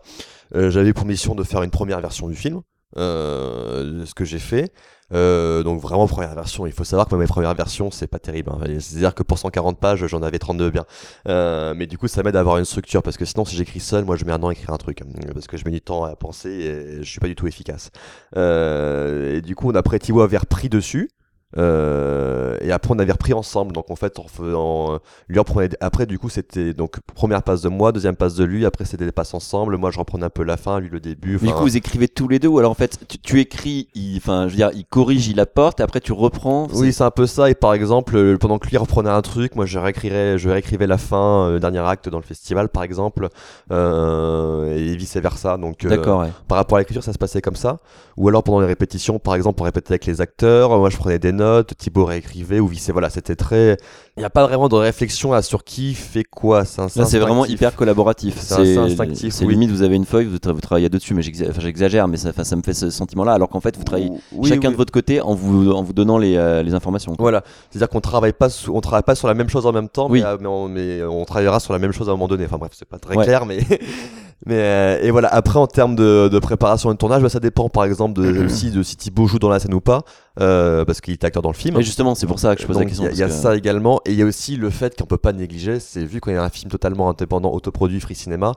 J'avais 0.56 0.94
pour 0.94 1.06
mission 1.06 1.36
de 1.36 1.44
faire 1.44 1.62
une 1.62 1.70
première 1.70 2.02
version 2.02 2.28
du 2.28 2.34
film, 2.36 2.62
euh, 2.98 4.06
ce 4.06 4.14
que 4.14 4.26
j'ai 4.26 4.40
fait. 4.40 4.72
Euh, 5.14 5.62
donc 5.62 5.80
vraiment 5.82 6.08
première 6.08 6.34
version, 6.34 6.66
il 6.66 6.72
faut 6.72 6.84
savoir 6.84 7.08
que 7.08 7.16
mes 7.16 7.28
premières 7.28 7.54
versions 7.54 7.92
c'est 7.92 8.08
pas 8.08 8.18
terrible. 8.18 8.50
hein. 8.52 8.60
C'est-à-dire 8.80 9.14
que 9.14 9.22
pour 9.22 9.38
140 9.38 9.80
pages 9.80 10.06
j'en 10.08 10.24
avais 10.24 10.40
32 10.40 10.72
bien. 10.72 10.86
Euh, 11.28 11.74
mais 11.76 11.86
du 11.88 11.98
coup 11.98 12.08
ça 12.08 12.24
m'aide 12.24 12.36
à 12.36 12.40
avoir 12.40 12.58
une 12.58 12.66
structure 12.66 13.04
parce 13.04 13.18
que 13.18 13.26
sinon 13.26 13.46
si 13.46 13.56
j'écris 13.56 13.80
seul, 13.80 14.04
moi 14.06 14.16
je 14.16 14.26
mets 14.26 14.32
un 14.32 14.42
an 14.42 14.48
à 14.48 14.52
écrire 14.54 14.72
un 14.72 14.78
truc 14.78 15.02
parce 15.34 15.48
que 15.48 15.58
je 15.58 15.66
mets 15.66 15.72
du 15.72 15.82
temps 15.82 16.04
à 16.06 16.16
penser 16.16 16.50
et 16.50 17.04
je 17.04 17.10
suis 17.10 17.20
pas 17.20 17.28
du 17.28 17.36
tout 17.36 17.48
efficace. 17.48 17.92
Et 18.36 19.42
du 19.42 19.56
coup 19.56 19.70
on 19.70 19.76
après 19.76 20.00
Thibaut 20.00 20.22
avait 20.22 20.38
repris 20.38 20.70
dessus. 20.70 21.10
Euh, 21.58 22.58
et 22.62 22.72
après 22.72 22.94
on 22.94 23.00
avait 23.00 23.12
repris 23.12 23.34
ensemble 23.34 23.72
donc 23.72 23.90
en 23.90 23.96
fait 23.96 24.20
en 24.20 24.28
faisant 24.28 25.00
lui 25.30 25.40
reprenait 25.40 25.70
après 25.80 26.06
du 26.06 26.20
coup 26.20 26.28
c'était 26.30 26.74
donc 26.74 26.98
première 27.16 27.44
passe 27.44 27.62
de 27.62 27.70
moi 27.70 27.92
deuxième 27.94 28.16
passe 28.18 28.36
de 28.36 28.44
lui 28.44 28.66
après 28.66 28.84
c'était 28.84 29.06
des 29.06 29.12
passes 29.14 29.34
ensemble 29.34 29.78
moi 29.78 29.90
je 29.92 30.00
reprenais 30.00 30.26
un 30.26 30.30
peu 30.30 30.44
la 30.44 30.58
fin 30.58 30.80
lui 30.80 30.90
le 30.90 31.00
début 31.00 31.38
Du 31.38 31.54
coup, 31.54 31.62
vous 31.64 31.78
écrivez 31.78 32.08
tous 32.08 32.28
les 32.28 32.40
deux 32.40 32.48
ou 32.50 32.60
alors 32.60 32.72
en 32.72 32.76
fait, 32.76 33.00
tu, 33.08 33.18
tu 33.20 33.40
écris, 33.40 33.88
il- 33.96 34.18
enfin, 34.18 34.44
je 34.48 34.52
veux 34.52 34.58
dire, 34.58 34.70
il 34.74 34.86
corrige, 34.86 35.28
il 35.28 35.40
apporte, 35.40 35.80
et 35.80 35.84
après 35.84 36.00
tu 36.00 36.12
reprends. 36.12 36.68
Oui, 36.74 36.92
c'est 36.94 37.04
un 37.04 37.12
peu 37.12 37.26
ça. 37.28 37.50
Et 37.50 37.56
par 37.56 37.74
exemple, 37.74 38.16
euh, 38.16 38.38
pendant 38.38 38.60
que 38.60 38.68
lui 38.68 38.78
reprenait 38.78 39.10
un 39.10 39.22
truc, 39.22 39.56
moi 39.56 39.66
je 39.66 39.80
réécrirais, 39.80 40.38
je 40.38 40.50
réécrivais 40.50 40.88
la 40.88 40.98
fin, 40.98 41.48
euh, 41.50 41.60
dernier 41.60 41.80
acte 41.80 42.10
dans 42.10 42.18
le 42.18 42.24
festival, 42.24 42.70
par 42.70 42.84
exemple, 42.84 43.30
euh, 43.72 44.76
et 44.76 44.96
vice 44.96 45.16
versa. 45.18 45.58
Donc, 45.58 45.84
euh, 45.86 45.90
D'accord, 45.90 46.22
ouais. 46.22 46.30
par 46.48 46.58
rapport 46.58 46.78
à 46.78 46.82
l'écriture, 46.82 47.04
ça 47.04 47.14
se 47.14 47.18
passait 47.18 47.42
comme 47.42 47.56
ça. 47.56 47.78
Ou 48.18 48.28
alors 48.30 48.44
pendant 48.44 48.60
les 48.62 48.68
répétitions, 48.68 49.20
par 49.20 49.36
exemple, 49.36 49.62
on 49.62 49.66
répétait 49.66 49.92
avec 49.94 50.06
les 50.06 50.22
acteurs, 50.22 50.70
moi 50.78 50.90
je 50.90 50.98
prenais 50.98 51.20
des 51.20 51.32
notes, 51.32 51.45
Thibaut 51.78 52.06
réécrivait, 52.06 52.60
ou 52.60 52.68
vice 52.68 52.90
voilà, 52.90 53.10
c'était 53.10 53.36
très. 53.36 53.78
Il 54.18 54.22
n'y 54.22 54.26
a 54.26 54.30
pas 54.30 54.48
vraiment 54.48 54.70
de 54.70 54.76
réflexion 54.76 55.34
à 55.34 55.42
sur 55.42 55.66
qui 55.66 55.94
fait 55.94 56.24
quoi. 56.24 56.64
C'est 56.64 56.80
un- 56.82 56.88
Là, 56.96 57.04
c'est 57.06 57.20
vraiment 57.20 57.46
hyper 57.46 57.76
collaboratif. 57.76 58.38
C'est 58.40 58.78
instinctif. 58.78 59.34
C'est 59.34 59.44
oui. 59.44 59.56
limite, 59.56 59.72
vous 59.72 59.82
avez 59.82 59.98
une 59.98 60.06
feuille, 60.06 60.26
vous, 60.26 60.38
tra- 60.38 60.54
vous 60.54 60.62
travaillez 60.62 60.88
dessus, 60.88 61.14
mais 61.14 61.22
j'exagère, 61.22 62.08
mais 62.08 62.16
ça, 62.16 62.32
me 62.56 62.62
fait 62.62 62.74
ce 62.74 62.90
sentiment-là, 62.92 63.34
alors 63.34 63.50
qu'en 63.50 63.60
fait, 63.60 63.76
vous 63.76 63.84
travaillez 63.84 64.12
Oui, 64.32 64.48
chacun 64.48 64.70
oui. 64.70 64.74
de 64.74 64.78
votre 64.78 64.94
côté 64.94 65.20
en 65.20 65.36
vous, 65.36 65.70
en 65.72 65.84
vous 65.84 65.92
donnant 65.92 66.18
les, 66.18 66.38
euh, 66.38 66.64
les 66.64 66.74
informations. 66.74 67.14
quoi. 67.16 67.24
Voilà, 67.24 67.44
c'est-à-dire 67.70 67.90
qu'on 67.90 68.00
travaille 68.00 68.32
pas, 68.32 68.48
on 68.70 68.80
travaille 68.80 69.04
pas 69.04 69.16
sur 69.16 69.28
la 69.28 69.34
même 69.34 69.50
chose 69.50 69.66
en 69.66 69.74
même 69.74 69.90
temps, 69.90 70.08
mais, 70.08 70.24
euh, 70.24 70.38
mais 70.40 70.48
on, 70.48 70.70
mais 70.70 71.04
on 71.04 71.26
travaillera 71.26 71.60
sur 71.60 71.74
la 71.74 71.80
même 71.80 71.92
chose 71.92 72.08
à 72.08 72.12
un 72.12 72.16
moment 72.16 72.30
donné. 72.30 72.46
Enfin 72.46 72.58
bref, 72.58 72.72
c'est 72.74 72.88
pas 72.88 73.00
très 73.00 73.18
Ouais. 73.18 73.26
clair, 73.26 73.46
mais 73.46 73.58
mais 74.46 74.56
euh, 74.56 75.00
et 75.02 75.12
voilà. 75.12 75.28
Après, 75.28 75.60
en 75.60 75.68
termes 75.68 75.96
de, 75.98 76.30
de 76.32 76.40
préparation 76.40 76.90
et 76.90 76.94
de 76.94 76.98
tournage, 76.98 77.22
bah, 77.22 77.28
ça 77.30 77.40
dépend. 77.42 77.68
Par 77.68 77.84
exemple, 77.84 78.14
de 78.22 78.48
si 78.50 78.72
de 78.72 78.82
si 78.82 78.96
Thibaut 78.96 79.28
joue 79.28 79.40
dans 79.40 79.50
la 79.50 79.60
scène 79.60 79.74
ou 79.74 79.82
pas, 79.82 80.04
euh, 80.40 80.86
parce 80.86 81.02
qu'il 81.02 81.14
était 81.14 81.26
acteur 81.28 81.42
dans 81.42 81.50
le 81.52 81.56
film. 81.56 81.78
Et 81.80 81.84
justement, 81.84 82.16
c'est 82.16 82.28
pour 82.28 82.40
ça 82.40 82.56
que 82.56 82.62
je 82.62 82.68
pose 82.68 82.76
la 82.78 82.82
Donc, 82.84 82.90
question. 82.90 83.06
Il 83.06 83.08
y 83.08 83.10
a, 83.10 83.14
il 83.14 83.20
y 83.20 83.24
a 83.24 83.28
parce 83.28 83.38
que- 83.38 83.44
ça 83.44 83.56
également, 83.56 84.00
et 84.06 84.12
il 84.12 84.18
y 84.18 84.22
a 84.22 84.26
aussi 84.26 84.56
le 84.58 84.70
fait 84.70 84.98
qu'on 84.98 85.06
peut 85.06 85.18
pas 85.18 85.34
négliger, 85.34 85.80
c'est 85.80 86.06
vu 86.06 86.22
qu'on 86.22 86.36
a 86.36 86.42
un 86.44 86.50
film 86.50 86.70
totalement 86.72 87.10
indépendant, 87.10 87.52
autoproduit, 87.54 88.00
free 88.00 88.16
cinéma, 88.16 88.54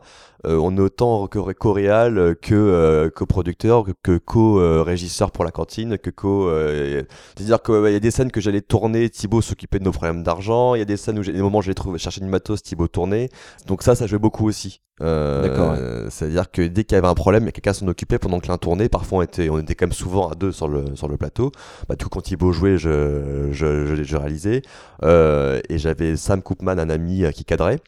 euh, 0.46 0.56
on 0.58 0.76
est 0.76 0.80
autant 0.80 1.26
co- 1.26 1.52
co-réal 1.54 2.36
que 2.42 2.54
euh, 2.54 3.10
co-producteur, 3.10 3.84
que, 4.02 4.18
co-régisseur 4.18 5.30
pour 5.32 5.44
la 5.44 5.50
cantine, 5.50 5.98
que 5.98 6.10
co. 6.10 6.48
euh, 6.48 7.02
C'est-à-dire 7.36 7.62
qu'il 7.62 7.92
y 7.92 7.96
a 7.96 8.00
des 8.00 8.10
scènes 8.10 8.30
que 8.30 8.40
j'allais 8.40 8.60
tourner, 8.60 9.08
Thibaut 9.10 9.40
s'occupait 9.42 9.78
de 9.78 9.84
nos 9.84 9.92
problèmes 9.92 10.22
d'argent. 10.22 10.74
Il 10.74 10.78
y 10.78 10.82
a 10.82 10.84
des 10.84 10.96
scènes 10.96 11.18
où 11.18 11.22
j'ai 11.22 11.32
des 11.32 11.42
moments 11.42 11.58
où 11.58 11.62
j'allais 11.62 11.98
chercher 11.98 12.20
du 12.20 12.26
matos, 12.28 12.62
Thibaut 12.62 12.88
tournait. 12.88 13.28
Donc 13.66 13.82
ça, 13.82 13.94
ça 13.94 14.06
jouait 14.06 14.18
beaucoup 14.18 14.46
aussi. 14.46 14.80
Euh, 15.00 15.42
D'accord, 15.42 15.76
C'est-à-dire 16.10 16.50
que 16.50 16.62
dès 16.62 16.84
qu'il 16.84 16.96
y 16.96 16.98
avait 16.98 17.08
un 17.08 17.14
problème, 17.14 17.50
quelqu'un 17.52 17.72
s'en 17.72 17.86
occupait 17.88 18.18
pendant 18.18 18.40
que 18.40 18.48
l'un 18.48 18.58
tournait. 18.58 18.88
Parfois, 18.88 19.18
on 19.18 19.22
était, 19.22 19.48
on 19.48 19.58
était 19.58 19.74
quand 19.74 19.86
même 19.86 19.92
souvent 19.92 20.28
à 20.28 20.34
deux 20.34 20.52
sur 20.52 20.68
le 20.68 20.96
sur 20.96 21.08
le 21.08 21.16
plateau. 21.16 21.52
Bah, 21.88 21.96
tout 21.96 22.08
quand 22.08 22.20
Thibaut 22.20 22.52
jouait, 22.52 22.78
je 22.78 23.48
je, 23.52 23.86
je, 23.86 24.02
je 24.02 24.16
réalisais. 24.16 24.62
Euh, 25.04 25.60
et 25.68 25.78
j'avais 25.78 26.16
Sam 26.16 26.42
Koopman, 26.42 26.78
un 26.78 26.90
ami 26.90 27.24
euh, 27.24 27.30
qui 27.30 27.44
cadrait. 27.44 27.80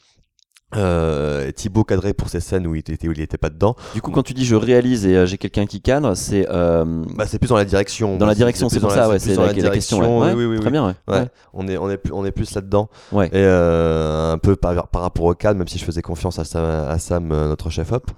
Euh, 0.76 1.50
Thibaut 1.50 1.82
cadrait 1.82 2.12
pour 2.14 2.28
ces 2.28 2.38
scènes 2.38 2.66
où 2.66 2.74
il 2.76 2.78
était, 2.78 3.08
où 3.08 3.12
il 3.12 3.20
était 3.20 3.38
pas 3.38 3.50
dedans. 3.50 3.74
Du 3.92 4.00
coup, 4.00 4.12
quand 4.12 4.22
tu 4.22 4.34
dis 4.34 4.44
je 4.44 4.54
réalise 4.54 5.04
et 5.04 5.16
euh, 5.16 5.26
j'ai 5.26 5.36
quelqu'un 5.36 5.66
qui 5.66 5.80
cadre, 5.80 6.14
c'est. 6.14 6.46
euh, 6.48 6.84
Bah, 7.16 7.24
c'est 7.26 7.38
plus 7.40 7.48
dans 7.48 7.56
la 7.56 7.64
direction. 7.64 8.16
Dans 8.16 8.26
la 8.26 8.32
C'est- 8.32 8.38
direction, 8.38 8.68
c'est 8.68 8.78
pour 8.80 8.92
ça, 8.92 9.00
la- 9.00 9.08
ouais, 9.08 9.18
c'est 9.18 9.34
dans 9.34 9.42
la- 9.42 9.48
la 9.48 9.54
question, 9.70 9.98
direction, 9.98 10.18
ouais. 10.20 10.32
oui, 10.32 10.44
oui, 10.44 10.46
oui, 10.46 10.56
Très 10.58 10.66
oui. 10.66 10.72
bien, 10.72 10.86
ouais. 10.86 10.94
Ouais. 11.08 11.26
On 11.54 11.66
est, 11.66 11.76
on 11.76 11.90
est, 11.90 11.96
plus- 11.96 12.12
on 12.12 12.24
est 12.24 12.30
plus 12.30 12.54
là-dedans. 12.54 12.88
Ouais. 13.10 13.26
Et 13.26 13.30
euh, 13.34 14.32
un 14.32 14.38
peu 14.38 14.54
par, 14.54 14.86
par 14.88 15.02
rapport 15.02 15.24
au 15.24 15.34
cadre, 15.34 15.58
même 15.58 15.66
si 15.68 15.78
je 15.78 15.84
faisais 15.84 16.02
confiance 16.02 16.38
à 16.38 16.44
Sam, 16.44 16.64
à 16.64 16.98
Sam, 16.98 17.26
notre 17.28 17.68
chef 17.70 17.90
op. 17.92 18.10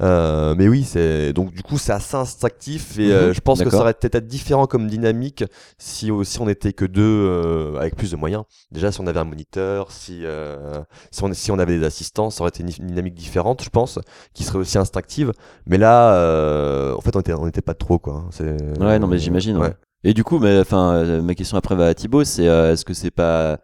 Euh, 0.00 0.54
mais 0.56 0.68
oui, 0.68 0.84
c'est 0.84 1.32
donc 1.32 1.52
du 1.52 1.62
coup 1.62 1.76
c'est 1.76 1.92
assez 1.92 2.16
instinctif 2.16 2.98
et 2.98 3.12
euh, 3.12 3.28
Mhm, 3.28 3.34
je 3.34 3.40
pense 3.40 3.62
que 3.62 3.70
ça 3.70 3.78
aurait 3.78 3.94
peut-être 3.94 4.14
être 4.14 4.26
différent 4.26 4.66
comme 4.66 4.86
dynamique 4.86 5.44
si 5.76 6.10
aussi 6.10 6.40
on 6.40 6.46
n'était 6.46 6.72
que 6.72 6.84
deux 6.84 7.02
euh, 7.02 7.76
avec 7.78 7.96
plus 7.96 8.10
de 8.12 8.16
moyens. 8.16 8.44
Déjà 8.70 8.92
si 8.92 9.00
on 9.00 9.06
avait 9.06 9.20
un 9.20 9.24
moniteur, 9.24 9.90
si 9.90 10.20
euh, 10.24 10.80
si 11.10 11.24
on 11.24 11.32
si 11.32 11.50
on 11.50 11.58
avait 11.58 11.78
des 11.78 11.84
assistants, 11.84 12.30
ça 12.30 12.42
aurait 12.42 12.50
été 12.50 12.62
une, 12.62 12.68
dynamique 12.68 13.14
différente, 13.14 13.62
je 13.62 13.70
pense, 13.70 13.98
qui 14.34 14.44
serait 14.44 14.58
aussi 14.58 14.78
instinctive. 14.78 15.32
Mais 15.66 15.78
là, 15.78 16.14
euh, 16.14 16.94
en 16.94 17.00
fait, 17.00 17.16
on 17.16 17.20
était 17.20 17.34
on 17.34 17.46
était 17.48 17.62
pas 17.62 17.74
trop 17.74 17.98
quoi. 17.98 18.26
C'est 18.30 18.56
Ouais, 18.80 18.98
non, 18.98 19.06
mais 19.06 19.18
j'imagine. 19.18 19.56
ouais. 19.56 19.68
ouais. 19.68 19.76
Et 20.04 20.14
du 20.14 20.22
coup, 20.24 20.38
mais, 20.38 20.60
enfin, 20.60 21.20
ma 21.22 21.34
question 21.34 21.56
après 21.56 21.74
va 21.74 21.86
à 21.86 21.94
Thibaut, 21.94 22.24
c'est 22.24 22.46
euh, 22.46 22.72
est-ce 22.72 22.84
que 22.84 22.94
c'est 22.94 23.10
pas 23.10 23.58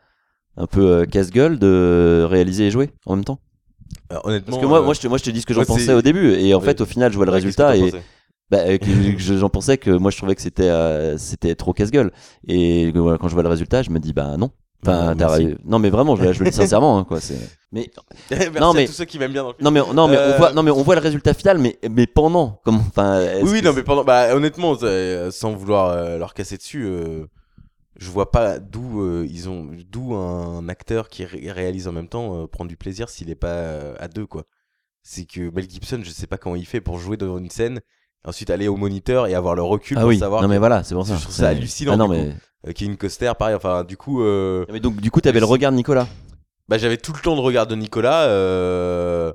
un 0.57 0.67
peu 0.67 1.07
casse-gueule 1.07 1.59
de 1.59 2.27
réaliser 2.29 2.67
et 2.67 2.71
jouer 2.71 2.91
en 3.07 3.17
même 3.17 3.25
temps? 3.25 3.39
Honnêtement, 4.25 4.51
Parce 4.53 4.63
que 4.63 4.67
moi, 4.69 4.81
euh, 4.81 4.85
moi, 4.85 4.95
je 4.95 5.01
te, 5.01 5.07
moi, 5.09 5.19
je 5.19 5.25
te 5.25 5.31
dis 5.31 5.41
ce 5.41 5.47
que 5.47 5.55
j'en 5.55 5.65
pensais 5.65 5.93
au 5.95 6.03
début, 6.03 6.33
et 6.35 6.55
en 6.55 6.59
Oui. 6.59 6.65
fait, 6.65 6.81
au 6.81 6.87
final, 6.87 7.11
je 7.13 7.17
vois 7.17 7.27
le 7.27 7.33
Ouais, 7.33 7.39
résultat 7.39 7.77
et 7.77 7.91
bah, 8.51 8.59
euh, 8.67 8.79
j'en 9.19 9.49
pensais 9.49 9.79
que 9.79 9.91
moi, 9.91 10.11
je 10.11 10.17
trouvais 10.17 10.35
que 10.35 10.43
c'était 10.43 10.69
euh, 10.69 11.17
c'était 11.19 11.55
trop 11.55 11.73
casse-gueule. 11.73 12.13
Et 12.47 12.93
voilà, 12.93 13.19
quand 13.19 13.29
je 13.29 13.35
vois 13.35 13.43
le 13.43 13.49
résultat, 13.49 13.83
je 13.83 13.91
me 13.91 13.99
dis 13.99 14.13
bah 14.13 14.37
non. 14.37 14.51
Enfin, 14.87 15.15
non 15.65 15.79
mais 15.79 15.89
vraiment, 15.89 16.15
je, 16.15 16.31
je 16.33 16.45
le 16.45 16.51
dis 16.51 16.57
sincèrement, 16.57 16.99
hein, 16.99 17.05
quoi. 17.05 17.21
C'est. 17.21 17.39
Mais 17.73 17.91
Merci 18.31 18.61
non 18.61 18.71
à 18.71 18.75
mais 18.75 18.87
tous 18.87 18.93
ceux 18.93 19.05
qui 19.05 19.19
m'aiment 19.19 19.33
bien 19.33 19.43
dans 19.43 19.49
le 19.49 19.55
non 19.61 19.73
mais 19.73 19.81
non 19.95 20.07
mais 20.07 20.17
Euh, 20.17 20.35
on 20.35 20.37
voit 20.39 20.53
non 20.53 20.63
mais 20.63 20.71
on 20.71 20.83
voit 20.85 20.95
le 20.95 21.01
résultat 21.01 21.35
final, 21.35 21.59
mais 21.59 21.77
mais 21.91 22.07
pendant 22.07 22.61
comme 22.65 22.77
enfin. 22.77 23.21
Oui, 23.43 23.51
oui, 23.51 23.63
non, 23.63 23.73
mais 23.73 23.83
pendant, 23.83 24.05
bah, 24.05 24.33
honnêtement, 24.37 24.77
euh, 24.85 25.33
sans 25.33 25.55
vouloir 25.55 25.89
euh, 25.89 26.17
leur 26.19 26.35
casser 26.35 26.57
dessus, 26.57 26.85
euh, 26.87 27.25
je 27.97 28.11
vois 28.11 28.31
pas 28.31 28.59
d'où 28.59 29.03
euh, 29.03 29.27
ils 29.31 29.49
ont, 29.49 29.69
d'où 29.91 30.15
un 30.15 30.69
acteur 30.69 31.09
qui 31.09 31.25
ré- 31.25 31.51
réalise 31.51 31.87
en 31.89 31.93
même 31.93 32.09
temps 32.09 32.43
euh, 32.43 32.47
prend 32.47 32.65
du 32.65 32.77
plaisir 32.77 33.09
s'il 33.09 33.31
est 33.31 33.35
pas 33.35 33.49
euh, 33.49 33.95
à 33.99 34.09
deux, 34.09 34.27
quoi. 34.27 34.45
C'est 35.03 35.25
que 35.27 35.51
Mel 35.51 35.69
Gibson, 35.71 36.01
je 36.03 36.11
sais 36.11 36.27
pas 36.27 36.39
comment 36.39 36.57
il 36.57 36.67
fait 36.67 36.81
pour 36.81 36.99
jouer 36.99 37.17
devant 37.17 37.39
une 37.39 37.51
scène, 37.51 37.81
ensuite 38.25 38.51
aller 38.51 38.69
au 38.69 38.77
moniteur 38.77 39.27
et 39.27 39.35
avoir 39.35 39.55
le 39.55 39.63
recul 39.63 39.97
Ah 39.99 40.01
pour 40.01 40.09
oui, 40.09 40.19
savoir. 40.19 40.43
non, 40.43 40.49
mais 40.49 40.59
voilà, 40.59 40.83
c'est 40.83 40.95
pour 40.95 41.07
ça. 41.07 41.17
Je 41.17 41.23
trouve 41.23 41.35
C'est- 41.35 41.43
ça 41.43 41.49
hallucinant. 41.49 41.93
Ah 41.93 41.97
non, 41.97 42.09
mais-. 42.09 42.35
Euh, 42.67 42.73
Kevin 42.73 42.97
Costner, 42.97 43.33
pareil. 43.39 43.55
Enfin, 43.55 43.85
du 43.85 43.97
coup. 43.99 44.23
euh, 44.23 44.65
Mais 44.73 44.81
donc 44.81 44.97
du 45.01 45.11
coup, 45.11 45.21
t'avais 45.21 45.41
le 45.41 45.45
regard 45.45 45.71
de 45.71 45.77
Nicolas. 45.77 46.09
bah, 46.69 46.79
j'avais 46.79 46.97
tout 46.97 47.13
le 47.13 47.21
temps 47.21 47.35
le 47.35 47.43
regard 47.43 47.67
de 47.67 47.75
Nicolas, 47.77 48.23
euh, 48.25 49.31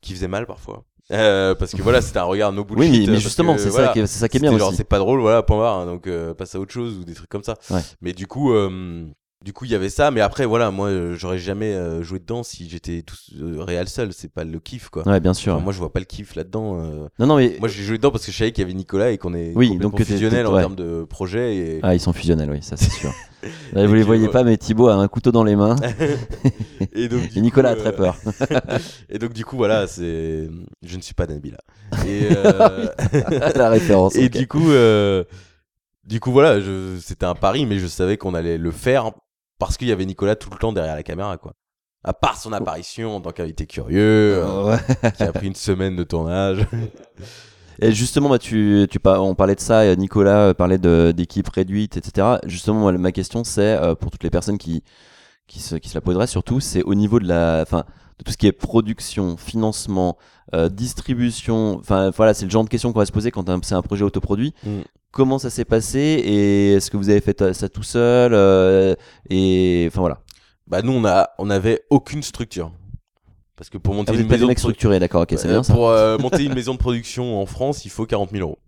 qui 0.00 0.14
faisait 0.14 0.28
mal 0.28 0.46
parfois. 0.46 0.84
Euh, 1.12 1.54
parce 1.54 1.72
que 1.72 1.82
voilà, 1.82 2.00
c'était 2.00 2.18
un 2.18 2.24
regard 2.24 2.52
no 2.52 2.64
bullshit. 2.64 2.90
Oui, 2.92 3.06
mais- 3.08 3.18
justement, 3.18 3.56
c'est 3.58 3.70
ça 3.70 3.88
qui 3.88 3.98
est- 4.00 4.06
c'est 4.06 4.18
ça 4.20 4.28
qui 4.28 4.36
est 4.36 4.40
bien 4.40 4.56
genre. 4.56 4.72
C'est 4.72 4.84
pas 4.84 4.98
drôle, 4.98 5.20
voilà, 5.20 5.42
point 5.42 5.58
barre. 5.58 5.78
hein, 5.80 5.86
donc 5.86 6.06
euh, 6.06 6.34
passe 6.34 6.54
à 6.54 6.60
autre 6.60 6.72
chose 6.72 6.98
ou 6.98 7.04
des 7.04 7.14
trucs 7.14 7.28
comme 7.28 7.42
ça. 7.42 7.56
Ouais. 7.70 7.80
Mais 8.00 8.12
du 8.12 8.26
coup, 8.26 8.52
euh, 8.52 9.06
du 9.44 9.52
coup, 9.52 9.64
il 9.64 9.70
y 9.70 9.74
avait 9.74 9.88
ça. 9.88 10.10
Mais 10.10 10.20
après, 10.20 10.44
voilà, 10.44 10.70
moi, 10.70 10.88
euh, 10.88 11.14
j'aurais 11.16 11.38
jamais 11.38 11.72
euh, 11.74 12.02
joué 12.02 12.18
dedans 12.18 12.42
si 12.42 12.68
j'étais 12.68 13.02
tout 13.02 13.16
euh, 13.40 13.62
réel 13.64 13.88
seul. 13.88 14.12
C'est 14.12 14.32
pas 14.32 14.44
le 14.44 14.58
kiff, 14.60 14.88
quoi. 14.90 15.06
Ouais, 15.08 15.20
bien 15.20 15.32
sûr. 15.34 15.54
Enfin, 15.54 15.64
moi, 15.64 15.72
je 15.72 15.78
vois 15.78 15.92
pas 15.92 15.98
le 16.00 16.04
kiff 16.04 16.34
là-dedans. 16.34 16.78
euh. 16.80 17.08
Non, 17.18 17.26
non, 17.26 17.36
mais- 17.36 17.56
moi, 17.58 17.68
j'ai 17.68 17.82
joué 17.82 17.96
dedans 17.96 18.10
parce 18.10 18.26
que 18.26 18.32
je 18.32 18.36
savais 18.36 18.52
qu'il 18.52 18.62
y 18.62 18.64
avait 18.66 18.74
Nicolas 18.74 19.10
et 19.12 19.18
qu'on 19.18 19.34
est 19.34 19.52
Oui, 19.54 19.76
donc 19.78 19.92
que 19.92 19.98
t'es- 20.02 20.12
fusionnel 20.12 20.46
en 20.46 20.54
ouais. 20.54 20.60
termes 20.60 20.76
de 20.76 21.04
projet. 21.08 21.56
Et... 21.56 21.80
Ah, 21.82 21.94
ils 21.94 22.00
sont 22.00 22.12
fusionnels, 22.12 22.50
oui, 22.50 22.62
ça 22.62 22.76
c'est 22.76 22.90
sûr. 22.90 23.10
Et 23.74 23.86
vous 23.86 23.94
les 23.94 24.02
voyez 24.02 24.28
pas, 24.28 24.44
mais 24.44 24.58
Thibaut 24.58 24.88
a 24.88 24.94
un 24.94 25.08
couteau 25.08 25.32
dans 25.32 25.44
les 25.44 25.56
mains. 25.56 25.76
et 26.92 27.08
donc, 27.08 27.28
du 27.30 27.40
Nicolas 27.40 27.74
coup, 27.74 27.80
a 27.80 27.82
très 27.82 27.96
peur. 27.96 28.16
et 29.08 29.18
donc, 29.18 29.32
du 29.32 29.44
coup, 29.46 29.56
voilà, 29.56 29.86
c'est. 29.86 30.48
Je 30.84 30.96
ne 30.96 31.00
suis 31.02 31.14
pas 31.14 31.26
Nabila. 31.26 31.58
Et. 32.06 32.28
euh, 32.30 32.88
La 33.54 33.70
référence, 33.70 34.16
Et 34.16 34.26
ok. 34.26 34.32
du 34.32 34.46
coup, 34.46 34.70
euh, 34.70 35.24
du 36.04 36.20
coup, 36.20 36.30
voilà, 36.32 36.60
je... 36.60 36.98
c'était 37.00 37.24
un 37.26 37.34
pari, 37.34 37.64
mais 37.66 37.78
je 37.78 37.86
savais 37.86 38.16
qu'on 38.18 38.34
allait 38.34 38.58
le 38.58 38.70
faire 38.70 39.12
parce 39.60 39.76
qu'il 39.76 39.86
y 39.86 39.92
avait 39.92 40.06
Nicolas 40.06 40.34
tout 40.34 40.50
le 40.50 40.56
temps 40.58 40.72
derrière 40.72 40.96
la 40.96 41.04
caméra, 41.04 41.36
quoi. 41.36 41.52
À 42.02 42.14
part 42.14 42.38
son 42.38 42.52
apparition 42.52 43.14
en 43.14 43.20
tant 43.20 43.30
qu'invité 43.30 43.66
curieux, 43.66 44.42
euh, 44.42 44.64
Ouais. 44.64 45.10
qui 45.16 45.22
a 45.22 45.32
pris 45.32 45.46
une 45.46 45.54
semaine 45.54 45.94
de 45.94 46.02
tournage. 46.02 46.66
Et 47.82 47.92
justement, 47.92 48.28
bah, 48.28 48.38
tu, 48.38 48.86
on 49.04 49.34
parlait 49.34 49.54
de 49.54 49.60
ça, 49.60 49.84
et 49.86 49.94
Nicolas 49.96 50.48
euh, 50.48 50.54
parlait 50.54 50.78
d'équipe 50.78 51.48
réduite, 51.48 51.96
etc. 51.96 52.38
Justement, 52.46 52.90
ma 52.92 53.12
question, 53.12 53.44
c'est 53.44 53.76
euh, 53.76 53.94
pour 53.94 54.10
toutes 54.10 54.24
les 54.24 54.30
personnes 54.30 54.58
qui, 54.58 54.82
qui, 55.46 55.60
se, 55.60 55.76
qui 55.76 55.88
se 55.90 55.94
la 55.94 56.00
poseraient, 56.00 56.26
surtout, 56.26 56.60
c'est 56.60 56.82
au 56.82 56.94
niveau 56.94 57.20
de 57.20 57.28
la, 57.28 57.60
enfin, 57.62 57.84
de 58.18 58.24
tout 58.24 58.32
ce 58.32 58.36
qui 58.36 58.46
est 58.46 58.52
production, 58.52 59.36
financement, 59.36 60.18
euh, 60.54 60.68
distribution. 60.68 61.78
Enfin, 61.78 62.10
voilà, 62.10 62.34
c'est 62.34 62.44
le 62.44 62.50
genre 62.50 62.64
de 62.64 62.68
questions 62.68 62.92
qu'on 62.92 62.98
va 62.98 63.06
se 63.06 63.12
poser 63.12 63.30
quand 63.30 63.44
c'est 63.64 63.74
un 63.74 63.82
projet 63.82 64.04
autoproduit. 64.04 64.54
Mm. 64.64 64.80
Comment 65.12 65.38
ça 65.38 65.50
s'est 65.50 65.64
passé 65.64 65.98
et 65.98 66.74
est-ce 66.74 66.90
que 66.90 66.96
vous 66.96 67.10
avez 67.10 67.20
fait 67.20 67.52
ça 67.52 67.68
tout 67.68 67.82
seul 67.82 68.32
euh, 68.32 68.94
Et 69.28 69.86
enfin 69.90 70.00
voilà. 70.00 70.20
Bah, 70.68 70.82
nous, 70.82 70.92
on, 70.92 71.04
a, 71.04 71.30
on 71.38 71.50
avait 71.50 71.82
aucune 71.90 72.22
structure. 72.22 72.70
Parce 73.56 73.68
que 73.70 73.76
pour 73.76 73.92
monter 73.94 74.12
Ah, 74.14 74.20
une 74.20 74.28
maison 74.28 74.46
de 74.46 74.56
structurés, 74.56 75.00
d'accord, 75.00 75.22
ok, 75.22 75.34
c'est 75.36 75.48
Euh, 75.48 75.50
bien 75.50 75.62
ça. 75.64 75.74
Pour 75.74 75.90
euh, 75.90 76.16
monter 76.16 76.44
une 76.44 76.54
maison 76.54 76.74
de 76.74 76.78
production 76.78 77.40
en 77.42 77.46
France, 77.46 77.84
il 77.84 77.90
faut 77.90 78.06
40 78.06 78.30
000 78.30 78.42
euros. 78.42 78.58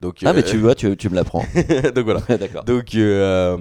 Donc, 0.00 0.16
Ah, 0.24 0.30
euh, 0.30 0.32
mais 0.34 0.42
tu 0.42 0.58
vois, 0.58 0.74
tu, 0.74 0.96
tu 0.96 1.08
me 1.08 1.14
l'apprends. 1.14 1.46
Donc 1.94 2.04
voilà. 2.04 2.20
D'accord. 2.28 2.64
Donc 2.64 2.94
euh, 2.96 3.56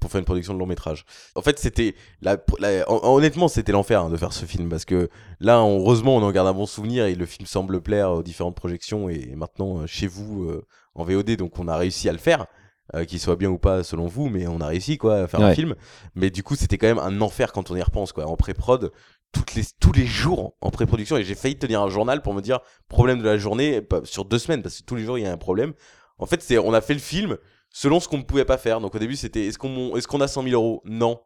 pour 0.00 0.10
faire 0.10 0.18
une 0.18 0.24
production 0.24 0.54
de 0.54 0.58
long 0.58 0.66
métrage. 0.66 1.04
En 1.34 1.42
fait, 1.42 1.58
c'était 1.58 1.94
la, 2.22 2.36
la- 2.58 2.90
hon- 2.90 3.16
honnêtement, 3.16 3.48
c'était 3.48 3.72
l'enfer 3.72 4.02
hein, 4.02 4.10
de 4.10 4.16
faire 4.16 4.32
ce 4.32 4.44
film 4.44 4.68
parce 4.68 4.84
que 4.84 5.08
là, 5.40 5.62
on- 5.62 5.78
heureusement, 5.80 6.16
on 6.16 6.22
en 6.22 6.30
garde 6.32 6.48
un 6.48 6.52
bon 6.54 6.66
souvenir 6.66 7.06
et 7.06 7.14
le 7.14 7.26
film 7.26 7.46
semble 7.46 7.80
plaire 7.80 8.10
aux 8.12 8.22
différentes 8.22 8.56
projections 8.56 9.08
et 9.08 9.34
maintenant 9.36 9.80
euh, 9.80 9.86
chez 9.86 10.06
vous 10.06 10.44
euh, 10.44 10.64
en 10.94 11.04
VOD, 11.04 11.36
donc 11.36 11.58
on 11.58 11.68
a 11.68 11.76
réussi 11.76 12.08
à 12.08 12.12
le 12.12 12.18
faire. 12.18 12.46
euh, 12.94 13.06
qu'il 13.06 13.18
soit 13.18 13.36
bien 13.36 13.48
ou 13.48 13.56
pas 13.56 13.82
selon 13.82 14.06
vous, 14.06 14.28
mais 14.28 14.46
on 14.46 14.60
a 14.60 14.66
réussi 14.66 14.98
quoi 14.98 15.16
à 15.20 15.26
faire 15.26 15.40
un 15.40 15.54
film. 15.54 15.74
Mais 16.14 16.28
du 16.28 16.42
coup, 16.42 16.54
c'était 16.54 16.76
quand 16.76 16.86
même 16.86 16.98
un 16.98 17.18
enfer 17.22 17.50
quand 17.52 17.70
on 17.70 17.76
y 17.76 17.82
repense 17.82 18.12
quoi. 18.12 18.26
En 18.26 18.36
pré-prod, 18.36 18.92
toutes 19.32 19.54
les, 19.54 19.62
tous 19.80 19.92
les 19.92 20.04
jours 20.04 20.54
en 20.60 20.70
pré-production, 20.70 21.16
et 21.16 21.24
j'ai 21.24 21.34
failli 21.34 21.56
tenir 21.56 21.80
un 21.80 21.88
journal 21.88 22.20
pour 22.20 22.34
me 22.34 22.42
dire 22.42 22.60
problème 22.88 23.20
de 23.20 23.24
la 23.24 23.38
journée 23.38 23.80
sur 24.04 24.26
deux 24.26 24.38
semaines 24.38 24.62
parce 24.62 24.80
que 24.80 24.84
tous 24.84 24.96
les 24.96 25.04
jours 25.04 25.16
il 25.16 25.24
y 25.24 25.26
a 25.26 25.32
un 25.32 25.38
problème. 25.38 25.72
En 26.18 26.26
fait, 26.26 26.42
c'est 26.42 26.58
on 26.58 26.74
a 26.74 26.82
fait 26.82 26.92
le 26.92 27.00
film 27.00 27.38
selon 27.76 27.98
ce 28.00 28.06
qu'on 28.08 28.18
ne 28.18 28.22
pouvait 28.22 28.44
pas 28.44 28.56
faire. 28.56 28.80
Donc 28.80 28.94
au 28.94 28.98
début, 29.00 29.16
c'était 29.16 29.46
est-ce 29.46 29.58
qu'on 29.58 29.96
est-ce 29.96 30.06
qu'on 30.06 30.20
a 30.20 30.28
100 30.28 30.44
000 30.44 30.54
euros? 30.54 30.80
Non. 30.84 31.20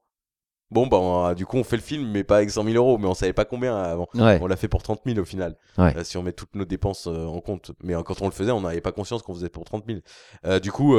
Bon, 0.70 0.86
bah, 0.86 0.98
on- 0.98 1.32
du 1.34 1.46
coup, 1.46 1.56
on 1.56 1.64
fait 1.64 1.76
le 1.76 1.82
film, 1.82 2.10
mais 2.10 2.24
pas 2.24 2.36
avec 2.38 2.50
100 2.50 2.62
000 2.64 2.76
euros. 2.76 2.98
Mais 2.98 3.06
on 3.06 3.14
savait 3.14 3.32
pas 3.32 3.44
combien 3.46 3.74
avant. 3.76 4.06
Ouais. 4.14 4.38
On 4.42 4.46
l'a 4.46 4.56
fait 4.56 4.68
pour 4.68 4.82
30 4.82 5.00
000 5.06 5.18
au 5.18 5.24
final. 5.24 5.56
Ouais. 5.78 5.94
Euh, 5.96 6.04
si 6.04 6.16
on 6.18 6.22
met 6.22 6.32
toutes 6.32 6.54
nos 6.54 6.64
dépenses 6.66 7.06
euh, 7.06 7.26
en 7.26 7.40
compte. 7.40 7.70
Mais 7.82 7.94
euh, 7.94 8.02
quand 8.02 8.20
on 8.22 8.26
le 8.26 8.32
faisait, 8.32 8.50
on 8.50 8.60
n'avait 8.62 8.80
pas 8.82 8.92
conscience 8.92 9.22
qu'on 9.22 9.34
faisait 9.34 9.48
pour 9.48 9.64
30 9.64 9.84
000. 9.86 10.00
Euh, 10.46 10.58
du 10.60 10.70
coup, 10.72 10.94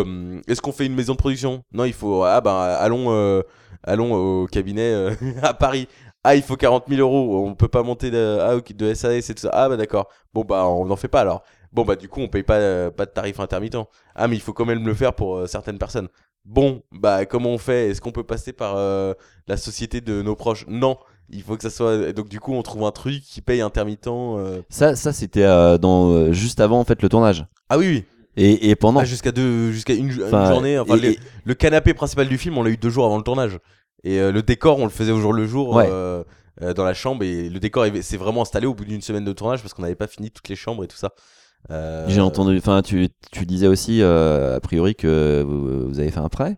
est-ce 0.48 0.62
qu'on 0.62 0.72
fait 0.72 0.86
une 0.88 0.96
maison 0.96 1.14
de 1.14 1.18
production? 1.18 1.64
Non, 1.72 1.86
il 1.86 1.94
faut. 1.94 2.24
Ah, 2.24 2.42
bah, 2.42 2.78
allons, 2.80 3.44
allons 3.84 4.14
au 4.14 4.48
cabinet 4.48 4.92
à 5.44 5.54
Paris. 5.54 5.88
Ah, 6.24 6.36
il 6.36 6.42
faut 6.42 6.58
40 6.58 6.86
000 6.90 7.00
euros. 7.02 7.46
On 7.48 7.54
peut 7.56 7.68
pas 7.70 7.84
monter 7.84 8.10
de, 8.12 8.40
ah, 8.42 8.56
ok, 8.58 8.74
de 8.74 8.94
SAS 8.94 9.30
et 9.30 9.36
tout 9.36 9.42
ça. 9.42 9.52
Ah, 9.54 9.70
bah, 9.70 9.78
d'accord. 9.78 10.08
Bon, 10.34 10.44
bah, 10.44 10.68
on 10.68 10.86
n'en 10.86 10.96
fait 10.98 11.08
pas 11.08 11.22
alors. 11.22 11.44
Bon, 11.72 11.84
bah, 11.86 11.96
du 11.96 12.08
coup, 12.10 12.22
on 12.22 12.28
paye 12.28 12.44
pas, 12.44 12.56
euh, 12.56 12.90
pas 12.92 13.06
de 13.06 13.12
tarif 13.12 13.40
intermittent. 13.40 13.78
Ah, 14.16 14.28
mais 14.28 14.36
il 14.36 14.42
faut 14.42 14.54
quand 14.54 14.66
même 14.66 14.86
le 14.86 14.94
faire 14.94 15.14
pour 15.14 15.38
euh, 15.38 15.48
certaines 15.48 15.78
personnes. 15.78 16.08
Bon, 16.46 16.82
bah, 16.92 17.26
comment 17.26 17.50
on 17.50 17.58
fait? 17.58 17.90
Est-ce 17.90 18.02
qu'on 18.02 18.12
peut 18.12 18.24
passer 18.24 18.54
par 18.54 18.76
euh, 18.78 19.14
la 19.48 19.58
société 19.58 20.02
de 20.02 20.22
nos 20.22 20.36
proches? 20.36 20.66
Non. 20.68 20.98
Il 21.32 21.44
faut 21.44 21.56
que 21.58 21.62
ça 21.62 21.70
soit. 21.70 22.12
Donc, 22.14 22.28
du 22.28 22.40
coup, 22.40 22.54
on 22.54 22.64
trouve 22.64 22.86
un 22.86 22.92
truc 22.92 23.22
qui 23.22 23.42
paye 23.42 23.62
intermittent. 23.62 24.08
euh. 24.08 24.62
Ça, 24.70 24.96
ça 24.96 25.14
c'était 25.14 25.44
euh, 25.44 25.78
dans 25.78 26.10
euh, 26.12 26.32
juste 26.32 26.60
avant 26.60 26.80
en 26.80 26.86
fait 26.86 27.04
le 27.04 27.10
tournage. 27.10 27.46
Ah 27.70 27.78
oui, 27.78 27.88
oui. 27.88 28.04
Et, 28.36 28.70
et 28.72 28.76
pendant. 28.76 29.02
Ah, 29.02 29.06
jusqu'à 29.06 29.32
deux, 29.32 29.72
jusqu'à 29.72 29.94
une, 29.94 30.10
une 30.12 30.24
Enfin, 30.24 30.48
journée. 30.52 30.80
Enfin, 30.80 30.96
et- 30.96 31.00
le, 31.02 31.08
et- 31.12 31.20
le 31.44 31.54
canapé 31.54 31.94
principal 31.94 32.28
du 32.28 32.40
film, 32.40 32.58
on 32.58 32.64
l'a 32.64 32.72
eu 32.72 32.78
deux 32.78 32.90
jours 32.90 33.06
avant 33.06 33.18
le 33.18 33.24
tournage. 33.24 33.60
Et 34.04 34.18
euh, 34.20 34.32
le 34.32 34.42
décor, 34.42 34.80
on 34.80 34.86
le 34.86 34.90
faisait 34.90 35.12
au 35.12 35.20
jour 35.20 35.34
le 35.34 35.46
jour 35.46 35.76
Ouais. 35.76 35.88
euh, 35.92 36.24
euh, 36.64 36.74
dans 36.74 36.84
la 36.86 36.96
chambre. 36.96 37.24
Et 37.24 37.48
le 37.50 37.60
décor 37.60 37.86
est- 37.86 38.02
s'est 38.02 38.18
vraiment 38.18 38.42
installé 38.42 38.66
au 38.66 38.74
bout 38.74 38.86
d'une 38.86 39.02
semaine 39.02 39.26
de 39.26 39.34
tournage 39.34 39.62
parce 39.62 39.76
qu'on 39.76 39.84
n'avait 39.84 39.94
pas 39.96 40.08
fini 40.08 40.32
toutes 40.32 40.48
les 40.50 40.56
chambres 40.56 40.84
et 40.84 40.88
tout 40.88 40.98
ça. 40.98 41.12
Euh, 41.72 42.06
J'ai 42.08 42.22
entendu. 42.22 42.58
Enfin, 42.58 42.82
tu, 42.82 43.10
tu 43.32 43.46
disais 43.46 43.68
aussi 43.68 44.02
euh, 44.02 44.58
a 44.58 44.60
priori 44.60 44.96
que 44.96 45.44
vous, 45.46 45.90
vous 45.90 46.00
avez 46.00 46.10
fait 46.12 46.20
un 46.20 46.30
prêt? 46.30 46.58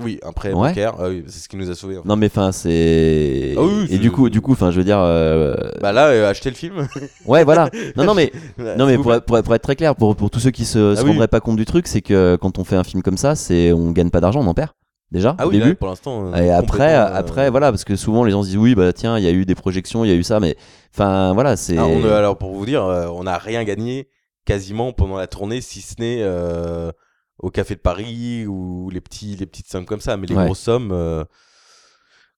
Oui, 0.00 0.20
un 0.22 0.30
prêt 0.32 0.52
Ouais. 0.52 0.68
bancaire. 0.68 0.94
Oui, 1.00 1.24
c'est 1.26 1.40
ce 1.40 1.48
qui 1.48 1.56
nous 1.56 1.70
a 1.70 1.74
sauvés. 1.74 1.98
en 1.98 2.02
fait. 2.02 2.08
Non 2.08 2.14
mais 2.14 2.26
enfin 2.26 2.52
c'est. 2.52 3.54
Ah 3.56 3.62
oui, 3.62 3.88
et 3.90 3.98
du 3.98 4.12
coup, 4.12 4.30
du 4.30 4.40
coup, 4.40 4.52
enfin, 4.52 4.70
je 4.70 4.78
veux 4.78 4.84
dire. 4.84 5.00
euh, 5.00 5.54
Bah 5.80 5.90
là, 5.92 6.06
euh, 6.08 6.30
acheter 6.30 6.50
le 6.50 6.54
film. 6.56 6.86
Ouais, 7.26 7.42
voilà. 7.42 7.68
Non, 7.96 8.04
non, 8.04 8.14
mais, 8.14 8.30
Ouais, 8.58 8.76
non, 8.78 8.86
mais 8.86 8.94
pour, 8.94 9.06
plaît. 9.06 9.20
pour, 9.20 9.42
pour 9.42 9.54
être 9.56 9.62
très 9.62 9.74
clair, 9.74 9.96
pour, 9.96 10.14
pour 10.14 10.30
tous 10.30 10.38
ceux 10.38 10.52
qui 10.52 10.64
se, 10.64 10.94
se 10.94 11.00
Ah 11.00 11.04
oui. 11.04 11.10
rendraient 11.10 11.26
pas 11.28 11.40
compte 11.40 11.56
du 11.56 11.64
truc, 11.64 11.88
c'est 11.88 12.00
que 12.00 12.36
quand 12.40 12.58
on 12.58 12.64
fait 12.64 12.76
un 12.76 12.84
film 12.84 13.02
comme 13.02 13.16
ça, 13.16 13.34
c'est 13.34 13.72
on 13.72 13.90
gagne 13.90 14.10
pas 14.10 14.20
d'argent, 14.20 14.40
on 14.40 14.46
en 14.46 14.54
perd. 14.54 14.70
Déjà, 15.10 15.34
Ah 15.38 15.46
au 15.46 15.50
oui, 15.50 15.58
là, 15.58 15.64
début. 15.64 15.76
pour 15.76 15.88
l'instant, 15.88 16.32
euh, 16.32 16.36
Et 16.36 16.50
après, 16.50 16.94
euh, 16.94 17.06
après, 17.16 17.50
voilà, 17.50 17.72
parce 17.72 17.84
que 17.84 17.96
souvent 17.96 18.24
les 18.24 18.30
gens 18.30 18.42
se 18.42 18.48
disent 18.48 18.58
oui, 18.58 18.74
bah 18.76 18.92
tiens, 18.92 19.18
il 19.18 19.24
y 19.24 19.26
a 19.26 19.32
eu 19.32 19.46
des 19.46 19.54
projections, 19.56 20.04
il 20.04 20.08
y 20.08 20.12
a 20.12 20.14
eu 20.16 20.22
ça, 20.22 20.38
mais 20.38 20.54
enfin 20.94 21.32
voilà, 21.32 21.56
c'est. 21.56 21.76
Ah, 21.78 21.86
alors 22.18 22.36
pour 22.38 22.52
vous 22.54 22.66
dire, 22.66 22.84
euh, 22.84 23.08
on 23.10 23.24
n'a 23.24 23.38
rien 23.38 23.64
gagné 23.64 24.06
quasiment 24.48 24.92
pendant 24.94 25.16
la 25.18 25.26
tournée, 25.26 25.60
si 25.60 25.82
ce 25.82 25.94
n'est 25.98 26.22
euh, 26.22 26.90
au 27.38 27.50
Café 27.50 27.74
de 27.74 27.80
Paris 27.80 28.46
ou 28.46 28.88
les 28.90 29.00
petits, 29.02 29.36
les 29.36 29.44
petites 29.46 29.68
sommes 29.68 29.84
comme 29.84 30.00
ça, 30.00 30.16
mais 30.16 30.26
les 30.26 30.34
Ouais. 30.34 30.44
grosses 30.46 30.58
sommes. 30.60 30.90
euh, 30.92 31.24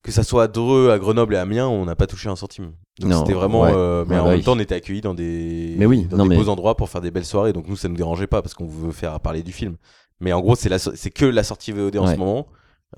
que 0.03 0.11
ça 0.13 0.23
soit 0.23 0.45
à 0.45 0.49
Dreux, 0.49 0.91
à 0.91 0.99
Grenoble 0.99 1.35
et 1.35 1.37
à 1.37 1.43
Amiens, 1.43 1.69
on 1.69 1.85
n'a 1.85 1.95
pas 1.95 2.07
touché 2.07 2.29
un 2.31 2.35
centime. 2.37 2.73
Donc 3.01 3.13
c'était 3.13 3.35
vraiment. 3.35 3.63
ouais. 3.63 3.73
euh, 3.75 4.05
mais 4.09 4.15
Ouais, 4.15 4.21
en 4.21 4.25
bah 4.25 4.31
même 4.31 4.39
oui. 4.39 4.45
temps, 4.45 4.55
on 4.57 4.59
était 4.59 4.75
accueillis 4.75 5.03
dans 5.03 5.13
des, 5.15 5.75
Mais 5.77 5.85
oui, 5.87 6.07
dans 6.07 6.17
non, 6.17 6.23
des 6.25 6.31
mais- 6.31 6.37
beaux 6.43 6.49
endroits 6.49 6.75
pour 6.77 6.89
faire 6.89 7.03
des 7.03 7.11
belles 7.11 7.27
soirées. 7.27 7.53
Donc 7.53 7.69
nous, 7.69 7.77
ça 7.77 7.87
nous 7.89 7.97
dérangeait 7.97 8.27
pas 8.27 8.41
parce 8.43 8.55
qu'on 8.55 8.67
veut 8.67 8.93
faire 8.93 9.21
parler 9.21 9.43
du 9.43 9.53
film. 9.53 9.77
Mais 10.21 10.33
en 10.33 10.41
gros, 10.41 10.57
c'est 10.57 10.71
la 10.71 10.79
so- 10.79 10.93
c'est 10.95 11.11
que 11.11 11.27
la 11.27 11.45
sortie 11.45 11.73
VOD 11.73 11.97
en 11.99 12.07
ce 12.07 12.17
moment 12.17 12.47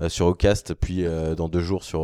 sur 0.07 0.25
Ocast, 0.27 0.73
puis 0.75 1.03
dans 1.37 1.49
deux 1.49 1.59
jours 1.61 1.83
sur 1.83 2.01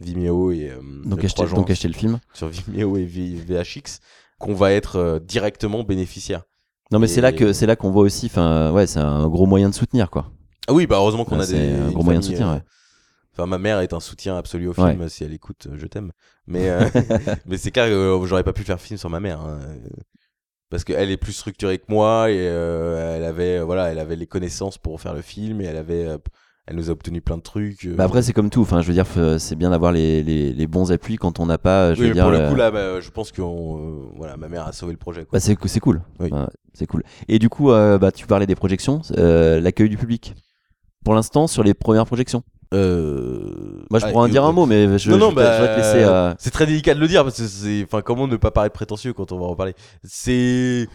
Vimeo 0.00 0.52
et 0.52 0.70
euh, 0.70 0.80
Donc 1.04 1.18
le 1.20 1.26
acheter, 1.26 1.34
3 1.34 1.46
juin 1.46 1.56
donc 1.58 1.70
acheter 1.70 1.88
le 1.88 1.94
film. 1.94 2.18
sur 2.32 2.48
Vimeo 2.48 2.96
et 2.96 3.04
V- 3.04 3.34
VHX 3.46 4.00
qu'on 4.38 4.54
va 4.54 4.72
être 4.72 4.96
euh, 4.96 5.18
directement 5.18 5.82
bénéficiaire. 5.82 6.42
Non, 6.90 6.98
mais 6.98 7.06
c'est 7.06 7.20
là 7.20 7.32
que 7.32 7.52
c'est 7.52 7.66
là 7.66 7.76
qu'on 7.76 7.90
voit 7.90 8.02
aussi. 8.02 8.26
Enfin, 8.26 8.70
ouais, 8.72 8.86
c'est 8.86 9.00
un 9.00 9.28
gros 9.28 9.46
moyen 9.46 9.68
de 9.68 9.74
soutenir, 9.74 10.10
quoi. 10.10 10.30
Ah 10.68 10.72
oui, 10.72 10.86
bah 10.86 10.96
heureusement 10.96 11.24
qu'on 11.24 11.38
a 11.40 11.44
c'est 11.46 11.58
des 11.58 11.74
un 11.74 11.90
gros 11.90 12.02
moyen 12.02 12.20
de 12.20 12.24
soutien, 12.24 12.48
euh, 12.50 12.54
ouais. 12.54 12.62
Enfin, 13.34 13.46
ma 13.46 13.58
mère 13.58 13.80
est 13.80 13.92
un 13.92 14.00
soutien 14.00 14.36
absolu 14.36 14.68
au 14.68 14.80
Ouais. 14.80 14.90
film. 14.92 15.08
Si 15.08 15.22
elle 15.24 15.32
écoute, 15.32 15.66
euh, 15.70 15.76
je 15.76 15.86
t'aime. 15.86 16.12
Mais 16.46 16.68
euh, 16.70 16.80
mais 17.46 17.56
c'est 17.58 17.70
clair 17.70 17.88
que 17.88 18.20
j'aurais 18.26 18.42
pas 18.44 18.52
pu 18.52 18.64
faire 18.64 18.80
film 18.80 18.98
sans 18.98 19.08
ma 19.10 19.20
mère. 19.20 19.40
hein. 19.40 19.58
Parce 20.70 20.84
qu'elle 20.84 21.10
est 21.10 21.16
plus 21.16 21.32
structurée 21.32 21.78
que 21.78 21.86
moi 21.88 22.30
et 22.30 22.36
euh, 22.38 23.16
elle 23.16 23.24
avait 23.24 23.60
voilà, 23.60 23.90
elle 23.90 23.98
avait 23.98 24.16
les 24.16 24.26
connaissances 24.26 24.76
pour 24.76 25.00
faire 25.00 25.14
le 25.14 25.22
film 25.22 25.60
et 25.62 25.64
elle 25.64 25.76
avait 25.78 26.06
elle 26.68 26.76
nous 26.76 26.90
a 26.90 26.92
obtenu 26.92 27.20
plein 27.22 27.38
de 27.38 27.42
trucs. 27.42 27.86
euh. 27.86 27.94
Bah 27.96 28.04
après, 28.04 28.22
c'est 28.22 28.32
comme 28.34 28.50
tout. 28.50 28.60
Enfin, 28.60 28.82
je 28.82 28.86
veux 28.88 28.92
dire, 28.92 29.04
f- 29.06 29.38
c'est 29.38 29.56
bien 29.56 29.70
d'avoir 29.70 29.90
les, 29.90 30.22
les, 30.22 30.52
les 30.52 30.66
bons 30.66 30.92
appuis 30.92 31.16
quand 31.16 31.40
on 31.40 31.46
n'a 31.46 31.56
pas. 31.58 31.94
Je 31.94 32.00
Oui, 32.02 32.08
veux 32.08 32.12
dire, 32.14 32.24
pour 32.24 32.30
le 32.32 32.42
le- 32.42 32.48
coup 32.48 32.54
là, 32.54 32.70
bah, 32.70 33.00
je 33.00 33.10
pense 33.10 33.32
que 33.32 33.40
euh, 33.40 34.04
voilà, 34.16 34.36
ma 34.36 34.48
mère 34.48 34.66
a 34.66 34.72
sauvé 34.72 34.92
le 34.92 34.98
projet. 34.98 35.26
Bah, 35.32 35.40
c'est 35.40 35.56
cool. 35.80 36.02
Oui. 36.20 36.30
C'est 36.74 36.86
cool. 36.86 37.02
Et 37.26 37.38
du 37.38 37.48
coup, 37.48 37.72
euh, 37.72 37.98
bah, 37.98 38.12
tu 38.12 38.26
parlais 38.26 38.46
des 38.46 38.54
projections, 38.54 39.00
euh, 39.16 39.60
l'accueil 39.60 39.88
du 39.88 39.96
public. 39.96 40.34
Pour 41.04 41.14
l'instant, 41.14 41.46
sur 41.46 41.62
les 41.64 41.74
premières 41.74 42.06
projections. 42.06 42.42
Euh... 42.74 43.82
Moi, 43.90 43.98
je 43.98 44.04
ah, 44.06 44.10
pourrais 44.10 44.24
en 44.24 44.28
dire 44.28 44.44
un 44.44 44.52
mot, 44.52 44.66
mais 44.66 44.98
je, 44.98 45.10
non, 45.10 45.16
non, 45.16 45.30
je, 45.30 45.36
je 45.36 45.40
vais 45.40 45.42
bah, 45.46 45.68
te 45.68 45.76
laisser. 45.78 46.04
euh, 46.04 46.34
C'est 46.38 46.50
très 46.50 46.66
délicat 46.66 46.94
de 46.94 47.00
le 47.00 47.08
dire 47.08 47.24
parce 47.24 47.38
que 47.38 47.46
c'est, 47.46 47.82
enfin, 47.84 48.02
comment 48.02 48.26
ne 48.28 48.36
pas 48.36 48.50
paraître 48.50 48.74
prétentieux 48.74 49.14
quand 49.14 49.32
on 49.32 49.38
va 49.38 49.46
en 49.46 49.56
parler? 49.56 49.72
C'est, 50.04 50.86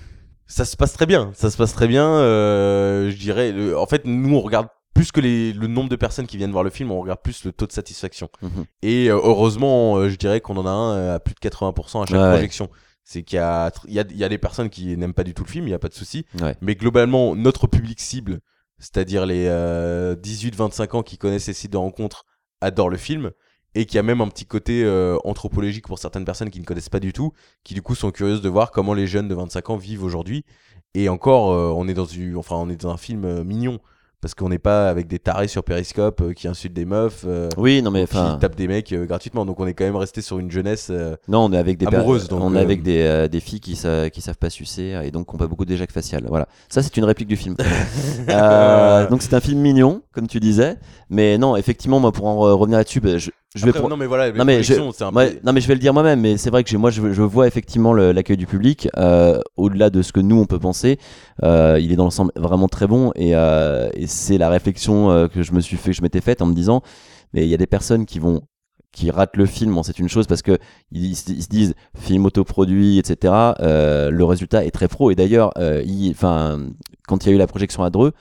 ça 0.45 0.65
se 0.65 0.77
passe 0.77 0.93
très 0.93 1.07
bien. 1.07 1.31
Ça 1.33 1.49
se 1.49 1.57
passe 1.57 1.73
très 1.73 1.87
bien. 1.87 2.07
euh, 2.07 3.09
je 3.09 3.17
dirais. 3.17 3.51
le- 3.51 3.75
En 3.77 3.87
fait, 3.87 4.05
nous, 4.05 4.35
on 4.35 4.41
regarde 4.41 4.67
plus 4.93 5.11
que 5.11 5.19
les, 5.21 5.53
le 5.53 5.67
nombre 5.67 5.89
de 5.89 5.95
personnes 5.95 6.27
qui 6.27 6.37
viennent 6.37 6.51
voir 6.51 6.63
le 6.63 6.69
film, 6.69 6.91
on 6.91 7.01
regarde 7.01 7.21
plus 7.21 7.45
le 7.45 7.51
taux 7.51 7.65
de 7.67 7.71
satisfaction. 7.71 8.29
Mhm. 8.41 8.65
Et 8.81 9.09
euh, 9.09 9.19
heureusement, 9.23 9.97
euh, 9.97 10.09
je 10.09 10.15
dirais 10.15 10.39
qu'on 10.41 10.57
en 10.57 10.65
a 10.65 10.69
un 10.69 10.93
euh, 10.95 11.15
à 11.15 11.19
plus 11.19 11.33
de 11.35 11.39
80% 11.39 12.03
à 12.03 12.05
chaque 12.05 12.15
Ouais, 12.15 12.23
ouais. 12.23 12.31
projection. 12.33 12.69
C'est 13.03 13.23
qu'il 13.23 13.35
y 13.37 13.39
a, 13.39 13.71
il 13.87 13.93
y 13.93 13.99
a, 13.99 14.05
il 14.09 14.17
y 14.17 14.23
a 14.23 14.29
des 14.29 14.37
personnes 14.37 14.69
qui 14.69 14.95
n'aiment 14.95 15.13
pas 15.13 15.23
du 15.25 15.33
tout 15.33 15.43
le 15.43 15.49
film, 15.49 15.65
il 15.65 15.71
n'y 15.71 15.75
a 15.75 15.79
pas 15.79 15.89
de 15.89 15.93
souci. 15.93 16.25
Ouais. 16.41 16.55
Mais 16.61 16.75
globalement, 16.75 17.35
notre 17.35 17.67
public 17.67 17.99
cible, 17.99 18.39
c'est-à-dire 18.79 19.25
les 19.25 19.45
euh, 19.47 20.15
18-25 20.15 20.95
ans 20.97 21.03
qui 21.03 21.17
connaissent 21.17 21.47
les 21.47 21.53
sites 21.53 21.71
de 21.73 21.77
rencontres, 21.77 22.25
adorent 22.61 22.89
le 22.89 22.97
film. 22.97 23.31
Et 23.75 23.87
qu'il 23.87 23.95
y 23.95 23.99
a 23.99 24.03
même 24.03 24.21
un 24.21 24.27
petit 24.27 24.45
côté 24.45 24.83
euh, 24.83 25.17
anthropologique 25.23 25.87
pour 25.87 25.97
certaines 25.97 26.25
personnes 26.25 26.51
qui 26.51 26.59
ne 26.59 26.63
connaissent 26.65 26.89
pas 26.89 26.99
du 26.99 27.11
tout, 27.11 27.33
qui 27.63 27.73
du 27.73 27.81
coup 27.81 27.95
sont 27.95 28.11
curieuses 28.11 28.41
de 28.43 28.47
voir 28.47 28.69
comment 28.69 28.93
les 28.93 29.07
jeunes 29.07 29.27
de 29.27 29.33
25 29.33 29.71
ans 29.71 29.77
vivent 29.77 30.03
aujourd'hui. 30.03 30.45
Et 30.93 31.09
encore, 31.09 31.51
euh, 31.51 31.73
on 31.75 31.87
est 31.87 31.95
dans 31.95 32.05
une, 32.05 32.37
enfin, 32.37 32.55
on 32.57 32.69
est 32.69 32.79
dans 32.79 32.91
un 32.91 32.97
film 32.97 33.25
euh, 33.25 33.43
mignon 33.43 33.79
parce 34.23 34.33
qu'on 34.33 34.47
n'est 34.49 34.57
pas 34.57 34.89
avec 34.89 35.07
des 35.07 35.19
tarés 35.19 35.47
sur 35.49 35.63
Periscope 35.63 36.21
euh, 36.21 36.33
qui 36.33 36.47
insultent 36.47 36.73
des 36.73 36.85
meufs. 36.85 37.25
euh, 37.27 37.49
Oui, 37.57 37.81
non, 37.81 37.91
mais 37.91 38.07
qui 38.07 38.17
enfin. 38.17 38.37
tapent 38.39 38.55
des 38.55 38.67
mecs 38.69 38.91
euh, 38.93 39.05
gratuitement. 39.05 39.45
Donc 39.45 39.59
on 39.59 39.67
est 39.67 39.73
quand 39.73 39.83
même 39.83 39.97
resté 39.97 40.21
sur 40.21 40.39
une 40.39 40.49
jeunesse. 40.49 40.89
Non, 41.27 41.45
on 41.45 41.51
est 41.53 41.57
avec 41.57 41.77
des 41.77 41.85
per- 41.85 41.97
amoureuse, 41.97 42.27
donc, 42.29 42.41
on 42.41 42.55
est 42.55 42.59
avec 42.59 42.81
des, 42.83 43.27
des 43.29 43.39
filles 43.39 43.59
qui, 43.59 43.75
sa- 43.75 44.09
qui 44.09 44.21
savent 44.21 44.37
pas 44.37 44.49
sucer 44.49 44.99
et 45.03 45.11
donc 45.11 45.27
qui 45.27 45.35
ont 45.35 45.37
pas 45.37 45.47
beaucoup 45.47 45.65
d'éjac 45.65 45.91
facial. 45.91 46.23
Voilà, 46.27 46.47
ça 46.69 46.81
c'est 46.81 46.95
une 46.97 47.03
réplique 47.03 47.27
du 47.27 47.35
film. 47.35 47.55
Donc 49.09 49.21
c'est 49.21 49.33
un 49.33 49.39
film 49.41 49.59
mignon, 49.59 50.01
comme 50.13 50.27
tu 50.27 50.39
disais, 50.39 50.77
mais 51.09 51.37
non, 51.37 51.55
effectivement, 51.55 51.99
moi 51.99 52.11
pour 52.11 52.25
en 52.25 52.35
re- 52.37 52.53
revenir 52.53 52.77
là-dessus, 52.77 53.01
bah, 53.01 53.17
je, 53.17 53.29
je 53.55 53.65
vais 53.65 53.69
Après, 53.69 53.81
non, 53.89 53.97
mais 53.97 54.05
voilà, 54.07 54.31
non 54.31 54.45
mais, 54.45 54.63
je... 54.63 54.73
un 54.73 54.77
peu- 54.77 54.81
ouais, 55.17 55.39
non 55.43 55.53
mais 55.53 55.61
je 55.61 55.67
vais 55.67 55.75
le 55.75 55.79
dire 55.79 55.93
moi-même, 55.93 56.21
mais 56.21 56.37
c'est 56.37 56.49
vrai 56.49 56.63
que 56.63 56.69
j'ai- 56.69 56.77
moi 56.77 56.89
je, 56.89 57.13
je 57.13 57.21
vois 57.21 57.47
effectivement 57.47 57.93
le- 57.93 58.11
l'accueil 58.11 58.37
du 58.37 58.47
public 58.47 58.87
euh, 58.97 59.39
au-delà 59.57 59.89
de 59.89 60.01
ce 60.01 60.11
que 60.11 60.19
nous 60.19 60.39
on 60.39 60.45
peut 60.45 60.59
penser. 60.59 60.97
euh, 61.43 61.79
il 61.81 61.91
est 61.91 61.95
dans 61.95 62.05
l'ensemble 62.05 62.31
vraiment 62.35 62.67
très 62.67 62.87
bon 62.87 63.11
et, 63.15 63.35
euh, 63.35 63.89
et 63.93 64.07
c'est 64.07 64.37
la 64.37 64.49
réflexion 64.49 65.11
euh, 65.11 65.27
que 65.27 65.43
je 65.43 65.53
me 65.53 65.59
suis 65.59 65.77
fait, 65.77 65.91
que 65.91 65.97
je 65.97 66.01
m'étais 66.01 66.21
faite 66.21 66.41
en 66.41 66.45
me 66.47 66.53
disant, 66.53 66.81
mais 67.33 67.43
il 67.43 67.49
y 67.49 67.53
a 67.53 67.57
des 67.57 67.67
personnes 67.67 68.05
qui 68.05 68.19
vont 68.19 68.41
qui 68.91 69.09
ratent 69.09 69.37
le 69.37 69.47
film, 69.47 69.73
bon, 69.73 69.81
c'est 69.81 69.97
une 69.97 70.07
chose 70.09 70.27
parce 70.27 70.43
que 70.43 70.59
ils, 70.91 71.15
se- 71.15 71.31
ils 71.31 71.41
se 71.41 71.47
disent 71.49 71.73
film 71.97 72.25
autoproduit, 72.27 72.99
etc. 72.99 73.33
euh, 73.59 74.11
le 74.11 74.23
résultat 74.23 74.65
est 74.65 74.71
très 74.71 74.87
pro 74.87 75.09
et 75.09 75.15
d'ailleurs, 75.15 75.51
euh, 75.57 75.81
il- 75.83 76.11
enfin, 76.11 76.59
quand 77.07 77.25
il 77.25 77.29
y 77.29 77.31
a 77.31 77.35
eu 77.35 77.39
la 77.39 77.47
projection 77.47 77.83
à 77.83 77.89
Dreux, 77.89 78.11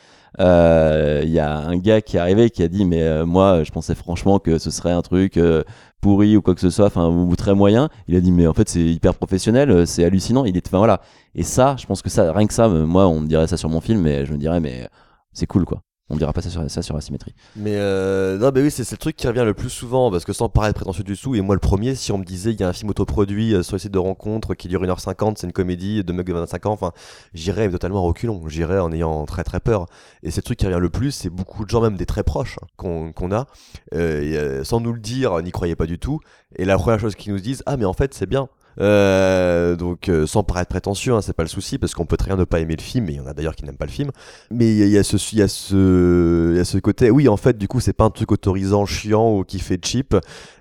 euh, 0.41 1.21
il 1.25 1.31
y 1.31 1.39
a 1.39 1.59
un 1.59 1.77
gars 1.77 2.01
qui 2.01 2.17
est 2.17 2.21
arrivé 2.21 2.51
qui 2.51 2.63
a 2.63 2.69
dit 2.69 2.85
mais 2.85 3.03
euh, 3.03 3.27
moi 3.27 3.65
je 3.65 3.71
pensais 3.71 3.95
franchement 3.95 4.39
que 4.39 4.59
ce 4.59 4.71
serait 4.71 4.93
un 4.93 5.03
truc 5.03 5.37
euh, 5.37 5.63
pourri 6.01 6.37
ou 6.37 6.43
quoi 6.43 6.55
que 6.55 6.61
ce 6.61 6.71
soit, 6.71 6.87
enfin 6.87 7.09
ou 7.09 7.35
très 7.37 7.55
moyen. 7.55 7.89
Il 8.09 8.17
a 8.17 8.21
dit 8.21 8.33
mais 8.33 8.47
en 8.47 8.55
fait 8.55 8.69
c'est 8.69 8.81
hyper 8.85 9.15
professionnel, 9.15 9.71
euh, 9.71 9.87
c'est 9.87 10.05
hallucinant. 10.05 10.45
Il 10.45 10.57
est, 10.57 10.67
enfin 10.67 10.79
voilà. 10.79 11.01
Et 11.35 11.43
ça, 11.43 11.77
je 11.79 11.87
pense 11.87 12.03
que 12.03 12.11
ça, 12.11 12.33
rien 12.33 12.47
que 12.47 12.55
ça, 12.55 12.67
euh, 12.67 12.87
moi 12.87 13.07
on 13.09 13.21
me 13.21 13.27
dirait 13.27 13.47
ça 13.47 13.57
sur 13.57 13.69
mon 13.69 13.81
film, 13.81 14.01
mais 14.03 14.27
je 14.27 14.33
me 14.33 14.39
dirais 14.39 14.61
mais 14.61 14.89
c'est 15.33 15.47
cool 15.47 15.65
quoi. 15.65 15.83
On 16.13 16.17
dira 16.17 16.35
pas 16.35 16.43
ça 16.43 16.51
sur, 16.51 16.71
ça 16.71 16.83
sur 16.83 16.95
Asymétrie. 16.95 17.35
Mais 17.57 17.73
euh, 17.77 18.37
non, 18.37 18.51
mais 18.55 18.61
oui, 18.61 18.71
c'est 18.71 18.89
le 18.91 18.99
truc 18.99 19.17
qui 19.17 19.27
revient 19.27 19.45
le 19.47 19.55
plus 19.55 19.71
souvent 19.71 20.11
parce 20.11 20.27
que 20.27 20.35
sans 20.35 20.51
paraître 20.51 20.75
prétentieux 20.75 21.05
du 21.05 21.17
tout, 21.17 21.35
et 21.35 21.41
moi 21.41 21.55
le 21.55 21.59
premier, 21.59 21.95
si 21.95 22.13
on 22.13 22.19
me 22.19 22.25
disait 22.25 22.53
il 22.53 22.61
y 22.61 22.63
a 22.63 22.69
un 22.69 22.75
film 22.75 22.91
autoproduit 22.91 23.55
euh, 23.55 23.63
sur 23.63 23.77
les 23.77 23.81
sites 23.81 23.93
de 23.93 23.99
rencontres 23.99 24.55
qui 24.55 24.69
dure 24.69 24.83
1h50, 24.83 25.37
c'est 25.39 25.47
une 25.47 25.55
comédie 25.55 26.05
de 26.05 26.13
mecs 26.13 26.27
de 26.27 26.35
25 26.35 26.67
ans, 26.67 26.73
enfin, 26.73 26.93
j'irais 27.33 27.71
totalement 27.71 28.03
reculons, 28.03 28.47
j'irais 28.47 28.79
en 28.79 28.93
ayant 28.93 29.25
très 29.25 29.43
très 29.43 29.59
peur. 29.59 29.87
Et 30.23 30.31
c'est 30.31 30.43
le 30.43 30.45
truc 30.45 30.59
qui 30.59 30.67
revient 30.67 30.81
le 30.81 30.91
plus, 30.91 31.13
c'est 31.13 31.31
beaucoup 31.31 31.65
de 31.65 31.71
gens, 31.71 31.81
même 31.81 31.97
des 31.97 32.05
très 32.05 32.25
proches 32.25 32.59
hein, 32.63 32.67
qu'on 32.77 33.13
qu'on 33.13 33.33
a, 33.33 33.47
euh, 33.95 34.21
et, 34.21 34.37
euh, 34.37 34.65
sans 34.65 34.81
nous 34.81 34.93
le 34.93 35.01
dire, 35.01 35.41
n'y 35.41 35.51
croyaient 35.51 35.77
pas 35.77 35.87
du 35.87 35.99
tout. 35.99 36.21
Et 36.57 36.67
la 36.67 36.77
première 36.77 37.01
chose 37.01 37.15
qu'ils 37.15 37.33
nous 37.33 37.41
disent, 37.41 37.63
ah 37.65 37.79
mais 37.79 37.87
en 37.87 37.95
fait 37.95 38.13
c'est 38.13 38.27
bien. 38.27 38.51
Euh, 38.81 39.77
donc 39.77 40.09
euh, 40.09 40.27
sans 40.27 40.43
paraître 40.43 40.71
prétentieux, 40.71 41.13
hein, 41.15 41.21
c'est 41.23 41.33
pas 41.33 41.43
le 41.43 41.49
souci 41.49 41.79
parce 41.79 41.95
qu'on 41.95 42.07
peut 42.07 42.17
très 42.17 42.29
bien 42.29 42.37
ne 42.37 42.45
pas 42.45 42.61
aimer 42.61 42.77
le 42.77 42.83
film, 42.83 43.09
et 43.09 43.13
il 43.13 43.17
y 43.17 43.21
en 43.21 43.27
a 43.27 43.35
d'ailleurs 43.35 43.55
qui 43.55 43.65
n'aiment 43.65 43.77
pas 43.77 43.87
le 43.87 43.91
film. 43.91 44.11
Mais 44.51 44.71
il 44.77 44.89
y, 44.89 44.99
a- 44.99 45.03
ce, 45.05 45.17
il 45.33 45.39
y 45.39 45.43
a 45.43 45.49
ce, 45.49 46.53
il 46.53 46.57
y 46.57 46.61
a 46.61 46.65
ce 46.65 46.79
côté, 46.79 47.11
oui 47.11 47.29
en 47.29 47.37
fait 47.37 47.59
du 47.59 47.69
coup 47.69 47.81
c'est 47.81 47.93
pas 47.93 48.05
un 48.05 48.11
truc 48.11 48.33
autorisant, 48.33 48.87
chiant 48.87 49.37
ou 49.37 49.45
qui 49.45 49.59
fait 49.59 49.85
cheap. 49.85 50.15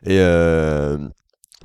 Et 0.03 0.19
euh, 0.19 0.97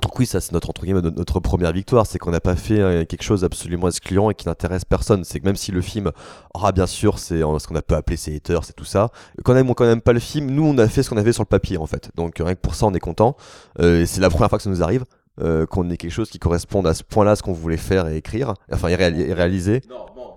donc 0.01 0.19
oui 0.19 0.27
ça 0.27 0.39
c'est 0.39 0.51
notre 0.51 0.69
entre 0.69 0.83
guillemets 0.85 1.01
notre, 1.01 1.39
première 1.39 1.73
victoire, 1.73 2.05
c'est 2.05 2.19
qu'on 2.19 2.31
n'a 2.31 2.39
pas 2.39 2.55
fait 2.55 2.79
euh, 2.79 3.03
quelque 3.03 3.23
chose 3.23 3.43
absolument 3.43 3.87
excluant 3.87 4.29
et 4.29 4.35
qui 4.35 4.47
n'intéresse 4.47 4.85
personne. 4.85 5.23
C'est 5.23 5.39
que 5.39 5.45
même 5.45 5.55
si 5.55 5.71
le 5.71 5.81
film, 5.81 6.11
ah 6.53 6.71
bien 6.71 6.87
sûr 6.87 7.17
c'est 7.19 7.39
ce 7.39 7.67
qu'on 7.67 7.75
a 7.75 7.81
peut 7.81 7.95
appeler 7.95 8.15
ses 8.17 8.35
haters, 8.35 8.63
c'est 8.63 8.75
tout 8.75 8.85
ça. 8.85 9.09
Quand 9.43 9.53
on 9.53 9.57
aime 9.57 9.69
ou 9.69 9.73
qu'on 9.73 9.85
aime 9.85 10.01
pas 10.01 10.13
le 10.13 10.19
film, 10.19 10.51
nous 10.51 10.65
on 10.65 10.77
a 10.77 10.87
fait 10.87 11.03
ce 11.03 11.09
qu'on 11.09 11.17
avait 11.17 11.33
sur 11.33 11.43
le 11.43 11.47
papier 11.47 11.77
en 11.77 11.87
fait. 11.87 12.11
Donc 12.15 12.35
rien 12.37 12.53
que 12.55 12.61
pour 12.61 12.75
ça 12.75 12.85
on 12.85 12.93
est 12.93 12.99
content. 12.99 13.35
Euh, 13.79 14.05
c'est 14.05 14.21
la 14.21 14.29
première 14.29 14.49
fois 14.49 14.59
que 14.59 14.63
ça 14.63 14.69
nous 14.69 14.83
arrive 14.83 15.03
euh, 15.41 15.65
qu'on 15.65 15.89
ait 15.89 15.97
quelque 15.97 16.11
chose 16.11 16.29
qui 16.29 16.39
corresponde 16.39 16.87
à 16.87 16.93
ce 16.93 17.03
point-là, 17.03 17.35
ce 17.35 17.43
qu'on 17.43 17.53
voulait 17.53 17.77
faire 17.77 18.07
et 18.07 18.17
écrire, 18.17 18.53
enfin 18.71 18.87
et, 18.89 18.95
réali- 18.95 19.21
et 19.27 19.33
réaliser. 19.33 19.81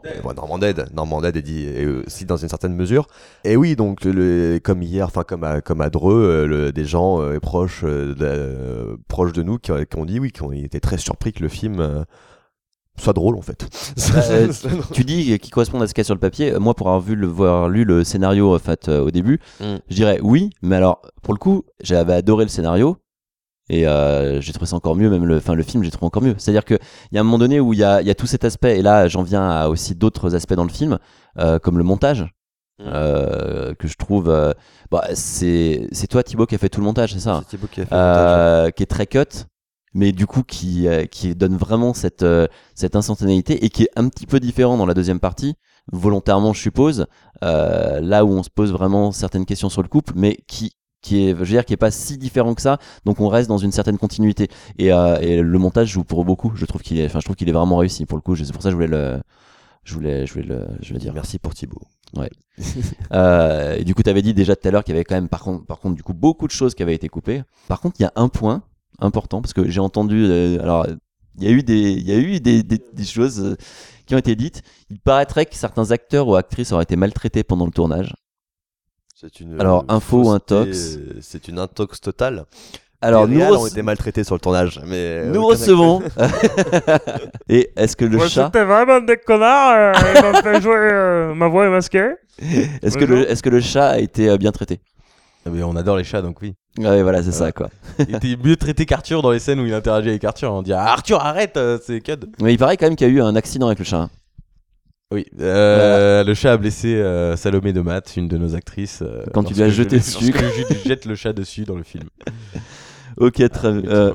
Euh, 0.06 0.20
bon, 0.22 0.32
Normand 0.34 0.58
Dead, 0.58 0.86
Normand 0.94 1.20
Dead 1.20 1.36
est 1.36 1.42
dit 1.42 1.66
est 1.66 1.86
aussi 1.86 2.24
dans 2.24 2.36
une 2.38 2.48
certaine 2.48 2.74
mesure. 2.74 3.06
Et 3.44 3.56
oui, 3.56 3.76
donc 3.76 4.04
le, 4.04 4.58
comme 4.62 4.82
hier, 4.82 5.06
enfin 5.06 5.22
comme 5.24 5.44
à, 5.44 5.60
comme 5.60 5.80
à 5.82 5.90
Dreux, 5.90 6.22
euh, 6.22 6.46
le- 6.46 6.72
des 6.72 6.84
gens 6.84 7.20
euh, 7.20 7.38
proches, 7.38 7.82
euh, 7.84 8.14
de, 8.14 8.24
euh, 8.24 8.96
proches 9.08 9.32
de 9.32 9.42
nous 9.42 9.58
qui, 9.58 9.72
ont- 9.72 9.84
qui 9.84 9.98
ont 9.98 10.04
dit 10.04 10.18
oui, 10.20 10.32
qui 10.32 10.42
ont 10.42 10.52
été 10.52 10.80
très 10.80 10.96
surpris 10.98 11.32
que 11.32 11.42
le 11.42 11.48
film 11.48 11.80
euh, 11.80 12.02
soit 12.98 13.12
drôle 13.12 13.36
en 13.36 13.42
fait. 13.42 13.66
Euh, 14.30 14.48
tu- 14.48 14.68
tu 14.92 15.04
dis 15.04 15.38
qui 15.38 15.50
correspond 15.50 15.80
à 15.80 15.86
ce 15.86 15.94
qu'il 15.94 16.00
y 16.02 16.04
a 16.04 16.04
sur 16.04 16.14
le 16.14 16.20
papier. 16.20 16.52
Moi, 16.58 16.74
pour 16.74 16.88
avoir 16.88 17.00
vu 17.00 17.14
le, 17.14 17.26
voir 17.26 17.68
lu 17.68 17.84
le 17.84 18.04
scénario 18.04 18.54
en 18.54 18.58
fait, 18.58 18.88
euh, 18.88 19.00
au 19.02 19.10
début, 19.10 19.38
Mm. 19.60 19.76
je 19.88 19.94
dirais 19.94 20.18
oui, 20.22 20.50
mais 20.62 20.76
alors 20.76 21.02
pour 21.22 21.34
le 21.34 21.38
coup, 21.38 21.64
j'avais 21.82 22.14
adoré 22.14 22.44
le 22.44 22.50
scénario 22.50 22.96
et 23.70 23.86
euh, 23.86 24.40
j'ai 24.42 24.52
trouvé 24.52 24.66
ça 24.68 24.76
encore 24.76 24.96
mieux. 24.96 25.08
Même 25.10 25.24
le, 25.26 25.36
enfin, 25.38 25.54
le 25.54 25.62
film, 25.62 25.82
j'ai 25.84 25.90
trouvé 25.90 26.06
encore 26.06 26.22
mieux. 26.22 26.34
C'est-à-dire 26.38 26.64
que 26.64 26.74
il 27.10 27.14
y 27.14 27.18
a 27.18 27.20
un 27.22 27.24
moment 27.24 27.38
donné 27.38 27.60
où 27.60 27.72
il 27.72 27.78
y 27.78 27.84
a, 27.84 28.00
il 28.02 28.06
y 28.06 28.10
a 28.10 28.14
tout 28.14 28.26
cet 28.26 28.44
aspect, 28.44 28.78
et 28.78 28.82
là, 28.82 29.08
j'en 29.08 29.22
viens 29.22 29.48
à 29.50 29.68
aussi 29.68 29.94
d'autres 29.94 30.34
aspects 30.34 30.54
dans 30.54 30.64
le 30.64 30.70
film, 30.70 30.98
euh, 31.38 31.58
comme 31.58 31.78
le 31.78 31.84
montage. 31.84 32.26
euh, 32.80 33.74
que 33.74 33.88
je 33.88 33.96
trouve 33.96 34.28
euh, 34.30 34.52
bah, 34.90 35.04
c'est 35.14 35.86
c'est 35.92 36.06
toi 36.06 36.22
Thibaut 36.22 36.46
qui 36.46 36.54
a 36.54 36.58
fait 36.58 36.70
tout 36.70 36.80
le 36.80 36.86
montage 36.86 37.12
c'est 37.12 37.20
ça 37.20 37.42
C'est 37.44 37.56
Thibaut 37.56 37.68
qui 37.68 37.82
a 37.82 37.86
fait 37.86 37.94
le 37.94 38.00
montage, 38.00 38.64
Euh, 38.66 38.70
qui 38.70 38.82
est 38.82 38.86
très 38.86 39.06
cut 39.06 39.46
mais 39.92 40.12
du 40.12 40.26
coup 40.26 40.42
qui 40.44 40.88
euh, 40.88 41.04
qui 41.06 41.34
donne 41.34 41.56
vraiment 41.56 41.92
cette 41.94 42.24
cette 42.74 42.96
instantanéité 42.96 43.64
et 43.64 43.68
qui 43.70 43.82
est 43.84 43.90
un 43.96 44.08
petit 44.08 44.26
peu 44.26 44.40
différent 44.40 44.76
dans 44.78 44.86
la 44.86 44.94
deuxième 44.94 45.20
partie 45.20 45.54
volontairement 45.92 46.52
je 46.54 46.60
suppose 46.62 47.06
euh, 47.44 48.00
là 48.00 48.24
où 48.24 48.30
on 48.30 48.42
se 48.42 48.50
pose 48.50 48.72
vraiment 48.72 49.12
certaines 49.12 49.44
questions 49.46 49.68
sur 49.68 49.82
le 49.82 49.88
couple 49.88 50.14
mais 50.16 50.38
qui 50.48 50.72
qui 51.02 51.24
est 51.24 51.30
je 51.30 51.34
veux 51.34 51.46
dire 51.46 51.64
qui 51.64 51.72
est 51.72 51.76
pas 51.78 51.90
si 51.90 52.18
différent 52.18 52.54
que 52.54 52.62
ça 52.62 52.78
donc 53.04 53.20
on 53.20 53.28
reste 53.28 53.48
dans 53.48 53.58
une 53.58 53.72
certaine 53.72 53.98
continuité 53.98 54.48
et, 54.78 54.92
euh, 54.92 55.18
et 55.20 55.40
le 55.40 55.58
montage 55.58 55.88
joue 55.88 56.04
pour 56.04 56.24
beaucoup 56.24 56.52
je 56.54 56.66
trouve 56.66 56.82
qu'il 56.82 56.98
est 56.98 57.06
enfin 57.06 57.20
je 57.20 57.24
trouve 57.24 57.36
qu'il 57.36 57.48
est 57.48 57.52
vraiment 57.52 57.78
réussi 57.78 58.06
pour 58.06 58.18
le 58.18 58.22
coup 58.22 58.36
c'est 58.36 58.52
pour 58.52 58.62
ça 58.62 58.68
que 58.68 58.72
je 58.72 58.76
voulais 58.76 58.86
le 58.88 59.20
je 59.84 59.94
voulais 59.94 60.26
je 60.26 60.32
voulais 60.34 60.46
le 60.46 60.66
je 60.80 60.88
voulais 60.88 61.00
dire 61.00 61.12
Merci 61.14 61.38
pour 61.38 61.54
Thibaut. 61.54 61.82
Ouais. 62.16 62.30
Euh, 63.12 63.76
et 63.76 63.84
du 63.84 63.94
coup, 63.94 64.02
tu 64.04 64.10
avais 64.10 64.22
dit 64.22 64.34
déjà 64.34 64.54
tout 64.54 64.68
à 64.68 64.70
l'heure 64.70 64.84
qu'il 64.84 64.94
y 64.94 64.96
avait 64.96 65.04
quand 65.04 65.16
même, 65.16 65.28
par 65.28 65.40
contre, 65.42 65.66
par 65.66 65.80
contre, 65.80 65.96
du 65.96 66.02
coup, 66.04 66.14
beaucoup 66.14 66.46
de 66.46 66.52
choses 66.52 66.74
qui 66.76 66.82
avaient 66.82 66.94
été 66.94 67.08
coupées. 67.08 67.42
Par 67.66 67.80
contre, 67.80 67.96
il 67.98 68.04
y 68.04 68.06
a 68.06 68.12
un 68.14 68.28
point 68.28 68.62
important 69.00 69.40
parce 69.42 69.52
que 69.52 69.68
j'ai 69.68 69.80
entendu. 69.80 70.24
euh, 70.26 70.60
alors, 70.62 70.86
il 71.38 71.44
y 71.44 71.48
a 71.48 71.50
eu 71.50 71.62
des, 71.64 71.92
il 71.92 72.06
y 72.06 72.12
a 72.12 72.18
eu 72.18 72.38
des, 72.40 72.62
des, 72.62 72.80
des 72.92 73.04
choses 73.04 73.40
euh, 73.40 73.56
qui 74.06 74.14
ont 74.14 74.18
été 74.18 74.36
dites. 74.36 74.62
Il 74.90 75.00
paraîtrait 75.00 75.46
que 75.46 75.56
certains 75.56 75.90
acteurs 75.90 76.28
ou 76.28 76.36
actrices 76.36 76.70
auraient 76.72 76.84
été 76.84 76.94
maltraités 76.96 77.42
pendant 77.42 77.64
le 77.66 77.72
tournage. 77.72 78.14
C'est 79.20 79.40
une 79.40 79.60
Alors, 79.60 79.80
euh, 79.80 79.94
info 79.94 80.22
ou 80.22 80.30
intox 80.30 80.96
euh, 80.96 81.18
C'est 81.20 81.48
une 81.48 81.58
intox 81.58 82.00
totale. 82.00 82.46
Alors, 83.02 83.26
Les 83.26 83.36
nous, 83.36 83.42
ont 83.42 83.66
été 83.66 83.82
maltraités 83.82 84.24
sur 84.24 84.34
le 84.34 84.40
tournage, 84.40 84.80
mais 84.86 84.96
euh, 84.96 85.30
nous 85.30 85.44
recevons. 85.44 86.00
Et 87.50 87.70
est-ce 87.76 87.96
que 87.96 88.06
le 88.06 88.18
chat. 88.28 88.48
vraiment 88.48 88.98
des 89.00 89.18
connards, 89.18 89.74
euh, 89.74 89.92
ils 90.16 90.22
m'ont 90.22 90.42
fait 90.42 90.62
jouer 90.62 90.74
euh, 90.74 91.34
ma 91.34 91.48
voix 91.48 91.66
est 91.66 91.70
masquée. 91.70 92.12
Est-ce 92.82 92.96
que, 92.96 93.04
le, 93.04 93.30
est-ce 93.30 93.42
que 93.42 93.50
le 93.50 93.60
chat 93.60 93.90
a 93.90 93.98
été 93.98 94.30
euh, 94.30 94.38
bien 94.38 94.52
traité 94.52 94.80
Ah, 95.44 95.50
mais 95.52 95.62
on 95.62 95.76
adore 95.76 95.98
les 95.98 96.04
chats, 96.04 96.22
donc 96.22 96.40
oui. 96.40 96.54
Ouais, 96.78 97.02
voilà, 97.02 97.22
c'est 97.22 97.32
ça, 97.32 97.52
quoi. 97.52 97.68
Il 97.98 98.16
était 98.16 98.38
mieux 98.42 98.56
traité 98.56 98.86
qu'Arthur 98.86 99.20
dans 99.20 99.32
les 99.32 99.38
scènes 99.38 99.60
où 99.60 99.66
il 99.66 99.74
interagit 99.74 100.08
avec 100.08 100.24
Arthur. 100.24 100.50
On 100.50 100.62
dit 100.62 100.72
ah, 100.72 100.92
Arthur, 100.92 101.20
arrête, 101.20 101.58
c'est 101.84 102.00
Cud. 102.00 102.24
Mais 102.40 102.54
il 102.54 102.58
paraît 102.58 102.78
quand 102.78 102.86
même 102.86 102.96
qu'il 102.96 103.06
y 103.06 103.10
a 103.10 103.12
eu 103.12 103.20
un 103.20 103.36
accident 103.36 103.66
avec 103.66 103.80
le 103.80 103.84
chat. 103.84 104.08
Oui, 105.12 105.26
euh, 105.40 106.22
le 106.22 106.34
chat 106.34 106.52
a 106.52 106.56
blessé 106.56 106.94
euh, 106.94 107.34
Salomé 107.36 107.72
de 107.72 107.80
Matt, 107.80 108.16
une 108.16 108.28
de 108.28 108.36
nos 108.38 108.54
actrices. 108.54 109.02
euh, 109.02 109.24
Quand 109.34 109.42
tu 109.42 109.54
lui 109.54 109.62
as 109.62 109.68
je 109.68 109.74
jeté 109.82 109.96
dessus. 109.96 110.32
je 110.32 110.88
jette 110.88 111.04
le 111.04 111.16
chat 111.16 111.32
dessus 111.32 111.64
dans 111.64 111.76
le 111.76 111.82
film. 111.82 112.04
Ok, 113.16 113.42
très 113.50 113.72
bien. 113.72 113.90
Euh, 113.90 114.12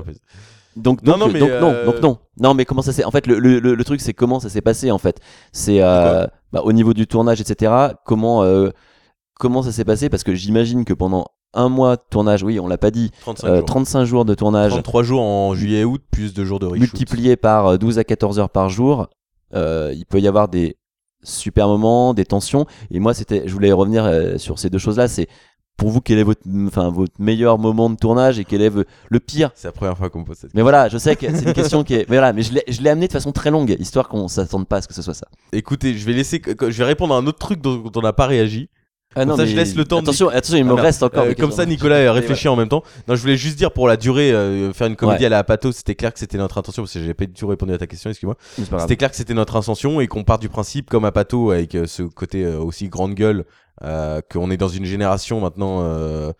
donc, 0.74 1.02
Non, 1.02 1.12
donc, 1.12 1.20
non, 1.20 1.28
mais, 1.32 1.38
donc, 1.40 1.50
non, 1.60 1.70
euh, 1.70 1.84
donc 1.84 2.02
non. 2.02 2.18
Non, 2.40 2.54
mais 2.54 2.64
comment 2.64 2.80
ça 2.80 2.92
s'est. 2.92 3.04
En 3.04 3.10
fait, 3.10 3.26
le, 3.26 3.38
le, 3.38 3.60
le- 3.60 3.84
truc, 3.84 4.00
c'est 4.00 4.14
comment 4.14 4.40
ça 4.40 4.48
s'est 4.48 4.62
passé, 4.62 4.90
en 4.90 4.96
fait. 4.98 5.20
C'est 5.52 5.82
euh, 5.82 6.26
bah, 6.52 6.62
au 6.64 6.72
niveau 6.72 6.94
du 6.94 7.06
tournage, 7.06 7.40
etc. 7.40 7.72
Comment, 8.06 8.42
euh, 8.42 8.70
comment 9.34 9.62
ça 9.62 9.70
s'est 9.70 9.84
passé? 9.84 10.08
Parce 10.08 10.24
que 10.24 10.34
j'imagine 10.34 10.84
que 10.86 10.94
pendant 10.94 11.26
un 11.52 11.68
mois 11.68 11.96
de 11.96 12.02
tournage, 12.10 12.42
oui, 12.42 12.58
on 12.58 12.66
l'a 12.68 12.78
pas 12.78 12.90
dit, 12.90 13.10
35 13.20 13.46
euh, 13.48 13.56
jours. 13.58 13.64
35 13.66 14.04
jours 14.06 14.24
de 14.24 14.34
tournage, 14.34 14.70
33 14.72 15.02
jours 15.02 15.22
en 15.22 15.54
juillet 15.54 15.80
et 15.80 15.84
août, 15.84 16.02
plus 16.10 16.32
2 16.34 16.44
jours 16.46 16.58
de 16.58 16.66
reshoot. 16.66 16.80
multiplié 16.80 17.36
par 17.36 17.66
euh, 17.66 17.76
12 17.76 17.98
à 17.98 18.04
14 18.04 18.38
heures 18.38 18.50
par 18.50 18.70
jour, 18.70 19.08
euh, 19.54 19.92
il 19.94 20.06
peut 20.06 20.20
y 20.20 20.26
avoir 20.26 20.48
des 20.48 20.76
super 21.26 21.68
moments, 21.68 22.14
des 22.14 22.24
tensions. 22.24 22.66
Et 22.90 23.00
moi, 23.00 23.14
c'était, 23.14 23.42
je 23.46 23.52
voulais 23.52 23.72
revenir 23.72 24.04
euh, 24.04 24.38
sur 24.38 24.58
ces 24.58 24.70
deux 24.70 24.78
choses-là. 24.78 25.08
C'est 25.08 25.28
pour 25.76 25.90
vous 25.90 26.00
quel 26.00 26.18
est 26.18 26.22
votre, 26.22 26.40
enfin, 26.66 26.90
votre 26.90 27.12
meilleur 27.18 27.58
moment 27.58 27.90
de 27.90 27.96
tournage 27.96 28.38
et 28.38 28.44
quel 28.44 28.62
est 28.62 28.72
le 29.08 29.20
pire? 29.20 29.50
C'est 29.54 29.68
la 29.68 29.72
première 29.72 29.96
fois 29.96 30.08
qu'on 30.08 30.20
me 30.20 30.24
pose 30.24 30.38
cette 30.38 30.54
Mais 30.54 30.62
voilà, 30.62 30.88
je 30.88 30.96
sais 30.96 31.16
que 31.16 31.26
c'est 31.34 31.44
une 31.44 31.52
question 31.52 31.84
qui 31.84 31.94
est. 31.94 32.08
Mais 32.08 32.16
voilà, 32.16 32.32
mais 32.32 32.42
je 32.42 32.54
l'ai, 32.54 32.64
je 32.68 32.80
l'ai 32.80 32.90
amené 32.90 33.08
de 33.08 33.12
façon 33.12 33.32
très 33.32 33.50
longue, 33.50 33.76
histoire 33.78 34.08
qu'on 34.08 34.28
s'attende 34.28 34.66
pas 34.66 34.78
à 34.78 34.82
ce 34.82 34.88
que 34.88 34.94
ce 34.94 35.02
soit 35.02 35.14
ça. 35.14 35.28
Écoutez, 35.52 35.94
je 35.94 36.06
vais 36.06 36.14
laisser, 36.14 36.40
je 36.46 36.78
vais 36.78 36.84
répondre 36.84 37.14
à 37.14 37.18
un 37.18 37.26
autre 37.26 37.38
truc 37.38 37.60
dont, 37.60 37.76
dont 37.76 37.92
on 37.94 38.02
n'a 38.02 38.14
pas 38.14 38.26
réagi. 38.26 38.70
Ah 39.16 39.20
Comme 39.20 39.30
non, 39.30 39.36
ça, 39.36 39.44
mais 39.44 39.48
je 39.48 39.56
laisse 39.56 39.74
le 39.74 39.84
temps. 39.86 39.96
de- 39.96 40.02
attention, 40.02 40.28
attention, 40.28 40.58
il 40.58 40.64
me 40.66 40.74
Ah, 40.76 40.82
reste 40.82 41.02
encore 41.02 41.24
Euh, 41.24 41.32
comme 41.34 41.50
ça, 41.50 41.64
Nicolas 41.64 41.96
Mais 42.00 42.10
réfléchit 42.10 42.48
en 42.48 42.54
même 42.56 42.68
temps. 42.68 42.82
Non, 43.08 43.14
je 43.14 43.20
voulais 43.22 43.36
juste 43.36 43.56
dire 43.56 43.72
pour 43.72 43.88
la 43.88 43.96
durée, 43.96 44.30
euh, 44.30 44.72
faire 44.74 44.86
une 44.88 44.94
comédie 44.96 45.20
Ouais. 45.20 45.26
à 45.26 45.30
la 45.30 45.42
Pato, 45.42 45.72
c'était 45.72 45.94
clair 45.94 46.12
que 46.12 46.18
c'était 46.18 46.36
notre 46.38 46.58
intention 46.58 46.82
parce 46.82 46.92
que 46.92 47.00
j'avais 47.00 47.14
pas 47.14 47.24
du 47.24 47.32
tout 47.32 47.46
répondu 47.46 47.72
à 47.72 47.78
ta 47.78 47.86
question, 47.86 48.10
excuse-moi. 48.10 48.36
C'était 48.78 48.96
clair 48.96 49.10
que 49.10 49.16
c'était 49.16 49.32
notre 49.34 49.56
intention 49.56 50.00
et 50.02 50.06
qu'on 50.06 50.22
part 50.22 50.38
du 50.38 50.48
principe, 50.50 50.90
comme 50.90 51.04
à 51.06 51.12
Pato, 51.12 51.50
avec 51.50 51.74
euh, 51.74 51.86
ce 51.86 52.02
côté 52.02 52.44
euh, 52.44 52.58
aussi 52.58 52.88
grande 52.90 53.14
gueule, 53.14 53.46
euh, 53.82 54.20
qu'on 54.30 54.50
est 54.50 54.56
dans 54.58 54.68
une 54.68 54.84
génération 54.84 55.40
maintenant. 55.40 55.78
euh, 55.80 56.32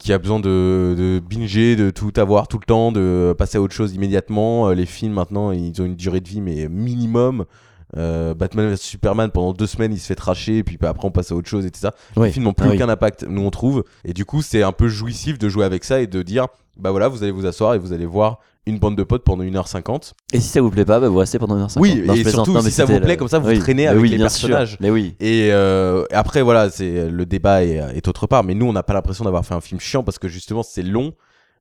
qui 0.00 0.12
a 0.12 0.18
besoin 0.18 0.38
de, 0.38 0.94
de 0.96 1.18
binger, 1.18 1.74
de 1.74 1.90
tout 1.90 2.12
avoir 2.18 2.46
tout 2.46 2.58
le 2.60 2.64
temps, 2.64 2.92
de 2.92 3.34
passer 3.36 3.58
à 3.58 3.60
autre 3.60 3.74
chose 3.74 3.94
immédiatement. 3.96 4.68
Euh, 4.68 4.74
les 4.74 4.86
films 4.86 5.14
maintenant, 5.14 5.50
ils 5.50 5.82
ont 5.82 5.86
une 5.86 5.96
durée 5.96 6.20
de 6.20 6.28
vie 6.28 6.40
mais 6.40 6.68
minimum. 6.68 7.46
Euh, 7.96 8.34
Batman 8.34 8.70
vs 8.74 8.76
Superman 8.76 9.30
pendant 9.30 9.54
deux 9.54 9.66
semaines 9.66 9.92
il 9.94 9.98
se 9.98 10.06
fait 10.06 10.14
tracher 10.14 10.58
et 10.58 10.62
puis 10.62 10.76
bah, 10.76 10.90
après 10.90 11.06
on 11.06 11.10
passe 11.10 11.32
à 11.32 11.34
autre 11.34 11.48
chose 11.48 11.64
et 11.64 11.70
tout 11.70 11.80
ça. 11.80 11.94
Oui. 12.16 12.26
Les 12.26 12.32
films 12.32 12.44
n'ont 12.44 12.52
plus 12.52 12.66
Ah 12.66 12.70
oui. 12.70 12.76
aucun 12.76 12.88
impact, 12.90 13.24
nous 13.28 13.42
on 13.42 13.50
trouve. 13.50 13.82
Et 14.04 14.12
du 14.12 14.24
coup 14.26 14.42
c'est 14.42 14.62
un 14.62 14.72
peu 14.72 14.88
jouissif 14.88 15.38
de 15.38 15.48
jouer 15.48 15.64
avec 15.64 15.84
ça 15.84 16.00
et 16.02 16.06
de 16.06 16.22
dire 16.22 16.48
bah 16.76 16.90
voilà 16.90 17.08
vous 17.08 17.22
allez 17.22 17.32
vous 17.32 17.46
asseoir 17.46 17.74
et 17.74 17.78
vous 17.78 17.92
allez 17.94 18.04
voir 18.06 18.40
une 18.66 18.78
bande 18.78 18.96
de 18.98 19.02
potes 19.02 19.24
pendant 19.24 19.42
1h50. 19.42 20.12
Et 20.34 20.40
si 20.40 20.48
ça 20.48 20.60
vous 20.60 20.70
plaît 20.70 20.84
pas, 20.84 21.00
bah 21.00 21.08
vous 21.08 21.16
restez 21.16 21.38
pendant 21.38 21.56
une 21.56 21.62
heure 21.62 21.70
Oui. 21.76 22.02
Non, 22.06 22.12
et 22.12 22.22
surtout 22.24 22.52
Non, 22.52 22.60
si 22.60 22.70
ça 22.70 22.84
vous 22.84 23.00
plaît 23.00 23.12
le- 23.12 23.16
comme 23.16 23.28
ça 23.28 23.38
vous 23.38 23.48
Oui, 23.48 23.58
traînez 23.58 23.84
mais 23.84 23.88
avec 23.88 24.02
oui, 24.02 24.10
les 24.10 24.16
sûr. 24.18 24.24
personnages. 24.48 24.76
Mais 24.80 24.90
oui. 24.90 25.16
Et 25.20 25.48
euh, 25.52 26.04
après, 26.12 26.42
voilà, 26.42 26.68
c'est 26.68 27.08
le 27.08 27.24
débat 27.24 27.64
est, 27.64 27.76
est 27.94 28.06
autre 28.08 28.26
part. 28.26 28.44
Mais 28.44 28.52
nous, 28.52 28.66
on 28.66 28.74
n'a 28.74 28.82
pas 28.82 28.92
l'impression 28.92 29.24
d'avoir 29.24 29.46
fait 29.46 29.54
un 29.54 29.62
film 29.62 29.80
chiant 29.80 30.02
parce 30.02 30.18
que 30.18 30.28
justement, 30.28 30.62
c'est 30.62 30.82
long. 30.82 31.14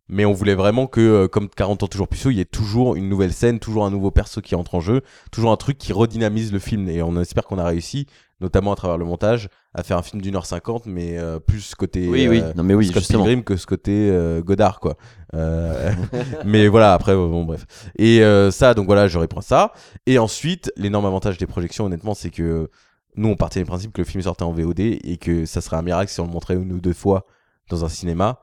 Mais 0.10 0.26
on 0.26 0.34
voulait 0.34 0.56
vraiment 0.56 0.88
que, 0.88 1.02
euh, 1.02 1.28
comme 1.28 1.50
40 1.50 1.84
ans 1.84 1.88
toujours 1.88 2.08
puceau, 2.08 2.30
il 2.30 2.38
y 2.38 2.40
ait 2.40 2.46
toujours 2.46 2.96
une 2.96 3.10
nouvelle 3.10 3.34
scène, 3.34 3.60
toujours 3.60 3.86
un 3.86 3.92
nouveau 3.92 4.10
perso 4.12 4.42
qui 4.42 4.56
entre 4.56 4.76
en 4.76 4.80
jeu, 4.80 5.02
toujours 5.32 5.52
un 5.52 5.58
truc 5.58 5.78
qui 5.78 5.92
redynamise 5.94 6.52
le 6.54 6.60
film. 6.60 6.88
Et 6.90 7.02
on 7.02 7.20
espère 7.20 7.44
qu'on 7.44 7.58
a 7.58 7.66
réussi, 7.66 8.06
notamment 8.40 8.72
à 8.72 8.76
travers 8.76 8.98
le 8.98 9.04
montage, 9.06 9.50
à 9.74 9.84
faire 9.84 9.98
un 9.98 10.02
film 10.04 10.22
d'une 10.22 10.36
heure 10.38 10.46
cinquante, 10.46 10.86
mais 10.86 11.18
euh, 11.18 11.40
plus 11.40 11.76
côté 11.76 12.08
Oui, 12.08 12.28
oui. 12.30 12.42
euh, 12.42 12.54
Non, 12.56 12.64
mais 12.64 12.74
oui, 12.74 12.88
Scott 12.88 13.00
justement. 13.04 13.24
Pilgrim 13.26 13.44
que 13.44 13.58
ce 13.58 13.66
côté 13.66 14.10
euh, 14.10 14.42
Godard, 14.42 14.80
quoi. 14.80 14.96
Euh, 15.34 15.92
mais 16.46 16.68
voilà, 16.70 16.94
après, 16.94 17.14
bon, 17.14 17.44
bref. 17.44 17.66
Et 17.98 18.24
euh, 18.24 18.50
ça, 18.50 18.74
donc 18.74 18.86
voilà, 18.86 19.08
je 19.10 19.18
reprends 19.20 19.42
ça. 19.42 19.74
Et 20.06 20.20
ensuite, 20.20 20.72
l'énorme 20.78 21.06
avantage 21.06 21.38
des 21.38 21.48
projections, 21.48 21.86
honnêtement, 21.86 22.14
c'est 22.14 22.30
que 22.30 22.70
nous, 23.18 23.30
on 23.30 23.36
partait 23.36 23.60
du 23.60 23.66
principe 23.66 23.92
que 23.92 24.02
le 24.02 24.08
film 24.08 24.22
sortait 24.24 24.44
en 24.44 24.52
VOD 24.54 24.80
et 24.80 25.18
que 25.20 25.46
ça 25.46 25.60
serait 25.60 25.76
un 25.76 25.82
miracle 25.82 26.10
si 26.12 26.20
on 26.22 26.26
le 26.28 26.32
montrait 26.32 26.54
une 26.54 26.72
ou 26.72 26.80
deux 26.80 26.94
fois 26.94 27.26
dans 27.70 27.84
un 27.84 27.90
cinéma. 27.90 28.40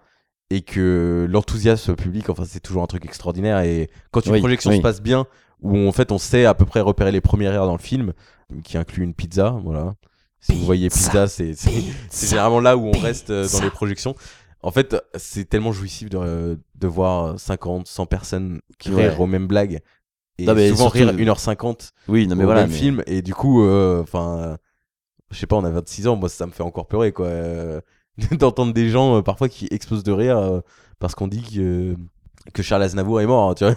Et 0.50 0.60
que 0.62 1.26
l'enthousiasme 1.28 1.96
public, 1.96 2.28
enfin, 2.30 2.44
c'est 2.46 2.60
toujours 2.60 2.82
un 2.82 2.86
truc 2.86 3.04
extraordinaire. 3.04 3.60
Et 3.60 3.90
quand 4.10 4.24
une 4.26 4.32
Oui, 4.32 4.40
projection 4.40 4.70
oui. 4.70 4.76
se 4.76 4.82
passe 4.82 5.00
bien, 5.02 5.26
où 5.62 5.76
en 5.88 5.92
fait 5.92 6.12
on 6.12 6.18
sait 6.18 6.44
à 6.44 6.54
peu 6.54 6.66
près 6.66 6.80
repérer 6.80 7.10
les 7.12 7.20
premières 7.22 7.52
erreurs 7.54 7.66
dans 7.66 7.76
le 7.76 7.82
film, 7.82 8.12
qui 8.62 8.76
inclut 8.76 9.02
une 9.04 9.14
pizza, 9.14 9.56
voilà. 9.64 9.94
Si 10.40 10.52
vous 10.54 10.64
voyez 10.66 10.90
pizza, 10.90 11.26
c'est 11.26 11.54
généralement 12.12 12.60
là 12.60 12.76
où 12.76 12.86
on 12.88 12.98
reste 12.98 13.30
euh, 13.30 13.48
dans 13.50 13.62
les 13.62 13.70
projections. 13.70 14.14
En 14.60 14.70
fait, 14.70 14.94
c'est 15.14 15.48
tellement 15.48 15.72
jouissif 15.72 16.10
de, 16.10 16.58
de 16.74 16.86
voir 16.86 17.38
50, 17.40 17.86
100 17.88 18.06
personnes 18.06 18.60
qui 18.78 18.90
Ouais. 18.90 19.08
rire 19.08 19.20
aux 19.20 19.26
mêmes 19.26 19.46
blagues. 19.46 19.80
Et 20.38 20.44
Non, 20.46 20.54
mais 20.54 20.68
souvent 20.70 20.90
surtout- 20.90 20.98
rire 20.98 21.12
1h50 21.34 21.92
Oui, 22.08 22.26
non, 22.26 22.36
mais 22.36 22.44
au 22.44 22.46
voilà, 22.46 22.62
même 22.62 22.70
mais- 22.70 22.76
film. 22.76 23.02
Et 23.06 23.22
du 23.22 23.34
coup, 23.34 23.62
euh, 23.64 24.02
enfin, 24.02 24.58
je 25.30 25.38
sais 25.38 25.46
pas, 25.46 25.56
on 25.56 25.64
a 25.64 25.70
26 25.70 26.06
ans, 26.08 26.16
moi 26.16 26.28
ça 26.28 26.46
me 26.46 26.52
fait 26.52 26.62
encore 26.62 26.86
pleurer, 26.86 27.12
quoi. 27.12 27.26
euh, 27.26 27.80
D'entendre 28.38 28.72
des 28.72 28.88
gens 28.90 29.16
euh, 29.18 29.22
parfois 29.22 29.48
qui 29.48 29.66
explosent 29.70 30.04
de 30.04 30.12
rire 30.12 30.38
euh, 30.38 30.60
parce 31.00 31.14
qu'on 31.14 31.26
dit 31.28 31.42
que, 31.42 31.96
que 32.52 32.62
Charles 32.62 32.82
Aznavour 32.84 33.20
est 33.20 33.26
mort, 33.26 33.50
hein, 33.50 33.54
tu 33.54 33.64
vois. 33.64 33.74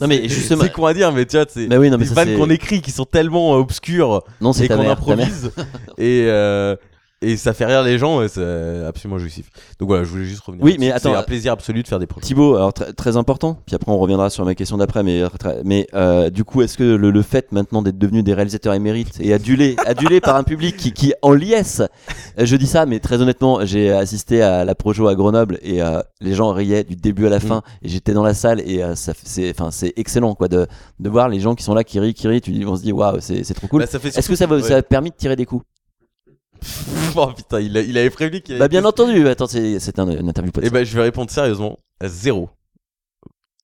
Non, 0.00 0.06
mais 0.08 0.22
C'est- 0.22 0.28
justement- 0.34 0.62
C'est 0.64 0.72
con 0.72 0.86
à 0.86 0.94
dire, 0.94 1.12
mais 1.12 1.26
tu 1.26 1.36
vois, 1.36 1.46
c'est 1.48 1.66
oui, 1.76 1.90
non, 1.90 1.96
mais 1.98 2.04
des 2.04 2.06
ça, 2.06 2.14
vannes 2.14 2.28
c'est- 2.30 2.34
qu'on 2.36 2.50
écrit 2.50 2.80
qui 2.82 2.90
sont 2.90 3.04
tellement 3.04 3.54
euh, 3.54 3.58
obscures 3.58 4.22
Non, 4.40 4.52
c'est 4.52 4.64
et 4.64 4.68
ta 4.68 4.76
qu'on 4.76 4.82
mère, 4.82 4.96
ta 5.00 5.14
mère. 5.16 5.26
improvise. 5.26 5.52
et, 5.98 6.24
euh, 6.28 6.74
et 7.20 7.36
ça 7.36 7.52
fait 7.52 7.64
rire 7.64 7.82
les 7.82 7.98
gens, 7.98 8.26
c'est 8.28 8.84
absolument 8.86 9.18
jouissif. 9.18 9.50
Donc 9.78 9.88
voilà, 9.88 10.04
je 10.04 10.10
voulais 10.10 10.24
juste 10.24 10.40
revenir. 10.40 10.64
Oui, 10.64 10.76
mais 10.78 10.90
attends, 10.90 11.10
C'est 11.10 11.16
un 11.16 11.20
euh, 11.20 11.24
plaisir 11.24 11.52
absolu 11.52 11.82
de 11.82 11.88
faire 11.88 11.98
des 11.98 12.06
projets. 12.06 12.26
Thibaut, 12.26 12.56
alors 12.56 12.72
très, 12.72 12.92
très 12.92 13.16
important, 13.16 13.58
puis 13.66 13.74
après 13.74 13.90
on 13.90 13.98
reviendra 13.98 14.30
sur 14.30 14.44
ma 14.44 14.54
question 14.54 14.76
d'après, 14.76 15.02
mais, 15.02 15.22
mais 15.64 15.86
euh, 15.94 16.30
du 16.30 16.44
coup, 16.44 16.62
est-ce 16.62 16.78
que 16.78 16.84
le, 16.84 17.10
le 17.10 17.22
fait 17.22 17.50
maintenant 17.52 17.82
d'être 17.82 17.98
devenu 17.98 18.22
des 18.22 18.34
réalisateurs 18.34 18.74
émérites 18.74 19.18
et 19.20 19.32
adulés, 19.32 19.76
adulés 19.86 20.20
par 20.20 20.36
un 20.36 20.44
public 20.44 20.76
qui, 20.76 20.92
qui 20.92 21.12
en 21.22 21.32
liesse, 21.32 21.80
euh, 22.38 22.46
je 22.46 22.56
dis 22.56 22.66
ça, 22.66 22.86
mais 22.86 23.00
très 23.00 23.20
honnêtement, 23.20 23.64
j'ai 23.64 23.90
assisté 23.90 24.42
à 24.42 24.64
la 24.64 24.74
Projo 24.74 25.08
à 25.08 25.14
Grenoble 25.14 25.58
et 25.62 25.82
euh, 25.82 26.00
les 26.20 26.34
gens 26.34 26.52
riaient 26.52 26.84
du 26.84 26.96
début 26.96 27.26
à 27.26 27.30
la 27.30 27.40
fin, 27.40 27.62
et 27.82 27.88
j'étais 27.88 28.12
dans 28.12 28.22
la 28.22 28.34
salle 28.34 28.60
et 28.60 28.82
euh, 28.82 28.94
ça, 28.94 29.12
c'est, 29.24 29.50
enfin, 29.50 29.70
c'est 29.70 29.92
excellent 29.96 30.34
quoi 30.34 30.48
de, 30.48 30.66
de 31.00 31.08
voir 31.08 31.28
les 31.28 31.40
gens 31.40 31.54
qui 31.54 31.64
sont 31.64 31.74
là, 31.74 31.84
qui 31.84 31.98
rient, 31.98 32.14
qui 32.14 32.28
rient, 32.28 32.40
tu 32.40 32.52
dis, 32.52 32.64
on 32.64 32.76
se 32.76 32.82
dit 32.82 32.92
waouh, 32.92 33.16
c'est, 33.20 33.42
trop 33.54 33.66
cool. 33.66 33.82
Bah, 33.82 33.98
est-ce 34.04 34.28
que 34.28 34.36
ça, 34.36 34.46
ça 34.62 34.76
a 34.76 34.82
permis 34.82 35.10
de 35.10 35.16
tirer 35.16 35.34
des 35.34 35.46
coups? 35.46 35.64
oh 37.16 37.26
putain, 37.36 37.60
il, 37.60 37.76
a- 37.76 37.82
il 37.82 37.96
avait 37.98 38.10
prévenu 38.10 38.40
qu'il. 38.40 38.58
Bah 38.58 38.68
bien 38.68 38.84
entendu, 38.84 39.26
attends, 39.28 39.46
c'est, 39.46 39.98
un, 39.98 40.08
une 40.08 40.28
interview 40.28 40.50
Et 40.50 40.52
podcast. 40.52 40.72
ben 40.72 40.84
je 40.84 40.96
vais 40.96 41.02
répondre 41.02 41.30
sérieusement, 41.30 41.78
zéro. 42.04 42.50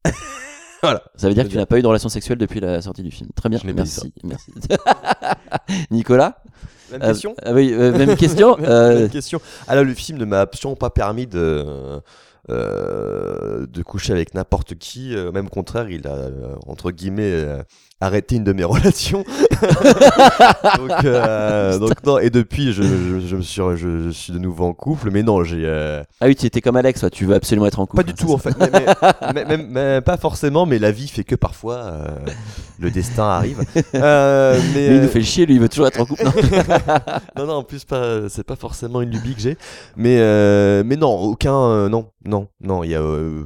voilà. 0.82 1.02
Ça 1.16 1.28
veut 1.28 1.34
dire 1.34 1.44
que 1.44 1.48
tu 1.50 1.56
n'as 1.56 1.66
pas 1.66 1.78
eu 1.78 1.82
de 1.82 1.86
relation 1.86 2.08
sexuelle 2.08 2.38
depuis 2.38 2.60
la 2.60 2.82
sortie 2.82 3.02
du 3.02 3.10
film. 3.10 3.30
Très 3.34 3.48
bien, 3.48 3.58
Je 3.58 3.66
n'ai 3.66 3.72
pas 3.74 3.82
dit 3.82 4.12
merci. 4.24 4.50
merci. 4.52 4.52
Nicolas 5.90 6.42
Même 6.92 7.02
Euh, 7.02 7.08
question 7.08 7.34
ah 7.42 7.52
oui, 7.52 7.72
euh, 7.72 7.96
même 7.96 8.16
question. 8.16 8.56
euh, 8.60 9.00
Même 9.00 9.10
question. 9.10 9.40
Ah 9.66 9.74
là, 9.76 9.82
le 9.82 9.94
film 9.94 10.18
ne 10.18 10.24
m'a 10.24 10.40
absolument 10.40 10.76
pas 10.76 10.90
permis 10.90 11.26
de, 11.26 12.00
euh, 12.50 13.66
de 13.66 13.82
coucher 13.82 14.12
avec 14.12 14.34
n'importe 14.34 14.74
qui. 14.74 15.14
Euh, 15.16 15.32
Même 15.32 15.46
au 15.46 15.50
contraire, 15.50 15.88
il 15.88 16.06
a, 16.06 16.12
euh, 16.14 16.54
entre 16.66 16.90
guillemets, 16.90 17.32
euh, 17.32 17.62
arrêté 18.04 18.36
une 18.36 18.44
de 18.44 18.52
mes 18.52 18.64
relations. 18.64 19.24
donc, 20.78 21.04
euh, 21.04 21.78
donc 21.78 22.04
non, 22.04 22.18
et 22.18 22.30
depuis, 22.30 22.72
je, 22.72 22.82
je, 22.82 23.20
je 23.26 23.36
me 23.36 23.42
suis, 23.42 23.62
je, 23.76 24.00
je 24.06 24.10
suis 24.10 24.32
de 24.32 24.38
nouveau 24.38 24.64
en 24.66 24.72
couple. 24.72 25.10
Mais 25.10 25.22
non, 25.22 25.44
j'ai... 25.44 25.62
euh, 25.64 26.02
Ah 26.20 26.26
oui, 26.26 26.36
tu 26.36 26.46
étais 26.46 26.60
comme 26.60 26.76
Alex, 26.76 27.00
toi, 27.00 27.10
tu 27.10 27.24
veux 27.26 27.34
absolument 27.34 27.66
être 27.66 27.80
en 27.80 27.86
couple. 27.86 28.04
Pas 28.04 28.12
du 28.12 28.14
tout 28.14 28.32
en 28.32 28.38
fait, 28.38 28.54
mais, 28.58 28.70
mais- 28.72 29.32
mais- 29.34 29.44
même- 29.44 29.66
mais 29.70 30.00
pas 30.00 30.16
forcément, 30.16 30.66
mais 30.66 30.78
la 30.78 30.90
vie 30.90 31.08
fait 31.08 31.24
que 31.24 31.34
parfois 31.34 31.74
euh, 31.76 32.06
le 32.78 32.90
destin 32.90 33.24
arrive. 33.24 33.60
Euh, 33.94 34.60
mais, 34.74 34.86
il 34.96 35.00
nous 35.02 35.08
fait 35.08 35.22
chier, 35.22 35.46
lui, 35.46 35.54
il 35.54 35.60
veut 35.60 35.68
toujours 35.68 35.86
être 35.86 36.00
en 36.00 36.06
couple. 36.06 36.24
Non. 36.24 36.32
non, 37.38 37.46
non, 37.46 37.54
en 37.54 37.62
plus, 37.62 37.84
pas, 37.84 38.28
c'est 38.28 38.44
pas 38.44 38.56
forcément 38.56 39.00
une 39.00 39.10
lubie 39.10 39.34
que 39.34 39.40
j'ai. 39.40 39.56
Mais, 39.96 40.18
euh, 40.20 40.82
mais 40.84 40.96
non, 40.96 41.14
aucun. 41.16 41.54
euh, 41.54 41.88
non, 41.88 42.06
non, 42.24 42.48
non, 42.62 42.84
il 42.84 42.90
y 42.90 42.94
a 42.94 43.00
euh, 43.00 43.42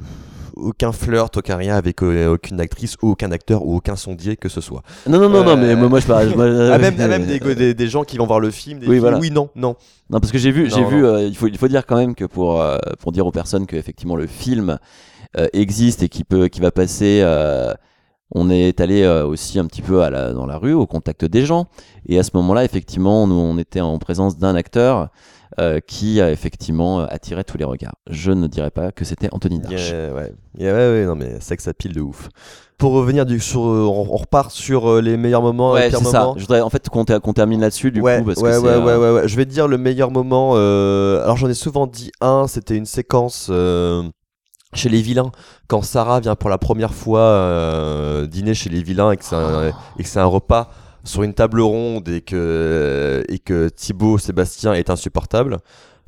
aucun 0.58 0.92
flirt, 0.92 1.36
aucun 1.36 1.56
rien 1.56 1.76
avec 1.76 2.02
euh, 2.02 2.32
aucune 2.34 2.60
actrice, 2.60 2.96
ou 3.02 3.10
aucun 3.10 3.30
acteur, 3.32 3.64
ou 3.64 3.76
aucun 3.76 3.96
sondier 3.96 4.36
que 4.36 4.48
ce 4.48 4.60
soit. 4.60 4.82
Non, 5.08 5.18
non, 5.20 5.28
non, 5.28 5.44
non, 5.44 5.56
mais 5.56 5.74
moi, 5.76 6.00
je 6.00 6.06
parle- 6.06 6.34
euh, 6.38 6.72
ah, 6.74 6.78
même, 6.78 6.94
ah, 6.98 7.08
même 7.08 7.26
des, 7.26 7.38
des, 7.54 7.74
des 7.74 7.88
gens 7.88 8.04
qui 8.04 8.18
vont 8.18 8.26
voir 8.26 8.40
le 8.40 8.50
film, 8.50 8.78
des 8.78 8.86
Oui, 8.86 8.92
filles, 8.94 9.00
voilà. 9.00 9.18
oui, 9.18 9.30
non, 9.30 9.48
non. 9.56 9.76
Non, 10.10 10.20
parce 10.20 10.32
que 10.32 10.38
j'ai 10.38 10.50
vu, 10.50 10.70
j'ai 10.70 10.84
vu. 10.84 11.04
euh, 11.04 11.22
il 11.26 11.36
faut, 11.36 11.46
il 11.48 11.58
faut 11.58 11.68
dire 11.68 11.84
quand 11.86 11.96
même 11.96 12.14
que 12.14 12.24
pour 12.24 12.60
euh, 12.60 12.78
pour 13.00 13.12
dire 13.12 13.26
aux 13.26 13.32
personnes 13.32 13.66
que 13.66 13.76
effectivement 13.76 14.16
le 14.16 14.26
film 14.26 14.78
euh, 15.36 15.46
existe 15.52 16.02
et 16.02 16.08
qui 16.08 16.24
peut, 16.24 16.48
qui 16.48 16.60
va 16.60 16.70
passer. 16.70 17.20
euh, 17.22 17.74
on 18.34 18.50
est 18.50 18.80
allé 18.82 19.04
euh, 19.04 19.24
aussi 19.26 19.58
un 19.58 19.64
petit 19.66 19.80
peu 19.80 20.02
à 20.02 20.10
la, 20.10 20.32
dans 20.34 20.44
la 20.44 20.58
rue, 20.58 20.74
au 20.74 20.86
contact 20.86 21.24
des 21.24 21.46
gens. 21.46 21.66
Et 22.06 22.18
à 22.18 22.22
ce 22.22 22.30
moment-là, 22.34 22.62
effectivement, 22.64 23.26
nous, 23.26 23.34
on 23.34 23.56
était 23.56 23.80
en 23.80 23.98
présence 23.98 24.36
d'un 24.36 24.54
acteur 24.54 25.08
euh, 25.60 25.80
qui 25.80 26.20
a 26.20 26.30
effectivement 26.30 27.00
euh, 27.00 27.06
attiré 27.08 27.44
tous 27.44 27.58
les 27.58 27.64
regards. 27.64 27.94
Je 28.08 28.30
ne 28.32 28.46
dirais 28.46 28.70
pas 28.70 28.92
que 28.92 29.04
c'était 29.04 29.28
Anthony 29.32 29.58
Darche. 29.58 29.90
Yeah, 29.90 30.12
ouais. 30.14 30.32
Yeah, 30.58 30.72
ouais, 30.74 30.92
ouais, 31.00 31.04
non, 31.06 31.14
mais 31.16 31.36
c'est 31.40 31.56
que 31.56 31.62
ça 31.62 31.74
pile 31.74 31.92
de 31.94 32.00
ouf. 32.00 32.28
Pour 32.78 32.92
revenir 32.92 33.26
du, 33.26 33.40
sur, 33.40 33.66
euh, 33.66 33.82
on, 33.86 34.06
on 34.12 34.16
repart 34.16 34.50
sur 34.52 35.00
les 35.02 35.16
meilleurs 35.16 35.42
moments, 35.42 35.72
Ouais, 35.72 35.88
pires 35.88 35.98
c'est 35.98 36.04
ça. 36.06 36.32
Je 36.36 36.42
voudrais 36.42 36.60
en 36.60 36.70
fait 36.70 36.88
qu'on 36.88 37.04
ter- 37.04 37.20
qu'on 37.20 37.32
termine 37.32 37.60
là-dessus 37.60 37.90
du 37.90 38.00
ouais, 38.00 38.18
coup 38.20 38.26
parce 38.26 38.40
ouais, 38.40 38.52
que 38.52 38.58
ouais, 38.58 38.76
ouais, 38.76 38.92
euh, 38.92 38.98
ouais, 39.14 39.20
ouais. 39.22 39.28
Je 39.28 39.36
vais 39.36 39.44
te 39.46 39.50
dire 39.50 39.66
le 39.66 39.78
meilleur 39.78 40.10
moment. 40.12 40.52
euh, 40.54 41.22
Alors 41.24 41.36
j'en 41.36 41.48
ai 41.48 41.54
souvent 41.54 41.86
dit 41.88 42.12
un, 42.20 42.46
c'était 42.46 42.76
une 42.76 42.86
séquence 42.86 43.50
chez 44.74 44.88
les 44.90 45.00
vilains 45.00 45.32
quand 45.66 45.82
Sarah 45.82 46.20
vient 46.20 46.36
pour 46.36 46.50
la 46.50 46.58
première 46.58 46.92
fois 46.94 47.20
euh, 47.20 48.26
dîner 48.26 48.54
chez 48.54 48.68
les 48.70 48.82
vilains 48.82 49.10
et 49.12 49.16
que 49.16 49.24
c'est 49.24 49.34
un, 49.34 49.68
et 49.98 50.02
que 50.02 50.08
c'est 50.08 50.20
un 50.20 50.26
repas 50.26 50.70
sur 51.08 51.22
une 51.24 51.34
table 51.34 51.60
ronde 51.60 52.08
et 52.08 52.20
que 52.20 53.24
et 53.28 53.38
que 53.40 53.68
Thibaut 53.68 54.18
Sébastien 54.18 54.74
est 54.74 54.90
insupportable. 54.90 55.58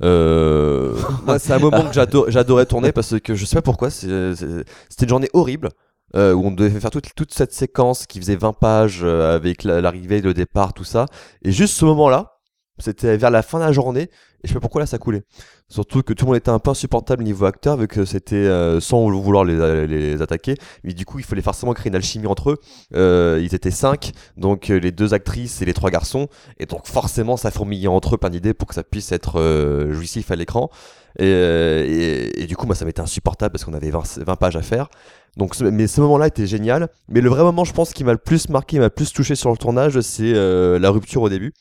Euh, 0.02 0.94
c'est 1.38 1.52
un 1.52 1.58
moment 1.58 1.82
que 1.86 1.92
j'ado- 1.92 2.24
j'adorais 2.28 2.66
tourner 2.66 2.90
parce 2.92 3.18
que 3.20 3.34
je 3.34 3.44
sais 3.44 3.56
pas 3.56 3.62
pourquoi, 3.62 3.90
c'était 3.90 4.64
une 5.02 5.08
journée 5.08 5.28
horrible. 5.32 5.68
euh, 6.16 6.32
où 6.32 6.44
on 6.44 6.50
devait 6.50 6.80
faire 6.80 6.90
toute, 6.90 7.14
toute 7.14 7.32
cette 7.32 7.52
séquence 7.52 8.04
qui 8.04 8.18
faisait 8.18 8.34
20 8.34 8.52
pages 8.52 9.02
euh, 9.04 9.32
avec 9.36 9.62
la- 9.62 9.80
l'arrivée, 9.80 10.20
le 10.20 10.34
départ, 10.34 10.72
tout 10.74 10.82
ça. 10.82 11.06
Et 11.44 11.52
juste 11.52 11.74
ce 11.76 11.84
moment-là, 11.84 12.39
c'était 12.80 13.16
vers 13.16 13.30
la 13.30 13.42
fin 13.42 13.58
de 13.58 13.64
la 13.64 13.72
journée, 13.72 14.02
et 14.02 14.08
je 14.44 14.48
sais 14.48 14.54
pas 14.54 14.60
pourquoi 14.60 14.80
là 14.80 14.86
ça 14.86 14.98
coulait. 14.98 15.22
Surtout 15.68 16.02
que 16.02 16.12
tout 16.12 16.24
le 16.24 16.30
monde 16.30 16.36
était 16.36 16.50
un 16.50 16.58
peu 16.58 16.70
insupportable 16.70 17.22
niveau 17.22 17.44
acteur, 17.44 17.76
vu 17.76 17.86
que 17.86 18.04
c'était 18.04 18.34
euh, 18.34 18.80
sans 18.80 19.08
vouloir 19.08 19.44
les, 19.44 20.20
attaquer. 20.20 20.56
Mais 20.82 20.92
du 20.94 21.04
coup, 21.04 21.20
il 21.20 21.24
fallait 21.24 21.42
forcément 21.42 21.72
créer 21.74 21.90
une 21.90 21.94
alchimie 21.94 22.26
entre 22.26 22.50
eux. 22.50 22.58
Euh, 22.94 23.40
ils 23.40 23.54
étaient 23.54 23.70
cinq, 23.70 24.10
donc 24.36 24.70
euh, 24.70 24.80
les 24.80 24.90
deux 24.90 25.14
actrices 25.14 25.62
et 25.62 25.64
les 25.64 25.74
trois 25.74 25.90
garçons. 25.90 26.26
Et 26.58 26.66
donc 26.66 26.86
forcément, 26.86 27.36
ça 27.36 27.52
fourmillait 27.52 27.86
entre 27.86 28.16
eux 28.16 28.18
plein 28.18 28.30
d'idées 28.30 28.52
pour 28.52 28.66
que 28.66 28.74
ça 28.74 28.82
puisse 28.82 29.12
être 29.12 29.88
jouissif 29.90 30.30
à 30.30 30.36
l'écran. 30.36 30.70
Et, 31.18 32.46
du 32.48 32.56
coup, 32.56 32.66
moi, 32.66 32.74
ça 32.74 32.84
m'était 32.84 33.00
insupportable 33.00 33.52
parce 33.52 33.64
qu'on 33.64 33.74
avait 33.74 33.90
20, 33.90 34.18
20 34.24 34.36
pages 34.36 34.56
à 34.56 34.62
faire. 34.62 34.88
Donc, 35.36 35.58
mais 35.60 35.86
ce 35.86 36.00
moment-là 36.00 36.26
était 36.26 36.46
génial. 36.46 36.88
Mais 37.08 37.20
le 37.20 37.28
vrai 37.28 37.42
moment, 37.42 37.64
je 37.64 37.72
pense, 37.72 37.92
qui 37.92 38.02
m'a 38.02 38.12
le 38.12 38.18
plus 38.18 38.48
marqué, 38.48 38.78
m'a 38.78 38.86
le 38.86 38.90
plus 38.90 39.12
touché 39.12 39.36
sur 39.36 39.50
le 39.50 39.56
tournage, 39.56 40.00
c'est 40.00 40.32
la 40.32 40.90
rupture 40.90 41.22
au 41.22 41.28
début. 41.28 41.52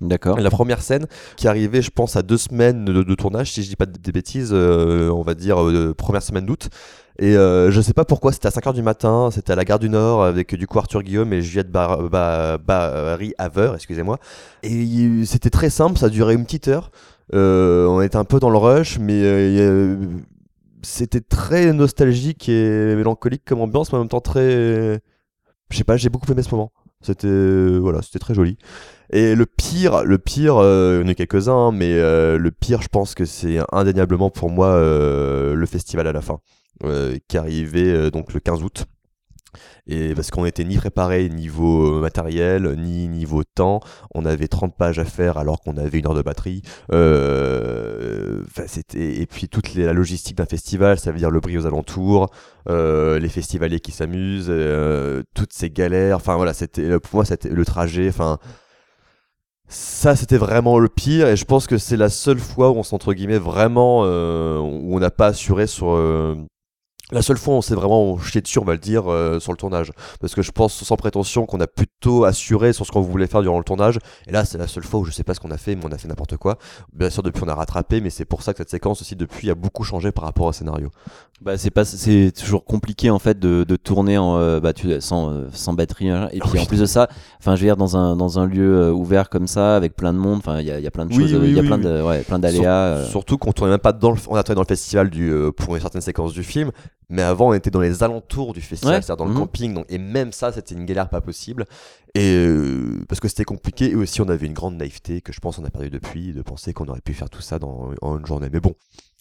D'accord. 0.00 0.38
La 0.38 0.50
première 0.50 0.82
scène 0.82 1.06
qui 1.36 1.46
arrivait, 1.48 1.80
je 1.80 1.90
pense, 1.90 2.16
à 2.16 2.22
deux 2.22 2.36
semaines 2.36 2.84
de, 2.84 3.14
tournage, 3.14 3.52
si 3.52 3.62
je 3.62 3.68
dis 3.68 3.76
pas 3.76 3.86
des 3.86 4.12
bêtises, 4.12 4.50
euh, 4.52 5.08
on 5.10 5.22
va 5.22 5.34
dire 5.34 5.62
euh, 5.62 5.94
première 5.94 6.22
semaine 6.22 6.46
d'août. 6.46 6.68
Et 7.20 7.36
euh, 7.36 7.70
je 7.70 7.80
sais 7.80 7.92
pas 7.92 8.04
pourquoi, 8.04 8.32
c'était 8.32 8.48
à 8.48 8.50
5h 8.50 8.74
du 8.74 8.82
matin, 8.82 9.30
c'était 9.32 9.52
à 9.52 9.56
la 9.56 9.64
gare 9.64 9.78
du 9.78 9.88
Nord 9.88 10.24
avec 10.24 10.54
du 10.56 10.66
coup 10.66 10.80
Arthur 10.80 11.02
Guillaume 11.04 11.32
et 11.32 11.42
Juliette 11.42 11.70
Bar 11.70 12.10
Ba- 12.10 12.58
Barry 12.58 13.34
Haver, 13.38 13.72
excusez-moi. 13.76 14.18
Et 14.64 15.24
c'était 15.24 15.50
très 15.50 15.70
simple, 15.70 15.96
ça 15.96 16.08
durait 16.08 16.34
une 16.34 16.44
petite 16.44 16.66
heure. 16.66 16.90
Euh, 17.32 17.86
on 17.86 18.00
était 18.02 18.16
un 18.16 18.24
peu 18.24 18.40
dans 18.40 18.50
le 18.50 18.58
rush, 18.58 18.98
mais 18.98 19.22
c'était 20.82 21.20
très 21.20 21.72
nostalgique 21.72 22.48
et 22.48 22.96
mélancolique 22.96 23.44
comme 23.44 23.60
ambiance, 23.60 23.92
mais 23.92 23.98
en 23.98 24.00
même 24.02 24.08
temps 24.08 24.20
très. 24.20 25.00
Je 25.70 25.76
sais 25.78 25.84
pas, 25.84 25.96
j'ai 25.96 26.08
beaucoup 26.08 26.30
aimé 26.30 26.42
ce 26.42 26.50
moment. 26.50 26.72
C'était 27.04 27.78
voilà, 27.78 28.02
c'était 28.02 28.18
très 28.18 28.34
joli. 28.34 28.58
Et 29.10 29.34
le 29.34 29.46
pire, 29.46 30.04
le 30.04 30.18
pire, 30.18 30.56
euh, 30.56 31.00
il 31.02 31.08
y 31.08 31.10
a 31.10 31.14
quelques-uns, 31.14 31.68
hein, 31.68 31.72
mais 31.72 31.92
euh, 31.92 32.38
le 32.38 32.50
pire, 32.50 32.82
je 32.82 32.88
pense 32.88 33.14
que 33.14 33.24
c'est 33.24 33.58
indéniablement 33.72 34.30
pour 34.30 34.50
moi 34.50 34.68
euh, 34.68 35.54
le 35.54 35.66
festival 35.66 36.06
à 36.06 36.12
la 36.12 36.20
fin, 36.20 36.40
euh, 36.84 37.16
qui 37.28 37.36
arrivait 37.36 37.92
euh, 37.92 38.10
donc 38.10 38.32
le 38.32 38.40
15 38.40 38.62
août. 38.62 38.86
Et 39.86 40.14
parce 40.14 40.30
qu'on 40.30 40.44
n'était 40.44 40.64
ni 40.64 40.76
préparé 40.76 41.28
niveau 41.28 41.96
euh, 41.96 42.00
matériel, 42.00 42.74
ni 42.78 43.08
niveau 43.08 43.42
temps. 43.44 43.80
On 44.14 44.24
avait 44.24 44.48
30 44.48 44.76
pages 44.76 44.98
à 44.98 45.04
faire 45.04 45.38
alors 45.38 45.60
qu'on 45.60 45.76
avait 45.76 45.98
une 45.98 46.06
heure 46.06 46.14
de 46.14 46.22
batterie. 46.22 46.62
Euh, 46.92 48.42
c'était 48.66 49.20
et 49.20 49.26
puis 49.26 49.48
toute 49.48 49.74
les- 49.74 49.84
la 49.84 49.92
logistique 49.92 50.36
d'un 50.36 50.46
festival, 50.46 50.98
ça 50.98 51.10
veut 51.12 51.18
dire 51.18 51.30
le 51.30 51.40
bruit 51.40 51.58
aux 51.58 51.66
alentours, 51.66 52.30
euh, 52.68 53.18
les 53.18 53.28
festivaliers 53.28 53.80
qui 53.80 53.92
s'amusent, 53.92 54.46
euh, 54.48 55.22
toutes 55.34 55.52
ces 55.52 55.70
galères. 55.70 56.16
Enfin 56.16 56.36
voilà, 56.36 56.52
c'était 56.54 56.98
pour 56.98 57.16
moi 57.16 57.24
c'était 57.24 57.48
le 57.50 57.64
trajet. 57.64 58.08
Enfin 58.08 58.38
ça, 59.68 60.14
c'était 60.14 60.36
vraiment 60.36 60.78
le 60.78 60.88
pire, 60.88 61.26
et 61.28 61.36
je 61.36 61.44
pense 61.44 61.66
que 61.66 61.78
c'est 61.78 61.96
la 61.96 62.10
seule 62.10 62.38
fois 62.38 62.70
où 62.70 62.74
on 62.76 62.82
s'est, 62.82 62.94
entre 62.94 63.14
guillemets, 63.14 63.38
vraiment, 63.38 64.02
euh, 64.04 64.58
où 64.58 64.94
on 64.96 65.00
n'a 65.00 65.10
pas 65.10 65.28
assuré 65.28 65.66
sur. 65.66 65.90
euh, 65.94 66.36
la 67.12 67.22
seule 67.22 67.36
fois 67.36 67.54
où 67.54 67.56
on 67.58 67.62
s'est 67.62 67.74
vraiment 67.74 68.18
jeté 68.18 68.40
dessus, 68.40 68.58
on 68.58 68.64
va 68.64 68.72
le 68.72 68.78
dire, 68.78 69.10
euh, 69.10 69.38
sur 69.38 69.52
le 69.52 69.58
tournage. 69.58 69.92
Parce 70.20 70.34
que 70.34 70.42
je 70.42 70.50
pense, 70.50 70.72
sans 70.82 70.96
prétention, 70.96 71.44
qu'on 71.44 71.60
a 71.60 71.66
plutôt 71.66 72.24
assuré 72.24 72.72
sur 72.72 72.86
ce 72.86 72.92
qu'on 72.92 73.02
voulait 73.02 73.26
faire 73.26 73.42
durant 73.42 73.58
le 73.58 73.64
tournage. 73.64 73.98
Et 74.26 74.32
là, 74.32 74.44
c'est 74.44 74.56
la 74.56 74.66
seule 74.66 74.84
fois 74.84 75.00
où 75.00 75.04
je 75.04 75.10
sais 75.10 75.24
pas 75.24 75.34
ce 75.34 75.40
qu'on 75.40 75.50
a 75.50 75.58
fait, 75.58 75.76
mais 75.76 75.84
on 75.84 75.92
a 75.92 75.98
fait 75.98 76.08
n'importe 76.08 76.36
quoi. 76.38 76.58
Bien 76.92 77.10
sûr, 77.10 77.22
depuis, 77.22 77.42
on 77.44 77.48
a 77.48 77.54
rattrapé, 77.54 78.00
mais 78.00 78.10
c'est 78.10 78.24
pour 78.24 78.42
ça 78.42 78.52
que 78.52 78.58
cette 78.58 78.70
séquence 78.70 79.02
aussi, 79.02 79.16
depuis, 79.16 79.50
a 79.50 79.54
beaucoup 79.54 79.84
changé 79.84 80.12
par 80.12 80.24
rapport 80.24 80.46
au 80.46 80.52
scénario. 80.52 80.90
Bah, 81.42 81.58
c'est 81.58 81.70
pas, 81.70 81.84
c'est 81.84 82.32
toujours 82.32 82.64
compliqué 82.64 83.10
en 83.10 83.18
fait 83.18 83.38
de, 83.38 83.64
de 83.64 83.76
tourner 83.76 84.16
en, 84.16 84.38
euh, 84.38 84.60
bah, 84.60 84.72
tu, 84.72 84.98
sans, 85.00 85.30
euh, 85.30 85.48
sans 85.52 85.74
batterie. 85.74 86.08
hein. 86.08 86.28
Et 86.32 86.38
puis 86.38 86.58
en 86.60 86.64
plus 86.64 86.78
de 86.80 86.86
ça, 86.86 87.08
enfin, 87.38 87.54
je 87.56 87.60
veux 87.60 87.66
dire 87.66 87.76
dans 87.76 87.96
un 87.96 88.16
dans 88.16 88.38
un 88.38 88.46
lieu 88.46 88.74
euh, 88.82 88.92
ouvert 88.92 89.28
comme 89.28 89.46
ça, 89.48 89.76
avec 89.76 89.94
plein 89.96 90.12
de 90.14 90.18
monde. 90.18 90.38
Enfin, 90.38 90.60
il 90.60 90.66
y 90.66 90.70
a, 90.70 90.78
y 90.78 90.86
a 90.86 90.90
plein 90.92 91.04
de 91.06 91.12
choses, 91.12 91.32
il 91.32 91.52
y 91.52 91.58
a 91.58 91.62
plein 91.62 91.76
de, 91.76 92.02
ouais, 92.02 92.22
plein 92.22 92.38
d'aléas. 92.38 93.00
Sur-. 93.02 93.10
Surtout 93.10 93.36
qu'on 93.36 93.52
tournait 93.52 93.72
même 93.72 93.80
pas 93.80 93.92
dans 93.92 94.12
le, 94.12 94.16
on 94.28 94.36
a 94.36 94.42
tourné 94.44 94.54
dans 94.54 94.62
le 94.62 94.66
festival 94.68 95.10
du, 95.10 95.32
pour 95.56 95.74
une 95.74 95.82
certaine 95.82 96.00
séquence 96.00 96.32
du 96.32 96.44
film, 96.44 96.70
mais 97.10 97.22
avant 97.22 97.48
on 97.48 97.52
était 97.52 97.70
dans 97.70 97.80
les 97.80 98.02
alentours 98.04 98.52
du 98.54 98.60
festival, 98.62 98.94
Ouais. 98.94 99.02
c'est-à-dire 99.02 99.24
dans 99.24 99.30
le 99.30 99.34
Mhm. 99.34 99.40
camping, 99.40 99.74
donc, 99.74 99.86
et 99.88 99.98
même 99.98 100.30
ça 100.32 100.52
c'était 100.52 100.74
une 100.76 100.86
galère 100.86 101.08
pas 101.08 101.20
possible. 101.20 101.66
Et 102.14 102.32
euh, 102.36 103.04
parce 103.08 103.18
que 103.20 103.26
c'était 103.28 103.44
compliqué, 103.44 103.90
et 103.90 103.96
aussi 103.96 104.22
on 104.22 104.28
avait 104.28 104.46
une 104.46 104.54
grande 104.54 104.76
naïveté 104.76 105.20
que 105.20 105.32
je 105.32 105.40
pense 105.40 105.58
on 105.58 105.64
a 105.64 105.70
perdu 105.70 105.90
depuis, 105.90 106.32
de 106.32 106.42
penser 106.42 106.72
qu'on 106.72 106.86
aurait 106.86 107.00
pu 107.00 107.12
faire 107.12 107.28
tout 107.28 107.42
ça 107.42 107.58
dans 107.58 107.90
en 108.02 108.18
une 108.18 108.24
journée. 108.24 108.48
Mais 108.52 108.60
bon. 108.60 108.72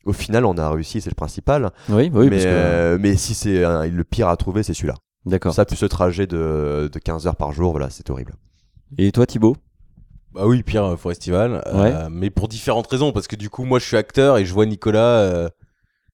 Au 0.05 0.13
final, 0.13 0.45
on 0.45 0.57
a 0.57 0.69
réussi, 0.69 0.99
c'est 1.01 1.09
le 1.09 1.15
principal. 1.15 1.71
Oui, 1.89 2.11
oui, 2.13 2.25
mais, 2.25 2.29
parce 2.31 2.43
que- 2.43 2.49
euh, 2.49 2.97
mais 2.99 3.15
si 3.15 3.33
c'est 3.33 3.59
le 3.89 4.03
pire 4.03 4.27
à 4.27 4.35
trouver, 4.37 4.63
c'est 4.63 4.73
celui-là. 4.73 4.95
D'accord. 5.25 5.53
Ça, 5.53 5.63
plus 5.65 5.77
ce 5.77 5.85
trajet 5.85 6.27
de, 6.27 6.89
de 6.91 6.99
15 6.99 7.27
heures 7.27 7.37
par 7.37 7.53
jour, 7.53 7.71
voilà, 7.71 7.89
c'est 7.89 8.09
horrible. 8.09 8.33
Et 8.97 9.11
toi, 9.13 9.25
Thibaut? 9.25 9.55
Bah 10.33 10.45
oui, 10.45 10.63
Pierre 10.63 10.83
euh, 10.85 10.95
Forestival. 10.97 11.61
euh, 11.67 11.81
Ouais. 11.81 12.09
mais 12.11 12.29
pour 12.29 12.47
différentes 12.47 12.87
raisons. 12.87 13.11
Parce 13.13 13.27
que 13.27 13.35
du 13.35 13.49
coup, 13.49 13.63
moi, 13.63 13.79
je 13.79 13.85
suis 13.85 13.97
acteur 13.97 14.37
et 14.37 14.45
je 14.45 14.53
vois 14.53 14.65
Nicolas 14.65 14.99
euh, 15.19 15.49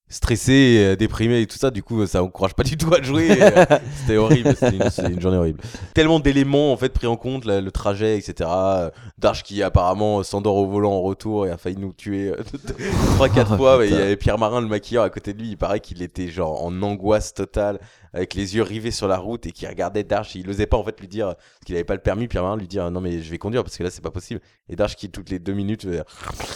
stressé, 0.09 0.77
euh, 0.79 0.95
déprimé 0.95 1.41
et 1.41 1.47
tout 1.47 1.57
ça. 1.57 1.71
Du 1.71 1.83
coup, 1.83 2.05
ça 2.07 2.23
encourage 2.23 2.53
pas 2.55 2.63
du 2.63 2.75
tout 2.77 2.93
à 2.93 3.01
jouer. 3.01 3.29
euh, 3.41 3.65
C'était 4.01 4.17
horrible. 4.17 4.55
C'était 4.55 5.11
une, 5.11 5.21
journée 5.21 5.37
horrible. 5.37 5.61
Tellement 5.93 6.19
d'éléments 6.19 6.73
en 6.73 6.77
fait 6.77 6.89
pris 6.89 7.07
en 7.07 7.15
compte, 7.15 7.45
là, 7.45 7.61
le 7.61 7.71
trajet, 7.71 8.17
etc. 8.17 8.49
Euh, 8.51 8.89
Darche 9.17 9.43
qui 9.43 9.61
apparemment 9.63 10.23
s'endort 10.23 10.55
au 10.55 10.65
volant 10.65 10.93
en 10.93 11.01
retour 11.01 11.45
et 11.45 11.51
a 11.51 11.57
failli 11.57 11.77
nous 11.77 11.93
tuer 11.93 12.29
euh, 12.29 12.37
trois 13.15 13.29
quatre 13.29 13.51
Oh, 13.53 13.57
fois. 13.57 13.85
Il 13.85 13.91
y 13.91 13.95
avait 13.95 14.17
Pierre 14.17 14.37
Marin, 14.39 14.61
le 14.61 14.67
maquilleur, 14.67 15.03
à 15.03 15.09
côté 15.09 15.33
de 15.33 15.39
lui. 15.39 15.49
Il 15.49 15.57
paraît 15.57 15.79
qu'il 15.79 16.01
était 16.01 16.27
genre 16.27 16.63
en 16.63 16.81
angoisse 16.81 17.33
totale, 17.33 17.79
avec 18.13 18.33
les 18.33 18.55
yeux 18.55 18.63
rivés 18.63 18.91
sur 18.91 19.07
la 19.07 19.17
route 19.17 19.45
et 19.45 19.51
qui 19.51 19.67
regardait 19.67 20.03
Darche. 20.03 20.35
Il 20.35 20.49
osait 20.49 20.65
pas 20.65 20.77
en 20.77 20.83
fait 20.83 20.99
lui 20.99 21.07
dire 21.07 21.27
parce 21.27 21.65
qu'il 21.65 21.75
avait 21.75 21.83
pas 21.83 21.95
le 21.95 22.01
permis. 22.01 22.27
Pierre 22.27 22.43
Marin 22.43 22.57
lui 22.57 22.67
dire 22.67 22.89
non 22.91 23.01
mais 23.01 23.21
je 23.21 23.29
vais 23.29 23.37
conduire 23.37 23.63
parce 23.63 23.77
que 23.77 23.83
là 23.83 23.89
c'est 23.89 24.01
pas 24.01 24.11
possible. 24.11 24.41
Et 24.67 24.75
Darche 24.75 24.95
qui 24.95 25.09
toutes 25.09 25.29
les 25.29 25.39
deux 25.39 25.53
minutes 25.53 25.83
faisait 25.83 26.03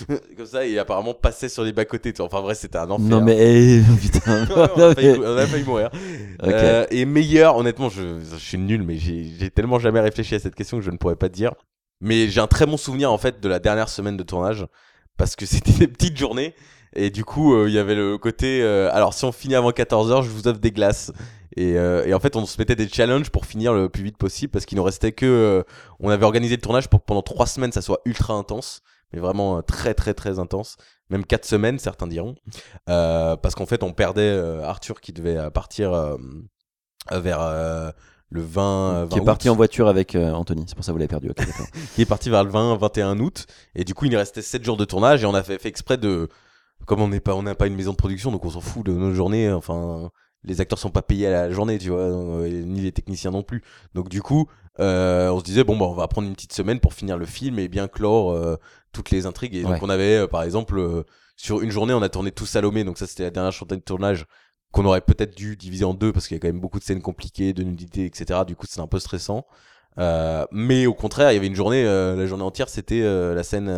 comme 0.38 0.46
ça 0.46 0.66
et 0.66 0.78
apparemment 0.80 1.14
passait 1.14 1.50
sur 1.50 1.64
les 1.64 1.74
bas 1.74 1.86
côtés. 1.86 2.14
Enfin 2.20 2.42
vrai 2.42 2.56
c'était 2.56 2.78
un 2.78 2.90
enfer. 2.90 3.06
Non 3.06 3.22
mais 3.22 3.38
eh, 3.38 3.82
putain. 4.02 4.48
on, 4.56 4.82
a 4.82 4.96
failli, 4.96 5.20
on 5.20 5.38
a 5.38 5.48
failli 5.48 5.64
mourir. 5.64 5.90
Euh, 6.44 6.86
et 6.90 7.06
meilleur, 7.06 7.58
honnêtement, 7.58 7.90
je, 7.90 8.20
je 8.20 8.36
suis 8.38 8.58
nul, 8.58 8.84
mais 8.84 8.98
j'ai 8.98 9.50
tellement 9.50 9.80
jamais 9.80 10.00
réfléchi 10.00 10.36
à 10.36 10.40
cette 10.40 10.56
question 10.56 10.78
que 10.78 10.84
je 10.84 10.92
ne 10.92 10.98
pourrais 10.98 11.16
pas 11.16 11.30
te 11.30 11.36
dire. 11.36 11.54
Mais 12.02 12.28
j'ai 12.28 12.42
un 12.42 12.48
très 12.48 12.66
bon 12.66 12.78
souvenir 12.78 13.12
en 13.12 13.18
fait 13.18 13.40
de 13.40 13.48
la 13.48 13.60
dernière 13.60 13.88
semaine 13.88 14.18
de 14.18 14.24
tournage 14.24 14.66
parce 15.18 15.36
que 15.36 15.46
c'était 15.46 15.72
des 15.72 15.88
petites 15.88 16.18
journées 16.18 16.54
et 16.96 17.10
du 17.10 17.24
coup 17.24 17.54
euh, 17.54 17.70
il 17.70 17.74
y 17.74 17.80
avait 17.80 17.96
le 17.96 18.18
côté 18.18 18.62
euh, 18.62 18.90
alors 18.92 19.14
si 19.14 19.26
on 19.26 19.32
finit 19.32 19.56
avant 19.56 19.72
14h 19.72 20.24
je 20.24 20.30
vous 20.30 20.48
offre 20.48 20.60
des 20.60 20.72
glaces 20.72 21.12
et, 21.56 21.78
euh, 21.78 22.06
et 22.06 22.14
en 22.14 22.20
fait 22.20 22.36
on 22.36 22.46
se 22.46 22.58
mettait 22.58 22.76
des 22.76 22.88
challenges 22.88 23.30
pour 23.30 23.46
finir 23.46 23.74
le 23.74 23.90
plus 23.90 24.04
vite 24.04 24.18
possible 24.18 24.52
parce 24.52 24.66
qu'il 24.66 24.78
nous 24.78 24.84
restait 24.84 25.12
que 25.12 25.26
euh, 25.26 25.64
on 26.00 26.10
avait 26.10 26.26
organisé 26.26 26.56
le 26.56 26.62
tournage 26.62 26.90
pour 26.90 27.02
que 27.02 27.06
pendant 27.06 27.22
trois 27.22 27.46
semaines 27.46 27.72
ça 27.72 27.82
soit 27.82 28.00
ultra 28.06 28.34
intense 28.34 28.82
mais 29.12 29.20
vraiment 29.20 29.58
euh, 29.58 29.62
très 29.62 29.94
très 29.94 30.14
très 30.14 30.40
intense 30.40 30.78
même 31.10 31.26
quatre 31.26 31.46
semaines 31.46 31.80
certains 31.80 32.08
diront 32.08 32.36
parce 32.86 33.56
qu'en 33.56 33.66
fait 33.66 33.84
on 33.84 33.94
perdait 33.94 34.36
Arthur 34.64 35.02
qui 35.02 35.14
devait 35.14 35.52
partir 35.52 36.18
vers 37.12 37.94
le 38.34 38.42
20 38.42 39.08
Qui 39.10 39.18
est 39.18 39.20
20 39.20 39.26
parti 39.26 39.48
août 39.48 39.54
en 39.54 39.56
voiture 39.56 39.88
avec 39.88 40.16
euh, 40.16 40.32
Anthony. 40.32 40.66
C'est 40.68 40.76
pour 40.76 40.84
ça 40.84 40.92
que 40.92 40.94
vous 40.94 41.00
l'avez 41.00 41.08
perdu. 41.08 41.30
ok, 41.30 41.38
d'accord. 41.38 41.68
qui 41.96 42.02
est 42.02 42.06
parti 42.06 42.30
vers 42.30 42.44
le 42.44 42.50
20 42.50 42.78
21 42.78 43.20
août 43.20 43.46
et 43.76 43.84
du 43.84 43.94
coup 43.94 44.06
il 44.06 44.18
restait 44.18 44.42
7 44.42 44.64
jours 44.64 44.78
de 44.78 44.86
tournage 44.86 45.24
et 45.24 45.26
on 45.28 45.36
a 45.36 45.44
fait, 45.44 45.60
fait 45.60 45.70
exprès 45.70 45.98
de 45.98 46.28
comme 46.86 47.00
on 47.00 47.08
n'est 47.08 47.20
pas 47.20 47.36
on 47.36 47.44
n'a 47.44 47.56
pas 47.56 47.68
une 47.68 47.76
maison 47.76 47.92
de 47.92 47.98
production 47.98 48.32
donc 48.32 48.44
on 48.44 48.50
s'en 48.50 48.60
fout 48.60 48.86
de 48.86 48.92
nos 48.92 49.14
journées 49.14 49.52
enfin 49.52 50.10
les 50.44 50.62
acteurs 50.62 50.80
sont 50.80 50.90
pas 50.90 51.02
payés 51.02 51.28
à 51.28 51.32
la 51.32 51.52
journée 51.52 51.78
tu 51.78 51.90
vois 51.90 52.00
euh, 52.00 52.48
ni 52.50 52.82
les 52.82 52.92
techniciens 52.92 53.32
non 53.32 53.44
plus 53.44 53.64
donc 53.94 54.10
du 54.10 54.22
coup 54.22 54.48
euh, 54.80 55.30
on 55.30 55.40
se 55.40 55.44
disait 55.44 55.64
bon 55.64 55.78
bah 55.78 55.86
on 55.86 55.94
va 55.94 56.08
prendre 56.08 56.28
une 56.28 56.34
petite 56.34 56.54
semaine 56.54 56.80
pour 56.80 56.94
finir 56.94 57.18
le 57.18 57.26
film 57.26 57.60
et 57.60 57.68
bien 57.68 57.88
clore 57.88 58.32
euh, 58.32 58.56
toutes 58.92 59.12
les 59.12 59.26
intrigues 59.26 59.56
et 59.56 59.64
Ouais. 59.64 59.72
donc 59.72 59.84
on 59.84 59.90
avait 59.90 60.18
euh, 60.18 60.28
par 60.28 60.44
exemple 60.44 61.04
sur 61.36 61.62
une 61.62 61.70
journée 61.72 61.94
on 61.94 62.02
a 62.02 62.10
tourné 62.10 62.32
tout 62.32 62.46
Salomé 62.46 62.84
donc 62.84 62.98
ça 62.98 63.06
c'était 63.08 63.24
la 63.24 63.30
dernière 63.30 63.52
journée 63.52 63.78
de 63.78 63.82
tournage 63.82 64.26
qu'on 64.72 64.86
aurait 64.86 65.02
peut-être 65.02 65.36
dû 65.38 65.56
diviser 65.56 65.86
en 65.86 65.94
deux 65.94 66.12
parce 66.12 66.28
qu'il 66.28 66.36
y 66.36 66.40
a 66.40 66.42
quand 66.42 66.48
même 66.48 66.60
beaucoup 66.60 66.80
de 66.80 66.84
scènes 66.84 67.04
compliquées, 67.04 67.54
de 67.54 67.62
nudité, 67.62 68.06
etc. 68.06 68.40
Du 68.48 68.56
coup, 68.56 68.66
c'est 68.68 68.82
un 68.82 68.88
peu 68.88 68.98
stressant. 68.98 69.46
Mais 70.52 70.88
au 70.88 70.96
contraire, 70.96 71.32
il 71.32 71.36
y 71.36 71.38
avait 71.38 71.46
une 71.46 71.54
journée, 71.54 71.84
la 71.84 72.26
journée 72.26 72.44
entière, 72.44 72.70
c'était 72.70 73.02
la 73.02 73.44
scène 73.44 73.70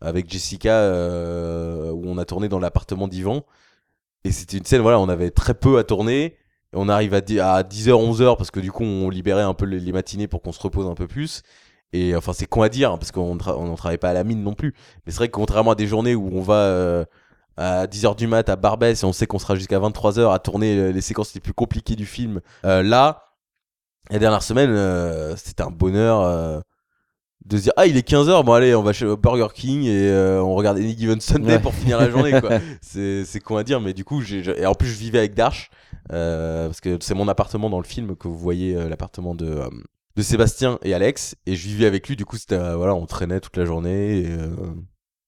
avec 0.00 0.30
Jessica 0.30 0.88
où 1.92 2.02
on 2.06 2.16
a 2.18 2.24
tourné 2.24 2.48
dans 2.48 2.60
l'appartement 2.60 3.08
d'Yvan. 3.08 3.44
Et 4.24 4.32
c'était 4.32 4.56
une 4.56 4.64
scène, 4.64 4.80
voilà, 4.80 4.98
on 4.98 5.08
avait 5.08 5.30
très 5.30 5.54
peu 5.54 5.78
à 5.78 5.84
tourner. 5.84 6.36
On 6.72 6.88
arrive 6.88 7.14
à, 7.14 7.20
di- 7.20 7.40
à 7.40 7.62
10h, 7.62 7.90
11h 7.92 8.36
parce 8.36 8.50
que 8.50 8.58
du 8.58 8.72
coup 8.72 8.82
on 8.82 9.08
libérait 9.08 9.42
un 9.42 9.54
peu 9.54 9.64
les, 9.64 9.92
matinées 9.92 10.26
pour 10.26 10.42
qu'on 10.42 10.52
se 10.52 10.60
repose 10.60 10.86
un 10.86 10.94
peu 10.94 11.06
plus. 11.06 11.42
Et 11.92 12.16
enfin, 12.16 12.32
c'est 12.32 12.46
con 12.46 12.62
à 12.62 12.68
dire 12.68 12.90
hein, 12.92 12.98
parce 12.98 13.12
qu'on 13.12 13.36
tra- 13.36 13.76
travaille 13.76 13.98
pas 13.98 14.10
à 14.10 14.12
la 14.14 14.24
mine 14.24 14.42
non 14.42 14.54
plus. 14.54 14.74
Mais 15.06 15.12
c'est 15.12 15.18
vrai 15.18 15.28
que 15.28 15.32
contrairement 15.34 15.72
à 15.72 15.74
des 15.76 15.86
journées 15.86 16.14
où 16.16 16.30
on 16.32 16.42
va 16.42 16.54
euh, 16.56 17.04
à 17.56 17.86
10h 17.86 18.16
du 18.16 18.26
mat 18.26 18.48
à 18.48 18.56
Barbès 18.56 19.00
et 19.02 19.06
on 19.06 19.12
sait 19.12 19.26
qu'on 19.26 19.38
sera 19.38 19.54
jusqu'à 19.54 19.78
23h 19.78 20.32
à 20.32 20.38
tourner 20.40 20.76
euh, 20.78 20.90
les 20.90 21.00
séquences 21.00 21.34
les 21.34 21.40
plus 21.40 21.52
compliquées 21.54 21.94
du 21.96 22.06
film, 22.06 22.40
euh, 22.64 22.82
là, 22.82 23.34
la 24.10 24.18
dernière 24.18 24.42
semaine, 24.42 25.36
c'était 25.36 25.62
un 25.62 25.70
bonheur. 25.70 26.62
De 27.46 27.56
se 27.58 27.62
dire 27.64 27.72
ah 27.76 27.86
il 27.86 27.96
est 27.96 28.08
15h 28.08 28.44
bon 28.44 28.52
allez 28.52 28.74
on 28.74 28.82
va 28.82 28.92
chez 28.92 29.04
Burger 29.16 29.48
King 29.54 29.84
et 29.84 30.08
euh, 30.08 30.42
on 30.42 30.54
regarde 30.54 30.78
Any 30.78 30.96
Given 30.96 31.20
Sunday 31.20 31.54
Ouais. 31.54 31.58
pour 31.58 31.74
finir 31.74 31.98
la 31.98 32.10
journée 32.10 32.40
quoi 32.40 32.58
c'est 32.80 33.24
c'est 33.26 33.40
con 33.40 33.56
à 33.56 33.64
dire 33.64 33.80
mais 33.80 33.92
du 33.92 34.04
coup 34.04 34.22
j'ai 34.22 34.40
et 34.60 34.66
en 34.66 34.74
plus 34.74 34.88
je 34.88 34.98
vivais 34.98 35.18
avec 35.18 35.34
Darch 35.34 35.68
euh, 36.12 36.66
parce 36.68 36.80
que 36.80 36.96
c'est 37.00 37.14
mon 37.14 37.28
appartement 37.28 37.68
dans 37.70 37.78
le 37.80 37.84
film 37.84 38.16
que 38.16 38.28
vous 38.28 38.38
voyez 38.38 38.74
euh, 38.76 38.88
l'appartement 38.88 39.34
de 39.34 39.46
euh, 39.46 39.68
de 40.16 40.22
Sébastien 40.22 40.78
et 40.82 40.94
Alex 40.94 41.34
et 41.46 41.54
je 41.56 41.66
vivais 41.68 41.86
avec 41.86 42.08
lui 42.08 42.16
du 42.16 42.24
coup 42.24 42.36
c'était 42.38 42.54
euh, 42.54 42.76
voilà 42.76 42.94
on 42.94 43.04
traînait 43.04 43.40
toute 43.40 43.56
la 43.56 43.64
journée 43.64 44.20
et, 44.20 44.26
euh, 44.28 44.48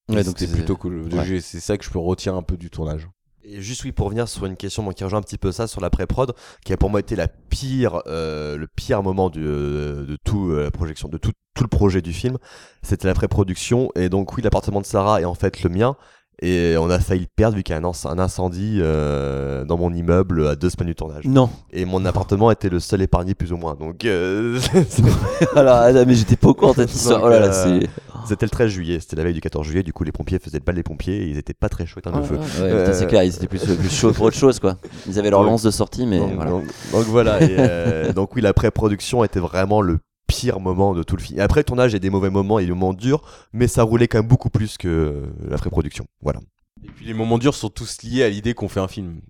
Ouais, 0.08 0.22
donc 0.22 0.38
c'est- 0.38 0.46
plutôt 0.52 0.76
cool 0.76 1.02
ouais. 1.12 1.40
C'est 1.40 1.58
ça 1.58 1.76
que 1.76 1.84
je 1.84 1.90
peux 1.90 1.98
retiens 1.98 2.36
un 2.36 2.42
peu 2.42 2.56
du 2.56 2.70
tournage 2.70 3.08
Et 3.48 3.60
juste 3.62 3.84
oui 3.84 3.92
pour 3.92 4.06
revenir 4.06 4.26
sur 4.28 4.44
une 4.44 4.56
question 4.56 4.82
moi, 4.82 4.92
qui 4.92 5.04
rejoint 5.04 5.20
un 5.20 5.22
petit 5.22 5.38
peu 5.38 5.52
ça 5.52 5.68
sur 5.68 5.80
la 5.80 5.88
pré-prod 5.88 6.32
qui 6.64 6.72
a 6.72 6.76
pour 6.76 6.90
moi 6.90 6.98
été 6.98 7.14
la 7.14 7.28
pire 7.28 8.02
euh, 8.08 8.56
le 8.56 8.66
pire 8.66 9.02
moment 9.04 9.30
du, 9.30 9.44
euh, 9.46 10.04
de 10.04 10.16
tout 10.24 10.50
euh, 10.50 10.64
la 10.64 10.70
projection 10.72 11.08
de 11.08 11.16
tout, 11.16 11.30
tout 11.54 11.62
le 11.62 11.68
projet 11.68 12.02
du 12.02 12.12
film 12.12 12.38
c'était 12.82 13.06
la 13.06 13.14
pré-production 13.14 13.90
et 13.94 14.08
donc 14.08 14.36
oui 14.36 14.42
l'appartement 14.42 14.80
de 14.80 14.86
Sarah 14.86 15.20
est 15.20 15.24
en 15.26 15.34
fait 15.34 15.62
le 15.62 15.70
mien 15.70 15.94
et 16.42 16.74
on 16.78 16.90
a 16.90 16.98
failli 16.98 17.22
le 17.22 17.26
perdre 17.34 17.56
vu 17.56 17.62
qu'il 17.62 17.74
y 17.74 17.78
a 17.78 17.80
un, 17.80 17.84
inc- 17.88 18.06
un 18.08 18.18
incendie 18.18 18.78
euh, 18.82 19.64
dans 19.64 19.78
mon 19.78 19.90
immeuble 19.94 20.48
à 20.48 20.56
deux 20.56 20.68
semaines 20.68 20.88
du 20.88 20.94
tournage 20.94 21.24
Non. 21.24 21.48
et 21.72 21.84
mon 21.84 22.04
appartement 22.04 22.50
était 22.50 22.68
le 22.68 22.80
seul 22.80 23.00
épargné 23.00 23.34
plus 23.34 23.52
ou 23.52 23.56
moins 23.56 23.74
donc 23.74 24.04
euh, 24.04 24.58
Alors, 25.54 25.76
ah, 25.76 25.92
mais 26.04 26.14
j'étais 26.14 26.36
pas 26.36 26.48
au 26.48 26.54
courant 26.54 26.72
de 26.72 26.78
cette 26.78 26.94
histoire. 26.94 27.22
Oh 27.24 27.28
là 27.28 27.38
là, 27.40 27.46
euh, 27.46 27.80
c'est. 27.80 27.88
C'était 28.28 28.46
le 28.46 28.50
13 28.50 28.70
juillet, 28.70 29.00
c'était 29.00 29.16
la 29.16 29.24
veille 29.24 29.34
du 29.34 29.40
14 29.40 29.66
juillet, 29.66 29.82
du 29.82 29.92
coup 29.92 30.04
les 30.04 30.12
pompiers 30.12 30.38
faisaient 30.38 30.58
le 30.58 30.64
bal 30.64 30.74
des 30.74 30.82
pompiers 30.82 31.22
et 31.22 31.28
ils 31.28 31.38
étaient 31.38 31.54
pas 31.54 31.68
très 31.68 31.86
chauds 31.86 32.00
dans 32.00 32.16
le 32.18 32.22
feu. 32.24 32.36
Ouais, 32.36 32.80
putain, 32.80 32.92
c'est 32.92 33.06
clair, 33.06 33.22
ils 33.24 33.34
étaient 33.34 33.46
plus, 33.48 33.60
plus 33.64 33.90
chauds 33.90 34.12
pour 34.12 34.26
autre 34.26 34.36
chose, 34.36 34.58
quoi. 34.58 34.76
Ils 35.06 35.18
avaient 35.18 35.30
leur 35.30 35.40
Donc- 35.40 35.50
lance 35.50 35.62
de 35.62 35.70
sortie, 35.70 36.06
mais 36.06 36.18
donc, 36.18 36.34
voilà. 36.34 36.50
donc- 36.50 36.64
donc 36.92 37.04
voilà, 37.06 37.42
et, 37.42 37.56
euh, 37.58 38.12
donc 38.12 38.34
oui, 38.36 38.42
la 38.42 38.52
pré-production 38.52 39.24
était 39.24 39.40
vraiment 39.40 39.80
le 39.80 39.98
pire 40.26 40.58
moment 40.60 40.92
de 40.94 41.02
tout 41.04 41.16
le 41.16 41.22
film. 41.22 41.38
Et 41.38 41.42
après, 41.42 41.60
le 41.60 41.64
tournage, 41.64 41.92
il 41.92 41.94
y 41.94 41.96
a 41.96 42.00
des 42.00 42.10
mauvais 42.10 42.30
moments 42.30 42.58
et 42.58 42.64
des 42.64 42.70
moments 42.72 42.92
durs, 42.94 43.22
mais 43.52 43.68
ça 43.68 43.82
roulait 43.84 44.08
quand 44.08 44.18
même 44.18 44.26
beaucoup 44.26 44.50
plus 44.50 44.76
que 44.76 45.22
la 45.48 45.56
pré-production. 45.56 46.06
Voilà. 46.20 46.40
et 46.84 46.90
puis 46.90 47.06
les 47.06 47.14
moments 47.14 47.38
durs 47.38 47.54
sont 47.54 47.68
tous 47.70 48.02
liés 48.02 48.22
à 48.24 48.28
l'idée 48.28 48.54
qu'on 48.54 48.68
fait 48.68 48.80
un 48.80 48.88
film 48.88 49.20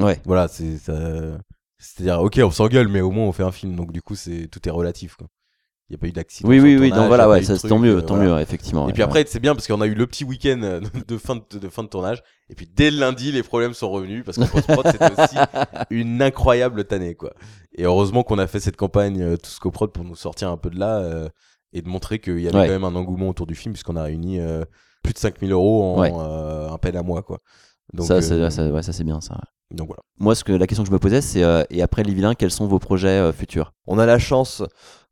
Ouais. 0.00 0.18
voilà 0.24 0.48
c'est 0.48 0.78
ça 0.78 0.94
c'est 1.78 2.00
à 2.02 2.04
dire 2.04 2.20
ok 2.20 2.40
on 2.42 2.50
s'engueule 2.50 2.88
mais 2.88 3.00
au 3.02 3.10
moins 3.10 3.24
on 3.26 3.32
fait 3.32 3.42
un 3.42 3.52
film 3.52 3.76
donc 3.76 3.92
du 3.92 4.00
coup 4.02 4.14
c'est 4.14 4.48
tout 4.50 4.66
est 4.66 4.70
relatif 4.70 5.16
quoi 5.16 5.26
il 5.90 5.94
y 5.94 5.96
a 5.96 5.98
pas 5.98 6.06
eu 6.06 6.12
d'accident 6.12 6.48
Oui, 6.48 6.60
oui, 6.60 6.76
oui, 6.78 6.90
donc 6.90 7.08
voilà, 7.08 7.28
ouais, 7.28 7.42
ça, 7.42 7.58
tant 7.58 7.80
mieux, 7.80 7.96
euh, 7.96 8.00
tant 8.00 8.14
voilà. 8.14 8.36
mieux, 8.36 8.40
effectivement. 8.40 8.84
Et 8.84 8.86
ouais, 8.86 8.92
puis 8.92 9.02
ouais. 9.02 9.08
après, 9.08 9.24
c'est 9.26 9.40
bien 9.40 9.54
parce 9.56 9.66
qu'on 9.66 9.80
a 9.80 9.86
eu 9.86 9.94
le 9.94 10.06
petit 10.06 10.22
week-end 10.24 10.80
de 11.08 11.18
fin 11.18 11.36
de, 11.36 11.58
de 11.58 11.68
fin 11.68 11.82
de 11.82 11.88
tournage. 11.88 12.22
Et 12.48 12.54
puis 12.54 12.68
dès 12.72 12.90
le 12.92 12.98
lundi, 12.98 13.32
les 13.32 13.42
problèmes 13.42 13.74
sont 13.74 13.90
revenus 13.90 14.24
parce 14.24 14.38
que 14.38 14.44
post-prod, 14.44 14.86
c'était 14.86 15.12
aussi 15.22 15.36
une 15.90 16.22
incroyable 16.22 16.84
tannée, 16.84 17.14
quoi. 17.16 17.32
Et 17.76 17.84
heureusement 17.84 18.22
qu'on 18.22 18.38
a 18.38 18.46
fait 18.46 18.60
cette 18.60 18.76
campagne 18.76 19.20
euh, 19.20 19.36
Tous 19.36 19.58
Coprod 19.58 19.90
pour 19.92 20.04
nous 20.04 20.14
sortir 20.16 20.48
un 20.50 20.56
peu 20.56 20.70
de 20.70 20.78
là 20.78 20.98
euh, 20.98 21.28
et 21.72 21.82
de 21.82 21.88
montrer 21.88 22.18
qu'il 22.20 22.38
y 22.40 22.48
avait 22.48 22.56
Ouais. 22.56 22.66
quand 22.66 22.72
même 22.72 22.84
un 22.84 22.94
engouement 22.94 23.28
autour 23.28 23.46
du 23.46 23.54
film 23.56 23.72
puisqu'on 23.74 23.96
a 23.96 24.02
réuni 24.04 24.38
euh, 24.40 24.64
plus 25.02 25.12
de 25.12 25.18
5000 25.18 25.50
euros 25.52 25.82
en 25.96 26.00
Ouais. 26.00 26.12
euh, 26.14 26.68
un 26.70 26.78
peine 26.78 26.96
à 26.96 27.02
mois, 27.02 27.22
quoi. 27.22 27.38
Donc, 27.92 28.06
ça, 28.06 28.14
euh, 28.14 28.20
c'est, 28.20 28.50
ça, 28.50 28.68
ouais, 28.68 28.82
ça, 28.84 28.92
c'est 28.92 29.02
bien, 29.02 29.20
ça. 29.20 29.36
donc 29.72 29.88
voilà. 29.88 30.02
Moi, 30.20 30.36
ce 30.36 30.44
que, 30.44 30.52
la 30.52 30.68
question 30.68 30.84
que 30.84 30.88
je 30.88 30.92
me 30.92 31.00
posais, 31.00 31.20
c'est 31.20 31.42
euh, 31.42 31.64
et 31.70 31.82
après 31.82 32.04
Les 32.04 32.14
Vilains, 32.14 32.34
quels 32.34 32.52
sont 32.52 32.66
vos 32.68 32.78
projets 32.78 33.08
euh, 33.08 33.32
futurs? 33.32 33.72
On 33.88 33.98
a 33.98 34.06
la 34.06 34.18
chance, 34.20 34.62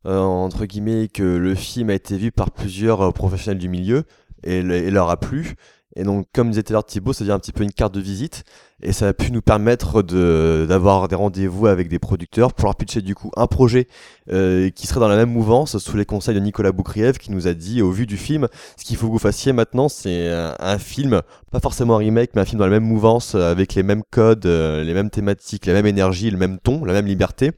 entre 0.05 0.65
guillemets, 0.65 1.07
que 1.07 1.23
le 1.23 1.55
film 1.55 1.89
a 1.89 1.93
été 1.93 2.17
vu 2.17 2.31
par 2.31 2.51
plusieurs 2.51 3.01
euh, 3.01 3.11
professionnels 3.11 3.59
du 3.59 3.69
milieu 3.69 4.03
et, 4.43 4.61
le- 4.61 4.75
et 4.75 4.91
leur 4.91 5.09
a 5.09 5.17
plu. 5.17 5.55
Et 5.95 6.03
donc, 6.03 6.27
comme 6.33 6.49
disait 6.51 6.63
l'heure 6.69 6.85
Thibaut, 6.85 7.13
ça 7.13 7.23
devient 7.23 7.33
un 7.33 7.39
petit 7.39 7.51
peu 7.51 7.63
une 7.63 7.71
carte 7.73 7.93
de 7.93 7.99
visite. 7.99 8.43
Et 8.81 8.93
ça 8.93 9.07
a 9.09 9.13
pu 9.13 9.31
nous 9.31 9.41
permettre 9.41 10.03
de, 10.03 10.65
d'avoir 10.69 11.07
des 11.07 11.15
rendez-vous 11.15 11.65
avec 11.65 11.89
des 11.89 11.97
producteurs 11.99 12.53
pour 12.53 12.65
leur 12.65 12.75
pitcher 12.75 13.01
du 13.01 13.15
coup 13.15 13.31
un 13.35 13.47
projet 13.47 13.87
euh, 14.31 14.69
qui 14.69 14.85
serait 14.87 14.99
dans 14.99 15.07
la 15.09 15.17
même 15.17 15.31
mouvance 15.31 15.77
sous 15.79 15.97
les 15.97 16.05
conseils 16.05 16.35
de 16.35 16.39
Nicolas 16.39 16.71
Boukriev 16.71 17.17
qui 17.17 17.31
nous 17.31 17.47
a 17.47 17.53
dit, 17.53 17.81
au 17.81 17.89
vu 17.91 18.05
du 18.05 18.15
film, 18.17 18.47
ce 18.77 18.85
qu'il 18.85 18.95
faut 18.97 19.07
que 19.07 19.13
vous 19.13 19.19
fassiez 19.19 19.51
maintenant, 19.51 19.89
c'est 19.89 20.29
un, 20.59 20.77
film, 20.77 21.21
pas 21.51 21.59
forcément 21.59 21.95
un 21.95 21.99
remake, 21.99 22.29
mais 22.35 22.41
un 22.41 22.45
film 22.45 22.59
dans 22.59 22.65
la 22.67 22.71
même 22.79 22.87
mouvance, 22.87 23.33
euh, 23.35 23.51
avec 23.51 23.73
les 23.73 23.83
mêmes 23.83 24.03
codes, 24.11 24.45
euh, 24.45 24.83
les 24.83 24.93
mêmes 24.93 25.09
thématiques, 25.09 25.65
la 25.65 25.73
même 25.73 25.87
énergie, 25.87 26.29
le 26.29 26.37
même 26.37 26.59
ton, 26.59 26.85
la 26.85 26.93
même 26.93 27.07
liberté 27.07 27.51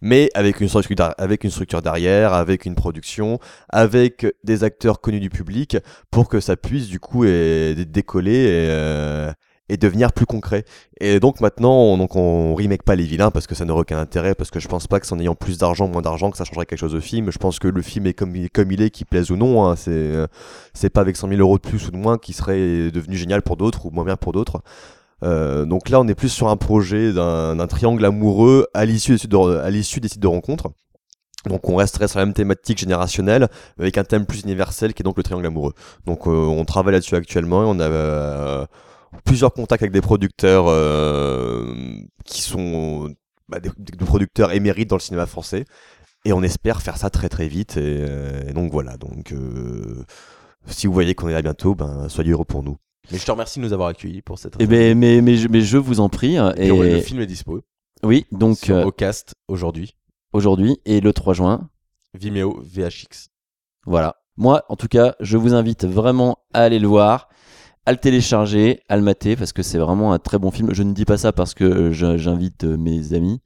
mais 0.00 0.30
avec 0.34 0.60
une 0.60 0.68
structure 0.68 0.96
avec 1.18 1.46
derrière, 1.82 2.32
avec 2.34 2.64
une 2.66 2.74
production, 2.74 3.38
avec 3.68 4.26
des 4.44 4.64
acteurs 4.64 5.00
connus 5.00 5.20
du 5.20 5.30
public, 5.30 5.76
pour 6.10 6.28
que 6.28 6.40
ça 6.40 6.56
puisse 6.56 6.88
du 6.88 7.00
coup 7.00 7.24
dé- 7.24 7.84
décoller 7.86 8.32
et, 8.32 8.66
euh, 8.70 9.32
et 9.68 9.76
devenir 9.76 10.12
plus 10.12 10.26
concret. 10.26 10.64
Et 11.00 11.20
donc 11.20 11.40
maintenant, 11.40 11.72
on, 11.72 11.98
donc 11.98 12.16
on 12.16 12.54
remake 12.54 12.82
pas 12.82 12.96
les 12.96 13.04
vilains 13.04 13.30
parce 13.30 13.46
que 13.46 13.54
ça 13.54 13.64
n'aurait 13.64 13.82
aucun 13.82 13.98
intérêt, 13.98 14.34
parce 14.34 14.50
que 14.50 14.58
je 14.60 14.68
pense 14.68 14.86
pas 14.86 14.98
que 15.00 15.06
c'est 15.06 15.14
en 15.14 15.20
ayant 15.20 15.34
plus 15.36 15.58
d'argent, 15.58 15.86
moins 15.88 16.02
d'argent, 16.02 16.30
que 16.30 16.36
ça 16.36 16.44
changerait 16.44 16.66
quelque 16.66 16.78
chose 16.80 16.94
au 16.94 17.00
film. 17.00 17.30
Je 17.30 17.38
pense 17.38 17.58
que 17.58 17.68
le 17.68 17.82
film 17.82 18.06
est 18.06 18.14
comme 18.14 18.34
il, 18.36 18.50
comme 18.50 18.72
il 18.72 18.82
est, 18.82 18.90
qu'il 18.90 19.06
plaise 19.06 19.30
ou 19.30 19.36
non. 19.36 19.64
hein. 19.66 19.76
C'est 19.76 19.90
euh, 19.92 20.26
c'est 20.74 20.90
pas 20.90 21.00
avec 21.02 21.16
100 21.16 21.28
000 21.28 21.40
euros 21.40 21.58
de 21.58 21.62
plus 21.68 21.86
ou 21.88 21.90
de 21.90 21.96
moins 21.96 22.18
qui 22.18 22.32
serait 22.32 22.90
devenu 22.90 23.16
génial 23.16 23.42
pour 23.42 23.56
d'autres 23.56 23.86
ou 23.86 23.90
moins 23.90 24.04
bien 24.04 24.16
pour 24.16 24.32
d'autres. 24.32 24.62
Euh, 25.22 25.64
donc 25.64 25.88
là, 25.88 26.00
on 26.00 26.08
est 26.08 26.14
plus 26.14 26.28
sur 26.28 26.48
un 26.48 26.56
projet 26.56 27.12
d'un 27.12 27.66
triangle 27.66 28.04
amoureux 28.04 28.66
à 28.74 28.84
l'issue 28.84 29.16
des 29.16 29.28
de, 29.28 29.70
des 29.70 29.82
sites 29.82 30.18
de 30.18 30.26
rencontres. 30.26 30.70
Donc 31.46 31.68
on 31.68 31.76
resterait 31.76 32.08
sur 32.08 32.18
la 32.18 32.26
même 32.26 32.34
thématique 32.34 32.78
générationnelle 32.78 33.48
avec 33.78 33.96
un 33.96 34.04
thème 34.04 34.26
plus 34.26 34.42
universel 34.42 34.92
qui 34.92 35.02
est 35.02 35.04
donc 35.04 35.16
le 35.16 35.22
triangle 35.22 35.46
amoureux. 35.46 35.72
Donc 36.04 36.26
euh, 36.26 36.30
on 36.30 36.64
travaille 36.64 36.92
là-dessus 36.92 37.14
actuellement 37.14 37.62
et 37.62 37.66
on 37.66 37.80
a 37.80 37.88
euh, 37.88 38.66
plusieurs 39.24 39.52
contacts 39.54 39.82
avec 39.82 39.92
des 39.92 40.02
producteurs 40.02 40.66
euh, 40.68 41.74
qui 42.24 42.42
sont 42.42 43.14
bah, 43.48 43.58
des, 43.60 43.70
producteurs 44.04 44.52
émérites 44.52 44.90
dans 44.90 44.96
le 44.96 45.00
cinéma 45.00 45.26
français 45.26 45.64
et 46.26 46.34
on 46.34 46.42
espère 46.42 46.82
faire 46.82 46.98
ça 46.98 47.08
très 47.08 47.30
très 47.30 47.48
vite 47.48 47.78
et, 47.78 47.80
euh, 48.00 48.48
et 48.48 48.52
donc 48.52 48.70
voilà. 48.70 48.98
Donc 48.98 49.34
si 50.66 50.86
vous 50.86 50.92
voyez 50.92 51.14
qu'on 51.14 51.28
est 51.28 51.32
là 51.32 51.42
bientôt, 51.42 51.74
ben 51.74 52.08
soyez 52.10 52.32
heureux 52.32 52.44
pour 52.44 52.62
nous. 52.62 52.76
Mais 53.10 53.18
je 53.18 53.24
te 53.24 53.30
remercie 53.30 53.58
de 53.58 53.64
nous 53.64 53.72
avoir 53.72 53.88
accueillis 53.88 54.22
pour 54.22 54.38
cette 54.38 54.54
Eh 54.58 54.66
ben, 54.66 54.96
mais, 54.96 55.20
mais, 55.20 55.36
je- 55.36 55.48
mais 55.48 55.60
je 55.60 55.76
vous 55.78 56.00
en 56.00 56.08
prie. 56.08 56.36
Et 56.36 56.52
puis, 56.54 56.64
Et, 56.66 56.92
le 56.94 57.00
film 57.00 57.20
est 57.20 57.26
dispo. 57.26 57.60
Oui, 58.02 58.26
donc 58.32 58.56
Sur 58.58 58.76
euh, 58.76 58.84
Ocast 58.84 59.34
aujourd'hui. 59.48 59.94
aujourd'hui 60.32 60.78
et 60.86 61.00
le 61.00 61.12
3 61.12 61.34
juin. 61.34 61.68
Vimeo 62.14 62.60
VHX. 62.64 63.28
Voilà. 63.86 64.16
Moi, 64.36 64.64
en 64.68 64.76
tout 64.76 64.88
cas, 64.88 65.14
je 65.20 65.36
vous 65.36 65.54
invite 65.54 65.84
vraiment 65.84 66.38
à 66.54 66.62
aller 66.62 66.78
le 66.78 66.86
voir, 66.88 67.28
à 67.84 67.92
le 67.92 67.98
télécharger, 67.98 68.80
à 68.88 68.96
le 68.96 69.02
mater, 69.02 69.36
parce 69.36 69.52
que 69.52 69.62
c'est 69.62 69.78
vraiment 69.78 70.12
un 70.12 70.18
très 70.18 70.38
bon 70.38 70.50
film. 70.50 70.72
Je 70.72 70.82
ne 70.82 70.92
dis 70.92 71.04
pas 71.04 71.18
ça 71.18 71.32
parce 71.32 71.52
que 71.54 71.64
euh, 71.64 72.16
j'invite 72.16 72.64
euh, 72.64 72.76
mes 72.76 73.12
amis, 73.12 73.40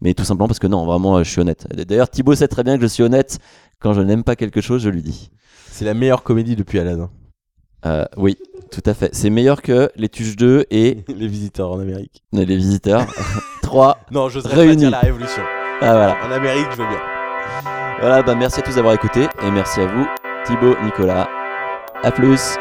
mais 0.00 0.12
tout 0.14 0.24
simplement 0.24 0.48
parce 0.48 0.58
que 0.58 0.66
non, 0.66 0.84
vraiment, 0.84 1.22
je 1.22 1.30
suis 1.30 1.40
honnête. 1.40 1.66
D'ailleurs, 1.74 2.10
Thibaut 2.10 2.34
sait 2.34 2.48
très 2.48 2.62
bien 2.64 2.76
que 2.76 2.82
je 2.82 2.88
suis 2.88 3.02
honnête. 3.02 3.38
Quand 3.80 3.94
je 3.94 4.00
n'aime 4.02 4.24
pas 4.24 4.36
quelque 4.36 4.60
chose, 4.60 4.82
je 4.82 4.90
lui 4.90 5.02
dis. 5.02 5.30
C'est 5.70 5.84
la 5.84 5.94
meilleure 5.94 6.22
comédie 6.22 6.56
depuis 6.56 6.78
Aladdin. 6.78 7.10
Euh, 7.86 8.04
oui, 8.16 8.36
tout 8.70 8.82
à 8.86 8.94
fait. 8.94 9.14
C'est 9.14 9.30
meilleur 9.30 9.62
que 9.62 9.90
Les 9.96 10.08
Tuches 10.08 10.36
2 10.36 10.66
et 10.70 10.98
Les 11.08 11.28
visiteurs 11.28 11.70
en 11.72 11.80
Amérique. 11.80 12.22
Les 12.32 12.44
Visiteurs. 12.44 13.06
3 13.62 13.98
Non, 14.10 14.28
j'oserais 14.28 14.54
pas 14.66 14.74
dire 14.74 14.90
la 14.90 15.00
révolution. 15.00 15.42
Ah, 15.80 15.92
voilà. 15.92 16.16
En 16.26 16.30
Amérique, 16.30 16.66
je 16.72 16.76
veux 16.76 16.88
bien. 16.88 17.00
Voilà, 18.00 18.22
bah 18.22 18.34
merci 18.34 18.60
à 18.60 18.62
tous 18.62 18.74
d'avoir 18.76 18.94
écouté 18.94 19.22
et 19.22 19.50
merci 19.50 19.80
à 19.80 19.86
vous, 19.86 20.06
Thibaut, 20.44 20.76
Nicolas. 20.84 21.28
À 22.02 22.10
plus. 22.10 22.56